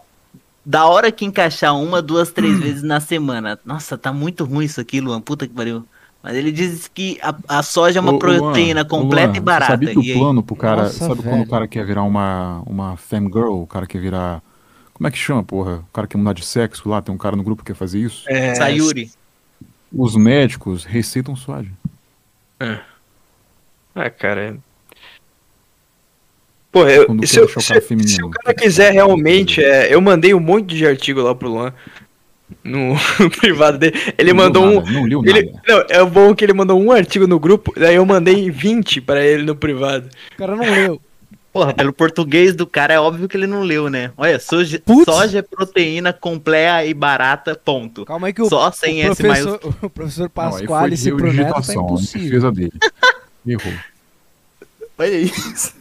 Da 0.64 0.86
hora 0.86 1.12
que 1.12 1.24
encaixar 1.24 1.76
uma, 1.76 2.00
duas, 2.00 2.30
três 2.30 2.58
vezes 2.60 2.82
na 2.82 3.00
semana. 3.00 3.58
Nossa, 3.64 3.98
tá 3.98 4.12
muito 4.12 4.44
ruim 4.44 4.64
isso 4.64 4.80
aqui, 4.80 5.00
Luan. 5.00 5.20
Puta 5.20 5.46
que 5.46 5.52
pariu. 5.52 5.84
Mas 6.28 6.34
ele 6.34 6.50
diz 6.50 6.90
que 6.92 7.20
a, 7.22 7.32
a 7.58 7.62
soja 7.62 8.00
é 8.00 8.02
uma 8.02 8.14
Ô, 8.14 8.18
proteína 8.18 8.80
Luan, 8.80 8.88
completa 8.88 9.28
Luan, 9.28 9.36
e 9.36 9.40
barata. 9.40 9.72
Sabia 9.74 9.90
que 9.94 10.00
E 10.00 10.10
o 10.10 10.14
aí? 10.14 10.18
plano 10.18 10.42
pro 10.42 10.56
cara. 10.56 10.82
Nossa, 10.82 10.98
sabe 11.06 11.22
quando 11.22 11.30
velho. 11.34 11.42
o 11.44 11.48
cara 11.48 11.68
quer 11.68 11.86
virar 11.86 12.02
uma, 12.02 12.62
uma 12.66 12.96
femgirl? 12.96 13.62
O 13.62 13.66
cara 13.68 13.86
quer 13.86 14.00
virar. 14.00 14.42
Como 14.92 15.06
é 15.06 15.10
que 15.12 15.16
chama, 15.18 15.44
porra? 15.44 15.84
O 15.88 15.92
cara 15.92 16.08
quer 16.08 16.18
mudar 16.18 16.32
de 16.32 16.44
sexo 16.44 16.88
lá, 16.88 17.00
tem 17.00 17.14
um 17.14 17.18
cara 17.18 17.36
no 17.36 17.44
grupo 17.44 17.62
que 17.62 17.72
quer 17.72 17.78
fazer 17.78 18.00
isso. 18.00 18.24
É, 18.28 18.56
Sayuri. 18.56 19.08
Os 19.92 20.16
médicos 20.16 20.84
receitam 20.84 21.36
soja. 21.36 21.70
Ah, 23.94 24.10
cara. 24.10 24.56
Pô, 26.72 26.86
eu, 26.88 27.06
Quando 27.06 27.24
se, 27.24 27.38
eu- 27.38 27.48
se- 27.48 27.54
cara 27.68 27.80
se 27.80 27.86
feminino. 27.86 28.26
o 28.26 28.30
cara 28.30 28.52
quiser 28.52 28.90
realmente, 28.92 29.62
é, 29.62 29.94
eu 29.94 30.00
mandei 30.00 30.34
um 30.34 30.40
monte 30.40 30.74
de 30.74 30.84
artigo 30.86 31.22
lá 31.22 31.34
pro 31.34 31.48
Luan. 31.48 31.72
No, 32.66 32.96
privado 33.40 33.78
dele. 33.78 33.94
Ele 34.18 34.32
Não 34.32 34.44
mandou 34.44 34.64
leu 34.64 34.72
um. 34.78 34.82
nada, 34.82 34.92
Não 34.92 35.04
leu 35.04 35.22
Ele, 35.24 35.46
nada. 35.52 35.62
não, 35.68 35.84
é 35.88 36.04
bom 36.04 36.34
que 36.34 36.44
ele 36.44 36.52
mandou 36.52 36.80
um 36.80 36.90
artigo 36.90 37.26
no 37.26 37.38
grupo, 37.38 37.72
daí 37.76 37.94
eu 37.96 38.04
mandei 38.06 38.50
20 38.50 39.00
pra 39.00 39.24
ele 39.24 39.42
no 39.44 39.54
privado. 39.54 40.08
O 40.34 40.36
cara 40.36 40.56
não 40.56 40.64
leu. 40.64 41.00
Porra, 41.52 41.72
pelo 41.72 41.90
português 41.92 42.54
do 42.54 42.66
cara 42.66 42.92
é 42.92 43.00
óbvio 43.00 43.26
que 43.26 43.34
ele 43.34 43.46
não 43.46 43.62
leu, 43.62 43.88
né? 43.88 44.10
Olha, 44.18 44.38
soja, 44.38 44.78
Putz. 44.84 45.04
soja 45.06 45.38
é 45.38 45.42
proteína 45.42 46.12
completa 46.12 46.84
e 46.84 46.92
barata, 46.92 47.54
ponto. 47.54 48.04
Calma 48.04 48.26
aí 48.26 48.32
que 48.34 48.42
o, 48.42 48.48
Só 48.48 48.70
sem 48.70 49.00
o 49.08 49.12
S 49.12 49.22
professor, 49.22 49.60
o 49.80 49.88
professor 49.88 50.28
Pasquale 50.28 50.96
se 50.98 51.08
erro 51.08 51.16
de 51.16 51.22
pro 51.22 51.32
Neto 51.32 51.62
tá 51.62 51.72
em 51.72 51.76
impossível. 51.78 52.24
defesa 52.28 52.52
dele. 52.52 52.72
Errou. 53.46 53.72
Olha 54.98 55.16
isso. 55.18 55.72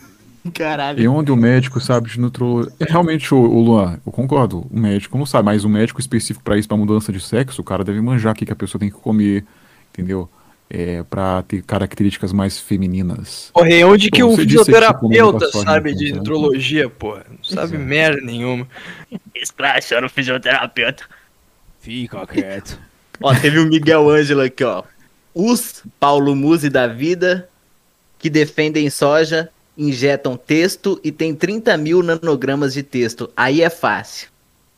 Caralho. 0.53 1.01
E 1.01 1.07
onde 1.07 1.31
o 1.31 1.35
médico 1.35 1.79
sabe 1.79 2.09
de 2.09 2.19
nutrologia. 2.19 2.71
É, 2.79 2.85
realmente, 2.85 3.33
o, 3.33 3.59
Luan, 3.59 3.99
eu 4.05 4.11
concordo. 4.11 4.67
O 4.71 4.79
médico 4.79 5.17
não 5.17 5.25
sabe, 5.25 5.45
mas 5.45 5.63
o 5.63 5.69
médico 5.69 5.99
específico 5.99 6.43
pra 6.43 6.57
isso, 6.57 6.67
pra 6.67 6.77
mudança 6.77 7.11
de 7.11 7.19
sexo, 7.19 7.61
o 7.61 7.63
cara 7.63 7.83
deve 7.83 7.99
manjar 8.01 8.33
o 8.33 8.35
que, 8.35 8.45
que 8.45 8.53
a 8.53 8.55
pessoa 8.55 8.79
tem 8.79 8.89
que 8.89 8.95
comer, 8.95 9.43
entendeu? 9.91 10.29
É, 10.69 11.03
pra 11.03 11.43
ter 11.43 11.61
características 11.61 12.33
mais 12.33 12.59
femininas. 12.59 13.51
Porra, 13.53 13.69
e 13.69 13.83
onde 13.83 14.09
que 14.09 14.21
Pô, 14.21 14.33
o 14.33 14.35
que 14.35 14.43
fisioterapeuta 14.43 15.47
sabe 15.51 15.93
de 15.93 16.11
né? 16.11 16.17
nutrologia, 16.17 16.89
porra? 16.89 17.25
Não 17.29 17.43
sabe 17.43 17.77
merda 17.77 18.19
nenhuma. 18.21 18.67
Escrachando 19.35 20.07
o 20.07 20.09
fisioterapeuta. 20.09 21.03
Fica 21.79 22.25
quieto. 22.25 22.79
Ó, 23.21 23.33
teve 23.33 23.59
o 23.59 23.65
Miguel 23.67 24.09
Ângelo 24.09 24.41
aqui, 24.41 24.63
ó. 24.63 24.83
Os 25.33 25.83
Paulo 25.99 26.35
Musi 26.35 26.69
da 26.69 26.87
vida 26.87 27.47
que 28.17 28.29
defendem 28.29 28.89
soja, 28.89 29.49
injetam 29.77 30.37
texto 30.37 30.99
e 31.03 31.11
tem 31.11 31.33
30 31.35 31.75
mil 31.77 32.01
nanogramas 32.01 32.73
de 32.73 32.83
texto. 32.83 33.29
Aí 33.35 33.61
é 33.61 33.69
fácil. 33.69 34.29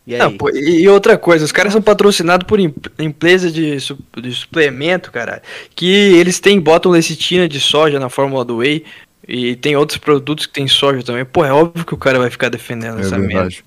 E 0.06 0.14
aí? 0.16 0.20
Não, 0.20 0.38
pô, 0.38 0.50
e 0.50 0.88
outra 0.88 1.18
coisa, 1.18 1.44
os 1.44 1.52
caras 1.52 1.74
são 1.74 1.82
patrocinados 1.82 2.48
por 2.48 2.60
em- 2.60 2.74
empresa 2.98 3.52
de, 3.52 3.78
su- 3.80 3.98
de 4.22 4.32
suplemento, 4.32 5.12
cara, 5.12 5.42
que 5.76 5.86
eles 5.86 6.40
têm, 6.40 6.60
botam 6.62 6.92
lecitina 6.92 7.48
de 7.48 7.60
soja 7.60 8.00
na 8.00 8.10
fórmula 8.10 8.46
do 8.46 8.58
whey 8.58 8.86
e 9.28 9.58
tem 9.58 9.76
outros 9.76 9.98
produtos 9.98 10.46
que 10.46 10.54
tem 10.54 10.68
soja 10.68 11.04
também. 11.04 11.26
Pô, 11.26 11.44
é 11.44 11.52
óbvio 11.52 11.86
que 11.86 11.94
o 11.94 11.98
cara 11.98 12.18
vai 12.20 12.30
ficar 12.30 12.48
defendendo 12.50 13.00
É 13.00 13.02
essa 13.02 13.18
merda. 13.18 13.34
verdade. 13.34 13.66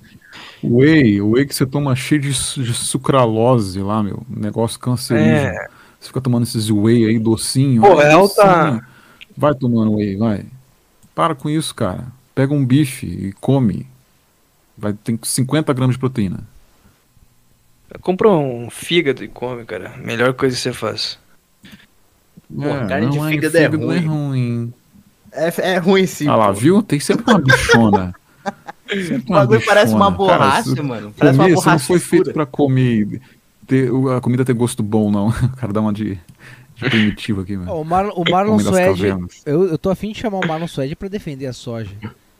O 0.62 0.78
whey, 0.78 1.20
o 1.20 1.32
whey 1.32 1.44
que 1.46 1.54
você 1.54 1.66
toma 1.66 1.94
cheio 1.94 2.20
de, 2.22 2.30
de 2.30 2.72
sucralose 2.74 3.80
lá, 3.80 4.02
meu. 4.02 4.22
Negócio 4.28 4.78
cancerígeno. 4.80 5.48
É. 5.48 5.66
Você 5.98 6.06
fica 6.08 6.20
tomando 6.22 6.44
esses 6.44 6.70
whey 6.70 7.04
aí 7.06 7.18
docinho. 7.18 7.82
Pô, 7.82 8.00
é 8.00 8.12
alta- 8.12 8.42
docinho. 8.64 8.82
Vai 9.36 9.54
tomando 9.54 9.96
whey, 9.96 10.16
vai. 10.16 10.44
Para 11.14 11.34
com 11.34 11.48
isso, 11.50 11.74
cara. 11.74 12.06
Pega 12.34 12.54
um 12.54 12.64
bife 12.64 13.06
e 13.06 13.32
come. 13.40 13.86
Vai 14.76 14.92
ter 14.92 15.18
50 15.22 15.72
gramas 15.72 15.94
de 15.96 16.00
proteína. 16.00 16.38
Compra 18.00 18.28
um 18.30 18.70
fígado 18.70 19.24
e 19.24 19.28
come, 19.28 19.64
cara. 19.64 19.94
Melhor 19.98 20.32
coisa 20.34 20.54
que 20.56 20.62
você 20.62 20.72
faz. 20.72 21.18
Pô, 22.54 22.62
carne 22.88 23.10
de 23.10 23.16
não, 23.18 23.24
ai, 23.24 23.32
fígado 23.32 23.56
é 23.56 23.62
é 23.62 23.66
ruim. 23.68 24.72
É, 25.32 25.72
é 25.74 25.78
ruim 25.78 26.06
sim. 26.06 26.28
Ah 26.28 26.36
lá, 26.36 26.46
pô. 26.48 26.54
viu? 26.54 26.82
Tem 26.82 26.98
sempre 27.00 27.24
uma 27.30 27.38
bichona. 27.40 28.14
Sempre 28.90 29.30
O 29.30 29.34
bagulho 29.34 29.64
parece 29.64 29.94
uma. 29.94 30.06
Cara, 30.06 30.16
borracha, 30.16 30.60
isso- 30.72 30.82
mano. 30.82 31.14
Parece 31.16 31.38
uma 31.38 31.44
Comer, 31.44 31.54
você 31.54 31.54
não 31.54 31.62
borracha 31.64 31.86
foi 31.86 31.98
feito 32.00 32.32
pra 32.32 32.44
comer. 32.44 33.20
Ter, 33.64 33.88
a 34.16 34.20
comida 34.20 34.44
ter 34.44 34.52
gosto 34.52 34.82
bom, 34.82 35.12
não. 35.12 35.28
O 35.54 35.56
cara 35.56 35.72
dá 35.72 35.80
uma 35.80 35.92
de 35.92 36.18
primitivo 36.80 37.42
aqui, 37.42 37.56
mano. 37.56 37.72
O, 37.80 37.84
Mar, 37.84 38.06
o 38.08 38.24
Marlon 38.28 38.56
das 38.56 38.66
Suede, 38.66 39.06
eu, 39.46 39.68
eu 39.68 39.78
tô 39.78 39.90
afim 39.90 40.12
de 40.12 40.18
chamar 40.18 40.38
o 40.38 40.46
Marlon 40.46 40.66
Suede 40.68 40.96
pra 40.96 41.08
defender 41.08 41.46
a 41.46 41.52
soja. 41.52 41.90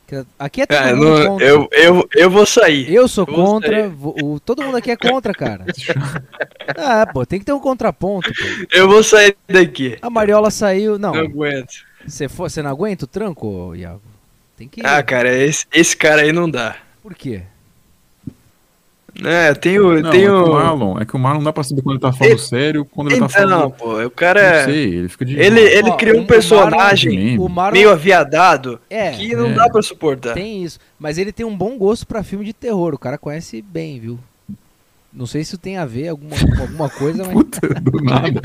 Que 0.06 0.24
Aqui 0.38 0.62
é 0.62 0.66
todo 0.66 0.76
É, 0.76 0.92
mundo 0.92 1.08
não- 1.20 1.26
contra. 1.28 1.46
eu, 1.46 1.68
eu, 1.72 2.08
eu 2.16 2.30
vou 2.30 2.44
sair. 2.44 2.92
Eu 2.92 3.06
sou 3.06 3.24
eu 3.28 3.32
vou 3.34 3.44
contra, 3.44 3.82
sair. 3.82 3.88
vo- 3.88 4.14
o, 4.22 4.40
todo 4.40 4.62
mundo 4.62 4.76
aqui 4.76 4.90
é 4.90 4.96
contra, 4.96 5.32
cara. 5.32 5.64
Ah, 6.76 7.06
pô, 7.06 7.26
tem 7.26 7.38
que 7.38 7.44
ter 7.44 7.52
um 7.52 7.60
contraponto, 7.60 8.30
pô. 8.32 8.66
Eu 8.72 8.88
vou 8.88 9.02
sair 9.02 9.36
daqui. 9.48 9.98
A 10.00 10.08
Mariola 10.10 10.50
saiu. 10.50 10.98
Não, 10.98 11.12
Não 11.12 11.20
aguento. 11.22 11.84
você 12.06 12.28
for- 12.28 12.48
você 12.50 12.62
não 12.62 12.70
aguenta 12.70 13.04
o 13.04 13.08
tranco, 13.08 13.74
Iago? 13.74 14.00
Tem 14.56 14.68
que. 14.68 14.80
Ah, 14.84 15.02
cara, 15.02 15.34
esse, 15.34 15.66
esse 15.72 15.96
cara 15.96 16.22
aí 16.22 16.32
não 16.32 16.48
dá. 16.50 16.76
Por 17.02 17.14
quê? 17.14 17.42
É, 19.24 19.50
eu 19.50 19.56
tenho. 19.56 20.00
Não, 20.02 20.10
tenho... 20.10 20.40
é 20.40 20.44
que 20.44 20.50
o 20.50 20.52
Marlon, 20.52 20.98
é 21.00 21.04
que 21.04 21.16
o 21.16 21.18
Marlon 21.18 21.38
não 21.38 21.44
dá 21.44 21.52
pra 21.52 21.62
saber 21.64 21.82
quando 21.82 21.94
ele 21.96 22.00
tá 22.02 22.12
falando 22.12 22.38
sério, 22.38 22.84
quando 22.84 23.10
ele 23.10 23.18
tá 23.20 23.26
Então, 23.26 23.40
falando. 23.48 23.70
pô, 23.72 24.02
o 24.04 24.10
cara. 24.10 24.58
Não 24.58 24.64
sei, 24.72 24.84
ele 24.94 25.08
fica 25.08 25.24
de. 25.24 25.38
Ele, 25.38 25.60
ele 25.60 25.90
Ó, 25.90 25.96
criou 25.96 26.16
o- 26.16 26.20
um 26.20 26.24
o 26.24 26.26
personagem 26.26 27.26
Marlon- 27.36 27.44
O 27.44 27.48
Marlon 27.48 27.72
meio 27.72 27.90
aviadado 27.90 28.80
é, 28.88 29.10
que 29.12 29.34
não 29.34 29.50
É. 29.50 29.54
dá 29.54 29.68
pra 29.68 29.82
suportar. 29.82 30.34
tem 30.34 30.62
isso. 30.62 30.78
Mas 30.98 31.18
ele 31.18 31.32
tem 31.32 31.44
um 31.46 31.56
bom 31.56 31.76
gosto 31.78 32.06
pra 32.06 32.22
filme 32.22 32.44
de 32.44 32.52
terror. 32.52 32.94
O 32.94 32.98
cara 32.98 33.16
conhece 33.18 33.62
bem, 33.62 33.98
viu? 33.98 34.18
Não 35.12 35.26
sei 35.26 35.42
se 35.42 35.48
isso 35.50 35.58
tem 35.58 35.76
a 35.76 35.84
ver 35.84 36.06
alguma, 36.06 36.36
com 36.36 36.62
alguma 36.62 36.88
coisa, 36.88 37.24
mas. 37.24 37.32
Puta, 37.32 37.60
do 37.80 38.00
nada. 38.00 38.40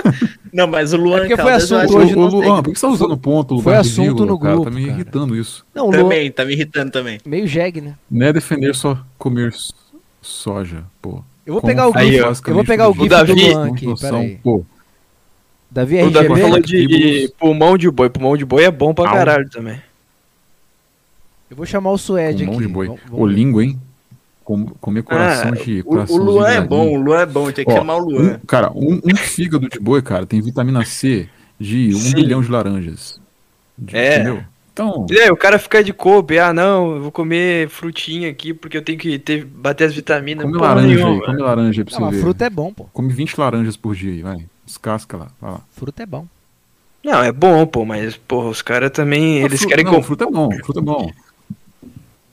Não, 0.52 0.66
mas 0.66 0.92
o 0.92 0.96
Luan 0.96 1.18
É 1.18 1.20
porque 1.20 1.36
foi 1.40 1.52
assunto 1.52 1.96
hoje 1.96 2.14
não 2.14 2.24
consegue. 2.28 2.46
Luan, 2.48 2.62
por 2.62 2.72
que 2.72 2.78
você 2.78 2.86
tá 2.86 2.92
usando 2.92 3.16
ponto 3.16 3.48
Foi 3.62 3.72
lugar 3.72 3.82
de 3.82 3.88
assunto 3.88 4.04
vírgula, 4.04 4.26
no 4.26 4.38
cara? 4.38 4.52
grupo, 4.54 4.70
Tá 4.70 4.76
me 4.76 4.82
cara. 4.84 4.94
irritando 4.98 5.36
isso. 5.36 5.64
Não, 5.74 5.86
o 5.86 5.90
Luan, 5.90 6.02
Também, 6.02 6.30
tá 6.32 6.44
me 6.44 6.52
irritando 6.52 6.90
também. 6.90 7.18
meio 7.24 7.46
jegue, 7.46 7.80
né? 7.80 7.94
Não 8.10 8.26
é 8.26 8.32
defender 8.32 8.74
só 8.74 8.98
comer 9.16 9.48
s- 9.48 9.72
soja, 10.22 10.84
pô. 11.00 11.22
Eu 11.46 11.54
vou 11.54 11.62
pegar 11.62 11.88
o 11.88 11.92
GIF. 11.98 12.18
Eu 12.46 12.54
vou 12.54 12.64
pegar 12.64 12.88
o 12.88 12.92
GIF 12.92 13.02
O 13.02 13.04
do 13.04 13.08
Davi- 13.08 13.52
Luan 13.52 13.72
aqui, 13.72 13.86
noção, 13.86 14.10
peraí. 14.20 14.36
Pô, 14.42 14.64
Davi 15.70 16.02
O 16.02 16.10
Davi 16.10 16.26
RGB. 16.26 16.40
falou 16.42 16.60
de 16.60 17.32
pulmão 17.38 17.78
de 17.78 17.90
boi. 17.90 18.10
Pulmão 18.10 18.36
de 18.36 18.44
boi 18.44 18.64
é 18.64 18.70
bom 18.70 18.92
pra 18.94 19.08
Au. 19.08 19.14
caralho 19.14 19.48
também. 19.50 19.80
Eu 21.50 21.56
vou 21.56 21.66
chamar 21.66 21.90
o 21.90 21.98
Suede 21.98 22.44
pulmão 22.44 22.58
aqui. 22.58 22.66
de 22.66 22.72
boi. 22.72 22.86
Vamos- 22.86 23.02
Ô, 23.02 23.10
vamos 23.10 23.28
ver. 23.30 23.34
língua, 23.36 23.64
hein? 23.64 23.80
Com- 24.44 24.66
comer 24.80 25.02
coração 25.02 25.52
Ah, 25.52 25.56
de 25.62 25.80
O, 25.80 25.84
coração 25.84 26.16
o 26.16 26.18
Luan 26.24 26.48
é 26.50 26.60
bom, 26.60 26.88
o 26.92 26.96
Luan 27.00 27.20
é 27.20 27.26
bom, 27.26 27.52
tinha 27.52 27.64
que 27.64 27.70
Ó, 27.70 27.76
chamar 27.76 27.96
o 27.96 28.00
Luan. 28.08 28.34
Um, 28.34 28.38
cara, 28.46 28.70
um, 28.74 29.00
um 29.04 29.16
fígado 29.16 29.68
de 29.68 29.78
boi, 29.78 30.02
cara, 30.02 30.26
tem 30.26 30.40
vitamina 30.40 30.84
C 30.84 31.28
de 31.58 31.94
um 31.94 31.98
Sim. 31.98 32.14
bilhão 32.14 32.40
de 32.42 32.50
laranjas. 32.50 33.20
De- 33.78 33.96
É. 33.96 34.14
Entendeu? 34.16 34.42
Então, 34.72 35.06
aí, 35.10 35.30
o 35.30 35.36
cara 35.36 35.58
fica 35.58 35.82
de 35.82 35.92
coupe, 35.92 36.38
ah 36.38 36.52
não, 36.52 36.96
eu 36.96 37.02
vou 37.02 37.12
comer 37.12 37.68
frutinha 37.68 38.30
aqui 38.30 38.54
porque 38.54 38.76
eu 38.76 38.82
tenho 38.82 38.98
que 38.98 39.18
ter, 39.18 39.44
bater 39.44 39.84
as 39.84 39.94
vitaminas. 39.94 40.44
come 40.46 40.58
laranja 40.58 40.86
nenhuma. 40.86 41.20
aí, 41.20 41.26
come 41.26 41.42
laranja 41.42 41.80
aí 41.80 41.84
pra 41.84 41.98
Não, 41.98 42.06
você 42.08 42.16
ver. 42.16 42.20
fruta 42.22 42.44
é 42.46 42.50
bom, 42.50 42.72
pô. 42.72 42.84
Come 42.92 43.12
20 43.12 43.36
laranjas 43.38 43.76
por 43.76 43.94
dia 43.94 44.12
aí, 44.12 44.22
vai. 44.22 44.46
Descasca 44.64 45.16
lá, 45.16 45.28
vai 45.40 45.50
lá. 45.52 45.60
Fruta 45.72 46.02
é 46.02 46.06
bom. 46.06 46.26
Não, 47.04 47.22
é 47.22 47.32
bom, 47.32 47.66
pô, 47.66 47.84
mas 47.84 48.16
porra, 48.16 48.48
os 48.48 48.62
caras 48.62 48.90
também, 48.90 49.38
eles 49.38 49.60
Fru- 49.60 49.68
querem 49.68 49.84
não, 49.84 49.94
com- 49.94 50.02
fruta 50.02 50.24
é 50.24 50.30
bom, 50.30 50.50
fruta 50.64 50.80
é 50.80 50.82
bom. 50.82 51.10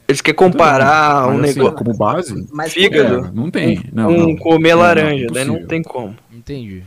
eles 0.08 0.22
querem 0.22 0.38
comparar 0.38 1.28
Mas, 1.28 1.36
um 1.36 1.44
assim, 1.44 1.60
negócio 1.60 1.78
como 1.78 1.98
base, 1.98 2.48
Mas 2.52 2.74
fígado 2.74 3.26
é, 3.28 3.32
não 3.34 3.50
tem. 3.50 3.82
Não, 3.92 4.08
com 4.14 4.18
não, 4.28 4.36
comer 4.38 4.72
não, 4.76 4.80
laranja, 4.82 5.26
não, 5.26 5.34
daí 5.34 5.46
não 5.46 5.66
tem 5.66 5.82
como. 5.82 6.16
Entendi. 6.32 6.84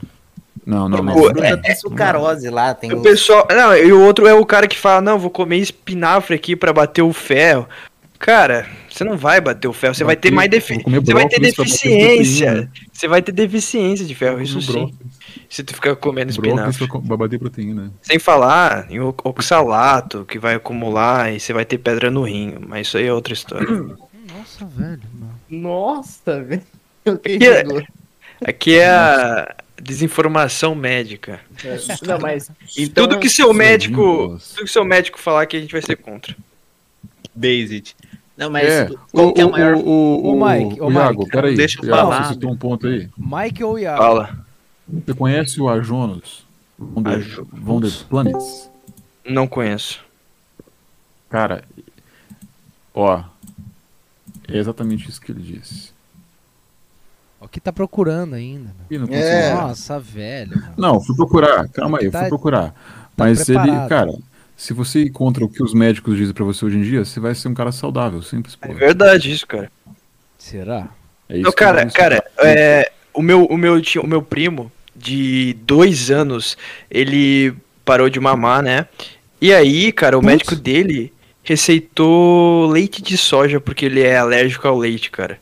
Não, 0.71 0.89
não, 0.89 1.03
não. 1.03 1.14
Fruta 1.14 1.45
é- 1.45 1.57
tem 1.57 1.75
sucarose 1.75 2.49
lá, 2.49 2.73
tem 2.75 2.93
O 2.93 3.03
pessoal, 3.03 3.47
não, 3.51 3.77
e 3.77 3.93
o 3.93 4.01
outro 4.01 4.27
é 4.29 4.35
o 4.35 4.47
cara 4.47 4.68
que 4.68 4.79
fala, 4.79 5.01
não, 5.01 5.18
vou 5.18 5.31
comer 5.31 5.57
espinafre 5.57 6.37
aqui 6.37 6.55
pra 6.55 6.73
bater 6.73 7.03
o 7.03 7.12
ferro. 7.12 7.68
Cara, 8.21 8.68
você 8.89 9.03
não 9.03 9.16
vai 9.16 9.41
bater 9.41 9.66
o 9.66 9.73
ferro, 9.73 9.95
você 9.95 10.05
vai 10.05 10.14
ter 10.14 10.31
mais 10.31 10.49
defi 10.49 10.81
você 10.85 11.12
vai 11.14 11.27
ter 11.27 11.41
deficiência. 11.41 12.71
Você 12.93 13.09
vai 13.09 13.23
ter 13.23 13.33
deficiência 13.33 14.07
de 14.07 14.14
ferro, 14.14 14.41
isso 14.41 14.61
sim. 14.62 14.95
Se 15.49 15.64
tu 15.64 15.75
ficar 15.75 15.97
comendo 15.97 16.31
espinafre. 16.31 16.87
pra 16.87 17.16
bater 17.16 17.39
proteína. 17.39 17.91
Sem 18.03 18.18
falar 18.21 18.87
em 18.91 19.01
oxalato, 19.01 20.25
que 20.25 20.39
vai 20.39 20.55
acumular 20.55 21.33
e 21.33 21.41
você 21.41 21.53
vai 21.53 21.64
ter 21.64 21.79
pedra 21.79 22.11
no 22.11 22.23
rim. 22.23 22.57
Mas 22.68 22.87
isso 22.87 22.99
aí 22.99 23.07
é 23.07 23.12
outra 23.12 23.33
história. 23.33 23.66
Nossa, 24.33 24.64
velho. 24.66 25.01
mano. 25.18 25.33
Nossa, 25.51 26.43
velho. 26.43 26.62
Que- 27.25 27.39
chegou? 27.41 27.83
Aqui 28.45 28.79
é 28.79 28.89
a 28.89 29.55
desinformação 29.81 30.74
médica. 30.74 31.41
Não, 32.07 32.18
mas... 32.18 32.51
Então, 32.76 33.07
tudo 33.09 33.20
que 33.20 33.28
seu 33.28 33.53
médico. 33.53 34.39
Tudo 34.55 34.64
que 34.64 34.70
seu 34.70 34.85
médico 34.85 35.18
falar 35.18 35.47
que 35.47 35.57
a 35.57 35.61
gente 35.61 35.72
vai 35.72 35.83
ser 35.83 35.97
contra. 35.97 36.37
Basic. 37.35 37.95
Não, 38.37 38.51
mas 38.51 38.66
É, 38.68 38.91
qual 39.12 39.28
o, 39.28 39.33
que 39.35 39.41
é 39.41 39.45
o 39.45 39.49
o, 39.49 39.53
maior... 39.53 39.74
o, 39.74 39.81
o, 39.81 40.41
Ô, 40.41 40.47
Mike, 40.49 40.81
ô, 40.81 40.87
o 40.87 40.93
Iago, 40.93 41.18
Mike, 41.20 41.31
peraí. 41.31 41.55
deixa 41.55 41.78
eu 41.81 41.89
Iago, 41.89 42.03
falar. 42.03 42.24
Você 42.24 42.35
citou 42.35 42.51
um 42.51 42.57
ponto 42.57 42.87
aí. 42.87 43.09
Mike 43.18 43.62
ou 43.64 43.78
Iago? 43.78 43.99
Fala. 44.03 44.47
Você 44.89 45.14
conhece 45.14 45.61
o 45.61 45.68
Ajonos? 45.68 46.47
Wonder, 46.78 47.45
Wonder 47.66 47.93
Planets. 48.09 48.70
Não 49.24 49.47
conheço. 49.47 50.03
Cara, 51.28 51.62
ó. 52.95 53.22
É 54.49 54.57
exatamente 54.57 55.09
isso 55.09 55.20
que 55.20 55.31
ele 55.31 55.43
disse. 55.43 55.93
O 57.41 57.49
que 57.49 57.59
tá 57.59 57.72
procurando 57.72 58.34
ainda? 58.34 58.74
Ih, 58.91 58.99
não 58.99 59.07
É. 59.11 59.55
Nossa, 59.55 59.99
velho. 59.99 60.51
mano. 60.61 60.74
Não, 60.76 61.01
fui 61.01 61.16
procurar. 61.16 61.68
Calma 61.68 61.99
aí, 61.99 62.05
eu 62.07 62.12
Tá- 62.12 62.20
fui 62.20 62.28
procurar. 62.28 62.68
tá 62.70 62.74
Mas 63.16 63.49
ele, 63.49 63.59
preparado. 63.59 63.88
cara, 63.88 64.12
se 64.57 64.72
você 64.74 65.05
encontra 65.05 65.45
o 65.45 65.49
que 65.49 65.62
os 65.62 65.72
médicos 65.72 66.16
dizem 66.18 66.34
pra 66.34 66.45
você 66.45 66.64
hoje 66.64 66.76
em 66.76 66.82
dia, 66.82 67.05
você 67.05 67.18
vai 67.18 67.34
ser 67.34 67.49
um 67.49 67.55
cara 67.55 67.72
saudável, 67.72 68.20
simples, 68.22 68.55
pô. 68.57 68.68
É 68.70 68.74
verdade 68.74 69.32
isso, 69.32 69.47
cara. 69.47 69.72
Será? 70.38 70.88
É 71.28 71.34
isso 71.36 71.45
Não, 71.45 71.53
cara, 71.53 71.86
cara, 71.91 72.22
é, 72.38 72.93
o, 73.14 73.22
meu, 73.22 73.45
o, 73.47 73.57
meu, 73.57 73.80
tio- 73.80 74.03
o 74.03 74.07
meu 74.07 74.20
primo, 74.20 74.70
de 74.95 75.57
dois 75.62 76.11
anos, 76.11 76.59
ele 76.91 77.55
parou 77.86 78.11
de 78.11 78.20
mamar, 78.20 78.62
né? 78.62 78.86
E 79.41 79.53
aí, 79.55 79.91
cara, 79.93 80.18
o 80.18 80.22
médico 80.22 80.55
dele 80.55 81.11
receitou 81.43 82.66
leite 82.66 83.01
de 83.03 83.16
soja 83.16 83.59
porque 83.61 83.86
ele 83.86 84.03
é 84.03 84.18
alérgico 84.18 84.68
ao 84.68 84.76
leite, 84.76 85.11
cara. 85.11 85.38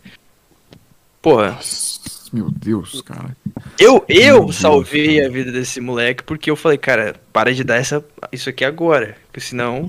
Porra, 1.20 1.52
Nossa, 1.52 2.00
Meu 2.32 2.50
Deus, 2.50 3.02
cara. 3.02 3.36
eu, 3.78 4.04
eu 4.08 4.40
Deus, 4.44 4.56
salvei 4.56 5.16
cara. 5.16 5.28
a 5.28 5.30
vida 5.30 5.52
desse 5.52 5.80
moleque 5.80 6.22
porque 6.22 6.50
eu 6.50 6.56
falei, 6.56 6.78
cara, 6.78 7.16
para 7.32 7.52
de 7.52 7.64
dar 7.64 7.76
essa, 7.76 8.04
isso 8.32 8.48
aqui 8.48 8.64
agora, 8.64 9.16
porque 9.26 9.40
senão 9.40 9.88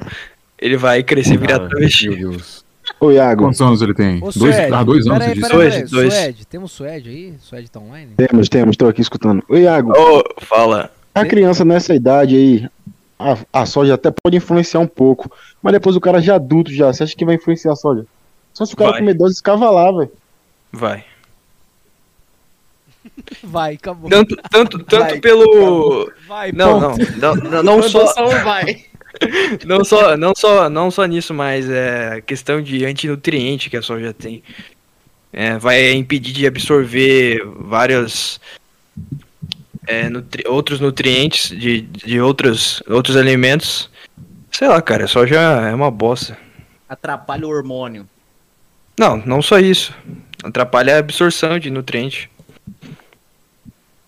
ele 0.57 0.77
vai 0.77 1.03
crescer 1.03 1.35
e 1.35 1.37
virar 1.37 1.59
travesti. 1.59 2.09
Meu 2.09 2.31
Deus. 2.31 2.65
Ô, 2.99 3.11
Iago, 3.11 3.43
Quantos 3.43 3.61
anos 3.61 3.81
ele 3.81 3.93
tem? 3.93 4.17
Ô, 4.17 4.31
dois, 4.31 4.57
ah, 4.71 4.83
dois 4.83 5.05
anos, 5.05 5.19
peraí, 5.19 5.35
você 5.35 5.39
disse? 5.39 5.51
Dois, 5.51 5.91
dois. 5.91 6.13
Suede, 6.13 6.47
temos 6.47 6.71
Suede 6.71 7.09
aí? 7.09 7.33
Suede 7.39 7.69
tá 7.69 7.79
online? 7.79 8.13
temos, 8.17 8.49
temos, 8.49 8.75
tô 8.75 8.87
aqui 8.87 9.01
escutando. 9.01 9.43
Ô, 9.47 9.55
Iago, 9.55 9.93
Ô, 9.95 10.23
fala. 10.41 10.91
a 11.13 11.23
criança 11.25 11.63
nessa 11.63 11.93
idade 11.93 12.35
aí, 12.35 12.67
a, 13.19 13.37
a 13.61 13.65
soja 13.65 13.93
até 13.93 14.11
pode 14.11 14.37
influenciar 14.37 14.79
um 14.79 14.87
pouco, 14.87 15.31
mas 15.61 15.73
depois 15.73 15.95
o 15.95 16.01
cara 16.01 16.19
já 16.19 16.35
adulto 16.35 16.73
já, 16.73 16.91
você 16.91 17.03
acha 17.03 17.15
que 17.15 17.25
vai 17.25 17.35
influenciar 17.35 17.73
a 17.73 17.75
soja? 17.75 18.05
Só 18.53 18.65
se 18.65 18.73
o 18.73 18.77
cara 18.77 18.91
Vai. 18.91 18.99
comer 19.01 19.13
dose 19.13 19.35
escavalar, 19.35 19.93
velho. 19.95 20.11
Vai. 20.71 21.05
Vai, 23.43 23.75
acabou. 23.75 24.09
Tanto, 24.09 24.35
tanto, 24.49 24.79
tanto 24.79 25.09
Vai, 25.09 25.19
pelo. 25.19 26.11
Vai, 26.27 26.51
Não, 26.51 26.79
não, 26.79 26.97
não, 27.17 27.35
não, 27.35 27.63
não 27.63 27.83
só, 27.83 28.13
vai. 28.43 28.85
não 29.65 29.83
só, 29.83 30.15
não 30.17 30.33
só, 30.35 30.69
não 30.69 30.91
só 30.91 31.05
nisso, 31.05 31.33
mas 31.33 31.69
é 31.69 32.21
questão 32.21 32.61
de 32.61 32.85
antinutriente 32.85 33.69
que 33.69 33.77
a 33.77 33.81
soja 33.81 34.13
tem. 34.13 34.43
É, 35.31 35.57
vai 35.57 35.91
impedir 35.93 36.33
de 36.33 36.47
absorver 36.47 37.43
vários 37.45 38.39
é, 39.87 40.09
nutri- 40.09 40.47
outros 40.47 40.79
nutrientes 40.79 41.49
de, 41.49 41.81
de 41.81 42.19
outros, 42.19 42.81
outros 42.87 43.15
alimentos. 43.15 43.89
Sei 44.51 44.67
lá, 44.67 44.81
cara, 44.81 45.05
a 45.05 45.07
soja 45.07 45.39
é 45.39 45.73
uma 45.73 45.91
bosta. 45.91 46.37
Atrapalha 46.87 47.47
o 47.47 47.49
hormônio. 47.51 48.07
Não, 48.97 49.17
não 49.17 49.41
só 49.41 49.59
isso. 49.59 49.93
Atrapalha 50.43 50.95
a 50.95 50.99
absorção 50.99 51.59
de 51.59 51.69
nutriente. 51.69 52.29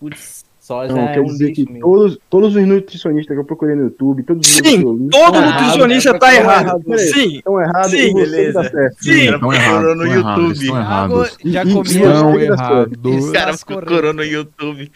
Putz, 0.00 0.44
soja 0.60 0.92
Então, 0.92 1.04
é 1.08 1.12
quer 1.14 1.20
um 1.20 1.24
dizer 1.26 1.52
que 1.52 1.64
mesmo. 1.64 1.80
todos, 1.80 2.18
todos 2.28 2.56
os 2.56 2.66
nutricionistas 2.66 3.34
que 3.36 3.40
eu 3.40 3.44
procurei 3.44 3.76
no 3.76 3.84
YouTube, 3.84 4.22
todos 4.24 4.46
os 4.48 4.54
Sim, 4.54 4.82
todo 4.82 5.04
estão 5.04 5.46
nutricionista 5.46 6.10
errados, 6.10 6.20
tá 6.20 6.32
estão 6.34 6.50
errado. 6.50 6.84
peraí, 6.84 7.08
Sim, 7.08 7.36
Estão 7.36 7.60
errados 7.60 7.90
sim, 7.90 8.12
você 8.12 8.20
beleza. 8.30 8.62
tá 8.62 8.70
certo. 8.70 8.96
sim. 9.04 9.34
Estão 9.34 9.52
errados, 9.52 9.96
no 9.96 10.04
estão 10.04 10.18
errados, 10.18 10.60
YouTube. 10.62 10.78
errados. 10.78 11.36
já 11.44 11.62
E- 11.64 11.72
comia. 11.72 11.82
Estão 11.82 12.30
Isso, 12.40 12.52
errados. 12.52 12.98
isso. 13.16 13.28
O 13.28 13.32
cara 13.32 13.56
Tá 13.56 13.64
procurou 13.66 14.12
no 14.12 14.24
YouTube. 14.24 14.92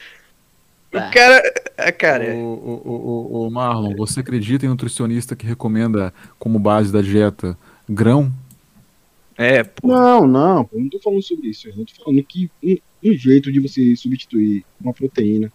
O 0.92 0.98
cara. 1.12 1.42
é, 1.76 1.92
Cara, 1.92 2.24
ô, 2.34 2.38
ô, 2.38 3.38
ô, 3.42 3.46
ô, 3.46 3.50
Marlon, 3.50 3.94
você 3.96 4.20
acredita 4.20 4.64
em 4.64 4.68
nutricionista 4.68 5.36
que 5.36 5.46
recomenda 5.46 6.12
como 6.38 6.58
base 6.58 6.90
da 6.92 7.02
dieta 7.02 7.56
grão? 7.88 8.32
É, 9.38 9.62
pô. 9.64 9.88
Não, 9.88 10.26
não, 10.26 10.64
pô, 10.64 10.76
eu 10.76 10.82
não 10.82 10.88
tô 10.88 10.98
falando 11.00 11.22
sobre 11.22 11.48
isso. 11.48 11.68
Eu 11.68 11.74
tô 11.74 12.04
falando 12.04 12.22
que 12.22 12.50
um, 12.62 12.76
um 13.04 13.12
jeito 13.14 13.52
de 13.52 13.60
você 13.60 13.94
substituir 13.96 14.64
uma 14.80 14.92
proteína 14.92 15.52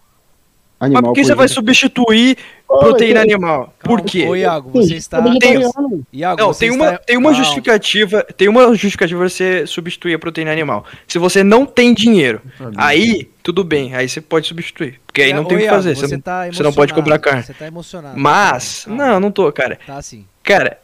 Mas 0.80 0.88
animal. 0.88 1.04
por 1.04 1.14
que 1.14 1.24
você 1.26 1.36
vai 1.36 1.48
substituir 1.48 2.38
proteína 2.68 3.22
mas- 3.22 3.32
animal? 3.34 3.74
Por 3.80 3.98
Calma, 3.98 4.04
quê? 4.04 4.26
Ô, 4.28 4.36
Iago, 4.36 4.72
Tem 4.72 4.82
você 4.84 4.96
está. 4.96 5.18
é 5.18 5.22
vegetariano. 5.22 6.08
Iago, 6.14 6.42
Não, 6.42 6.54
você 6.54 6.60
tem 6.68 6.76
uma, 6.76 6.86
está- 6.86 6.98
tem 7.00 7.18
uma 7.18 7.30
Calma. 7.32 7.44
justificativa, 7.44 8.24
tem 8.38 8.48
uma 8.48 8.68
justificativa 8.76 9.30
você 9.30 9.66
substituir 9.68 10.14
a 10.14 10.20
proteína 10.20 10.52
animal. 10.52 10.86
Se 11.08 11.18
você 11.20 11.44
não 11.44 11.66
tem 11.66 11.94
dinheiro, 11.94 12.42
aí 12.78 13.30
tudo 13.44 13.64
bem, 13.64 13.96
aí 13.96 14.08
você 14.08 14.22
pode 14.22 14.48
substituir, 14.48 15.00
porque 15.06 15.22
aí 15.24 15.34
não 15.34 15.44
Ô, 15.44 15.46
tem 15.46 15.58
o 15.58 15.60
que 15.62 15.68
fazer, 15.70 15.96
Você, 15.96 16.08
você 16.08 16.16
não, 16.16 16.22
tá 16.22 16.48
você 16.52 16.64
não 16.64 16.74
pode 16.74 16.94
comprar 16.94 17.16
emocionado, 17.16 17.22
carne. 17.24 17.44
Você 17.44 17.54
tá 17.54 17.68
emocionado. 17.68 18.20
Mas, 18.20 18.86
Calma. 18.86 19.06
não, 19.08 19.20
não 19.20 19.32
tô, 19.32 19.52
cara. 19.52 19.80
Tá 19.86 19.98
assim. 19.98 20.26
Cara, 20.44 20.80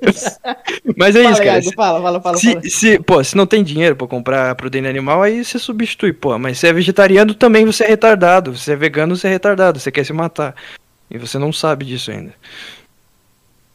mas 0.96 1.16
é 1.16 1.20
isso, 1.22 1.32
Fala, 1.32 1.36
cara. 1.44 1.58
Iago, 1.58 1.72
fala, 1.74 2.02
fala, 2.02 2.20
fala, 2.20 2.20
fala. 2.20 2.36
Se, 2.62 2.70
se, 2.70 2.98
pô, 3.00 3.22
se 3.24 3.36
não 3.36 3.46
tem 3.46 3.62
dinheiro 3.62 3.96
pra 3.96 4.06
comprar 4.06 4.54
proteína 4.54 4.88
animal, 4.88 5.22
aí 5.22 5.44
você 5.44 5.58
substitui, 5.58 6.12
pô. 6.12 6.38
Mas 6.38 6.58
se 6.58 6.66
é 6.66 6.72
vegetariano, 6.72 7.34
também 7.34 7.64
você 7.64 7.84
é 7.84 7.88
retardado. 7.88 8.56
Se 8.56 8.72
é 8.72 8.76
vegano, 8.76 9.16
você 9.16 9.26
é 9.28 9.30
retardado. 9.30 9.78
Você 9.78 9.90
quer 9.90 10.04
se 10.04 10.12
matar. 10.12 10.54
E 11.10 11.18
você 11.18 11.38
não 11.38 11.52
sabe 11.52 11.84
disso 11.84 12.10
ainda. 12.10 12.32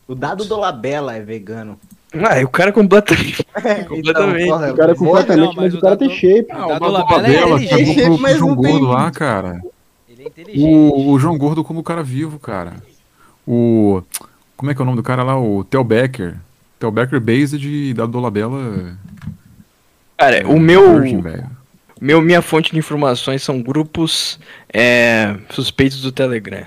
O 0.08 0.14
dado 0.16 0.46
do 0.46 0.58
Labela 0.58 1.16
é 1.16 1.20
vegano. 1.22 1.80
Ah, 2.14 2.40
e 2.40 2.46
o 2.46 2.50
cara 2.50 2.72
completamente. 2.72 3.44
completamente. 3.88 4.44
Então, 4.46 4.58
porra, 4.58 4.72
O 4.72 4.76
cara 4.76 4.92
é 4.92 4.96
completamente, 4.96 5.40
Não, 5.48 5.54
mas, 5.54 5.56
mas 5.56 5.74
o 5.74 5.78
o 5.78 5.82
cara 5.82 5.96
Dado- 5.96 6.08
tem 6.08 6.18
shape. 6.18 6.48
Ah, 6.52 6.62
o 6.62 6.66
o 6.66 6.68
Dado 6.68 6.80
Dado 6.80 6.92
Labella 7.12 7.64
é 7.64 7.68
pro, 7.68 8.04
pro 8.06 8.18
mas 8.20 8.38
João 8.38 8.56
não 8.56 8.62
tem- 8.62 8.72
Gordo 8.72 8.86
lá, 8.88 9.12
cara. 9.12 9.62
Ele 10.08 10.24
é 10.24 10.28
inteligente. 10.28 10.66
O, 10.66 11.10
o 11.12 11.20
João 11.20 11.38
Gordo 11.38 11.64
como 11.64 11.84
cara 11.84 12.04
vivo, 12.04 12.40
cara. 12.40 12.74
O. 13.46 14.02
Como 14.58 14.72
é 14.72 14.76
que 14.76 14.82
é 14.82 14.84
o 14.84 14.86
nome 14.86 14.98
do 14.98 15.04
cara 15.04 15.24
lá? 15.24 15.40
O 15.40 15.64
Theo 15.64 15.84
Becker. 15.84 16.36
Theo 16.80 16.92
Becker 16.92 17.20
Based 17.20 17.94
Dado 17.94 18.12
Dolabella. 18.12 18.98
Cara, 20.18 20.48
o 20.48 20.60
meu, 20.60 21.02
velho. 21.02 21.50
meu. 22.00 22.22
Minha 22.22 22.42
fonte 22.42 22.72
de 22.72 22.78
informações 22.78 23.44
são 23.44 23.62
grupos 23.62 24.40
é, 24.74 25.36
suspeitos 25.50 26.02
do 26.02 26.12
Telegram. 26.12 26.64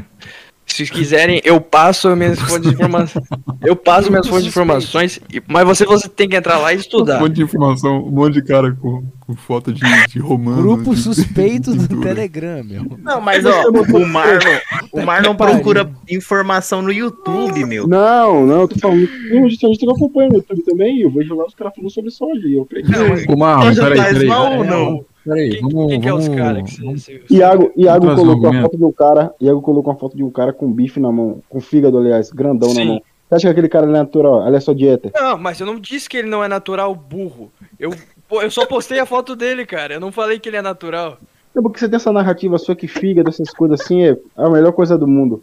Se 0.69 0.85
quiserem, 0.85 1.41
eu 1.45 1.61
passo 1.61 2.15
minhas 2.15 2.39
fontes 2.39 2.69
de 2.71 2.75
informações. 2.75 3.25
Eu 3.65 3.75
passo 3.75 4.11
minhas 4.11 4.27
fontes 4.29 4.45
de 4.45 4.49
informações, 4.51 5.21
mas 5.49 5.67
você, 5.67 5.85
você 5.85 6.09
tem 6.09 6.29
que 6.29 6.37
entrar 6.37 6.59
lá 6.59 6.73
e 6.73 6.77
Um 6.77 6.81
estudar. 6.81 7.19
monte 7.21 7.33
de 7.35 7.43
informação, 7.43 8.05
um 8.05 8.11
monte 8.11 8.35
de 8.35 8.43
cara 8.43 8.73
com, 8.81 9.03
com 9.27 9.35
foto 9.35 9.73
de, 9.73 9.81
de 10.09 10.19
romano. 10.21 10.63
Grupo 10.63 10.95
de- 10.95 11.01
suspeito 11.01 11.73
de 11.73 11.79
do 11.79 11.89
pintura. 11.89 12.09
Telegram, 12.15 12.63
meu. 12.63 12.85
Não, 13.03 13.21
mas 13.21 13.45
ó, 13.45 13.65
o 13.71 14.07
Marlon, 14.07 14.59
o 14.93 15.03
Marlon 15.03 15.31
que 15.33 15.39
pariu. 15.39 15.55
procura 15.55 15.91
informação 16.09 16.81
no 16.83 16.93
YouTube, 16.93 17.65
meu. 17.65 17.87
Não, 17.89 18.47
não, 18.47 18.61
eu 18.63 18.69
tô 18.69 18.79
falando. 18.79 19.09
Um 19.33 19.41
nutricionista 19.41 19.85
que 19.85 19.91
eu 19.91 19.97
acompanho 19.97 20.29
no 20.31 20.37
YouTube 20.37 20.63
também. 20.63 21.01
Eu 21.01 21.11
vejo 21.11 21.35
lá 21.35 21.45
os 21.47 21.55
caras 21.55 21.73
falando 21.75 21.91
sobre 21.91 22.11
soja. 22.13 22.47
E 22.47 22.55
eu 22.55 22.63
acredito. 22.63 23.33
Ô, 23.33 23.37
Marlon, 23.37 23.63
Soja 23.75 23.83
peraí, 23.89 24.13
peraí. 24.13 24.27
mal 24.29 24.53
ou 24.59 24.65
É, 24.65 24.67
não? 24.69 25.05
Peraí, 25.25 25.51
Quem, 25.51 25.61
vamos. 25.61 25.87
quem 25.89 26.01
que 26.01 26.09
é 26.09 26.15
os 26.15 26.27
vamos- 26.27 26.41
caras 26.41 26.71
que 26.71 26.81
vamos- 26.83 27.03
você, 27.05 27.23
Iago, 27.31 27.73
Iago 27.77 28.15
colocou 28.15 28.49
a 28.51 28.63
foto 28.63 28.77
de 28.79 28.85
um 28.85 28.93
cara. 28.93 29.35
Iago 29.41 29.63
colocou 29.63 29.93
uma 29.93 29.99
foto 29.99 30.17
de 30.17 30.23
um 30.23 30.31
cara 30.31 30.53
com 30.53 30.73
bife 30.73 30.99
na 31.01 31.13
mão. 31.13 31.43
Com 31.49 31.61
fígado, 31.61 31.99
aliás, 31.99 32.31
grandão 32.31 32.69
na 32.71 32.75
Sim. 32.75 32.87
mão. 32.87 33.03
Você 33.29 33.35
acha 33.35 33.43
que 33.49 33.51
aquele 33.53 33.69
cara 33.69 33.87
é 33.87 33.91
natural? 33.91 34.37
Olha 34.41 34.61
só 34.61 34.73
dieta. 34.73 35.11
Não, 35.15 35.37
mas 35.37 35.61
eu 35.61 35.67
não 35.67 35.79
disse 35.79 36.09
que 36.09 36.17
ele 36.17 36.29
não 36.29 36.43
é 36.43 36.49
natural 36.49 36.95
burro. 36.95 37.53
Eu, 37.79 37.93
eu 38.31 38.51
só 38.51 38.65
postei 38.65 38.99
a 38.99 39.05
foto 39.07 39.37
dele, 39.37 39.67
cara. 39.67 39.95
Eu 39.95 40.01
não 40.01 40.11
falei 40.11 40.39
que 40.39 40.49
ele 40.49 40.57
é 40.57 40.63
natural. 40.63 41.19
É 41.55 41.61
porque 41.61 41.79
você 41.79 41.89
tem 41.89 41.97
essa 41.97 42.13
narrativa 42.13 42.57
sua 42.57 42.75
que 42.75 42.89
fígado, 42.89 43.29
essas 43.29 43.51
coisas 43.51 43.81
assim, 43.81 44.03
é 44.05 44.17
a 44.37 44.49
melhor 44.49 44.73
coisa 44.73 44.97
do 44.97 45.07
mundo. 45.07 45.43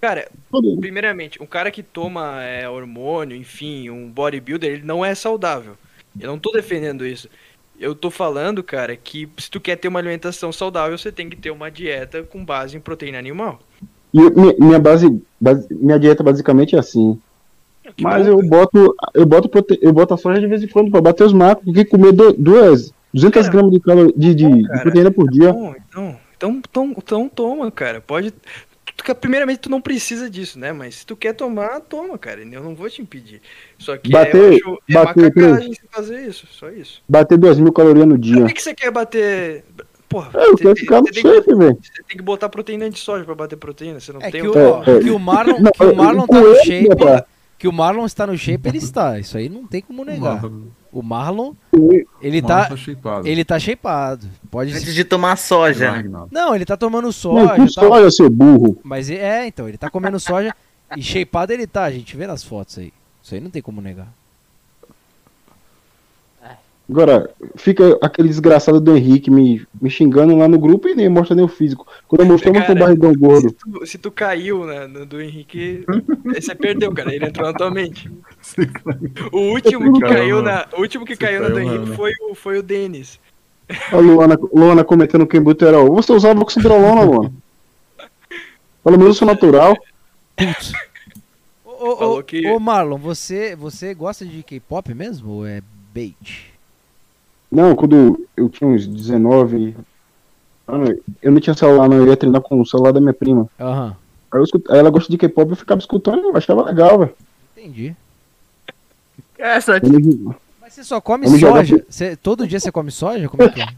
Cara, 0.00 0.28
primeiramente, 0.80 1.40
um 1.42 1.46
cara 1.46 1.70
que 1.70 1.82
toma 1.82 2.42
é, 2.42 2.68
hormônio, 2.68 3.36
enfim, 3.36 3.88
um 3.88 4.10
bodybuilder, 4.10 4.70
ele 4.72 4.84
não 4.84 5.04
é 5.04 5.14
saudável. 5.14 5.74
Eu 6.20 6.28
não 6.28 6.38
tô 6.38 6.50
defendendo 6.50 7.06
isso. 7.06 7.28
Eu 7.82 7.94
tô 7.94 8.10
falando, 8.10 8.62
cara, 8.62 8.96
que 8.96 9.28
se 9.38 9.50
tu 9.50 9.60
quer 9.60 9.76
ter 9.76 9.88
uma 9.88 9.98
alimentação 9.98 10.52
saudável, 10.52 10.96
você 10.96 11.10
tem 11.10 11.28
que 11.28 11.36
ter 11.36 11.50
uma 11.50 11.70
dieta 11.70 12.22
com 12.22 12.44
base 12.44 12.76
em 12.76 12.80
proteína 12.80 13.18
animal. 13.18 13.60
E 14.14 14.20
minha, 14.30 14.54
minha 14.58 14.78
base, 14.78 15.20
base- 15.40 15.66
minha 15.70 15.98
dieta 15.98 16.22
basicamente 16.22 16.76
é 16.76 16.78
assim. 16.78 17.18
Que 17.96 18.04
Mas 18.04 18.26
bom, 18.26 18.32
eu 18.40 18.48
boto, 18.48 18.94
eu 19.14 19.26
boto, 19.26 19.48
prote... 19.48 19.78
eu 19.82 19.92
boto 19.92 20.14
a 20.14 20.16
soja 20.16 20.40
de 20.40 20.46
vez 20.46 20.62
em 20.62 20.68
quando 20.68 20.90
pra 20.90 21.00
bater 21.00 21.24
os 21.24 21.32
macros, 21.32 21.64
porque 21.64 21.84
comer 21.84 22.12
do- 22.12 22.32
duas, 22.32 22.92
200 23.12 23.42
Cara, 23.42 23.52
gramas 23.52 23.72
de, 23.72 23.80
calo... 23.80 24.12
de, 24.16 24.34
de, 24.34 24.46
de 24.46 24.68
cara. 24.68 24.80
proteína 24.82 25.10
por 25.10 25.28
dia. 25.28 25.52
Bom, 25.52 25.74
então, 25.76 26.16
então, 26.36 26.50
então, 26.68 26.94
então 26.96 27.28
toma, 27.28 27.70
cara. 27.70 28.00
Pode. 28.00 28.32
Tu- 28.96 29.14
Primeiramente, 29.14 29.58
tu 29.60 29.70
não 29.70 29.80
precisa 29.80 30.28
disso, 30.30 30.58
né? 30.58 30.72
Mas 30.72 30.96
se 30.96 31.06
tu 31.06 31.14
quer 31.16 31.32
tomar, 31.34 31.80
toma, 31.80 32.16
cara. 32.18 32.40
Eu 32.42 32.62
não 32.62 32.74
vou 32.74 32.88
te 32.88 33.02
impedir. 33.02 33.40
Só 33.78 33.96
que 33.96 34.10
Bater- 34.10 34.34
é, 34.36 34.38
eu 34.46 34.48
acho, 34.50 34.78
é 34.88 34.92
bater, 34.94 35.22
macacagem 35.24 35.74
você 35.74 35.82
fazer 35.90 36.26
isso, 36.26 36.46
só 36.50 36.70
isso. 36.70 37.02
Bater 37.08 37.36
2 37.38 37.58
mil 37.58 37.72
calorias 37.72 38.06
no 38.06 38.14
Por 38.14 38.20
dia. 38.20 38.44
que, 38.46 38.54
que 38.54 38.62
você 38.62 38.74
quer 38.74 38.90
bater. 38.90 39.64
Porra, 40.08 40.30
É, 40.34 40.46
eu 40.46 40.50
você, 40.52 40.62
quero 40.62 40.74
tem- 40.74 40.84
ficar 40.84 41.00
no 41.00 41.06
shape, 41.14 41.54
velho. 41.54 41.78
você 41.82 42.02
tem 42.06 42.16
que 42.18 42.22
botar 42.22 42.48
proteína 42.50 42.90
de 42.90 42.98
soja 42.98 43.24
pra 43.24 43.34
bater 43.34 43.56
proteína. 43.56 43.98
Você 43.98 44.12
não 44.12 44.20
É 44.20 44.30
tem 44.30 44.42
que 44.42 44.48
o, 44.48 44.54
É, 44.58 44.96
é. 44.96 45.00
que 45.00 45.10
o 45.10 45.18
Marlon, 45.18 45.58
Não, 45.58 45.72
que 45.72 45.82
o 45.84 45.96
Marlon 45.96 46.26
tá 46.26 46.38
no 46.40 46.54
shape. 46.56 46.88
rapaz. 46.88 47.22
Que 47.62 47.68
o 47.68 47.72
Marlon 47.72 48.04
está 48.06 48.26
no 48.26 48.36
shape, 48.36 48.68
ele 48.68 48.78
está. 48.82 49.20
Isso 49.20 49.38
aí 49.38 49.48
não 49.48 49.64
tem 49.64 49.80
como 49.80 50.04
negar. 50.04 50.42
O 50.90 51.00
Marlon, 51.00 51.52
ele 52.20 52.40
O 52.40 52.42
tá. 52.42 52.56
Marlon 52.56 52.68
tá 52.70 52.76
shapeado. 52.76 53.28
Ele 53.28 53.44
tá 53.44 53.56
shapeado. 53.56 54.26
Pode 54.50 54.72
Antes 54.74 54.92
de 54.92 55.04
tomar 55.04 55.36
soja, 55.38 55.92
né? 56.02 56.26
Não, 56.32 56.56
ele 56.56 56.64
tá 56.64 56.76
tomando 56.76 57.04
Não, 57.04 57.12
soja. 57.12 57.54
e 57.62 57.72
tal. 57.72 57.88
soja, 57.88 58.10
seu 58.10 58.28
burro. 58.28 58.80
Mas 58.82 59.08
é, 59.08 59.46
então, 59.46 59.68
ele 59.68 59.78
tá 59.78 59.88
comendo 59.88 60.18
soja 60.18 60.52
e 60.96 61.00
shapeado 61.04 61.52
ele 61.52 61.68
tá, 61.68 61.84
a 61.84 61.90
gente 61.92 62.16
vê 62.16 62.26
nas 62.26 62.42
fotos 62.42 62.78
aí. 62.78 62.92
Isso 63.22 63.32
aí 63.32 63.40
não 63.40 63.48
tem 63.48 63.62
como 63.62 63.80
negar. 63.80 64.12
Agora, 66.92 67.30
fica 67.56 67.98
aquele 68.02 68.28
desgraçado 68.28 68.78
do 68.78 68.94
Henrique 68.94 69.30
me, 69.30 69.66
me 69.80 69.88
xingando 69.88 70.36
lá 70.36 70.46
no 70.46 70.58
grupo 70.58 70.86
e 70.88 70.94
nem 70.94 71.08
mostra 71.08 71.34
nem 71.34 71.42
o 71.42 71.48
físico. 71.48 71.86
Quando 72.06 72.20
eu 72.20 72.26
mostrei, 72.26 72.52
mostrou 72.52 72.76
o 72.76 72.78
Cara, 72.78 72.86
barrigão 72.86 73.14
gordo. 73.14 73.48
Se 73.48 73.54
tu, 73.54 73.86
se 73.86 73.98
tu 73.98 74.10
caiu 74.10 74.66
né, 74.66 74.86
no 74.86 75.06
do 75.06 75.18
Henrique, 75.18 75.86
você 76.22 76.54
perdeu, 76.54 76.92
cara. 76.92 77.14
Ele 77.14 77.24
entrou 77.24 77.46
na 77.50 77.54
tua 77.56 77.70
mente. 77.70 78.10
O 79.32 79.38
último 79.38 79.94
que 79.94 80.00
caiu 80.00 80.42
na, 80.42 80.66
o 80.76 80.82
último 80.82 81.06
que 81.06 81.14
Você 81.16 81.24
caiu 81.24 81.40
na 81.40 81.48
do 81.48 81.54
caiu, 81.54 81.66
Henrique 81.66 81.84
mano. 81.84 81.94
foi 81.96 82.12
o, 82.28 82.34
foi 82.34 82.58
o 82.58 82.62
Denis. 82.62 83.18
A 83.90 83.96
Luana, 83.96 84.38
Luana 84.52 84.84
comentando 84.84 85.26
que 85.26 85.38
embuterol. 85.38 85.94
Você 85.94 86.12
usava 86.12 86.38
oxidrolona, 86.42 87.00
Luana. 87.04 87.32
Pelo 88.84 88.98
menos 88.98 89.06
eu 89.06 89.14
sou 89.14 89.26
natural. 89.26 89.74
Ô, 91.64 91.70
ô, 91.70 91.96
Falou 91.96 92.18
ô, 92.18 92.22
que- 92.22 92.46
ô, 92.48 92.60
Marlon, 92.60 92.98
você, 92.98 93.56
você 93.56 93.94
gosta 93.94 94.26
de 94.26 94.42
K-pop 94.42 94.92
mesmo 94.92 95.30
ou 95.30 95.46
é 95.46 95.62
bait? 95.94 96.51
Não, 97.52 97.76
quando 97.76 98.26
eu 98.36 98.48
tinha 98.48 98.68
uns 98.68 98.86
19 98.86 99.76
anos, 100.66 100.98
eu 101.22 101.30
não 101.30 101.40
tinha 101.40 101.54
celular, 101.54 101.88
não. 101.88 101.98
Eu 101.98 102.06
ia 102.08 102.16
treinar 102.16 102.40
com 102.40 102.60
o 102.60 102.66
celular 102.66 102.92
da 102.92 103.00
minha 103.00 103.12
prima. 103.12 103.46
Aham, 103.60 103.94
Aí, 104.32 104.40
eu 104.40 104.44
escut- 104.44 104.70
aí 104.70 104.78
ela 104.78 104.88
gosta 104.88 105.10
de 105.12 105.18
K-pop 105.18 105.50
eu 105.50 105.56
ficava 105.56 105.78
escutando 105.78 106.20
eu 106.22 106.36
achava 106.36 106.62
legal, 106.64 106.98
velho. 107.00 107.14
entendi. 107.56 107.94
Essa 109.38 109.76
Eu 109.76 110.00
não- 110.00 110.34
Mas 110.60 110.72
você 110.72 110.84
só 110.84 111.00
come 111.00 111.28
soja? 111.38 111.84
Você, 111.88 112.16
todo 112.16 112.46
dia 112.46 112.58
você 112.58 112.72
come 112.72 112.90
soja? 112.90 113.28
Como 113.28 113.42
é 113.42 113.48
que 113.50 113.60
é? 113.60 113.66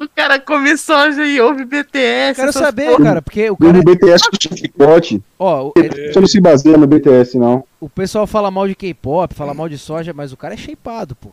O 0.00 0.08
cara 0.14 0.38
come 0.38 0.76
soja 0.76 1.24
e 1.26 1.40
ouve 1.40 1.64
BTS. 1.64 2.36
Quero 2.40 2.52
saber, 2.52 2.90
porra. 2.92 3.02
cara, 3.04 3.22
porque 3.22 3.50
o 3.50 3.56
cara. 3.56 3.72
no 3.72 3.82
BTS 3.82 4.22
com 4.30 4.56
chicote. 4.56 5.20
Ó, 5.38 5.68
o, 5.68 5.72
Você 6.12 6.20
não 6.20 6.26
se 6.28 6.40
baseia 6.40 6.76
no 6.76 6.86
BTS, 6.86 7.36
não. 7.38 7.64
o 7.80 7.88
pessoal 7.88 8.24
fala 8.26 8.50
mal 8.52 8.68
de 8.68 8.74
K-pop, 8.76 9.34
fala 9.34 9.52
mal 9.52 9.68
de 9.68 9.76
soja, 9.76 10.12
mas 10.12 10.32
o 10.32 10.36
cara 10.36 10.54
é 10.54 10.56
shapeado, 10.56 11.16
pô. 11.16 11.30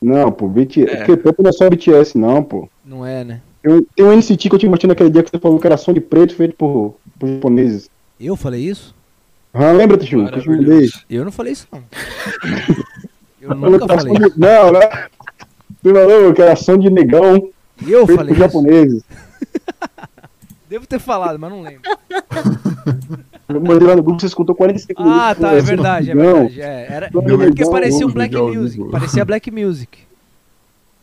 Não, 0.00 0.30
pô, 0.30 0.46
BTS. 0.48 1.04
K-pop 1.04 1.42
não 1.42 1.50
é 1.50 1.52
só 1.52 1.68
BTS, 1.68 2.16
não, 2.16 2.42
pô. 2.42 2.68
Não 2.84 3.04
é, 3.04 3.24
né? 3.24 3.40
Tem 3.62 3.72
um, 3.72 3.82
tem 3.96 4.04
um 4.06 4.12
NCT 4.16 4.48
que 4.48 4.54
eu 4.54 4.58
te 4.58 4.68
mostrei 4.68 4.88
naquele 4.88 5.10
dia 5.10 5.22
que 5.22 5.30
você 5.30 5.38
falou 5.38 5.58
que 5.58 5.66
era 5.66 5.76
som 5.76 5.92
de 5.92 6.00
preto 6.00 6.34
feito 6.34 6.54
por, 6.54 6.94
por 7.18 7.28
japoneses. 7.28 7.90
Eu 8.20 8.36
falei 8.36 8.60
isso? 8.62 8.94
Ah, 9.52 9.72
lembra, 9.72 9.96
Tichu? 9.96 10.18
Eu. 10.20 10.88
Eu 11.10 11.24
não 11.24 11.32
falei 11.32 11.52
isso, 11.52 11.66
não. 11.72 11.82
Eu 13.40 13.54
nunca 13.54 13.84
era 13.84 13.98
falei 13.98 14.14
som 14.14 14.20
de- 14.20 14.28
isso. 14.28 14.38
Não, 14.40 14.72
né? 14.72 14.80
Você 15.82 15.92
falou 15.94 16.34
que 16.34 16.42
era 16.42 16.56
som 16.56 16.78
de 16.78 16.90
negão 16.90 17.50
Eu 17.86 18.06
feito 18.06 18.18
falei 18.18 18.26
por 18.26 18.32
isso. 18.32 18.38
japoneses. 18.40 19.02
Devo 20.68 20.86
ter 20.86 20.98
falado, 20.98 21.38
mas 21.38 21.50
não 21.50 21.62
lembro. 21.62 21.80
Eu 23.48 23.60
mandei 23.60 23.88
lá 23.88 23.96
no 23.96 24.02
grupo, 24.02 24.20
você 24.20 24.26
escutou 24.26 24.54
45 24.54 25.02
minutos. 25.02 25.22
Ah, 25.22 25.34
tá, 25.34 25.48
pô, 25.48 25.56
é 25.56 25.60
verdade, 25.60 26.10
é 26.10 26.14
verdade. 26.14 26.60
É, 26.60 26.86
era, 26.90 27.06
de 27.06 27.12
porque 27.12 27.70
parecia 27.70 28.06
um 28.06 28.10
Black 28.10 28.36
Music. 28.36 28.84
Parecia 28.90 29.24
Black 29.24 29.50
Music. 29.50 29.98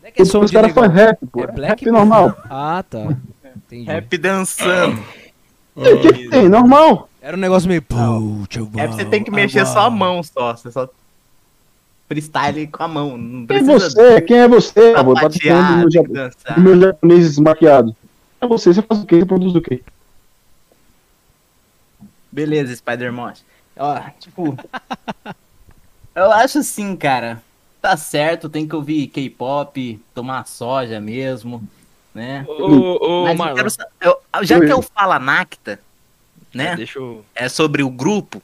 Não 0.00 0.08
é 0.08 0.10
que 0.12 0.20
é 0.20 0.22
Os 0.22 0.28
som 0.28 0.44
de 0.44 0.52
caras 0.52 0.72
fazem 0.72 0.90
rap, 0.90 1.18
pô. 1.26 1.40
É 1.40 1.44
É 1.44 1.46
Black 1.52 1.84
rap 1.84 1.92
normal. 1.92 2.36
Ah, 2.48 2.84
tá. 2.88 3.16
Entendi. 3.56 3.86
Rap 3.86 4.18
dançando. 4.18 5.02
O 5.74 5.82
que, 5.98 6.12
que 6.12 6.28
tem? 6.28 6.48
Normal. 6.48 7.08
Era 7.20 7.36
um 7.36 7.40
negócio 7.40 7.68
meio. 7.68 7.84
É 8.76 8.86
você 8.86 9.04
tem 9.04 9.24
que 9.24 9.30
mexer 9.32 9.66
só 9.66 9.86
a 9.86 9.90
mão 9.90 10.22
só. 10.22 10.54
Você 10.54 10.70
só 10.70 10.88
freestyle 12.08 12.68
com 12.68 12.82
a 12.84 12.88
mão. 12.88 13.18
Não 13.18 13.46
Quem 13.46 13.56
é 13.56 13.62
você? 13.62 14.20
Quem 14.22 14.38
é 14.38 14.48
você? 14.48 14.94
Ah, 14.96 15.02
tá 15.02 15.14
sapatear, 15.14 15.66
falando 15.66 15.88
do 15.90 16.02
meu, 16.08 16.76
meu 16.76 16.80
japonês 16.80 17.28
desmaquiado. 17.30 17.96
É 18.40 18.46
você, 18.46 18.72
você 18.72 18.82
faz 18.82 19.02
o 19.02 19.06
quê? 19.06 19.18
Você 19.18 19.26
produz 19.26 19.54
o 19.56 19.60
quê? 19.60 19.82
Beleza, 22.36 22.76
Spider-Man. 22.76 23.32
Ó, 23.78 23.98
tipo. 24.20 24.54
eu 26.14 26.30
acho 26.32 26.58
assim, 26.58 26.94
cara. 26.94 27.42
Tá 27.80 27.96
certo, 27.96 28.50
tem 28.50 28.68
que 28.68 28.76
ouvir 28.76 29.06
K-pop, 29.06 29.98
tomar 30.14 30.46
soja 30.46 31.00
mesmo, 31.00 31.66
né? 32.14 32.44
Ô, 32.46 33.22
ô, 33.22 33.22
Mas 33.22 33.30
eu 33.32 33.36
Marlon. 33.38 33.54
quero 33.56 33.68
eu- 34.02 34.44
já 34.44 34.60
que 34.60 34.70
eu 34.70 34.82
falo 34.82 35.12
a 35.12 35.18
Nacta, 35.18 35.80
né? 36.52 36.72
É, 36.72 36.76
deixa 36.76 36.98
eu. 36.98 37.24
É 37.34 37.48
sobre 37.48 37.82
o 37.82 37.88
grupo. 37.88 38.42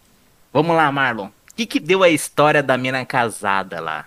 Vamos 0.54 0.74
lá, 0.74 0.90
Marlon. 0.90 1.26
O 1.26 1.54
que, 1.54 1.66
que 1.66 1.78
deu 1.78 2.02
a 2.02 2.08
história 2.08 2.62
da 2.62 2.78
mina 2.78 3.04
casada 3.04 3.78
lá? 3.78 4.06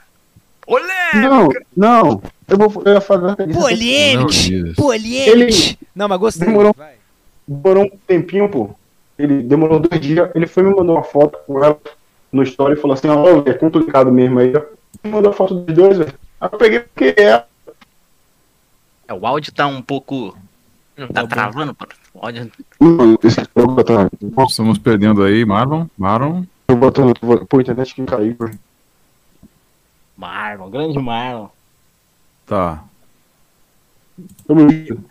Olé! 0.66 1.14
Não, 1.14 1.50
não. 1.78 2.24
Eu 2.48 2.58
vou 2.58 2.82
eu 2.86 2.94
ia 2.94 3.02
falar. 3.02 3.36
Polêmica! 3.36 4.34
Ele 5.30 5.78
Não, 5.94 6.08
mas 6.08 6.20
gostei. 6.20 6.48
demorou, 6.48 6.74
vai. 6.76 6.96
demorou 7.48 7.84
um 7.84 7.98
tempinho, 8.08 8.50
pô. 8.50 8.76
Ele 9.18 9.42
demorou 9.44 9.80
dois 9.80 10.02
dias. 10.02 10.30
Ele 10.36 10.48
foi 10.48 10.64
e 10.64 10.66
me 10.68 10.76
mandou 10.76 10.96
uma 10.96 11.04
foto 11.04 11.38
com 11.46 11.64
ela 11.64 11.80
no 12.32 12.44
story 12.44 12.74
e 12.74 12.82
falou 12.82 12.94
assim: 12.94 13.08
Ó, 13.08 13.44
é 13.46 13.54
complicado 13.54 14.12
mesmo 14.12 14.40
aí. 14.40 14.52
Me 15.04 15.12
mandou 15.12 15.32
a 15.32 15.34
foto 15.34 15.56
dos 15.56 15.76
dois, 15.76 15.98
velho. 15.98 16.14
Aí 16.42 16.50
eu 16.52 16.58
peguei 16.58 16.80
porque 16.82 17.16
é. 17.22 17.44
É, 19.08 19.14
O 19.14 19.26
áudio 19.26 19.54
tá 19.54 19.68
um 19.68 19.82
pouco. 19.82 20.38
Não, 20.98 21.08
Tá 21.08 21.22
bom. 21.22 21.28
travando, 21.28 21.74
pô. 21.74 21.86
O 22.14 22.26
áudio. 22.26 22.52
Botar. 23.56 24.10
Estamos 24.50 24.78
perdendo 24.78 25.24
aí, 25.24 25.46
Marlon. 25.46 25.88
Marlon. 25.98 26.44
Eu 26.68 26.76
botando. 26.76 27.14
Pô, 27.48 27.58
a 27.58 27.62
internet 27.62 27.94
que 27.94 28.04
caiu, 28.06 28.36
velho. 28.40 28.60
Marlon, 30.18 30.70
grande 30.70 30.98
Marlon. 31.00 31.48
Tá. 32.46 32.84
Tô 34.48 34.56
me 34.56 34.64
ouvindo. 34.64 35.04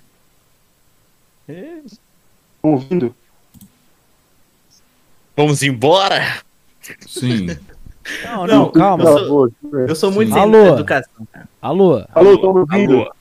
Tão 2.63 2.71
ouvindo? 2.73 3.15
Vamos 5.37 5.63
embora? 5.63 6.41
Sim. 7.07 7.47
Não, 8.25 8.47
não, 8.47 8.71
calma. 8.71 9.05
Eu 9.05 9.19
sou, 9.19 9.53
eu 9.89 9.95
sou 9.97 10.13
muito 10.13 10.37
Alô? 10.37 10.67
educação, 10.75 11.27
cara. 11.33 11.49
Alô? 11.61 12.05
Alô, 12.15 12.39
tô 12.39 12.53
me 12.53 12.61
ouvindo? 12.61 12.95
Alô? 13.01 13.13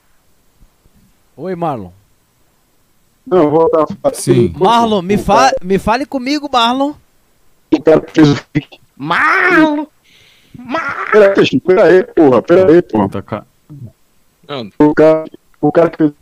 Oi, 1.36 1.54
Marlon. 1.56 1.90
Não, 3.26 3.50
vou 3.50 3.70
botar. 3.70 3.86
Sim. 4.14 4.52
Marlon, 4.56 5.02
me, 5.02 5.16
fa 5.16 5.52
me 5.62 5.78
fale 5.78 6.04
comigo, 6.04 6.48
Marlon. 6.52 6.92
O 7.72 7.82
cara 7.82 8.00
que 8.00 8.12
fez 8.12 8.28
o 8.28 8.36
fake. 8.36 8.78
Marlon! 8.96 9.86
Pera 11.10 11.34
aí, 11.36 11.46
Chico, 11.46 11.66
pera 11.66 11.84
aí, 11.84 12.04
porra, 12.04 12.42
pera 12.42 12.70
aí, 12.72 12.82
porra. 12.82 13.08
Tá 13.08 13.22
ca... 13.22 13.46
O 14.78 14.94
cara, 14.94 15.24
o 15.60 15.72
cara 15.72 15.90
que 15.90 16.12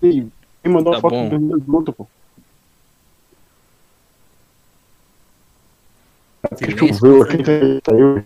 fez 0.00 0.24
o 0.24 0.30
me 0.64 0.74
mandou 0.74 0.92
Tá 0.92 0.98
a 0.98 1.00
foto 1.00 1.14
bom. 1.14 1.28
dos 1.28 1.40
meus 1.40 1.64
juntos, 1.64 1.94
pô. 1.94 2.08
Choveu 6.58 7.22
aqui, 7.22 7.80
saiu. 7.88 8.24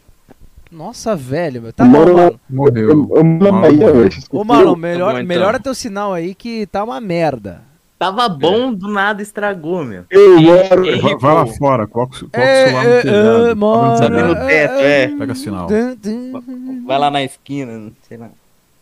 Nossa, 0.71 1.15
velho, 1.15 1.63
meu. 1.63 1.73
Tá 1.73 1.85
Moro 1.85 2.15
bom. 2.17 2.39
Morreu. 2.51 2.91
Eu, 2.91 3.11
eu 3.17 3.53
Bahia, 3.53 3.93
velho. 3.93 4.11
Ô, 4.31 4.43
Marlon, 4.45 4.75
melhor, 4.77 5.15
então. 5.15 5.27
melhora 5.27 5.61
teu 5.61 5.75
sinal 5.75 6.13
aí 6.13 6.35
que 6.35 6.67
tá 6.67 6.83
uma 6.83 7.01
merda. 7.01 7.63
Tava 7.97 8.29
bom, 8.29 8.75
do 8.75 8.89
nada 8.89 9.23
estragou, 9.23 9.85
meu. 9.85 10.05
Eu 10.11 10.41
moro. 10.41 11.01
Vai, 11.01 11.17
vai 11.17 11.35
lá 11.35 11.47
fora, 11.47 11.87
coloca, 11.87 12.25
o- 12.25 12.29
É, 12.33 12.67
celular 12.67 12.85
no 12.85 12.91
é, 12.91 13.03
telhado. 13.03 13.47
é, 13.47 13.55
no 13.55 14.35
telhado. 14.35 14.47
teto, 14.49 14.73
é. 14.75 15.09
Pega 15.17 15.35
sinal. 15.35 15.67
Dun, 15.69 15.97
dun. 16.03 16.85
Vai 16.87 16.99
lá 16.99 17.11
na 17.11 17.23
esquina, 17.23 17.93
sei 18.09 18.17
lá. 18.17 18.31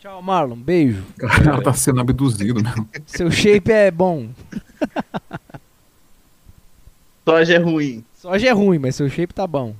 Tchau, 0.00 0.20
Marlon. 0.22 0.56
Beijo. 0.56 1.04
O 1.22 1.28
cara 1.44 1.60
tá 1.62 1.72
sendo 1.74 2.00
abduzido 2.00 2.60
mesmo. 2.62 2.88
Seu 3.06 3.30
shape 3.30 3.70
é 3.70 3.90
bom. 3.90 4.28
Soja 7.24 7.54
é 7.54 7.58
ruim. 7.58 8.04
Soja 8.16 8.48
é 8.48 8.52
ruim, 8.52 8.78
mas 8.78 8.96
seu 8.96 9.08
shape 9.08 9.32
tá 9.34 9.46
bom. 9.46 9.74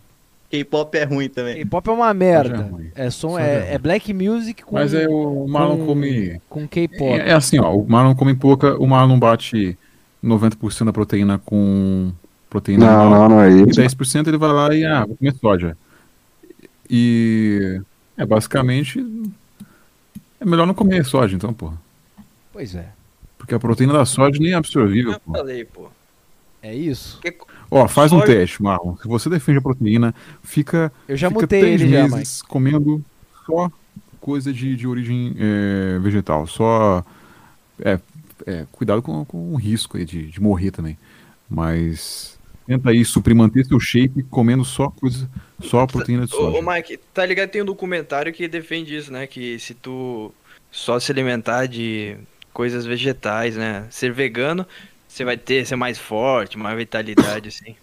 K-pop 0.51 0.97
é 0.99 1.05
ruim 1.05 1.29
também. 1.29 1.57
K-pop 1.57 1.89
é 1.89 1.93
uma 1.93 2.13
merda. 2.15 2.57
Soja 2.59 2.63
é 2.63 2.71
ruim. 2.71 2.91
É 2.95 3.11
som, 3.11 3.39
é 3.39 3.43
é, 3.71 3.75
é 3.75 3.79
black 3.79 4.13
music 4.13 4.63
com 4.63 4.75
Mas 4.75 4.93
é 4.95 5.09
o 5.09 5.47
Marlon 5.49 5.79
com- 5.79 5.87
come. 5.87 6.41
com 6.49 6.69
K-pop. 6.69 7.03
É, 7.21 7.31
é 7.31 7.33
assim, 7.33 7.59
ó. 7.59 7.75
O 7.75 7.89
Marlon 7.89 8.15
come 8.15 8.35
pouca. 8.35 8.77
O 8.79 8.87
Marlon 8.87 9.19
bate 9.19 9.77
90% 10.23 10.85
da 10.85 10.93
proteína 10.93 11.41
com 11.45 12.13
proteína 12.51 12.85
Não, 12.87 13.01
animal. 13.01 13.29
não, 13.29 13.37
não 13.37 13.41
é 13.41 13.51
E 13.51 13.63
isso. 13.63 13.81
10% 13.81 14.29
ele 14.29 14.37
vai 14.37 14.53
lá 14.53 14.75
e, 14.75 14.85
ah, 14.85 15.07
vou 15.07 15.17
comer 15.17 15.35
soja. 15.35 15.77
E. 16.89 17.81
É 18.17 18.27
basicamente. 18.27 19.05
É 20.41 20.45
melhor 20.45 20.67
não 20.67 20.75
comer 20.75 21.05
soja, 21.05 21.35
então, 21.35 21.53
porra. 21.55 21.75
Pois 22.53 22.75
é. 22.75 22.87
Porque 23.39 23.55
a 23.55 23.59
proteína 23.59 23.93
da 23.95 24.05
soja 24.05 24.39
nem 24.39 24.53
é 24.53 24.55
absorvível, 24.55 25.13
eu 25.13 25.21
pô. 25.21 25.33
falei, 25.33 25.65
pô. 25.65 25.89
É 26.63 26.75
isso. 26.75 27.21
Ó, 27.71 27.89
faz 27.89 28.13
um 28.13 28.21
teste, 28.21 28.63
Marlon. 28.63 28.97
Se 28.97 29.09
você 29.09 29.29
defende 29.29 29.59
a 29.59 29.63
proteína, 29.63 30.15
fica. 30.43 30.93
Eu 31.09 31.17
já 31.17 31.29
fica 31.29 31.41
mutei 31.41 31.61
três 31.61 31.81
ele 31.81 31.91
já, 31.91 32.09
meses 32.09 32.41
comendo 32.43 33.05
só 33.45 33.71
coisa 34.21 34.53
de, 34.53 34.77
de 34.77 34.87
origem 34.87 35.35
é, 35.39 35.99
vegetal. 35.99 36.47
Só. 36.47 37.05
É, 37.85 37.99
é, 38.47 38.67
cuidado 38.71 39.03
com, 39.03 39.25
com 39.25 39.53
o 39.53 39.57
risco 39.57 39.97
aí 39.97 40.05
de, 40.05 40.27
de 40.27 40.41
morrer 40.41 40.71
também. 40.71 40.97
Mas. 41.51 42.39
Tenta 42.65 42.91
aí 42.91 43.05
suprir, 43.05 43.35
manter 43.35 43.65
seu 43.65 43.81
shape 43.81 44.23
comendo 44.31 44.65
só 44.65 44.89
coisa, 44.89 45.29
só 45.61 45.85
proteína 45.85 46.27
de 46.27 46.33
Ô, 46.35 46.37
soja. 46.37 46.59
ô, 46.59 46.63
Mike, 46.63 46.97
tá 47.13 47.27
ligado? 47.27 47.51
Tem 47.51 47.61
um 47.61 47.67
documentário 47.67 48.33
que 48.33 48.47
defende 48.47 48.97
isso, 48.97 49.13
né? 49.13 49.27
Que 49.27 49.59
se 49.59 49.75
tu 49.75 50.33
só 50.71 51.01
se 51.01 51.11
alimentar 51.11 51.67
de 51.67 52.17
coisas 52.53 52.87
vegetais, 52.87 53.57
né? 53.57 53.87
Ser 53.91 54.13
vegano, 54.13 54.65
você 55.13 55.25
vai 55.25 55.37
ter, 55.37 55.67
ser 55.67 55.77
mais 55.77 55.99
forte, 55.99 56.57
mais 56.59 56.77
vitalidade, 56.77 57.49
assim. 57.49 57.77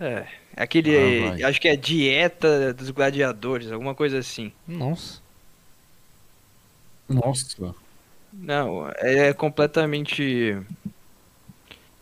É. 0.00 0.26
Aquele. 0.56 1.44
Ah, 1.44 1.48
acho 1.48 1.60
que 1.60 1.68
é 1.68 1.76
dieta 1.76 2.72
dos 2.72 2.90
gladiadores, 2.90 3.70
alguma 3.70 3.94
coisa 3.94 4.18
assim. 4.18 4.50
Nossa. 4.66 5.20
Nossa. 7.08 7.74
Não, 8.32 8.88
é 8.96 9.32
completamente. 9.32 10.56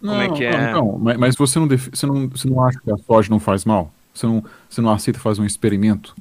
Não, 0.01 0.13
Como 0.13 0.23
é 0.23 0.29
que 0.29 0.49
não, 0.51 0.59
é? 0.59 0.73
não, 0.73 0.99
mas, 0.99 1.17
mas 1.17 1.37
você, 1.37 1.59
não 1.59 1.67
def- 1.67 1.89
você, 1.93 2.07
não, 2.07 2.29
você 2.29 2.49
não 2.49 2.63
acha 2.63 2.79
que 2.79 2.91
a 2.91 2.97
soja 2.99 3.31
não 3.31 3.41
faz 3.41 3.65
mal? 3.65 3.91
Você 4.15 4.27
não, 4.27 4.45
você 4.69 4.81
não 4.81 4.91
aceita 4.91 5.19
fazer 5.19 5.41
um 5.41 5.47
experimento 5.47 6.15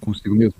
consigo 0.00 0.34
mesmo? 0.34 0.54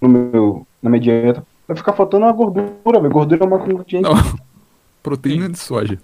No 0.00 0.08
meu, 0.08 0.66
na 0.82 0.90
minha 0.90 1.00
dieta. 1.00 1.46
Vai 1.68 1.76
ficar 1.76 1.92
faltando 1.92 2.24
a 2.26 2.32
gordura, 2.32 3.00
velho. 3.00 3.10
Gordura 3.10 3.44
é 3.44 3.46
uma 3.46 3.58
macronutriente. 3.58 4.08
Proteína 5.02 5.48
de 5.48 5.58
soja. 5.58 5.98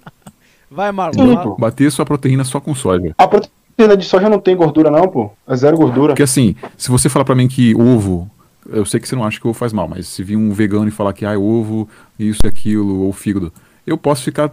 Vai, 0.71 0.91
Marlon. 0.93 1.43
Sim. 1.55 1.61
Bater 1.61 1.91
sua 1.93 2.05
proteína 2.05 2.45
só 2.45 2.61
com 2.61 2.75
soja. 2.75 3.15
A 3.19 3.29
proteína 3.29 3.97
de 3.97 4.05
soja 4.05 4.29
não 4.29 4.39
tem 4.41 4.57
gordura, 4.57 4.91
não, 4.91 5.07
pô. 5.09 5.31
É 5.47 5.55
zero 5.57 5.77
gordura. 5.77 6.09
Porque 6.13 6.23
assim, 6.23 6.57
se 6.77 6.91
você 6.91 7.09
falar 7.09 7.25
pra 7.25 7.35
mim 7.35 7.47
que 7.47 7.75
ovo, 7.75 8.29
eu 8.69 8.85
sei 8.85 8.99
que 8.99 9.09
você 9.09 9.15
não 9.15 9.25
acha 9.25 9.41
que 9.41 9.47
ovo 9.47 9.57
faz 9.59 9.73
mal, 9.73 9.87
mas 9.87 10.09
se 10.09 10.23
vir 10.25 10.37
um 10.37 10.51
vegano 10.53 10.89
e 10.89 10.91
falar 10.91 11.13
que 11.13 11.25
ah, 11.25 11.39
ovo, 11.39 11.89
isso 12.19 12.41
e 12.45 12.49
aquilo, 12.49 13.03
ou 13.03 13.13
fígado, 13.13 13.53
eu 13.87 13.97
posso 13.97 14.23
ficar 14.25 14.51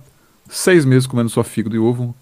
seis 0.50 0.86
meses 0.86 1.08
comendo 1.08 1.30
só 1.30 1.44
fígado 1.44 1.76
e 1.76 1.80
ovo 1.80 2.14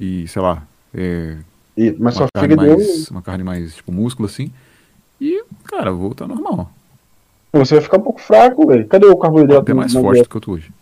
e, 0.00 0.26
sei 0.28 0.40
lá, 0.40 0.62
é, 0.94 1.36
E- 1.76 1.94
mas 1.98 2.16
uma, 2.16 2.22
só 2.26 2.28
carne 2.34 2.54
fígado 2.54 2.66
e 2.66 2.76
mais, 2.76 3.08
uma 3.10 3.22
carne 3.22 3.44
mais, 3.44 3.74
tipo, 3.74 3.92
músculo 3.92 4.26
assim, 4.26 4.50
e, 5.20 5.42
cara, 5.64 5.92
vou 5.92 6.12
estar 6.12 6.26
normal. 6.26 6.70
Você 7.52 7.74
vai 7.74 7.82
ficar 7.84 7.98
um 7.98 8.02
pouco 8.02 8.20
fraco, 8.20 8.66
velho. 8.66 8.86
Cadê 8.88 9.06
o 9.06 9.16
carboidrato? 9.16 9.62
Até 9.62 9.74
mais 9.74 9.92
forte 9.92 10.22
do 10.22 10.28
que 10.28 10.36
eu 10.36 10.40
tô 10.40 10.52
hoje. 10.52 10.72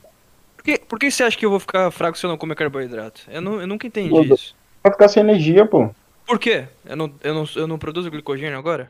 Por 0.63 0.65
que, 0.65 0.79
por 0.79 0.99
que 1.01 1.11
você 1.11 1.25
acha 1.25 1.37
que 1.37 1.45
eu 1.45 1.51
vou 1.51 1.59
ficar 1.59 1.91
fraco 1.91 2.17
se 2.17 2.25
eu 2.25 2.31
não 2.31 2.39
comer 2.39 2.55
carboidrato? 2.55 3.23
Eu, 3.29 3.43
não, 3.43 3.61
eu 3.61 3.67
nunca 3.67 3.85
entendi 3.85 4.11
Pô, 4.11 4.23
isso. 4.23 4.55
Vai 4.81 4.93
ficar 4.93 5.09
sem 5.09 5.21
energia, 5.21 5.67
pô. 5.67 5.93
Por 6.25 6.39
quê? 6.39 6.69
Eu 6.85 6.97
não, 6.97 7.13
eu 7.21 7.35
não, 7.35 7.45
eu 7.57 7.67
não 7.67 7.79
produzo 7.81 8.09
glicogênio 8.09 8.57
agora? 8.57 8.89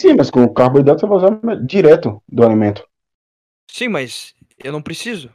Sim, 0.00 0.14
mas 0.14 0.30
com 0.30 0.42
o 0.42 0.54
carboidrato 0.54 1.00
você 1.00 1.06
vai 1.06 1.18
usar 1.18 1.56
direto 1.66 2.22
do 2.26 2.42
alimento. 2.42 2.88
Sim, 3.70 3.88
mas 3.88 4.34
eu 4.58 4.72
não 4.72 4.80
preciso. 4.80 5.30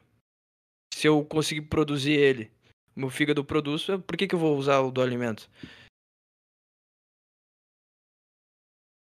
Se 0.96 1.06
eu 1.06 1.24
conseguir 1.24 1.62
produzir 1.62 2.14
ele, 2.14 2.52
meu 2.96 3.12
fígado 3.12 3.46
produz, 3.46 3.86
por 4.08 4.18
que, 4.18 4.28
que 4.28 4.34
eu 4.34 4.40
vou 4.40 4.58
usar 4.58 4.80
o 4.80 4.92
do 4.92 5.00
alimento? 5.00 5.48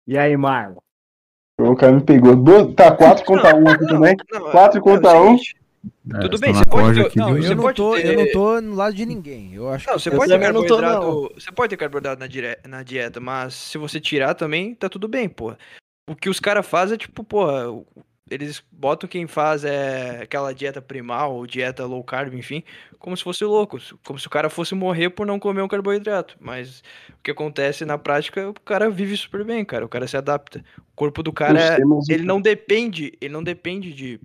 E 0.06 0.16
aí, 0.16 0.36
Marlon? 0.36 0.78
O 1.58 1.74
cara 1.74 1.92
me 1.92 2.04
pegou. 2.04 2.36
Duas, 2.36 2.72
tá, 2.76 2.96
quatro 2.96 3.24
contra 3.26 3.56
um 3.56 3.68
aqui 3.68 3.86
também. 3.86 4.16
Não, 4.30 4.50
Quatro 4.52 4.78
não, 4.78 4.84
contra 4.84 5.10
é 5.10 5.20
o 5.20 5.30
um. 5.32 5.36
É, 6.14 6.18
Tudo 6.20 6.38
bem, 6.38 6.52
tá 6.52 6.58
você 6.60 6.64
pode 6.64 7.00
ter- 7.00 7.06
aqui, 7.06 7.18
Não, 7.18 7.36
eu 7.36 7.56
não, 7.56 7.62
pode 7.64 7.76
tô, 7.76 7.94
ter- 7.94 8.06
eu 8.06 8.16
não 8.16 8.32
tô 8.32 8.60
no 8.60 8.74
lado 8.74 8.94
de 8.94 9.04
ninguém. 9.04 9.54
Eu 9.54 9.68
acho 9.68 9.86
Não, 9.88 9.96
que 9.96 10.02
você 10.02 10.08
Eu 10.10 10.16
pode 10.16 10.30
ter 10.30 10.38
não 10.52 10.64
tô, 10.64 10.76
carboidrato. 10.76 11.34
Você 11.34 11.52
pode 11.52 11.70
ter 11.70 11.76
carboidrato 11.76 12.20
na, 12.20 12.26
dire... 12.26 12.58
na 12.66 12.82
dieta, 12.82 13.18
mas 13.20 13.54
se 13.54 13.78
você 13.78 14.00
tirar 14.00 14.34
também, 14.34 14.74
tá 14.74 14.88
tudo 14.88 15.08
bem, 15.08 15.28
pô. 15.28 15.54
O 16.08 16.14
que 16.14 16.28
os 16.28 16.38
caras 16.40 16.66
fazem 16.66 16.94
é 16.94 16.98
tipo, 16.98 17.24
pô, 17.24 17.84
eles 18.30 18.62
botam 18.72 19.08
quem 19.08 19.26
faz 19.26 19.64
é 19.64 20.20
aquela 20.22 20.52
dieta 20.54 20.80
primal 20.80 21.34
ou 21.34 21.46
dieta 21.46 21.84
low 21.84 22.02
carb, 22.02 22.34
enfim, 22.34 22.62
como 22.98 23.16
se 23.16 23.22
fosse 23.22 23.44
louco, 23.44 23.78
como 24.04 24.18
se 24.18 24.26
o 24.26 24.30
cara 24.30 24.48
fosse 24.48 24.74
morrer 24.74 25.10
por 25.10 25.26
não 25.26 25.38
comer 25.38 25.62
um 25.62 25.68
carboidrato. 25.68 26.36
Mas 26.40 26.82
o 27.10 27.22
que 27.22 27.30
acontece 27.30 27.84
na 27.84 27.98
prática, 27.98 28.48
o 28.50 28.54
cara 28.54 28.88
vive 28.88 29.16
super 29.16 29.44
bem, 29.44 29.64
cara. 29.64 29.84
O 29.84 29.88
cara 29.88 30.06
se 30.06 30.16
adapta. 30.16 30.64
O 30.78 30.82
corpo 30.96 31.22
do 31.22 31.32
cara, 31.32 31.78
ele 32.08 32.22
não 32.24 32.40
depende, 32.40 33.12
ele 33.20 33.32
não 33.32 33.42
depende 33.42 33.92
de, 33.92 34.20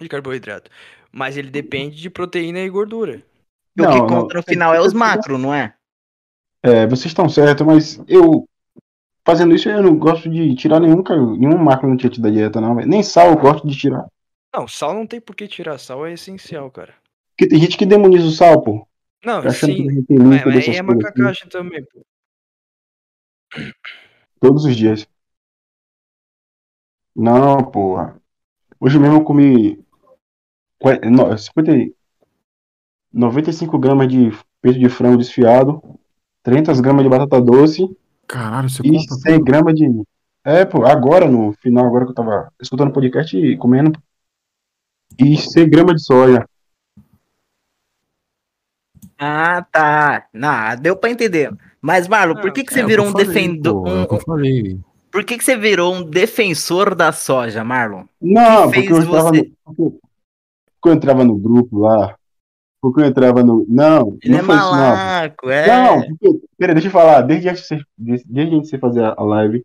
de 0.00 0.08
carboidrato, 0.08 0.70
mas 1.12 1.36
ele 1.36 1.50
depende 1.50 2.00
de 2.00 2.10
proteína 2.10 2.60
e 2.60 2.68
gordura. 2.70 3.22
E 3.76 3.82
o 3.82 3.84
Não, 3.84 3.92
que 3.92 3.98
não. 3.98 4.06
conta 4.06 4.36
no 4.36 4.42
final 4.42 4.74
é 4.74 4.80
os 4.80 4.92
macro, 4.92 5.38
não 5.38 5.52
é? 5.54 5.74
É, 6.62 6.86
vocês 6.86 7.06
estão 7.06 7.28
certos, 7.28 7.66
mas 7.66 8.00
eu. 8.08 8.48
Fazendo 9.26 9.54
isso, 9.54 9.70
eu 9.70 9.82
não 9.82 9.96
gosto 9.96 10.28
de 10.28 10.54
tirar 10.54 10.80
nenhum, 10.80 11.02
nenhum 11.38 11.56
macronutriente 11.58 12.20
da 12.20 12.28
dieta, 12.28 12.60
não. 12.60 12.74
velho. 12.74 12.88
Nem 12.88 13.02
sal 13.02 13.28
eu 13.30 13.36
gosto 13.36 13.66
de 13.66 13.74
tirar. 13.76 14.06
Não, 14.54 14.68
sal 14.68 14.94
não 14.94 15.06
tem 15.06 15.20
por 15.20 15.34
que 15.34 15.48
tirar, 15.48 15.78
sal 15.78 16.06
é 16.06 16.12
essencial, 16.12 16.70
cara. 16.70 16.94
Porque 17.30 17.48
tem 17.48 17.60
gente 17.60 17.76
que 17.76 17.86
demoniza 17.86 18.26
o 18.26 18.30
sal, 18.30 18.62
pô. 18.62 18.86
Não, 19.24 19.40
Tá 19.42 19.48
achando 19.48 19.74
sim, 19.74 20.04
que 20.06 20.14
mas, 20.18 20.44
mas 20.44 20.68
é 20.68 20.70
assim. 20.70 20.82
macacagem 20.82 21.48
também, 21.48 21.82
pô. 21.84 22.04
Todos 24.40 24.64
os 24.64 24.76
dias. 24.76 25.06
Não, 27.14 27.64
porra. 27.70 28.20
Hoje 28.80 28.98
mesmo 28.98 29.16
eu 29.16 29.24
comi. 29.24 29.83
Qua- 30.84 31.00
no- 31.10 31.38
50, 31.38 31.72
e- 31.76 31.94
95 33.12 33.78
gramas 33.78 34.08
de 34.08 34.30
peito 34.60 34.78
de 34.78 34.88
frango 34.90 35.16
desfiado, 35.16 35.82
30 36.42 36.72
gramas 36.80 37.02
de 37.04 37.08
batata 37.08 37.40
doce 37.40 37.88
Caralho, 38.26 38.68
você 38.68 38.82
e 38.84 38.90
conta 38.90 39.14
100 39.14 39.42
gramas 39.44 39.74
de. 39.74 39.86
É, 40.44 40.64
pô, 40.64 40.84
agora, 40.84 41.26
no 41.30 41.52
final, 41.54 41.86
agora 41.86 42.04
que 42.04 42.10
eu 42.10 42.14
tava 42.14 42.52
escutando 42.60 42.88
o 42.88 42.92
podcast 42.92 43.34
e 43.36 43.56
comendo. 43.56 43.98
E 45.18 45.36
100 45.38 45.70
gramas 45.70 45.94
de 45.96 46.04
soja. 46.04 46.46
Ah, 49.18 49.62
tá. 49.70 50.26
Não, 50.32 50.76
deu 50.76 50.96
pra 50.96 51.10
entender. 51.10 51.50
Mas, 51.80 52.08
Marlon, 52.08 52.34
por 52.40 52.52
que, 52.52 52.64
que 52.64 52.74
você 52.74 52.80
É 52.80 52.86
virou 52.86 53.06
um 53.06 53.12
defensor? 53.12 53.86
é 53.88 54.20
falei. 54.20 54.80
Por 55.10 55.24
que, 55.24 55.38
que 55.38 55.44
você 55.44 55.56
virou 55.56 55.94
um 55.94 56.02
defensor 56.02 56.94
da 56.94 57.12
soja, 57.12 57.62
Marlon? 57.62 58.04
Não, 58.20 58.70
que 58.70 58.82
porque 58.82 58.92
eu 58.92 59.02
você? 59.02 59.52
no. 59.78 60.00
Eu 60.88 60.92
entrava 60.94 61.24
no 61.24 61.36
grupo 61.36 61.78
lá. 61.78 62.14
Porque 62.80 63.00
eu 63.00 63.06
entrava 63.06 63.42
no. 63.42 63.64
Não, 63.68 64.16
Ele 64.22 64.34
não 64.34 64.40
é 64.40 64.42
foi 64.42 64.54
isso, 64.56 64.64
não. 64.64 64.72
malaco, 64.78 65.50
é. 65.50 65.66
Não, 65.66 66.02
porque, 66.18 66.40
peraí, 66.58 66.74
deixa 66.74 66.88
eu 66.88 66.92
falar. 66.92 67.22
Desde 67.22 67.48
antes 67.48 67.66
de 67.96 68.24
de 68.24 68.56
você 68.56 68.76
fazer 68.78 69.02
a 69.04 69.22
live, 69.22 69.64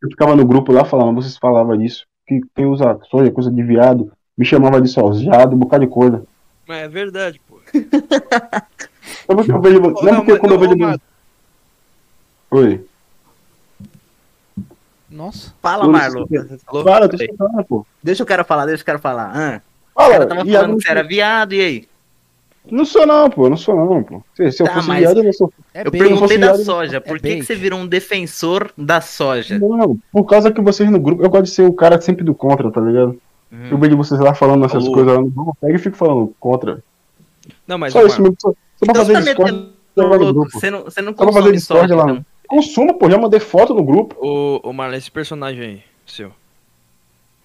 eu 0.00 0.08
ficava 0.08 0.36
no 0.36 0.46
grupo 0.46 0.70
lá 0.72 0.84
falando, 0.84 1.16
vocês 1.20 1.36
falavam 1.36 1.76
disso. 1.76 2.04
Que 2.26 2.40
quem 2.54 2.66
usa 2.66 2.98
soja, 3.10 3.32
coisa 3.32 3.50
de 3.50 3.62
viado, 3.64 4.12
me 4.38 4.44
chamava 4.44 4.80
de 4.80 4.88
sojado, 4.88 5.56
um 5.56 5.58
bocado 5.58 5.84
de 5.84 5.90
coisa. 5.90 6.24
Mas 6.68 6.82
é 6.84 6.88
verdade, 6.88 7.40
pô. 7.48 7.58
Não 9.28 9.36
porque 9.36 9.50
eu 9.52 9.60
vejo. 9.60 9.80
Não 9.80 9.90
não, 9.90 9.94
porque 10.16 10.30
mas- 10.32 10.40
quando 10.40 10.52
eu 10.52 10.58
vejo. 10.60 10.76
Mato. 10.78 11.02
Oi. 12.52 12.86
Nossa. 15.10 15.52
Fala, 15.60 15.86
Marlon. 15.88 16.24
Fala, 16.84 17.08
tô 17.08 17.16
escutando, 17.16 17.64
pô. 17.64 17.86
Deixa 18.02 18.22
o 18.22 18.26
cara 18.26 18.44
falar, 18.44 18.66
deixa 18.66 18.82
o 18.82 18.86
cara 18.86 18.98
falar. 18.98 19.32
Ah, 19.34 19.60
Fala, 19.94 20.12
cara 20.12 20.26
tava 20.26 20.44
falando 20.44 20.68
não 20.68 20.76
que 20.78 20.84
você 20.84 20.90
era 20.90 21.02
viado, 21.02 21.52
e 21.54 21.60
aí? 21.60 21.88
Não 22.70 22.84
sou 22.84 23.04
não, 23.06 23.28
pô, 23.28 23.50
não 23.50 23.56
sou 23.56 23.74
não, 23.74 24.02
pô. 24.04 24.22
Se, 24.36 24.52
se 24.52 24.62
eu 24.62 24.66
Tá, 24.66 24.74
fosse 24.74 24.88
mas- 24.88 25.00
viado, 25.00 25.16
eu 25.18 25.24
não 25.24 25.32
sou. 25.32 25.52
É 25.74 25.84
Eu 25.86 25.90
perguntei 25.90 26.38
da 26.38 26.52
viado, 26.52 26.64
soja. 26.64 26.96
é 26.98 27.00
Por 27.00 27.18
que, 27.18 27.28
que 27.28 27.34
bait. 27.36 27.44
você 27.46 27.54
virou 27.56 27.78
um 27.80 27.86
defensor 27.86 28.70
da 28.78 29.00
soja? 29.00 29.58
Não, 29.58 29.98
por 30.12 30.24
causa 30.24 30.52
que 30.52 30.60
vocês 30.60 30.88
no 30.90 31.00
grupo, 31.00 31.22
eu 31.24 31.28
gosto 31.28 31.44
de 31.44 31.50
ser 31.50 31.62
o 31.66 31.72
cara 31.72 32.00
sempre 32.00 32.24
do 32.24 32.34
contra, 32.34 32.70
tá 32.70 32.80
ligado? 32.80 33.20
Hum. 33.52 33.68
Eu 33.70 33.78
vejo 33.78 33.96
vocês 33.96 34.20
lá 34.20 34.32
falando 34.32 34.64
essas 34.64 34.84
Alô. 34.84 34.94
coisas 34.94 35.12
lá 35.14 35.20
no 35.20 35.28
grupo, 35.28 35.50
eu 35.50 35.54
pego 35.60 35.74
e 35.74 35.78
fico 35.78 35.96
falando 35.96 36.32
contra. 36.38 36.82
Não, 37.66 37.76
mas 37.78 37.92
Só 37.92 38.02
ô, 38.02 38.06
isso 38.06 38.22
mesmo, 38.22 38.36
só, 38.40 38.48
só 38.50 38.54
pra 38.54 38.90
Então 38.92 39.04
você 39.04 39.12
fazer 39.12 39.34
tá 39.34 39.42
Discord. 39.44 39.72
no 39.96 40.32
grupo. 40.32 40.50
Você 40.52 40.70
não, 40.70 40.84
você 40.84 41.02
não 41.02 41.12
Só 41.16 41.24
pra 41.24 41.32
fazer 41.32 41.52
Discord 41.52 41.88
soja, 41.88 41.96
lá. 41.96 42.10
então. 42.12 42.24
Consuma, 42.48 42.94
pô, 42.94 43.10
já 43.10 43.18
mandei 43.18 43.40
foto 43.40 43.74
no 43.74 43.82
grupo. 43.82 44.14
ô, 44.24 44.60
ô 44.68 44.72
Marlon, 44.72 44.96
esse 44.96 45.10
personagem 45.10 45.62
aí, 45.64 45.82
seu. 46.06 46.30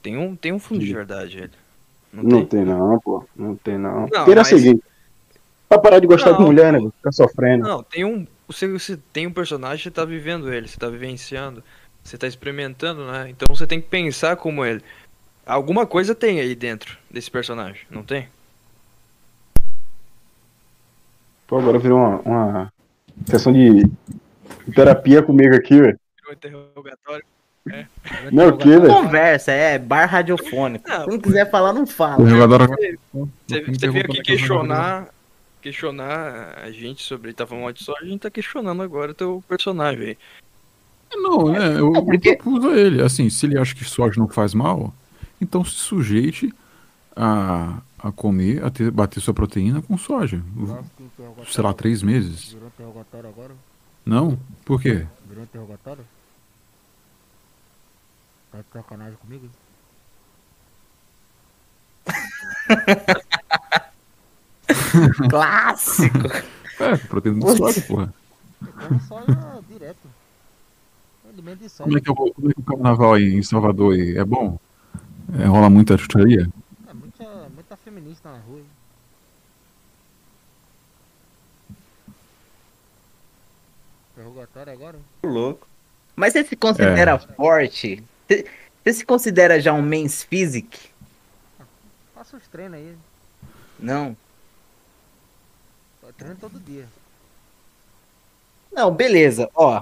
Tem 0.04 0.16
um, 0.16 0.36
tem 0.36 0.52
um 0.54 0.60
fundo 0.60 0.80
de 0.80 0.94
verdade, 0.94 1.38
ele. 1.40 1.52
Não, 2.18 2.24
Não 2.24 2.46
tem? 2.46 2.46
tem 2.48 2.66
não, 2.66 3.00
pô. 3.00 3.24
Não 3.36 3.56
tem 3.56 3.78
não. 3.78 4.08
Não, 4.12 4.26
Queira 4.26 4.42
mas- 4.42 4.48
seguir. 4.48 4.82
Pra 5.70 5.78
parar 5.78 6.00
de 6.00 6.08
gostar 6.08 6.32
Não, 6.32 6.38
de 6.38 6.44
mulher, 6.46 6.72
né? 6.74 6.80
Ficar 6.98 7.12
sofrendo. 7.12 7.68
Não, 7.68 7.84
tem 7.84 8.06
um. 8.06 8.26
Você, 8.48 8.68
você 8.68 8.98
tem 9.12 9.28
um 9.28 9.32
personagem, 9.34 9.84
você 9.84 9.92
tá 9.92 10.06
vivendo 10.06 10.52
ele, 10.52 10.66
você 10.68 10.78
tá 10.78 10.88
vivenciando, 10.90 11.62
você 12.02 12.18
tá 12.18 12.26
experimentando, 12.26 13.06
né? 13.06 13.30
Então 13.30 13.54
você 13.54 13.68
tem 13.68 13.82
que 13.82 13.88
pensar 13.90 14.38
como 14.38 14.64
ele. 14.66 14.82
Alguma 15.46 15.86
coisa 15.86 16.16
tem 16.16 16.40
aí 16.40 16.56
dentro 16.56 16.98
desse 17.12 17.30
personagem, 17.30 17.82
não 17.92 18.02
tem? 18.02 18.30
Pô, 21.46 21.60
agora 21.60 21.78
virou 21.80 21.98
uma, 21.98 22.20
uma 22.22 22.74
sessão 23.26 23.52
de 23.54 23.90
terapia 24.74 25.22
comigo 25.22 25.56
aqui, 25.56 25.80
velho. 25.82 26.00
Virou 26.18 26.34
interrogatório. 26.34 27.26
Não, 28.32 28.50
o 28.50 28.58
quê, 28.58 28.70
velho? 28.70 28.88
Conversa, 28.88 29.52
é 29.52 29.78
bar 29.80 30.06
radiofônico. 30.06 30.88
Não, 30.90 31.04
Se 31.04 31.10
não 31.10 31.20
quiser 31.20 31.50
falar, 31.50 31.74
não 31.74 31.86
fala. 31.88 32.22
O 32.22 32.28
jogador. 32.28 32.68
Você, 33.48 33.62
você 33.64 33.90
veio 33.90 34.06
aqui 34.06 34.22
questionar, 34.22 35.08
questionar 35.62 36.60
a 36.64 36.72
gente 36.72 37.04
sobre 37.04 37.34
falando 37.34 37.60
mal 37.62 37.72
de 37.72 37.84
soja, 37.84 38.00
a 38.02 38.06
gente 38.06 38.22
tá 38.22 38.30
questionando 38.30 38.82
agora 38.82 39.12
o 39.12 39.16
teu 39.16 39.44
personagem 39.48 40.08
aí. 40.10 40.18
Não, 41.16 41.52
né? 41.52 41.80
Eu, 41.80 41.96
É 41.96 42.02
porque- 42.02 42.30
eu 42.30 42.38
propus 42.38 42.66
a 42.66 42.76
ele. 42.78 43.02
Assim, 43.02 43.30
se 43.30 43.46
ele 43.46 43.58
acha 43.58 43.74
que 43.76 43.84
soja 43.86 44.20
não 44.20 44.28
faz 44.28 44.54
mal, 44.54 44.94
então 45.40 45.64
se 45.64 45.72
sujeite 45.72 46.54
a, 47.16 47.78
a 47.98 48.12
comer, 48.12 48.64
a 48.64 48.70
ter, 48.70 48.92
bater 48.92 49.20
sua 49.22 49.34
proteína 49.34 49.82
com 49.82 49.98
soja. 49.98 50.42
Sei 51.50 51.64
lá, 51.64 51.74
três 51.74 52.04
meses. 52.04 52.52
Virou 52.54 52.68
interrogatório 52.68 53.30
agora? 53.30 53.54
Não? 54.06 54.38
Por 54.66 54.82
quê? 54.82 55.06
Virou 55.28 55.44
interrogatório? 55.44 56.04
Tá 58.58 58.64
de 58.64 58.70
sacanagem 58.74 59.16
comigo? 59.18 59.48
Clássico. 65.30 66.28
É, 66.80 66.98
proteína 67.08 67.46
de 67.46 67.58
soja, 67.58 67.82
porra. 67.82 68.14
Como 68.80 69.00
soja 69.02 69.62
direto. 69.70 70.08
Alimento 71.32 71.60
de 71.60 71.70
soja. 71.70 71.84
Como 71.84 71.98
é 71.98 72.02
que 72.02 72.10
é 72.10 72.12
o, 72.12 72.16
como 72.16 72.50
é 72.50 72.54
que 72.54 72.60
é 72.60 72.62
o 72.62 72.66
carnaval 72.66 73.14
aí 73.14 73.34
em 73.34 73.44
Salvador 73.44 73.94
aí? 73.94 74.18
É 74.18 74.26
bom? 74.26 74.60
É, 75.40 75.46
rola 75.46 75.70
muita 75.70 75.98
chutaria? 75.98 76.50
É 76.90 76.94
muita, 76.94 77.26
muita 77.54 77.78
feminista 77.78 78.32
na 78.32 78.40
rua. 78.40 78.60
hein? 78.60 78.66
Interrogatório 84.14 84.74
agora? 84.74 85.00
louco. 85.24 85.68
Mas 86.16 86.34
você 86.34 86.44
se 86.44 86.56
considera 86.56 87.12
É. 87.12 87.20
forte? 87.36 88.04
Você 88.28 88.94
se 88.94 89.06
considera 89.06 89.60
já 89.60 89.74
um 89.74 89.82
men's 89.82 90.24
physique? 90.24 90.90
Faça 92.14 92.38
os 92.38 92.48
treinos 92.48 92.78
aí. 92.78 92.96
Não. 93.80 94.16
Eu 96.04 96.14
treino 96.14 96.36
todo 96.36 96.60
dia. 96.60 96.88
Não, 98.72 98.92
beleza. 98.92 99.50
Ó, 99.56 99.82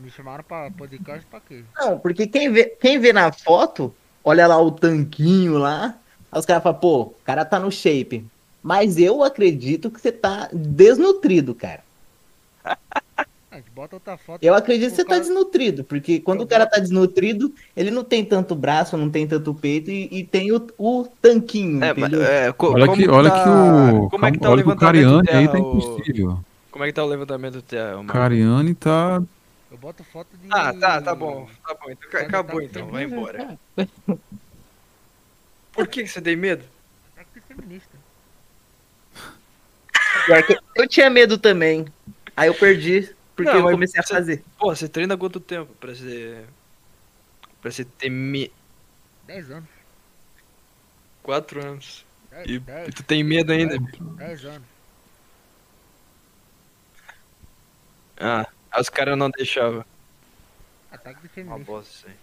me 0.00 0.10
chamaram 0.10 0.42
pra 0.42 0.70
podcast, 0.70 1.24
pra 1.26 1.40
quê? 1.40 1.62
Não, 1.78 1.98
porque 1.98 2.26
quem 2.26 2.50
vê, 2.50 2.64
quem 2.80 2.98
vê 2.98 3.12
na 3.12 3.30
foto, 3.30 3.94
olha 4.24 4.46
lá 4.46 4.60
o 4.60 4.70
tanquinho 4.70 5.58
lá, 5.58 5.96
aí 6.32 6.38
os 6.38 6.46
caras 6.46 6.62
falam, 6.62 6.78
pô, 6.78 7.02
o 7.02 7.14
cara 7.24 7.44
tá 7.44 7.58
no 7.58 7.70
shape. 7.70 8.26
Mas 8.62 8.98
eu 8.98 9.22
acredito 9.22 9.90
que 9.90 10.00
você 10.00 10.10
tá 10.10 10.48
desnutrido, 10.52 11.54
cara. 11.54 11.84
Bota 13.74 13.96
outra 13.96 14.16
foto. 14.16 14.42
Eu 14.42 14.54
acredito 14.54 14.90
que 14.90 14.96
você 14.96 15.04
tá 15.04 15.10
causa- 15.14 15.22
desnutrido, 15.28 15.84
porque 15.84 16.20
quando 16.20 16.42
o 16.42 16.46
cara 16.46 16.66
tá 16.66 16.78
desnutrido, 16.78 17.52
ele 17.76 17.90
não 17.90 18.04
tem 18.04 18.24
tanto 18.24 18.54
braço, 18.54 18.96
não 18.96 19.10
tem 19.10 19.26
tanto 19.26 19.54
peito 19.54 19.90
e, 19.90 20.08
e 20.10 20.24
tem 20.24 20.52
o, 20.52 20.66
o 20.78 21.08
tanquinho, 21.20 21.82
É, 21.84 21.92
mas, 21.94 22.12
é, 22.12 22.52
co- 22.52 22.72
Olha 22.72 22.88
que, 22.92 23.08
olha 23.08 23.30
tá- 23.30 23.42
que 23.44 23.48
o. 23.48 24.08
Como 24.10 24.26
é 24.26 24.32
que 24.32 24.38
tá 24.38 24.50
olha 24.50 24.66
o 24.66 24.70
o 24.70 24.76
Cariani 24.76 25.22
terra, 25.26 25.38
aí 25.38 25.48
tá 25.48 25.54
o- 25.54 25.58
impossível. 25.58 26.40
Como 26.70 26.84
é 26.84 26.88
que 26.88 26.92
tá 26.92 27.04
o 27.04 27.08
levantamento 27.08 27.60
terra? 27.62 28.04
Cariani 28.06 28.74
tá. 28.74 29.22
Eu 29.70 29.78
boto 29.78 30.02
foto 30.04 30.28
de. 30.42 30.48
Ah, 30.50 30.72
tá, 30.72 31.00
tá 31.00 31.14
bom. 31.14 31.48
Tá 31.66 31.74
bom, 31.74 31.90
então 31.90 32.10
Tá, 32.10 32.18
acabou 32.20 32.60
tá, 32.60 32.64
então, 32.66 32.86
tá. 32.86 32.92
vai 32.92 33.04
embora. 33.04 33.58
Por 35.72 35.86
que 35.86 36.06
você 36.06 36.20
tem 36.20 36.36
medo? 36.36 36.64
É 37.16 37.22
que 37.22 37.40
feminista. 37.40 37.90
Pior 40.26 40.42
que 40.42 40.58
eu 40.76 40.88
tinha 40.88 41.08
medo 41.08 41.38
também. 41.38 41.86
Aí 42.36 42.48
eu 42.48 42.54
perdi, 42.54 43.08
porque 43.44 43.58
Não, 43.58 43.68
eu 43.68 43.72
comecei 43.74 44.00
a 44.00 44.02
você- 44.02 44.14
fazer. 44.14 44.44
Pô, 44.58 44.74
você 44.74 44.88
treina 44.88 45.16
quanto 45.16 45.40
tempo 45.40 45.72
pra 45.74 45.94
você. 45.94 46.44
pra 47.60 47.70
você 47.70 47.84
ter 47.84 48.10
me... 48.10 48.50
10 49.26 49.50
anos. 49.50 49.68
quatro 51.22 51.64
anos? 51.64 52.04
Dez- 52.30 52.46
E, 52.48 52.58
dez- 52.58 52.88
e 52.88 52.92
tu 52.92 53.02
tem 53.02 53.22
medo 53.22 53.52
ainda? 53.52 53.78
10 53.78 54.44
anos. 54.44 54.68
Ah, 58.18 58.46
os 58.78 58.88
caras 58.88 59.16
não 59.16 59.30
deixavam. 59.30 59.84
Ataque 60.90 61.20
de 61.20 61.26
Uma 61.26 61.32
feminista. 61.34 61.64
bosta 61.72 61.90
isso 61.94 62.06
aí. 62.08 62.14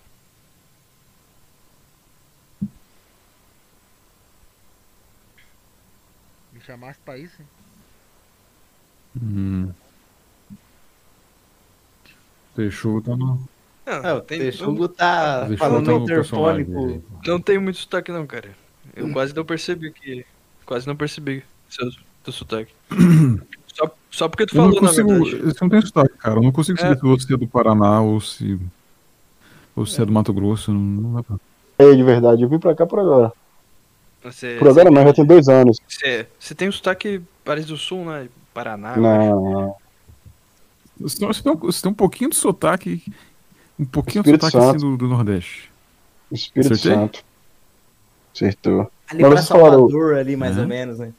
Me 6.53 6.61
chamasse 6.61 6.99
pra 7.03 7.17
isso, 7.17 7.41
hein? 7.41 7.47
Hum. 9.21 9.73
Texugo 12.57 13.01
tá 13.01 13.15
no. 13.15 13.39
É, 13.85 14.13
o 14.13 14.19
tem- 14.21 14.39
Texugo 14.39 14.87
tá 14.89 15.41
Texugo 15.47 15.57
falando 15.57 15.85
tá 15.85 15.93
interfone 15.93 16.65
personagem 16.65 16.65
com... 16.65 17.01
Não 17.25 17.39
tem 17.39 17.57
muito 17.57 17.77
sotaque 17.79 18.11
não, 18.11 18.27
cara. 18.27 18.49
Eu 18.95 19.09
quase 19.13 19.33
não 19.35 19.45
percebi 19.45 19.91
que. 19.91 20.25
Quase 20.65 20.85
não 20.87 20.95
percebi 20.95 21.43
seu, 21.69 21.89
teu 22.23 22.33
sotaque. 22.33 22.73
só, 23.73 23.89
só 24.11 24.27
porque 24.27 24.45
tu 24.45 24.57
Eu 24.57 24.63
não 24.63 24.69
falou, 24.73 24.81
na 24.81 24.87
consigo. 24.89 25.07
verdade. 25.23 25.43
Você 25.53 25.57
não 25.61 25.69
tem 25.69 25.81
sotaque, 25.81 26.17
cara. 26.17 26.35
Eu 26.35 26.41
não 26.43 26.51
consigo 26.51 26.77
saber 26.79 26.93
É. 26.93 26.95
se 26.95 27.01
você 27.03 27.33
é 27.33 27.37
do 27.37 27.47
Paraná 27.47 28.01
ou 28.01 28.19
se. 28.19 28.59
Ou 29.75 29.85
se 29.85 30.01
é 30.01 30.05
do 30.05 30.11
Mato 30.11 30.33
Grosso. 30.33 30.73
Não, 30.73 30.79
não 30.81 31.13
dá 31.13 31.23
pra. 31.23 31.37
É, 31.79 31.93
de 31.95 32.03
verdade, 32.03 32.41
eu 32.41 32.49
vim 32.49 32.59
pra 32.59 32.75
cá 32.75 32.85
por 32.85 32.99
agora. 32.99 33.31
Você, 34.23 34.57
Por 34.59 34.67
agora 34.67 34.89
não, 34.91 35.03
já 35.03 35.13
tem 35.13 35.25
dois 35.25 35.47
anos. 35.47 35.77
Você, 35.87 36.27
você 36.39 36.55
tem 36.55 36.67
um 36.67 36.71
sotaque 36.71 37.21
Paris 37.45 37.67
do 37.67 37.77
Sul, 37.77 38.03
né? 38.03 38.27
Paraná. 38.53 38.97
Não, 38.97 39.51
não. 39.51 39.75
Você 40.99 41.17
tem, 41.19 41.27
você 41.27 41.41
tem 41.43 41.51
um, 41.51 41.55
você 41.57 41.81
tem 41.81 41.91
um 41.91 41.95
pouquinho 41.95 42.29
de 42.29 42.35
sotaque. 42.35 43.03
Um 43.79 43.85
pouquinho 43.85 44.23
de 44.23 44.29
Espírito 44.31 44.45
sotaque 44.51 44.77
assim 44.77 44.89
do, 44.91 44.97
do 44.97 45.07
Nordeste. 45.07 45.71
Espírito 46.31 46.73
Acertei? 46.73 46.93
Santo. 46.93 47.23
Acertou. 48.35 48.91
Ali 49.09 49.21
Mas 49.21 49.29
pra 49.29 49.29
vocês 49.29 49.47
falaram, 49.47 49.89
Salvador, 49.89 50.15
ali 50.17 50.35
mais 50.35 50.57
É. 50.57 50.61
ou 50.61 50.67
menos, 50.67 50.99
né? 50.99 51.13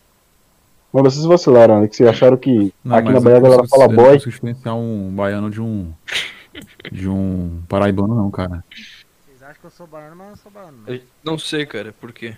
mas 0.92 1.02
vocês 1.14 1.24
vacilaram, 1.24 1.80
né? 1.80 1.88
Que 1.88 1.96
vocês 1.96 2.08
acharam 2.08 2.36
que 2.36 2.72
Não, 2.84 2.96
aqui 2.96 3.10
na 3.10 3.20
Bahia 3.20 3.36
a 3.36 3.40
galera 3.40 3.68
fala 3.68 3.84
eu 3.84 3.88
não 3.88 3.96
boy. 3.96 4.12
consigo 4.14 4.30
diferenciar 4.30 4.74
um 4.76 5.10
baiano 5.14 5.50
de 5.50 5.60
um. 5.60 5.92
De 6.90 7.08
um 7.08 7.62
paraibano, 7.68 8.14
não, 8.16 8.30
cara. 8.30 8.64
Vocês 8.70 9.42
acham 9.42 9.56
que 9.60 9.66
eu 9.66 9.70
sou 9.70 9.86
baiano, 9.86 10.16
mas 10.16 10.26
eu 10.26 10.30
não 10.30 10.36
sou 10.36 10.50
baiano, 10.52 10.78
não. 10.86 10.94
Eu 10.94 11.00
não 11.22 11.38
sei, 11.38 11.64
cara, 11.66 11.94
por 12.00 12.12
quê? 12.12 12.36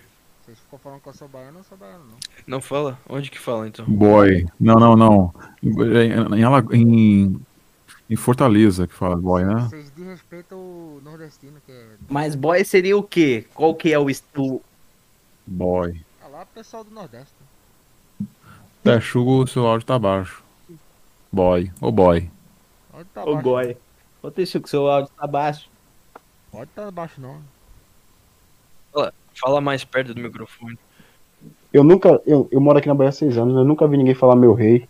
Vocês 0.50 0.58
ficam 0.64 0.80
falando 0.80 1.00
que 1.00 1.08
eu 1.08 1.12
sou 1.12 1.28
baiano, 1.28 1.50
eu 1.50 1.54
não 1.58 1.62
sou 1.62 1.78
baiano, 1.78 2.04
não. 2.06 2.16
Não 2.44 2.60
fala? 2.60 2.98
Onde 3.08 3.30
que 3.30 3.38
fala 3.38 3.68
então? 3.68 3.84
Boy. 3.86 4.48
Não, 4.58 4.80
não, 4.80 4.96
não. 4.96 5.32
Em, 5.62 6.40
em, 6.40 6.76
em, 6.76 7.40
em 8.10 8.16
Fortaleza 8.16 8.88
que 8.88 8.92
fala 8.94 9.14
boy, 9.14 9.44
né? 9.44 9.68
Vocês 9.68 9.92
desrespeitam 9.92 10.58
o 10.58 11.00
nordestino, 11.04 11.60
que 11.64 11.70
é. 11.70 11.86
Mas 12.08 12.34
boy 12.34 12.64
seria 12.64 12.96
o 12.98 13.02
quê? 13.04 13.46
Qual 13.54 13.76
que 13.76 13.92
é 13.92 13.98
o... 14.00 14.10
est- 14.10 14.24
o... 14.36 14.60
Boy. 15.46 16.04
Ah 16.20 16.26
lá, 16.26 16.46
pessoal 16.46 16.82
do 16.82 16.90
Nordeste. 16.90 17.32
Texugo, 18.82 19.44
o 19.44 19.46
seu 19.46 19.64
áudio 19.68 19.86
tá 19.86 20.00
baixo. 20.00 20.42
Boy. 21.30 21.70
Ô 21.80 21.92
boy. 21.92 22.28
Pode 22.90 23.08
tá 23.10 23.22
O 23.22 23.34
baixo. 23.34 23.42
boy. 23.42 23.76
Ô, 24.20 24.30
Texugo, 24.32 24.68
seu 24.68 24.88
áudio 24.88 25.12
tá 25.16 25.28
baixo. 25.28 25.68
Pode 26.50 26.70
tá 26.72 26.90
baixo, 26.90 27.20
não. 27.20 27.40
Fala, 28.92 29.14
fala 29.40 29.60
mais 29.60 29.84
perto 29.84 30.14
do 30.14 30.20
microfone. 30.20 30.78
Eu 31.72 31.84
nunca. 31.84 32.20
Eu, 32.26 32.48
eu 32.50 32.60
moro 32.60 32.78
aqui 32.78 32.88
na 32.88 32.94
Bahia 32.94 33.10
há 33.10 33.12
seis 33.12 33.38
anos, 33.38 33.56
eu 33.56 33.64
nunca 33.64 33.86
vi 33.86 33.96
ninguém 33.96 34.14
falar 34.14 34.36
meu 34.36 34.52
rei. 34.52 34.86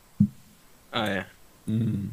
Ah, 0.91 1.09
é. 1.09 1.27
Hum. 1.69 2.09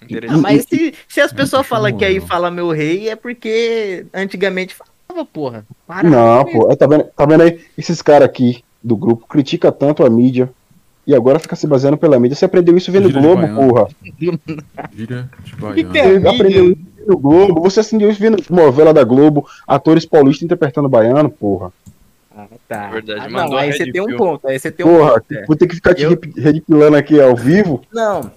Ah, 0.00 0.04
Interessante. 0.04 0.40
mas 0.40 0.64
se, 0.68 0.94
se 1.08 1.20
as 1.20 1.32
pessoas 1.32 1.66
falam 1.66 1.96
que 1.96 2.04
aí 2.04 2.20
fala 2.20 2.50
meu 2.50 2.70
rei, 2.70 3.08
é 3.08 3.16
porque 3.16 4.06
antigamente 4.14 4.74
falava, 4.74 5.26
porra. 5.26 5.66
Para 5.86 6.08
Não, 6.08 6.44
pô, 6.44 6.70
é, 6.70 6.76
tá, 6.76 6.86
vendo, 6.86 7.04
tá 7.04 7.26
vendo 7.26 7.42
aí? 7.42 7.60
Esses 7.76 8.02
caras 8.02 8.28
aqui 8.28 8.62
do 8.82 8.96
grupo 8.96 9.26
critica 9.26 9.72
tanto 9.72 10.04
a 10.04 10.10
mídia 10.10 10.48
e 11.06 11.14
agora 11.14 11.38
fica 11.38 11.56
se 11.56 11.66
baseando 11.66 11.96
pela 11.96 12.20
mídia. 12.20 12.36
Você 12.36 12.44
aprendeu 12.44 12.76
isso 12.76 12.92
vendo 12.92 13.10
de 13.10 13.18
Globo, 13.18 13.42
porra. 13.54 13.88
Gíria 14.92 15.30
de 15.42 15.54
que 15.54 15.56
baiano. 15.60 15.92
que 15.92 15.98
é? 15.98 16.20
Você 16.20 16.28
aprendeu 16.28 16.76
vendo 17.06 17.18
Globo. 17.18 17.60
Você 17.62 17.80
aprendeu 17.80 18.10
isso 18.10 18.20
vendo 18.20 18.42
novela 18.50 18.92
da 18.92 19.04
Globo, 19.04 19.48
atores 19.66 20.04
paulistas 20.04 20.44
interpretando 20.44 20.88
baiano, 20.88 21.30
porra. 21.30 21.72
Ah, 22.36 22.46
tá. 22.68 22.90
Verdade, 22.90 23.20
Ah, 23.20 23.28
mandou 23.30 23.50
não, 23.52 23.58
aí 23.58 23.72
você 23.72 23.90
tem 23.90 24.00
um 24.02 24.16
ponto, 24.16 24.46
aí 24.46 24.58
você 24.58 24.70
tem 24.70 24.84
um 24.84 24.96
Porra, 24.98 25.12
ponto. 25.14 25.32
é. 25.32 25.46
vou 25.46 25.56
ter 25.56 25.66
que 25.66 25.74
ficar 25.74 25.94
te 25.94 26.02
Eu- 26.02 26.18
redipilando 26.36 26.96
aqui 26.96 27.18
ao 27.20 27.34
vivo. 27.34 27.82
Não, 27.90 28.30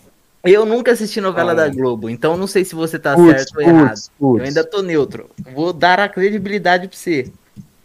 eu 0.46 0.66
nunca 0.66 0.92
assisti 0.94 1.20
novela 1.20 1.52
Ah. 1.52 1.56
da 1.56 1.68
Globo, 1.68 2.10
então 2.10 2.38
não 2.38 2.48
sei 2.48 2.64
se 2.64 2.74
você 2.76 2.98
tá 2.98 3.16
Putz, 3.16 3.30
certo 3.42 3.56
ou 3.58 3.62
errado. 3.62 3.88
putz, 3.90 4.12
putz. 4.18 4.40
Eu 4.40 4.46
ainda 4.48 4.64
tô 4.64 4.82
neutro. 4.82 5.30
Vou 5.54 5.74
dar 5.74 6.00
a 6.00 6.08
credibilidade 6.08 6.88
pra 6.88 6.96
você. 6.98 7.30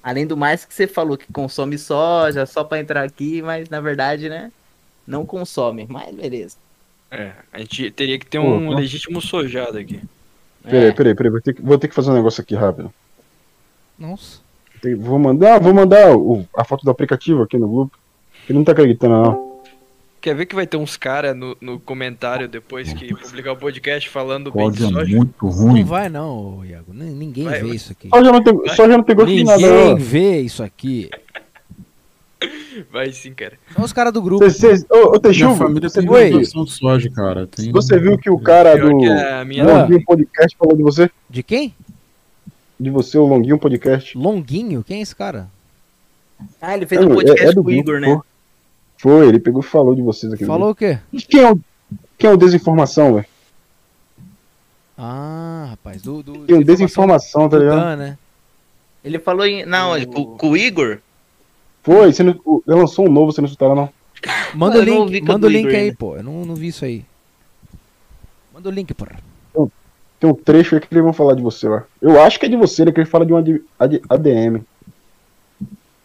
Além 0.02 0.26
do 0.26 0.36
mais 0.36 0.64
que 0.64 0.72
você 0.72 0.86
falou 0.86 1.16
que 1.16 1.32
consome 1.32 1.78
soja 1.78 2.46
só 2.46 2.62
pra 2.62 2.78
entrar 2.78 3.02
aqui, 3.02 3.42
mas 3.42 3.68
na 3.68 3.80
verdade, 3.80 4.28
né, 4.28 4.52
não 5.06 5.26
consome. 5.26 5.84
Mas 5.88 6.14
beleza. 6.14 6.56
É, 7.10 7.32
a 7.52 7.58
gente 7.58 7.90
teria 7.90 8.18
que 8.18 8.26
ter 8.26 8.38
um 8.38 8.60
não. 8.60 8.74
legítimo 8.76 9.20
sojado 9.20 9.78
aqui. 9.78 10.00
Peraí, 10.64 10.88
É. 10.88 10.92
peraí, 10.92 11.14
peraí. 11.14 11.30
Vou 11.30 11.40
ter, 11.40 11.54
que, 11.54 11.62
vou 11.62 11.78
ter 11.78 11.88
que 11.88 11.94
fazer 11.94 12.10
um 12.10 12.14
negócio 12.14 12.40
aqui 12.40 12.54
rápido. 12.54 12.92
Nossa. 13.98 14.40
Tem- 14.82 14.94
vou 14.94 15.18
mandar, 15.18 15.60
vou 15.60 15.72
mandar 15.74 16.16
o- 16.16 16.46
a 16.56 16.64
foto 16.64 16.84
do 16.84 16.90
aplicativo 16.90 17.42
aqui 17.42 17.56
no 17.58 17.68
grupo. 17.68 17.98
Ele 18.48 18.58
não 18.58 18.64
tá 18.64 18.72
acreditando, 18.72 19.14
não. 19.14 19.54
Quer 20.20 20.34
ver 20.34 20.46
que 20.46 20.54
vai 20.54 20.66
ter 20.66 20.78
uns 20.78 20.96
caras 20.96 21.36
no, 21.36 21.54
no 21.60 21.78
comentário 21.78 22.48
depois 22.48 22.90
que 22.94 23.14
publicar 23.14 23.52
o 23.52 23.56
podcast 23.56 24.08
falando 24.08 24.50
bem 24.50 24.70
de 24.70 24.78
Código 24.80 24.98
é 24.98 25.02
soja? 25.04 25.16
muito 25.16 25.44
Não 25.46 25.50
ruim. 25.52 25.84
vai 25.84 26.08
não, 26.08 26.64
Iago. 26.64 26.92
Ninguém 26.94 27.44
Vai, 27.44 27.60
vê 27.60 27.66
vai. 27.68 27.76
isso 27.76 27.92
aqui. 27.92 28.08
Só 28.08 28.24
já 28.24 28.32
não 28.32 28.42
tem, 28.42 28.54
só 28.74 28.88
já 28.88 28.96
não 28.96 29.04
tem 29.04 29.14
gosto 29.16 29.30
de 29.34 29.44
nada, 29.44 29.58
Ninguém 29.58 29.88
não. 29.90 29.96
vê 29.96 30.40
isso 30.40 30.62
aqui. 30.62 31.10
Vai 32.90 33.12
sim, 33.12 33.32
cara. 33.34 33.58
Só 33.74 33.82
os 33.82 33.92
caras 33.92 34.12
do 34.12 34.20
grupo. 34.22 34.44
Cês- 34.50 34.56
cês- 34.82 34.86
Ô, 34.90 35.14
ô 35.14 35.20
Texugo, 35.20 35.54
família 35.56 35.88
você 35.88 36.00
tem 36.00 36.08
viu, 36.08 36.30
plantação 36.30 36.64
de 36.64 36.72
soja, 36.72 37.10
cara. 37.10 37.46
Tem... 37.46 37.70
você 37.72 37.98
viu 37.98 38.18
que 38.18 38.28
o 38.30 38.38
cara 38.38 38.72
Pior 38.74 38.90
do 38.90 38.96
minha. 38.96 39.44
do 39.64 39.70
Gordinho 39.72 40.04
podcast 40.04 40.56
falou 40.56 40.76
de 40.76 40.82
você? 40.82 41.10
De 41.30 41.42
quem? 41.42 41.74
de 42.78 42.90
você, 42.90 43.16
o 43.16 43.24
Longuinho 43.24 43.56
Podcast. 43.58 44.18
Longuinho? 44.18 44.82
Quem 44.82 44.98
é 44.98 45.02
esse 45.02 45.14
cara? 45.14 45.48
Ah, 46.60 46.76
ele 46.76 46.84
fez 46.86 47.00
É, 47.00 47.04
um 47.04 47.12
é- 47.12 47.14
podcast 47.14 47.46
é 47.46 47.52
do 47.52 47.62
com 47.62 47.68
o 47.68 47.72
Igor, 47.72 48.00
né? 48.00 48.20
Foi, 48.98 49.28
ele 49.28 49.38
pegou 49.38 49.60
e 49.60 49.64
falou 49.64 49.94
de 49.94 50.02
vocês 50.02 50.32
aqui. 50.32 50.44
Falou 50.44 50.70
o 50.70 50.74
quê? 50.74 50.98
Quem 51.28 51.40
é 51.40 51.52
o, 51.52 51.60
quem 52.18 52.28
é 52.30 52.32
o 52.32 52.36
Desinformação, 52.36 53.14
velho? 53.14 53.26
Ah, 54.96 55.66
rapaz, 55.70 56.02
do. 56.02 56.22
do 56.22 56.46
Tem 56.46 56.56
um 56.56 56.62
desinformação, 56.62 57.48
tá 57.48 57.56
do 57.56 57.62
ligado? 57.64 57.80
Dan, 57.80 57.96
né? 57.96 58.18
Ele 59.04 59.18
falou 59.18 59.44
em. 59.46 59.64
Não, 59.66 59.96
ele- 59.96 60.06
com, 60.06 60.36
com 60.36 60.50
o 60.50 60.56
Igor? 60.56 60.98
Foi, 61.84 62.12
você 62.12 62.22
não, 62.24 62.40
lançou 62.66 63.06
um 63.06 63.12
novo, 63.12 63.30
você 63.30 63.40
não 63.40 63.46
escutaram, 63.46 63.76
não? 63.76 63.88
Manda 64.54 64.78
o 64.78 64.82
link, 64.82 65.16
é 65.18 65.20
manda 65.20 65.46
o 65.46 65.50
link 65.50 65.66
aí, 65.68 65.76
ainda. 65.76 65.96
pô. 65.96 66.16
Eu 66.16 66.22
não, 66.24 66.44
não 66.44 66.54
vi 66.54 66.68
isso 66.68 66.84
aí. 66.84 67.04
Manda 68.52 68.68
o 68.68 68.72
link, 68.72 68.92
porra. 68.94 69.18
Tem 70.18 70.30
um 70.30 70.34
trecho 70.34 70.74
aí 70.74 70.80
que 70.80 70.88
eles 70.90 71.04
vão 71.04 71.12
falar 71.12 71.34
de 71.34 71.42
você 71.42 71.68
lá. 71.68 71.84
Eu 72.00 72.20
acho 72.22 72.40
que 72.40 72.46
é 72.46 72.48
de 72.48 72.56
você, 72.56 72.84
né? 72.84 72.90
Que 72.92 73.00
ele 73.00 73.08
fala 73.08 73.26
de 73.26 73.32
uma 73.32 73.42
de- 73.42 73.62
AD- 73.78 74.02
ADM. 74.08 74.62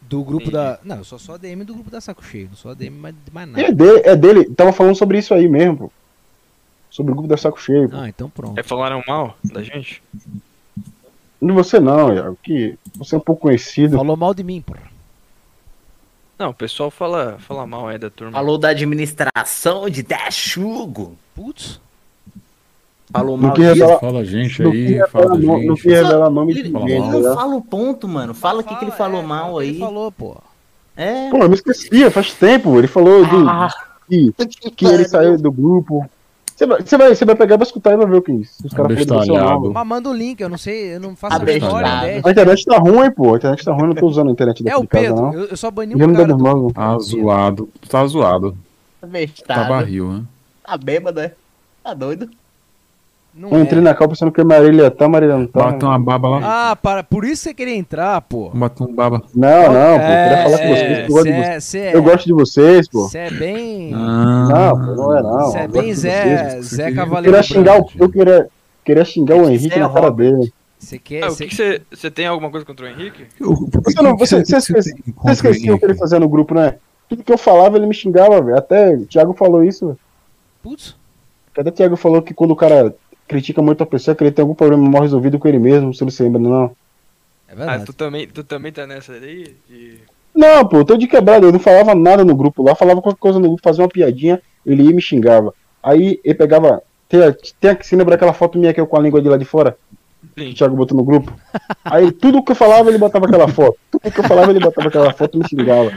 Do 0.01 0.23
grupo 0.23 0.51
da. 0.51 0.79
Não, 0.83 0.97
eu 0.97 1.03
sou 1.05 1.17
só 1.19 1.35
ADM 1.35 1.63
do 1.63 1.73
grupo 1.75 1.89
da 1.91 2.01
Saco 2.01 2.25
Cheio. 2.25 2.47
Não 2.49 2.55
sou 2.57 2.71
ADM 2.71 2.89
mais, 2.99 3.15
de 3.23 3.31
mais 3.31 3.47
É 3.47 3.51
nada. 3.61 3.73
dele, 3.73 4.01
é 4.03 4.15
dele, 4.15 4.45
tava 4.55 4.73
falando 4.73 4.95
sobre 4.95 5.19
isso 5.19 5.33
aí 5.33 5.47
mesmo, 5.47 5.77
pô. 5.77 5.91
Sobre 6.89 7.11
o 7.11 7.15
grupo 7.15 7.29
da 7.29 7.37
Saco 7.37 7.61
Cheio. 7.61 7.87
pô. 7.89 7.95
Ah, 7.95 8.09
então 8.09 8.29
pronto. 8.29 8.59
É, 8.59 8.63
falaram 8.63 9.01
mal 9.07 9.37
da 9.43 9.61
gente? 9.63 10.01
Não 11.39 11.49
de 11.49 11.53
você 11.53 11.79
não, 11.79 12.13
Iago, 12.13 12.37
que 12.43 12.77
você 12.95 13.15
é 13.15 13.17
um 13.19 13.21
pouco 13.21 13.43
conhecido. 13.43 13.95
Falou 13.95 14.17
mal 14.17 14.33
de 14.33 14.43
mim, 14.43 14.59
porra. 14.61 14.88
Não, 16.39 16.51
o 16.51 16.53
pessoal 16.53 16.89
fala, 16.89 17.35
fala 17.39 17.67
mal 17.67 17.89
aí 17.89 17.97
da 17.97 18.09
turma. 18.09 18.31
Falou 18.31 18.57
da 18.57 18.69
administração 18.69 19.89
de 19.89 20.01
Dachugo. 20.01 21.17
Putz. 21.35 21.81
Falou 23.11 23.37
mal 23.37 23.53
quis 23.53 23.73
disso. 23.73 23.99
Fala 23.99 24.23
gente 24.23 24.61
aí, 24.63 24.99
fala 25.09 25.35
no- 25.35 25.39
Não 25.39 25.59
gente. 25.75 25.81
quis 25.81 25.91
revelar 25.93 26.29
nome 26.29 26.53
de 26.53 26.63
ninguém, 26.63 26.97
ele 26.97 27.11
tá 27.23 27.29
não 27.29 27.35
fala 27.35 27.55
o 27.55 27.61
ponto, 27.61 28.07
mano. 28.07 28.33
Fala 28.33 28.61
o 28.61 28.63
que, 28.63 28.73
que 28.75 28.85
ele 28.85 28.91
falou 28.91 29.21
mal 29.21 29.57
aí. 29.59 29.69
Ele 29.69 29.79
falou, 29.79 30.11
pô. 30.11 30.37
É. 30.95 31.29
Pô, 31.29 31.37
eu 31.39 31.49
me 31.49 31.55
esquecia, 31.55 32.09
faz 32.11 32.33
tempo. 32.33 32.77
Ele 32.77 32.87
falou 32.87 33.25
do, 33.25 33.49
Ah, 33.49 33.69
que, 34.07 34.31
que 34.71 34.85
ele 34.85 35.05
saiu 35.05 35.37
do 35.37 35.51
grupo. 35.51 36.09
Você 36.59 36.67
vai, 36.67 36.81
você 36.81 36.97
vai, 36.97 37.15
você 37.15 37.23
vai 37.23 37.35
pegar 37.35 37.55
e 37.55 37.57
vai 37.57 37.65
escutar 37.65 37.93
e 37.93 37.95
vai 37.95 38.05
ver 38.05 38.17
o 38.17 38.21
que 38.21 38.31
é 38.33 38.35
isso. 38.35 38.51
Os 38.65 38.73
caras 38.73 39.05
falam. 39.05 39.71
Mas 39.71 39.87
manda 39.87 40.09
o 40.09 40.13
link, 40.13 40.41
eu 40.41 40.49
não 40.49 40.57
sei, 40.57 40.95
eu 40.95 40.99
não 40.99 41.15
faço 41.15 41.37
a 41.37 41.39
menor 41.39 41.79
ideia. 41.79 42.21
A 42.21 42.31
internet 42.31 42.65
tá 42.65 42.77
ruim, 42.77 43.09
pô. 43.11 43.33
A 43.33 43.37
internet 43.37 43.63
tá 43.63 43.71
ruim, 43.71 43.81
eu 43.83 43.87
não 43.87 43.95
tô 43.95 44.07
usando 44.07 44.27
a 44.27 44.31
internet 44.33 44.59
É 44.59 44.63
daqui 44.65 44.77
o 44.77 44.81
de 44.81 44.87
casa, 44.89 45.05
Pedro, 45.05 45.21
não. 45.21 45.33
eu, 45.35 45.45
eu 45.45 45.55
só 45.55 45.71
bani 45.71 45.95
um 45.95 45.97
cara 45.97 46.11
do 46.11 46.27
normal. 46.27 46.55
grupo. 46.59 46.73
Tá 46.73 46.99
zoado. 46.99 47.69
Tá 47.87 48.05
zoado. 48.05 48.57
Tá 48.99 49.07
Bestado. 49.07 49.69
barril, 49.69 50.11
né? 50.11 50.23
Tá 50.65 50.77
bêbado, 50.77 51.21
é? 51.21 51.33
Tá 51.81 51.93
doido? 51.93 52.29
Não 53.33 53.49
Eu 53.51 53.57
é. 53.57 53.61
entrei 53.61 53.81
na 53.81 53.93
cal 53.93 54.09
pensando 54.09 54.31
que 54.31 54.41
a 54.41 54.43
Marília 54.43 54.91
tá, 54.91 55.05
a 55.05 55.09
Marília 55.09 55.37
não 55.37 55.47
tá. 55.47 55.63
Bateu 55.71 55.87
uma 55.87 55.99
baba 55.99 56.29
lá. 56.29 56.71
Ah, 56.71 56.75
para, 56.75 57.03
por 57.03 57.23
isso 57.23 57.43
você 57.43 57.53
queria 57.53 57.75
entrar, 57.75 58.19
pô. 58.21 58.49
Bateu 58.49 58.85
um 58.87 58.93
baba. 58.93 59.21
Não, 59.33 59.63
não, 59.71 59.97
pô. 59.97 60.03
É, 60.03 60.29
Queria 60.29 60.43
falar 60.43 60.57
com 60.57 60.67
vocês. 60.67 60.81
é, 60.81 61.05
Eu 61.05 61.07
gosto, 61.11 61.23
de 61.25 61.29
cê 61.31 61.37
é- 61.37 61.43
vocês. 61.51 61.63
cê 61.63 61.77
é- 61.79 61.95
eu 61.95 62.03
gosto 62.03 62.25
de 62.25 62.33
vocês, 62.33 62.87
pô. 62.89 63.07
Você 63.07 63.17
é 63.17 63.31
bem. 63.31 63.91
Não, 63.91 64.71
pô, 64.79 64.85
não 64.95 65.17
é 65.17 65.21
não. 65.23 65.39
Você 65.51 65.57
é 65.59 65.65
Eu 65.65 65.69
bem 65.69 65.83
de 65.83 65.93
Zé, 65.93 66.49
vocês. 66.49 66.65
Zé 66.65 66.89
Eu 66.89 66.95
Cavaleiro. 66.95 67.37
queria 67.37 67.43
xingar 67.43 67.79
o, 67.81 67.89
eu 67.97 68.09
queria, 68.09 68.47
queria 68.83 69.05
xingar 69.05 69.35
o 69.37 69.49
Henrique 69.49 69.79
na 69.79 69.89
cara 69.89 70.11
dele. 70.11 70.51
Você 70.77 70.97
quer. 70.97 71.23
Ah, 71.23 71.27
o 71.27 71.31
você- 71.31 71.45
que 71.45 71.55
você 71.55 71.81
você 71.91 72.09
tem 72.11 72.25
alguma 72.25 72.49
coisa 72.49 72.65
contra 72.65 72.85
o 72.85 72.89
Henrique? 72.89 73.25
Você 73.39 74.01
não, 74.01 74.17
você, 74.17 74.43
você, 74.43 74.57
esquece- 74.57 74.95
você 75.15 75.31
esqueceu 75.31 75.75
o 75.75 75.79
que 75.79 75.85
ele 75.85 75.95
fazia 75.95 76.19
no 76.19 76.27
grupo, 76.29 76.53
né? 76.55 76.75
Tudo 77.07 77.23
que 77.23 77.31
eu 77.33 77.37
falava 77.37 77.77
ele 77.77 77.85
me 77.87 77.93
xingava, 77.93 78.41
velho. 78.41 78.57
Até 78.57 78.95
o 78.95 79.05
Thiago 79.05 79.33
falou 79.33 79.63
isso, 79.63 79.87
velho. 79.87 79.99
Putz. 80.63 80.95
Até 81.57 81.69
o 81.69 81.73
Thiago 81.73 81.95
falou 81.97 82.21
que 82.21 82.33
quando 82.33 82.51
o 82.51 82.55
cara 82.55 82.93
critica 83.29 83.61
muito 83.61 83.81
a 83.81 83.85
pessoa, 83.85 84.15
que 84.15 84.23
ele 84.23 84.31
tem 84.31 84.41
algum 84.43 84.55
problema 84.55 84.89
mal 84.89 85.03
resolvido 85.03 85.39
com 85.39 85.47
ele 85.47 85.59
mesmo, 85.59 85.93
se 85.93 86.03
ele 86.03 86.11
se 86.11 86.23
lembra, 86.23 86.41
não. 86.41 86.65
É 87.47 87.53
Ah, 87.53 87.55
verdade. 87.55 87.85
tu 87.85 87.93
também, 87.93 88.27
tu 88.27 88.43
também 88.43 88.71
tá 88.71 88.85
nessa 88.85 89.13
aí? 89.13 89.55
De... 89.69 89.99
Não, 90.35 90.67
pô, 90.67 90.77
eu 90.77 90.85
tô 90.85 90.97
de 90.97 91.07
quebrada, 91.07 91.45
eu 91.45 91.51
não 91.51 91.59
falava 91.59 91.93
nada 91.95 92.25
no 92.25 92.35
grupo 92.35 92.63
lá, 92.63 92.75
falava 92.75 93.01
qualquer 93.01 93.19
coisa 93.19 93.39
no 93.39 93.47
grupo, 93.47 93.61
fazia 93.63 93.83
uma 93.83 93.89
piadinha, 93.89 94.41
ele 94.65 94.83
ia 94.83 94.89
e 94.89 94.93
me 94.93 95.01
xingava. 95.01 95.53
Aí 95.81 96.19
ele 96.23 96.35
pegava. 96.35 96.81
Tem, 97.07 97.19
tem 97.59 97.77
se 97.81 97.95
lembra 97.95 98.15
aquela 98.15 98.33
foto 98.33 98.57
minha 98.59 98.73
que 98.73 98.79
eu 98.81 98.85
com 98.87 98.97
a 98.97 99.01
língua 99.01 99.21
de 99.21 99.29
lá 99.29 99.37
de 99.37 99.45
fora? 99.45 99.77
Que 100.35 100.43
Sim. 100.43 100.51
o 100.51 100.53
Thiago 100.53 100.75
botou 100.75 100.97
no 100.97 101.03
grupo. 101.03 101.33
Aí 101.85 102.11
tudo 102.11 102.43
que 102.43 102.51
eu 102.51 102.55
falava, 102.55 102.89
ele 102.89 102.97
botava 102.97 103.25
aquela 103.25 103.47
foto. 103.47 103.77
Tudo 103.89 104.11
que 104.11 104.19
eu 104.19 104.23
falava, 104.23 104.51
ele 104.51 104.59
botava 104.59 104.87
aquela 104.89 105.13
foto 105.13 105.37
e 105.37 105.39
me 105.39 105.47
xingava. 105.47 105.91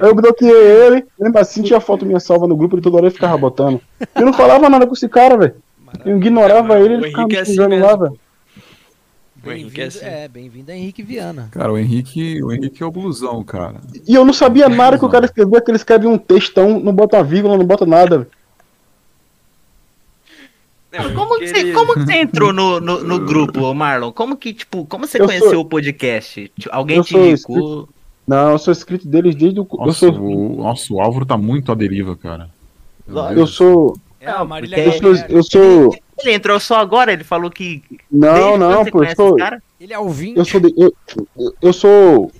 Eu 0.00 0.14
bloqueei 0.14 0.50
ele, 0.50 1.04
mesmo 1.18 1.38
assim 1.38 1.62
tinha 1.62 1.80
foto 1.80 2.04
minha 2.06 2.18
salva 2.18 2.46
no 2.48 2.56
grupo, 2.56 2.74
ele 2.74 2.82
toda 2.82 2.96
hora 2.96 3.06
ele 3.06 3.14
ficava 3.14 3.36
botando. 3.36 3.80
Eu 4.14 4.24
não 4.24 4.32
falava 4.32 4.68
nada 4.68 4.86
com 4.86 4.94
esse 4.94 5.08
cara, 5.08 5.36
velho. 5.36 5.54
Eu 6.04 6.16
ignorava 6.16 6.78
ele, 6.80 6.94
ele 6.94 7.06
ficava 7.08 7.28
me 7.28 7.36
é 7.36 7.40
assim 7.40 7.52
xingando 7.52 7.78
lá, 7.78 7.96
velho. 7.96 8.18
O 9.44 9.50
Henrique 9.52 9.80
é 9.80 9.84
Bem-vindo, 9.84 9.86
assim. 9.86 10.04
é, 10.04 10.28
bem-vindo 10.28 10.72
a 10.72 10.74
Henrique 10.74 11.02
Viana. 11.02 11.48
Cara, 11.52 11.72
o 11.72 11.78
Henrique, 11.78 12.42
o 12.42 12.50
Henrique 12.52 12.82
é 12.82 12.86
o 12.86 12.90
blusão, 12.90 13.44
cara. 13.44 13.76
E 14.06 14.14
eu 14.14 14.24
não 14.24 14.32
sabia 14.32 14.68
nada 14.68 14.98
que 14.98 15.04
o 15.04 15.08
cara 15.08 15.24
escrevia, 15.26 15.60
que 15.60 15.70
ele 15.70 15.76
escreve 15.76 16.06
um 16.06 16.18
textão, 16.18 16.80
não 16.80 16.92
bota 16.92 17.16
uma 17.16 17.22
vírgula, 17.24 17.56
não 17.56 17.64
bota 17.64 17.86
nada. 17.86 18.28
Como 21.14 21.38
que, 21.38 21.46
você, 21.46 21.72
como 21.72 21.92
que 21.94 22.00
você 22.06 22.14
entrou 22.14 22.52
no, 22.52 22.80
no, 22.80 23.04
no 23.04 23.18
grupo, 23.20 23.72
Marlon? 23.74 24.10
Como 24.12 24.36
que, 24.36 24.54
tipo, 24.54 24.86
como 24.86 25.06
você 25.06 25.20
Eu 25.20 25.26
conheceu 25.26 25.50
sou- 25.50 25.60
o 25.60 25.64
podcast? 25.64 26.50
Tipo, 26.58 26.74
Alguém 26.74 26.96
eu 26.96 27.04
te 27.04 27.16
indicou? 27.16 27.88
Não, 28.26 28.52
eu 28.52 28.58
sou 28.58 28.72
inscrito 28.72 29.06
deles 29.06 29.34
desde 29.34 29.60
o. 29.60 29.68
Eu 29.70 29.86
Nossa, 29.86 29.98
sou. 30.06 30.18
o, 30.18 30.56
nossa, 30.56 30.92
o 30.92 31.00
Álvaro 31.00 31.26
tá 31.26 31.36
muito 31.36 31.70
à 31.70 31.74
deriva, 31.74 32.16
cara. 32.16 32.48
Eu 33.36 33.46
sou. 33.46 33.96
É 34.26 34.30
a 34.30 34.38
Não, 34.38 34.46
Marília 34.46 34.82
porque- 34.84 35.06
Eu 35.06 35.14
sou. 35.16 35.26
Eu 35.28 35.42
sou. 35.42 35.96
Ele 36.22 36.32
entrou 36.34 36.58
só 36.58 36.76
agora, 36.76 37.12
ele 37.12 37.24
falou 37.24 37.50
que. 37.50 37.82
Não, 38.10 38.32
Desde 38.34 38.58
não, 38.58 38.84
pô, 38.86 39.04
eu 39.04 39.14
sou. 39.14 39.36
Ele 39.80 39.92
é 39.92 39.98
ouvinte. 39.98 40.38
Eu 40.38 40.44
sou. 40.44 40.60
de- 40.60 40.74
eu, 40.76 40.94
eu- 41.60 41.72
sou 41.72 42.32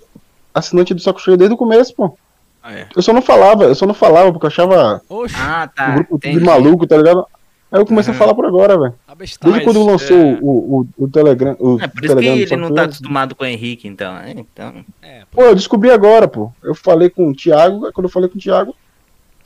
assinante 0.55 0.95
do 0.95 1.01
Saco 1.01 1.21
Cheio 1.21 1.37
desde 1.37 1.55
o 1.55 1.59
começo, 1.59 1.95
pô. 1.95 2.17
Ah, 2.63 2.73
é. 2.75 2.87
Eu 2.97 3.03
só 3.03 3.13
não 3.13 3.23
falava, 3.23 3.65
eu 3.65 3.75
só 3.75 3.87
não 3.87 3.95
falava 3.95 4.33
porque 4.33 4.47
eu 4.47 4.49
achava 4.49 5.01
Oxe, 5.09 5.35
Ah, 5.39 5.69
tá. 5.73 5.91
grupo 5.95 6.19
tudo 6.19 6.31
entendi. 6.31 6.45
maluco, 6.45 6.87
tá 6.87 6.97
ligado? 6.97 7.25
Aí 7.71 7.81
eu 7.81 7.87
comecei 7.87 8.13
a 8.15 8.17
falar 8.17 8.35
por 8.35 8.47
agora, 8.47 8.79
velho. 8.79 8.95
Desde 9.19 9.39
quando 9.65 9.85
lançou 9.85 10.17
é- 10.17 10.39
o, 10.41 10.49
o, 10.81 11.05
o 11.05 11.09
Telegram. 11.09 11.55
O 11.59 11.75
É 11.81 11.87
por 11.87 12.05
isso 12.05 12.15
que 12.17 12.23
Telegram 12.23 12.35
ele 12.37 12.57
não 12.57 12.69
tá 12.71 12.75
Cheio. 12.83 12.85
acostumado 12.87 13.35
com 13.35 13.45
o 13.45 13.47
Henrique, 13.47 13.87
então. 13.87 14.17
É, 14.17 14.31
então. 14.33 14.73
É, 15.03 15.21
pô. 15.31 15.43
Pô, 15.43 15.43
eu 15.43 15.55
descobri 15.55 15.91
agora, 15.91 16.27
pô. 16.27 16.51
Eu 16.63 16.75
falei 16.75 17.11
com 17.11 17.29
o 17.29 17.35
Thiago, 17.35 17.93
quando 17.93 18.07
eu 18.07 18.11
falei 18.11 18.29
com 18.29 18.39
o 18.39 18.41
Thiago, 18.41 18.75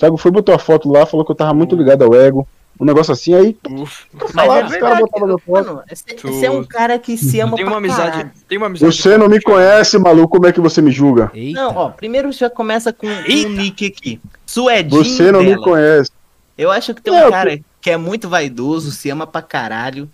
Thiago 0.00 0.16
foi, 0.16 0.30
botou 0.30 0.54
a 0.54 0.58
foto 0.58 0.90
lá, 0.90 1.04
falou 1.06 1.24
que 1.24 1.30
eu 1.30 1.36
tava 1.36 1.52
muito 1.54 1.76
ligado 1.76 2.02
ao 2.02 2.14
ego. 2.14 2.48
Um 2.80 2.84
negócio 2.86 3.12
assim, 3.12 3.34
aí 3.34 3.54
Uf. 3.70 4.06
eu 4.14 4.20
Mas 4.22 4.30
falava, 4.32 4.60
é 4.60 4.64
os 4.64 4.70
caras 4.70 4.80
verdade, 4.80 5.00
botavam 5.02 5.26
minha 5.28 5.38
foto. 5.38 5.66
mano, 5.66 5.82
você, 6.22 6.46
é 6.46 6.50
um 6.50 6.64
cara 6.64 6.98
que 6.98 7.18
se 7.18 7.38
ama 7.38 7.54
Tem 7.54 7.64
pra 7.66 7.74
uma 7.74 7.78
amizade. 7.78 8.10
caralho. 8.12 8.30
Tem 8.48 8.56
uma 8.56 8.66
amizade. 8.68 8.96
Você 8.96 9.18
não 9.18 9.28
me 9.28 9.38
conhece, 9.42 9.98
maluco, 9.98 10.28
como 10.28 10.46
é 10.46 10.52
que 10.52 10.60
você 10.60 10.80
me 10.80 10.90
julga? 10.90 11.30
Eita. 11.34 11.60
Não, 11.60 11.76
ó, 11.76 11.90
primeiro 11.90 12.32
já 12.32 12.48
começa 12.48 12.90
com 12.90 13.06
um 13.06 13.48
nick 13.50 13.84
aqui. 13.86 14.18
Suedinho 14.46 15.04
Você 15.04 15.30
não 15.30 15.40
me 15.42 15.50
dela. 15.50 15.62
conhece. 15.62 16.10
Eu 16.56 16.70
acho 16.70 16.94
que 16.94 17.02
tem 17.02 17.12
um 17.12 17.16
É, 17.18 17.24
eu- 17.26 17.30
cara 17.30 17.60
que 17.82 17.90
é 17.90 17.98
muito 17.98 18.30
vaidoso, 18.30 18.90
se 18.92 19.10
ama 19.10 19.26
pra 19.26 19.42
caralho. 19.42 20.08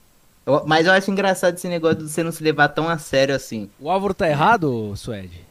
Eu- 0.45 0.63
mas 0.67 0.87
eu 0.87 0.93
acho 0.93 1.09
engraçado 1.09 1.55
esse 1.55 1.69
negócio 1.69 1.99
de 1.99 2.09
você 2.11 2.25
não 2.25 2.33
se 2.33 2.43
levar 2.43 2.67
tão 2.69 2.89
a 2.89 2.99
sério 2.99 3.35
assim. 3.35 3.71
O 3.79 3.89
Álvaro 3.89 4.13
tá 4.15 4.29
errado, 4.29 4.93
Suede? 4.97 5.46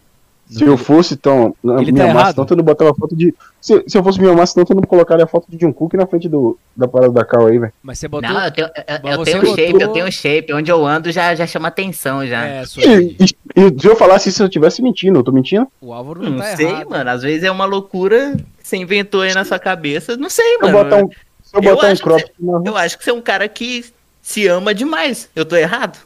Se 0.47 0.63
eu 0.63 0.77
fosse, 0.77 1.15
então, 1.15 1.55
na 1.63 1.81
Ele 1.81 1.91
minha 1.91 2.05
tá 2.07 2.13
massa, 2.13 2.33
tanto 2.35 2.53
eu 2.53 2.57
não 2.57 2.63
botava 2.63 2.93
foto 2.93 3.15
de. 3.15 3.33
Se, 3.59 3.83
se 3.87 3.97
eu 3.97 4.03
fosse 4.03 4.21
minha 4.21 4.31
massa, 4.33 4.53
tanto 4.53 4.73
eu 4.73 4.75
não 4.75 4.83
colocaria 4.83 5.23
a 5.25 5.27
foto 5.27 5.47
de 5.49 5.57
John 5.57 5.73
Cook 5.73 5.95
na 5.95 6.05
frente 6.05 6.29
do, 6.29 6.55
da 6.77 6.87
parada 6.87 7.11
da 7.11 7.25
Cal 7.25 7.47
aí, 7.47 7.57
velho. 7.57 7.73
Mas 7.81 7.97
você 7.97 8.07
botou. 8.07 8.29
Não, 8.29 8.45
eu 8.45 8.51
tenho, 8.51 8.67
eu, 8.67 8.83
Mas 9.03 9.11
eu 9.13 9.17
você 9.17 9.31
tenho 9.31 9.41
botou- 9.43 9.55
shape, 9.55 9.81
eu 9.81 9.87
tenho 9.91 10.11
shape. 10.11 10.53
Onde 10.53 10.71
eu 10.71 10.85
ando 10.85 11.11
já, 11.11 11.33
já 11.33 11.47
chama 11.47 11.67
atenção 11.69 12.25
já. 12.27 12.45
É. 12.45 12.63
E, 12.77 13.15
e- 13.23 13.35
e 13.55 13.81
se 13.81 13.87
eu 13.87 13.95
falasse 13.95 14.29
isso, 14.29 14.43
eu 14.43 14.47
estivesse 14.47 14.83
mentindo, 14.83 15.17
eu 15.17 15.23
tô 15.23 15.31
mentindo? 15.31 15.67
O 15.81 15.91
Álvaro 15.91 16.21
não, 16.21 16.29
Não 16.31 16.37
tá 16.37 16.55
sei, 16.55 16.67
errado. 16.67 16.89
mano. 16.91 17.09
Às 17.09 17.23
vezes 17.23 17.43
é 17.43 17.49
uma 17.49 17.65
loucura 17.65 18.35
que 18.59 18.67
você 18.67 18.77
inventou 18.77 19.21
aí 19.21 19.33
na 19.33 19.43
sua 19.45 19.57
cabeça. 19.57 20.15
Não 20.15 20.29
sei, 20.29 20.45
Se 20.45 20.53
eu 20.63 20.71
mano. 20.71 20.83
botar 20.83 21.03
um, 21.03 21.07
se 21.09 21.55
eu 21.55 21.61
Eu 21.63 21.75
botar 21.75 21.87
um 21.87 21.91
acho 21.91 22.03
que 22.03 22.07
crop 22.09 22.23
na 22.39 22.61
Eu 22.63 22.77
acho 22.77 22.97
que 22.99 23.03
você 23.03 23.09
é 23.09 23.13
um 23.13 23.21
cara 23.21 23.47
que 23.49 23.83
se 24.21 24.45
ama 24.47 24.75
demais. 24.75 25.27
Eu 25.35 25.43
tô 25.43 25.55
errado? 25.55 25.97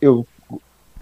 eu. 0.00 0.26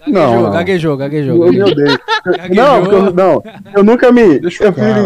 Gaguejou, 0.01 0.13
Não, 0.35 0.41
não. 0.43 0.51
gaguejou, 0.51 0.97
gaguejou. 0.97 1.45
Eu 1.45 1.53
me 1.53 1.61
odeio. 1.63 1.99
Gaguejou. 2.25 2.55
Não, 2.55 2.91
eu, 2.91 3.13
não, 3.13 3.43
eu 3.75 3.83
nunca 3.83 4.11
me. 4.11 4.39
Deixa 4.39 4.63
eu, 4.63 4.69
o 4.71 4.73
cara, 4.73 4.99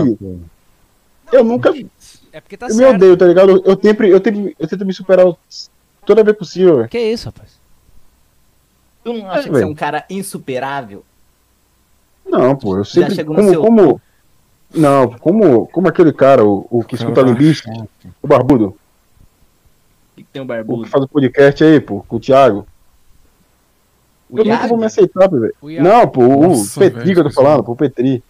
eu 1.33 1.43
nunca. 1.43 1.73
É 2.31 2.39
porque 2.41 2.55
tá 2.57 2.67
eu 2.67 2.69
me 2.69 2.75
certo. 2.75 2.95
odeio, 2.95 3.17
tá 3.17 3.25
ligado? 3.25 3.61
Eu, 3.65 3.79
sempre, 3.81 4.09
eu, 4.09 4.19
tento, 4.19 4.55
eu 4.57 4.67
tento 4.67 4.85
me 4.85 4.93
superar 4.93 5.25
toda 6.05 6.23
vez 6.23 6.37
possível. 6.37 6.87
Que 6.87 6.99
isso, 6.99 7.25
rapaz? 7.27 7.51
Tu 9.03 9.13
não 9.13 9.29
acha 9.29 9.41
É, 9.41 9.43
que 9.43 9.49
você 9.49 9.63
é 9.63 9.67
um 9.67 9.75
cara 9.75 10.05
insuperável? 10.09 11.03
Não, 12.25 12.55
pô, 12.55 12.77
eu 12.77 12.85
sempre. 12.85 13.23
Como, 13.23 13.49
seu- 13.49 13.61
como. 13.61 14.01
Não, 14.73 15.09
como, 15.19 15.67
como 15.67 15.87
aquele 15.87 16.11
cara, 16.11 16.43
o, 16.43 16.65
o 16.69 16.83
que 16.83 16.95
escuta 16.95 17.21
Limbista, 17.21 17.69
o 18.21 18.27
Barbudo, 18.27 18.75
Que 20.15 20.23
tem 20.23 20.41
um 20.41 20.45
o 20.45 20.47
barbudo. 20.47 20.83
que 20.83 20.89
faz 20.89 21.03
o 21.03 21.07
podcast 21.07 21.63
aí, 21.63 21.79
pô, 21.79 22.03
com 22.07 22.15
o 22.15 22.19
Thiago. 22.19 22.65
O 24.29 24.39
eu 24.39 24.45
nunca 24.45 24.67
vou 24.67 24.77
me 24.77 24.85
aceitar, 24.85 25.29
velho. 25.29 25.53
O. 25.61 25.69
Não, 25.69 26.07
pô, 26.07 26.23
o 26.25 26.65
Petri 26.77 26.99
velho, 26.99 27.13
que 27.13 27.19
eu 27.19 27.23
tô 27.25 27.31
falando, 27.31 27.63
pô, 27.63 27.73
o 27.73 27.75
Petri. 27.75 28.23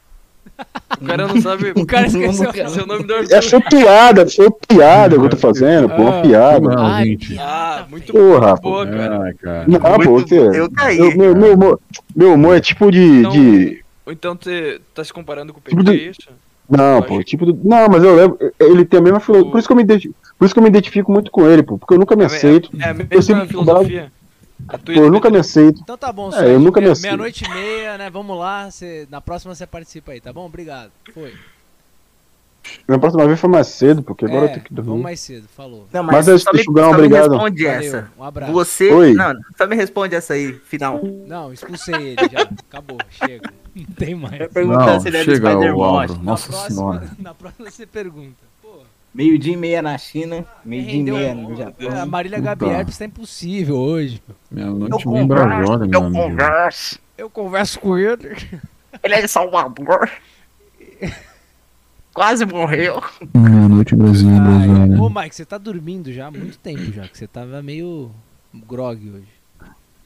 O 1.02 1.06
cara 1.06 1.28
não 1.28 1.42
sabe. 1.42 1.74
O 1.76 1.86
cara 1.86 2.08
esqueceu. 2.08 2.70
seu 2.70 2.86
nome 2.86 3.04
do 3.06 3.14
Arthur. 3.14 3.34
É 3.36 3.42
foi 3.42 3.62
piada, 3.62 4.30
foi 4.30 4.50
piada 4.68 5.18
que 5.18 5.26
eu 5.26 5.30
tô 5.30 5.38
fazendo, 5.38 5.90
pô, 5.90 6.02
uma 6.04 6.22
piada. 6.22 6.60
Não, 6.60 6.86
Ai, 6.86 7.06
gente. 7.06 7.38
Ah, 7.40 7.86
muito 7.90 8.14
Porra, 8.14 8.56
boa, 8.56 8.86
cara. 8.88 9.66
Não, 9.68 9.80
pô, 9.80 10.12
Muito 10.12 10.36
bom. 10.36 10.54
Eu 10.54 10.72
caí, 10.72 10.98
eu- 10.98 11.18
meu, 11.18 11.34
cara. 11.34 11.36
meu, 11.36 11.54
humor, 11.56 11.80
meu 12.16 12.34
humor 12.34 12.56
é 12.56 12.62
tipo 12.62 12.92
de. 12.92 13.02
Então- 13.02 13.32
de... 13.32 13.84
Ou 14.06 14.14
então 14.14 14.38
você 14.40 14.80
tá 14.94 15.04
se 15.04 15.12
comparando 15.12 15.52
com 15.52 15.60
o 15.60 15.64
Tipo 15.64 15.84
PT, 15.84 15.92
de- 15.98 16.06
é 16.06 16.10
isso? 16.12 16.30
Não, 16.70 17.02
pô, 17.02 17.22
tipo. 17.24 17.46
do- 17.46 17.60
Não, 17.68 17.88
mas 17.90 18.04
eu 18.04 18.16
lembro. 18.16 18.38
Ele 18.60 18.86
tem 18.86 19.00
a 19.00 19.04
mesma 19.04 19.20
filosofia. 19.20 19.52
Por 19.52 19.58
isso 19.60 19.68
que 19.68 19.72
eu 19.74 19.78
me 19.78 19.84
identifico, 19.84 20.16
por 20.38 20.46
isso 20.46 20.54
que 20.54 20.60
eu 20.60 20.64
me 20.64 20.70
identifico 20.70 21.12
muito 21.12 21.32
com 21.32 21.48
ele, 21.50 21.64
pô. 21.64 21.78
Porque 21.78 21.94
eu 21.94 22.00
nunca 22.00 22.16
me 22.16 22.24
É, 22.24 22.26
aceito. 22.28 22.70
É 22.80 22.86
a 22.86 22.90
Eu 22.92 22.96
mesma 22.96 23.22
sempre 23.22 23.48
filosofia. 23.48 24.12
Eu 24.88 25.12
nunca 25.12 25.30
me 25.30 25.38
aceito. 25.38 25.82
Então 25.82 25.98
tá 25.98 26.12
bom, 26.12 26.34
É, 26.34 26.54
eu 26.54 26.60
nunca 26.60 26.80
me 26.80 26.86
Meia- 26.86 26.94
aceito. 26.94 27.04
Meia-noite 27.12 27.44
e 27.46 27.50
meia, 27.50 27.98
né? 27.98 28.10
Vamos 28.10 28.38
lá. 28.38 28.72
cê- 28.72 29.08
na 29.12 29.20
próxima 29.22 29.54
você 29.54 29.68
participa 29.68 30.12
aí, 30.14 30.22
tá 30.22 30.32
bom? 30.32 30.46
Obrigado. 30.46 30.92
Foi. 31.14 31.34
Na 32.88 32.98
próxima 32.98 33.28
vez 33.28 33.40
foi 33.40 33.50
mais 33.50 33.68
cedo, 33.68 34.02
porque 34.02 34.26
agora 34.26 34.46
É, 34.46 34.50
eu 34.50 34.54
tenho 34.54 34.64
que 34.66 34.74
dormir. 34.74 34.90
Vamos 34.90 35.04
mais 35.04 35.20
cedo, 35.20 35.48
falou. 35.56 35.88
Não, 35.94 36.02
Mas 36.02 36.16
mas, 36.16 36.28
é 36.30 36.36
isso, 36.36 36.48
me, 36.52 36.64
Chugão, 36.64 36.88
me 36.90 36.94
obrigado. 36.96 37.30
responde 37.32 37.64
Valeu, 37.64 37.80
essa. 37.80 38.12
um 38.18 38.24
abraço. 38.24 38.52
Você. 38.54 38.92
Oi. 38.92 39.14
Não, 39.14 39.34
só 39.56 39.68
me 39.68 39.76
responde 39.76 40.16
essa 40.16 40.34
aí, 40.34 40.54
final. 40.54 41.00
Não, 41.28 41.54
expulsei 41.54 41.94
ele 41.94 42.30
já. 42.32 42.42
Acabou, 42.42 42.98
chega. 43.12 43.54
Não 43.76 43.86
tem 43.86 44.16
mais. 44.16 44.40
Eu 44.42 44.50
perguntar 44.50 44.86
Não, 44.94 45.00
se 45.00 45.08
ele 45.10 45.18
é 45.18 45.24
do 45.24 45.26
chega, 45.36 45.52
Spider-Man. 45.52 46.08
Na 46.08 46.16
Nossa 46.24 46.48
próxima, 46.50 46.76
senhora. 46.76 47.12
na 47.20 47.34
próxima 47.36 47.70
você 47.70 47.86
pergunta. 47.86 48.45
Meio-dia 49.16 49.54
e 49.54 49.56
meia 49.56 49.82
na 49.82 49.98
China, 49.98 50.46
meio-dia 50.66 51.00
e 51.00 51.04
meia 51.04 51.34
no 51.34 51.56
Japão. 51.56 52.02
A 52.02 52.06
Marília 52.06 52.38
Puta. 52.38 52.50
Gabi 52.54 52.66
Herpes 52.66 52.98
tá 52.98 53.06
impossível 53.06 53.78
hoje. 53.78 54.22
Minha 54.52 54.70
noite 54.72 55.08
meio 55.08 55.24
embrajada, 55.24 55.88
meu 55.88 56.02
Eu 56.02 56.06
amigo. 56.06 56.22
converso. 56.22 57.00
Eu 57.18 57.30
converso 57.30 57.80
com 57.80 57.98
ele. 57.98 58.36
Ele 59.02 59.14
é 59.14 59.22
de 59.22 59.30
Salvador. 59.30 60.12
Quase 62.14 62.46
morreu. 62.46 63.02
Minha 63.34 63.70
noite 63.70 63.96
Brasil, 63.96 64.28
Brasil. 64.30 65.02
Ô, 65.02 65.10
Mike, 65.10 65.34
você 65.34 65.46
tá 65.46 65.58
dormindo 65.58 66.12
já 66.12 66.28
há 66.28 66.32
muito 66.32 66.58
tempo 66.58 66.92
já, 66.92 67.08
que 67.08 67.18
você 67.18 67.26
tava 67.26 67.62
meio 67.64 68.12
grog 68.68 69.12
hoje. 69.12 69.28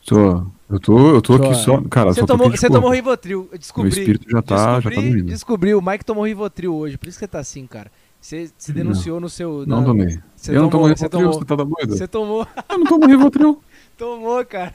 Tô, 0.06 0.44
eu 0.70 0.80
tô, 0.80 1.16
eu 1.16 1.22
tô 1.22 1.34
aqui 1.34 1.56
só, 1.56 1.82
cara, 1.82 2.14
Você 2.14 2.20
só 2.22 2.28
tô 2.28 2.34
tomou, 2.34 2.48
aqui, 2.48 2.58
você 2.58 2.68
tomou 2.70 2.90
Rivotril, 2.92 3.50
eu 3.52 3.58
descobri. 3.58 3.92
meu 3.92 4.00
espírito 4.00 4.30
já 4.30 4.42
tá, 4.42 4.56
já 4.56 4.66
tá 4.66 4.76
descobri, 4.90 4.96
dormindo. 5.10 5.26
Descobri, 5.28 5.74
o 5.76 5.82
Mike 5.82 6.06
tomou 6.06 6.26
Rivotril 6.26 6.76
hoje, 6.76 6.98
por 6.98 7.08
isso 7.10 7.18
que 7.20 7.26
você 7.26 7.28
tá 7.28 7.40
assim, 7.40 7.68
cara. 7.68 7.92
Você 8.22 8.50
se 8.58 8.74
denunciou 8.74 9.20
no 9.20 9.30
seu... 9.30 9.64
Não 9.66 9.80
na- 9.80 9.86
tomei. 9.88 10.20
Você 10.36 10.52
Eu 10.52 10.62
não 10.62 10.70
tomou, 10.70 10.88
tomo 10.88 10.98
você 10.98 11.04
Rivotril, 11.06 11.20
tomou. 11.32 11.34
você 11.34 11.46
tá 11.46 11.56
doido? 11.56 11.98
Você 11.98 12.08
tomou, 12.08 12.48
Eu 12.70 12.78
não 12.78 12.86
tomo 12.86 13.08
Rivotril. 13.08 13.62
tomou, 13.98 14.46
cara. 14.46 14.74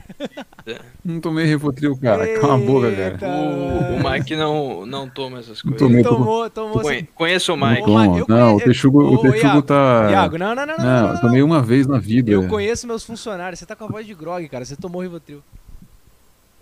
Não 1.03 1.19
tomei 1.19 1.45
Rivotril, 1.45 1.95
cara. 1.97 2.39
Cala 2.39 2.55
a 2.55 2.57
boca, 2.57 2.91
cara. 2.91 3.11
Eita, 3.13 3.27
O, 3.27 3.95
o 3.95 4.11
Mike 4.11 4.35
não, 4.35 4.85
não 4.85 5.07
toma 5.09 5.39
essas 5.39 5.61
coisas. 5.61 5.79
tomei, 5.79 6.03
Tomou, 6.03 6.49
tomou. 6.49 6.81
Conhe- 6.81 7.07
Conheço 7.15 7.53
o 7.53 7.57
Mike. 7.57 7.69
Mike, 7.81 7.85
Toma. 7.85 8.17
eu 8.17 8.25
Não, 8.27 8.55
o 8.55 8.59
Texugo, 8.59 9.03
Ô, 9.03 9.13
o 9.13 9.17
Texugo 9.21 9.45
Iago, 9.45 9.61
tá... 9.61 10.07
Iago, 10.11 10.37
não, 10.37 10.55
não, 10.55 10.65
não, 10.65 10.77
não, 10.77 10.85
Não, 10.85 11.01
não, 11.07 11.13
não. 11.13 11.21
tomei 11.21 11.41
uma 11.43 11.61
vez 11.61 11.85
na 11.87 11.97
vida. 11.99 12.31
Eu 12.31 12.47
conheço 12.47 12.85
meus 12.87 13.03
funcionários, 13.03 13.59
você 13.59 13.65
tá 13.65 13.75
com 13.75 13.85
a 13.85 13.87
voz 13.87 14.05
de 14.05 14.13
grog, 14.13 14.47
cara. 14.49 14.65
Você 14.65 14.75
tomou 14.75 15.01
Rivotril. 15.01 15.41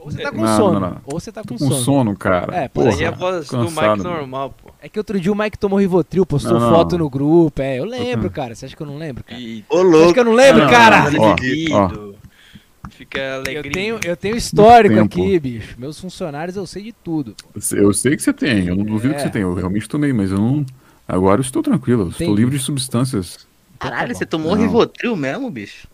Ou 0.04 0.12
você 0.12 0.22
tá 0.22 0.32
com 0.32 0.42
Não, 0.42 0.58
sono. 0.58 0.80
não, 0.80 0.90
não. 0.90 0.98
Ou 1.06 1.20
você 1.20 1.32
tá 1.32 1.42
com, 1.48 1.58
com 1.58 1.72
sono, 1.72 2.16
cara. 2.18 2.56
É, 2.56 2.68
porra. 2.68 2.90
aí 2.92 3.04
é 3.04 3.08
a 3.08 3.12
voz 3.12 3.48
do 3.48 3.58
Mike 3.72 4.04
normal, 4.04 4.54
pô. 4.62 4.72
É 4.82 4.90
que 4.90 5.00
outro 5.00 5.20
dia 5.20 5.32
o 5.32 5.36
Mike 5.36 5.58
tomou 5.58 5.80
Rivotril, 5.80 6.26
postou 6.26 6.60
Não, 6.60 6.60
não. 6.60 6.70
foto 6.76 6.98
no 6.98 7.10
grupo. 7.10 7.62
É, 7.62 7.80
eu 7.80 7.86
lembro, 7.86 8.30
cara. 8.30 8.54
Você 8.54 8.66
acha 8.66 8.76
que 8.76 8.82
eu 8.84 8.88
não 8.88 8.98
lembro, 8.98 9.24
cara? 9.24 9.40
E 9.40 9.64
Ô, 9.70 9.78
Você 9.78 9.82
acha 9.82 9.90
louco. 9.98 10.14
que 10.14 10.20
eu 10.20 10.26
não 10.26 10.34
lembro, 10.34 10.64
Não, 10.64 10.70
cara? 10.70 11.06
Ó. 11.72 12.14
Fica 12.90 13.18
Eu 13.20 13.36
alegrinho. 13.36 13.72
tenho, 13.74 14.00
eu 14.12 14.16
tenho 14.18 14.36
histórico 14.36 14.96
tempo. 14.96 15.06
aqui, 15.22 15.40
bicho. 15.40 15.76
Meus 15.80 16.00
funcionários 16.00 16.56
eu 16.56 16.66
sei 16.68 16.84
de 16.84 16.92
tudo. 16.92 17.36
Eu 17.72 17.94
sei 17.94 18.16
que 18.16 18.22
você 18.22 18.34
tem, 18.34 18.68
eu 18.68 18.76
não 18.76 18.84
duvido 18.84 19.14
É. 19.14 19.18
que 19.18 19.24
você 19.24 19.30
tem. 19.30 19.42
Eu 19.42 19.54
realmente 19.54 19.88
tomei, 19.90 20.14
mas 20.14 20.32
eu 20.32 20.38
não. 20.38 20.66
Agora 21.08 21.40
eu 21.40 21.44
estou 21.44 21.64
tranquilo, 21.64 22.04
eu 22.04 22.10
estou 22.10 22.36
livre 22.36 22.58
de 22.58 22.64
substâncias. 22.64 23.48
Caralho, 23.80 24.10
bom. 24.14 24.16
você 24.20 24.26
tomou 24.26 24.56
Não. 24.56 24.62
Rivotril 24.62 25.16
mesmo, 25.16 25.50
bicho? 25.50 25.88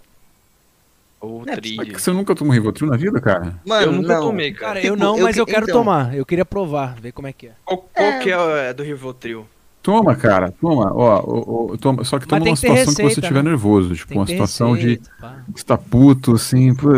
Ou 1.21 1.45
Não 1.45 1.53
é. 1.53 1.57
Mas 1.77 1.89
que 1.89 2.01
você 2.01 2.11
nunca 2.11 2.33
tomou 2.33 2.53
Rivotril 2.53 2.89
na 2.89 2.95
vida, 2.95 3.19
cara? 3.19 3.53
Mano, 3.65 3.85
Eu 3.85 3.91
nunca 3.91 4.13
não. 4.15 4.21
tomei, 4.27 4.53
cara. 4.53 4.75
Cara, 4.75 4.79
eu 4.85 4.93
Tipo, 4.95 5.03
não, 5.03 5.17
eu 5.17 5.23
mas 5.25 5.35
eu 5.37 5.45
que- 5.45 5.51
quero 5.51 5.65
então. 5.65 5.79
tomar. 5.79 6.15
Eu 6.15 6.25
queria 6.25 6.45
provar, 6.45 6.95
ver 6.95 7.11
como 7.11 7.27
é 7.27 7.33
que 7.33 7.47
é. 7.47 7.51
Qual, 7.65 7.77
qual 7.93 8.19
que 8.19 8.29
é 8.31 8.37
o 8.37 8.49
é 8.55 8.73
do 8.73 8.83
Rivotril? 8.83 9.45
Toma, 9.83 10.15
cara, 10.15 10.51
toma. 10.61 10.93
Ó, 10.93 11.23
ó, 11.25 11.71
ó, 11.73 11.77
toma. 11.77 12.03
Só 12.03 12.19
que 12.19 12.27
toma 12.27 12.41
tem 12.41 12.51
uma 12.51 12.55
que 12.55 12.61
ter 12.61 12.67
situação 12.67 12.93
que 12.93 12.95
você 12.95 13.03
receita, 13.03 13.21
estiver 13.27 13.43
né? 13.43 13.49
nervoso. 13.49 13.95
Tipo, 13.95 14.07
Tem 14.09 14.17
uma 14.17 14.27
situação 14.27 14.75
de 14.77 14.81
receita, 14.81 15.11
pá. 15.19 15.35
você 15.55 15.63
tá 15.65 15.77
puto, 15.77 16.35
assim. 16.35 16.73
pô. 16.75 16.89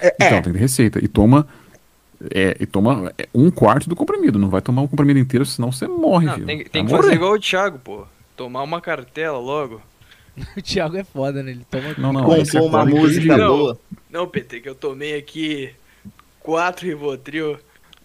É, 0.00 0.14
Então, 0.16 0.26
é. 0.26 0.40
tem 0.42 0.42
que 0.42 0.52
ter 0.52 0.58
receita. 0.58 1.04
E 1.04 1.08
toma. 1.08 1.46
É, 2.34 2.54
e 2.60 2.66
toma 2.66 3.10
é, 3.18 3.26
um 3.34 3.50
quarto 3.50 3.88
do 3.88 3.96
comprimido. 3.96 4.38
Não 4.38 4.50
vai 4.50 4.60
tomar 4.60 4.82
um 4.82 4.86
comprimido 4.86 5.18
inteiro, 5.18 5.46
senão 5.46 5.72
você 5.72 5.88
morre, 5.88 6.26
Não, 6.26 6.34
filho. 6.34 6.46
tem, 6.46 6.58
tem 6.64 6.84
que 6.84 6.90
morrer. 6.92 7.02
fazer 7.04 7.14
igual 7.14 7.32
o 7.32 7.38
Thiago, 7.40 7.78
pô. 7.78 8.04
Tomar 8.36 8.62
uma 8.62 8.80
cartela 8.80 9.38
logo. 9.38 9.80
O 10.56 10.62
Thiago 10.62 10.96
é 10.96 11.04
foda, 11.04 11.42
né? 11.42 11.52
Ele 11.52 11.66
toma. 11.70 11.94
Não, 11.98 12.12
não. 12.12 12.24
Compor 12.24 12.62
uma 12.62 12.80
come 12.80 12.94
música 12.94 13.36
Não. 13.36 13.56
boa. 13.56 13.80
Não, 14.10 14.26
PT, 14.26 14.60
que 14.60 14.68
eu 14.68 14.74
tomei 14.74 15.16
aqui 15.16 15.72
quatro 16.40 16.86
Rivotril. 16.86 17.58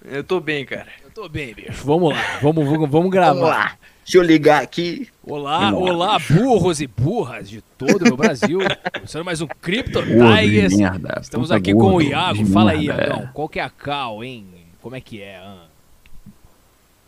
Eu 0.03 0.24
tô 0.24 0.40
bem, 0.40 0.66
cara. 0.66 0.88
Eu 1.03 1.10
tô 1.12 1.28
bem, 1.28 1.53
bicho. 1.53 1.84
Vamos 1.84 2.14
lá. 2.14 2.40
Vamos, 2.41 2.66
vamos, 2.66 2.90
vamos 2.90 3.12
gravar. 3.12 3.34
Vamos 3.34 3.49
lá. 3.49 3.78
Deixa 4.06 4.20
eu 4.20 4.22
ligar 4.22 4.62
aqui. 4.62 5.10
Olá, 5.24 5.72
Vamos 5.72 5.90
lá, 5.90 5.94
olá, 5.95 6.20
burros 6.30 6.80
e 6.80 6.86
burras 6.86 7.49
de 7.49 7.62
todo 7.76 8.14
o 8.14 8.16
Brasil. 8.16 8.60
Começando 8.94 9.26
mais 9.26 9.41
um 9.41 9.48
Crypto 9.48 9.99
Tigers. 10.03 10.74
Estamos 11.22 11.52
aqui 11.52 11.74
com 11.74 11.95
o 11.95 12.02
Iago. 12.02 12.45
Fala 12.45 12.72
aí, 12.72 12.88
é. 12.88 12.94
Iagão. 12.94 13.30
Qual 13.34 13.49
que 13.49 13.60
é 13.60 13.64
a 13.64 13.70
cal, 13.70 14.24
hein? 14.24 14.45
Como 14.80 14.95
é 14.95 15.02
que 15.02 15.24
é? 15.24 15.38
ah? 15.38 15.66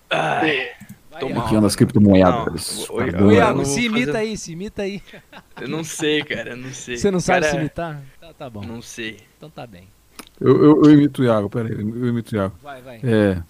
Ai, 0.09 0.69
Anda 1.21 1.67
as 1.67 1.75
criptomoedas. 1.75 2.87
Não, 2.89 3.01
eu 3.01 3.31
Iago, 3.31 3.65
se 3.65 3.85
imita 3.85 4.07
fazer- 4.07 4.17
aí, 4.19 4.37
se 4.37 4.51
imita 4.51 4.81
aí. 4.83 5.01
eu 5.61 5.67
não 5.67 5.83
sei, 5.83 6.23
cara, 6.23 6.51
eu 6.51 6.57
não 6.57 6.71
sei. 6.71 6.97
Você 6.97 7.09
não 7.11 7.19
sabe 7.19 7.41
Cara, 7.41 7.51
se 7.51 7.57
imitar? 7.59 8.01
Tá, 8.19 8.33
tá 8.33 8.49
bom. 8.49 8.61
Não 8.63 8.81
sei. 8.81 9.19
Então 9.37 9.49
tá 9.49 9.65
bem. 9.65 9.87
Eu, 10.39 10.63
eu, 10.63 10.83
eu 10.83 10.91
imito 10.91 11.21
o 11.21 11.25
Iago, 11.25 11.49
peraí, 11.49 11.71
eu 11.71 12.07
imito 12.07 12.35
o 12.35 12.37
Iago. 12.37 12.55
Vai, 12.61 12.81
vai. 12.81 12.99
É. 13.03 13.41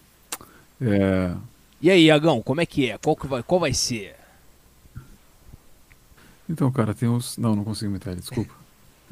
É. 0.81 1.33
E 1.81 1.91
aí, 1.91 2.05
Iagão, 2.05 2.41
como 2.41 2.61
é 2.61 2.65
que 2.65 2.89
é? 2.89 2.97
Qual, 2.97 3.15
que 3.15 3.27
vai, 3.27 3.43
qual 3.43 3.59
vai 3.59 3.73
ser? 3.73 4.15
Então, 6.49 6.71
cara, 6.71 6.93
tem 6.93 7.09
uns. 7.09 7.37
Não, 7.37 7.55
não 7.55 7.63
consigo 7.63 7.91
imitar 7.91 8.13
ele, 8.13 8.21
desculpa. 8.21 8.53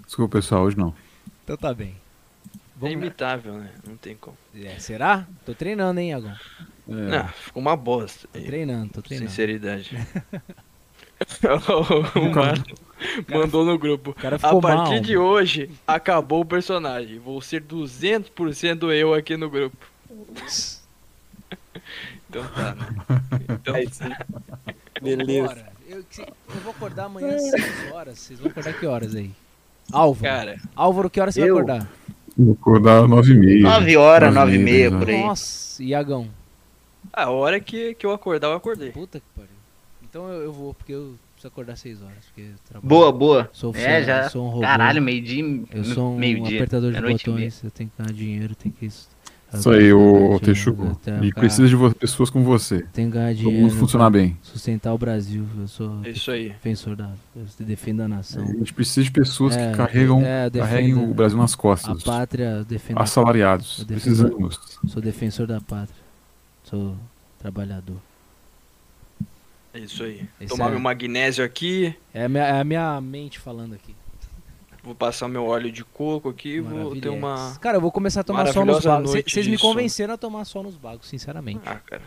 Desculpa, 0.05 0.37
pessoal, 0.37 0.63
hoje 0.63 0.77
não. 0.77 0.93
Então 1.43 1.57
tá 1.57 1.73
bem. 1.73 1.95
É 2.75 2.79
Vamos 2.79 2.93
imitável, 2.93 3.53
né? 3.53 3.71
Não 3.87 3.95
tem 3.95 4.15
como. 4.15 4.37
É, 4.53 4.77
será? 4.79 5.25
Tô 5.45 5.53
treinando, 5.53 5.99
hein, 5.99 6.11
Iagão? 6.11 6.35
É. 6.89 6.93
Não, 6.93 7.27
ficou 7.29 7.61
uma 7.61 7.75
bosta. 7.75 8.27
Tô 8.31 8.39
treinando, 8.41 8.89
tô 8.93 9.01
treinando. 9.01 9.29
Sinceridade. 9.29 9.97
o 12.15 12.35
mano 12.35 12.63
mandou 13.27 13.65
no 13.65 13.77
grupo. 13.77 14.13
cara 14.13 14.35
A 14.35 14.59
partir 14.59 14.91
mal. 14.93 14.99
de 14.99 15.17
hoje, 15.17 15.69
acabou 15.87 16.41
o 16.41 16.45
personagem. 16.45 17.19
Vou 17.19 17.41
ser 17.41 17.61
200% 17.61 18.91
eu 18.93 19.13
aqui 19.13 19.37
no 19.37 19.49
grupo. 19.49 19.77
então 22.29 22.47
tá, 22.47 22.75
né? 22.75 22.87
Então, 23.49 23.75
Beleza. 25.01 25.65
Eu, 25.87 26.03
eu 26.17 26.61
vou 26.61 26.71
acordar 26.71 27.05
amanhã 27.05 27.35
às 27.35 27.43
6 27.43 27.91
horas. 27.91 28.19
Vocês 28.19 28.39
vão 28.39 28.49
acordar 28.49 28.73
que 28.73 28.85
horas 28.85 29.15
aí? 29.15 29.31
Álvaro. 29.91 30.23
cara, 30.23 30.61
Álvaro, 30.75 31.09
que 31.09 31.21
horas 31.21 31.35
você 31.35 31.41
Eu? 31.41 31.55
vai 31.55 31.63
acordar? 31.63 31.87
Vou 32.37 32.53
acordar 32.53 33.03
9h30. 33.03 33.61
9 33.61 33.97
horas, 33.97 34.33
9 34.33 34.55
e 34.55 34.59
meia, 34.59 34.91
por 34.91 35.09
aí. 35.09 35.21
Nossa, 35.21 35.81
Iagão. 35.83 36.27
a 37.13 37.29
hora 37.29 37.59
que, 37.59 37.93
que 37.95 38.05
eu 38.05 38.11
acordar, 38.11 38.47
eu 38.49 38.53
acordei. 38.55 38.91
Puta 38.91 39.19
que 39.19 39.25
pariu. 39.35 39.49
Então 40.03 40.27
eu, 40.29 40.43
eu 40.43 40.51
vou, 40.53 40.73
porque 40.73 40.93
eu 40.93 41.15
preciso 41.33 41.47
acordar 41.47 41.75
6 41.77 42.01
horas. 42.01 42.25
Porque 42.25 42.41
eu 42.41 42.55
trabalho. 42.67 42.87
Boa, 42.89 43.11
boa. 43.11 43.49
Sou, 43.53 43.73
É, 43.75 43.97
sou- 43.99 44.05
já. 44.05 44.29
sou 44.29 44.45
um 44.45 44.49
robô. 44.49 44.61
Caralho, 44.61 45.01
meio-dia. 45.01 45.43
Eu 45.71 45.83
sou 45.85 46.13
um 46.13 46.17
apertador 46.45 46.91
de 46.91 46.97
e 46.97 47.01
meia. 47.01 47.13
botões, 47.17 47.63
eu 47.63 47.71
tenho 47.71 47.89
que 47.89 48.01
ganhar 48.03 48.13
dinheiro, 48.13 48.55
tenho 48.55 48.73
que. 48.77 48.85
Isso 48.85 49.07
aí, 49.69 49.93
o 49.93 50.27
Tenho- 50.27 50.39
Texuco. 50.39 50.95
tenho- 51.03 51.23
E 51.23 51.33
precisa 51.33 51.67
de 51.67 51.75
pessoas 51.95 52.29
como 52.29 52.43
você. 52.45 52.81
Tenho 52.93 53.09
que 53.09 53.13
ganhar 53.17 53.27
Todo 53.29 53.37
dinheiro. 53.37 53.61
mundo 53.63 53.75
funcionar 53.75 54.09
bem. 54.09 54.37
Sustentar 54.41 54.93
o 54.93 54.97
Brasil. 54.97 55.45
Eu 55.57 55.67
sou 55.67 55.99
É 56.03 56.09
isso 56.09 56.29
aí. 56.31 56.49
defensor 56.49 56.95
da. 56.95 57.09
Eu 57.35 57.45
defendo 57.59 58.01
a 58.01 58.07
nação. 58.07 58.43
A 58.43 58.47
gente 58.47 58.73
precisa 58.73 59.03
de 59.03 59.11
pessoas 59.11 59.55
É, 59.55 59.71
que 59.71 59.77
carregam, 59.77 60.21
é, 60.21 60.49
carreguem 60.49 60.93
defenda 60.93 61.11
o 61.11 61.13
Brasil 61.13 61.37
nas 61.37 61.53
A 61.53 61.57
costas. 61.57 62.03
pátria, 62.03 62.57
eu 62.57 62.65
defendo. 62.65 62.99
Assalariados. 62.99 63.83
Defendo- 63.85 64.01
Precisamos. 64.01 64.59
Sou 64.87 65.01
defensor 65.01 65.47
da 65.47 65.59
pátria. 65.61 65.95
Sou 66.63 66.95
trabalhador. 67.39 67.97
É 69.73 69.79
isso 69.79 70.03
aí. 70.03 70.21
Esse 70.39 70.49
Tomar 70.49 70.67
é- 70.67 70.71
meu 70.71 70.79
magnésio 70.79 71.43
aqui. 71.43 71.93
É 72.13 72.25
a 72.25 72.29
minha, 72.29 72.43
é 72.43 72.59
a 72.61 72.63
minha 72.63 73.01
mente 73.01 73.39
falando 73.39 73.73
aqui. 73.73 73.93
Vou 74.85 74.93
passar 74.93 75.27
meu 75.27 75.45
óleo 75.45 75.71
de 75.71 75.83
coco 75.83 76.29
aqui 76.29 76.57
e 76.57 76.59
vou 76.61 76.95
ter 76.95 77.09
uma. 77.09 77.57
Cara, 77.59 77.77
eu 77.77 77.81
vou 77.81 77.91
começar 77.91 78.21
a 78.21 78.23
tomar 78.23 78.53
sol 78.53 78.63
nos 78.65 78.85
bagos. 78.85 79.11
Vocês 79.11 79.47
me 79.47 79.57
convenceram 79.57 80.13
a 80.13 80.17
tomar 80.17 80.45
sol 80.45 80.61
nos 80.61 80.75
bagos, 80.75 81.07
sinceramente. 81.07 81.61
Ah, 81.65 81.79
cara. 81.85 82.03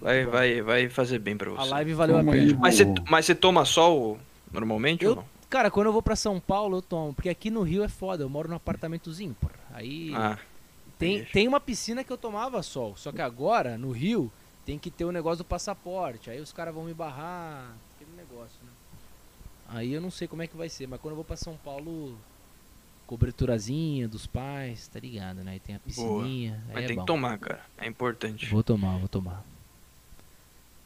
Vai, 0.00 0.24
vai, 0.24 0.62
vai 0.62 0.88
fazer 0.88 1.18
bem 1.18 1.36
pra 1.36 1.50
você. 1.50 1.60
A 1.60 1.64
live 1.64 1.94
valeu 1.94 2.18
a 2.18 2.24
pena. 2.24 2.56
Mas 2.60 2.76
você, 2.76 2.94
mas 3.10 3.26
você 3.26 3.34
toma 3.34 3.64
sol 3.64 4.18
normalmente 4.52 5.04
Eu- 5.04 5.10
ou 5.10 5.16
não? 5.16 5.24
Cara, 5.50 5.70
quando 5.70 5.86
eu 5.88 5.92
vou 5.92 6.00
pra 6.02 6.16
São 6.16 6.40
Paulo, 6.40 6.78
eu 6.78 6.82
tomo. 6.82 7.12
Porque 7.12 7.28
aqui 7.28 7.50
no 7.50 7.62
Rio 7.62 7.84
é 7.84 7.88
foda, 7.88 8.22
eu 8.24 8.28
moro 8.28 8.48
num 8.48 8.56
apartamentozinho, 8.56 9.36
porra. 9.38 9.52
Aí 9.74 10.12
Ah, 10.14 10.38
tem, 10.98 11.24
tem 11.24 11.46
uma 11.48 11.60
piscina 11.60 12.02
que 12.02 12.10
eu 12.12 12.16
tomava 12.16 12.62
sol. 12.62 12.94
Só 12.96 13.12
que 13.12 13.20
agora, 13.20 13.76
no 13.76 13.90
Rio, 13.90 14.32
tem 14.64 14.78
que 14.78 14.90
ter 14.90 15.04
o 15.04 15.12
negócio 15.12 15.38
do 15.38 15.44
passaporte. 15.44 16.30
Aí 16.30 16.40
os 16.40 16.52
caras 16.52 16.72
vão 16.74 16.84
me 16.84 16.94
barrar? 16.94 17.74
Aí 19.74 19.92
eu 19.94 20.00
não 20.02 20.10
sei 20.10 20.28
como 20.28 20.42
é 20.42 20.46
que 20.46 20.56
vai 20.56 20.68
ser, 20.68 20.86
mas 20.86 21.00
quando 21.00 21.12
eu 21.12 21.16
vou 21.16 21.24
pra 21.24 21.34
São 21.36 21.56
Paulo, 21.56 22.14
coberturazinha 23.06 24.06
dos 24.06 24.26
pais, 24.26 24.86
tá 24.88 25.00
ligado, 25.00 25.36
né? 25.42 25.52
Aí 25.52 25.60
tem 25.60 25.74
a 25.74 25.78
piscininha. 25.78 26.62
aí 26.68 26.74
Mas 26.74 26.84
é 26.84 26.86
tem 26.88 26.96
bom. 26.96 27.02
que 27.02 27.06
tomar, 27.06 27.38
cara. 27.38 27.64
É 27.78 27.86
importante. 27.88 28.46
Vou 28.50 28.62
tomar, 28.62 28.98
vou 28.98 29.08
tomar. 29.08 29.42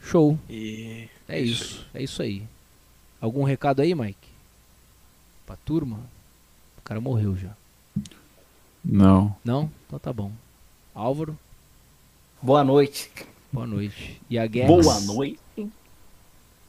Show. 0.01 0.39
E 0.49 1.09
É 1.29 1.41
isso, 1.41 1.85
é 1.93 2.01
isso 2.01 2.23
aí. 2.23 2.47
Algum 3.21 3.43
recado 3.43 3.83
aí, 3.83 3.93
Mike? 3.93 4.29
Pra 5.45 5.57
turma? 5.57 5.99
O 6.79 6.83
cara 6.83 7.01
morreu 7.01 7.37
já. 7.37 7.57
Não. 8.85 9.37
Não? 9.45 9.69
Então 9.87 9.99
tá 9.99 10.13
bom. 10.13 10.31
Álvaro? 10.95 11.37
Boa 12.41 12.63
noite. 12.63 13.11
Boa 13.53 13.67
noite. 13.67 14.21
E 14.31 14.39
a 14.39 14.47
Guerra? 14.47 14.69
Boa 14.69 15.01
noite. 15.01 15.41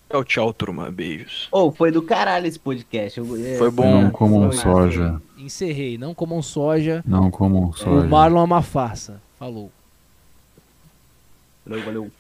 Tchau, 0.09 0.23
tchau, 0.23 0.53
turma. 0.53 0.89
Beijos. 0.89 1.47
Ô, 1.51 1.71
foi 1.71 1.91
do 1.91 2.01
caralho 2.01 2.47
esse 2.47 2.57
podcast. 2.59 3.19
Eu- 3.19 3.35
é, 3.45 3.57
Foi 3.57 3.69
bom. 3.69 4.03
Não 4.03 4.09
comam 4.11 4.51
Foi. 4.51 4.57
soja. 4.61 5.21
Encerrei. 5.37 5.97
Não 5.97 6.13
comam 6.13 6.41
soja. 6.41 7.03
Não 7.05 7.29
comam 7.29 7.69
O 7.69 7.73
soja. 7.73 8.07
Marlon 8.07 8.41
é 8.41 8.43
uma 8.43 8.61
farsa. 8.61 9.21
Falou. 9.37 9.69
Valeu, 11.65 11.83
valeu. 11.85 12.11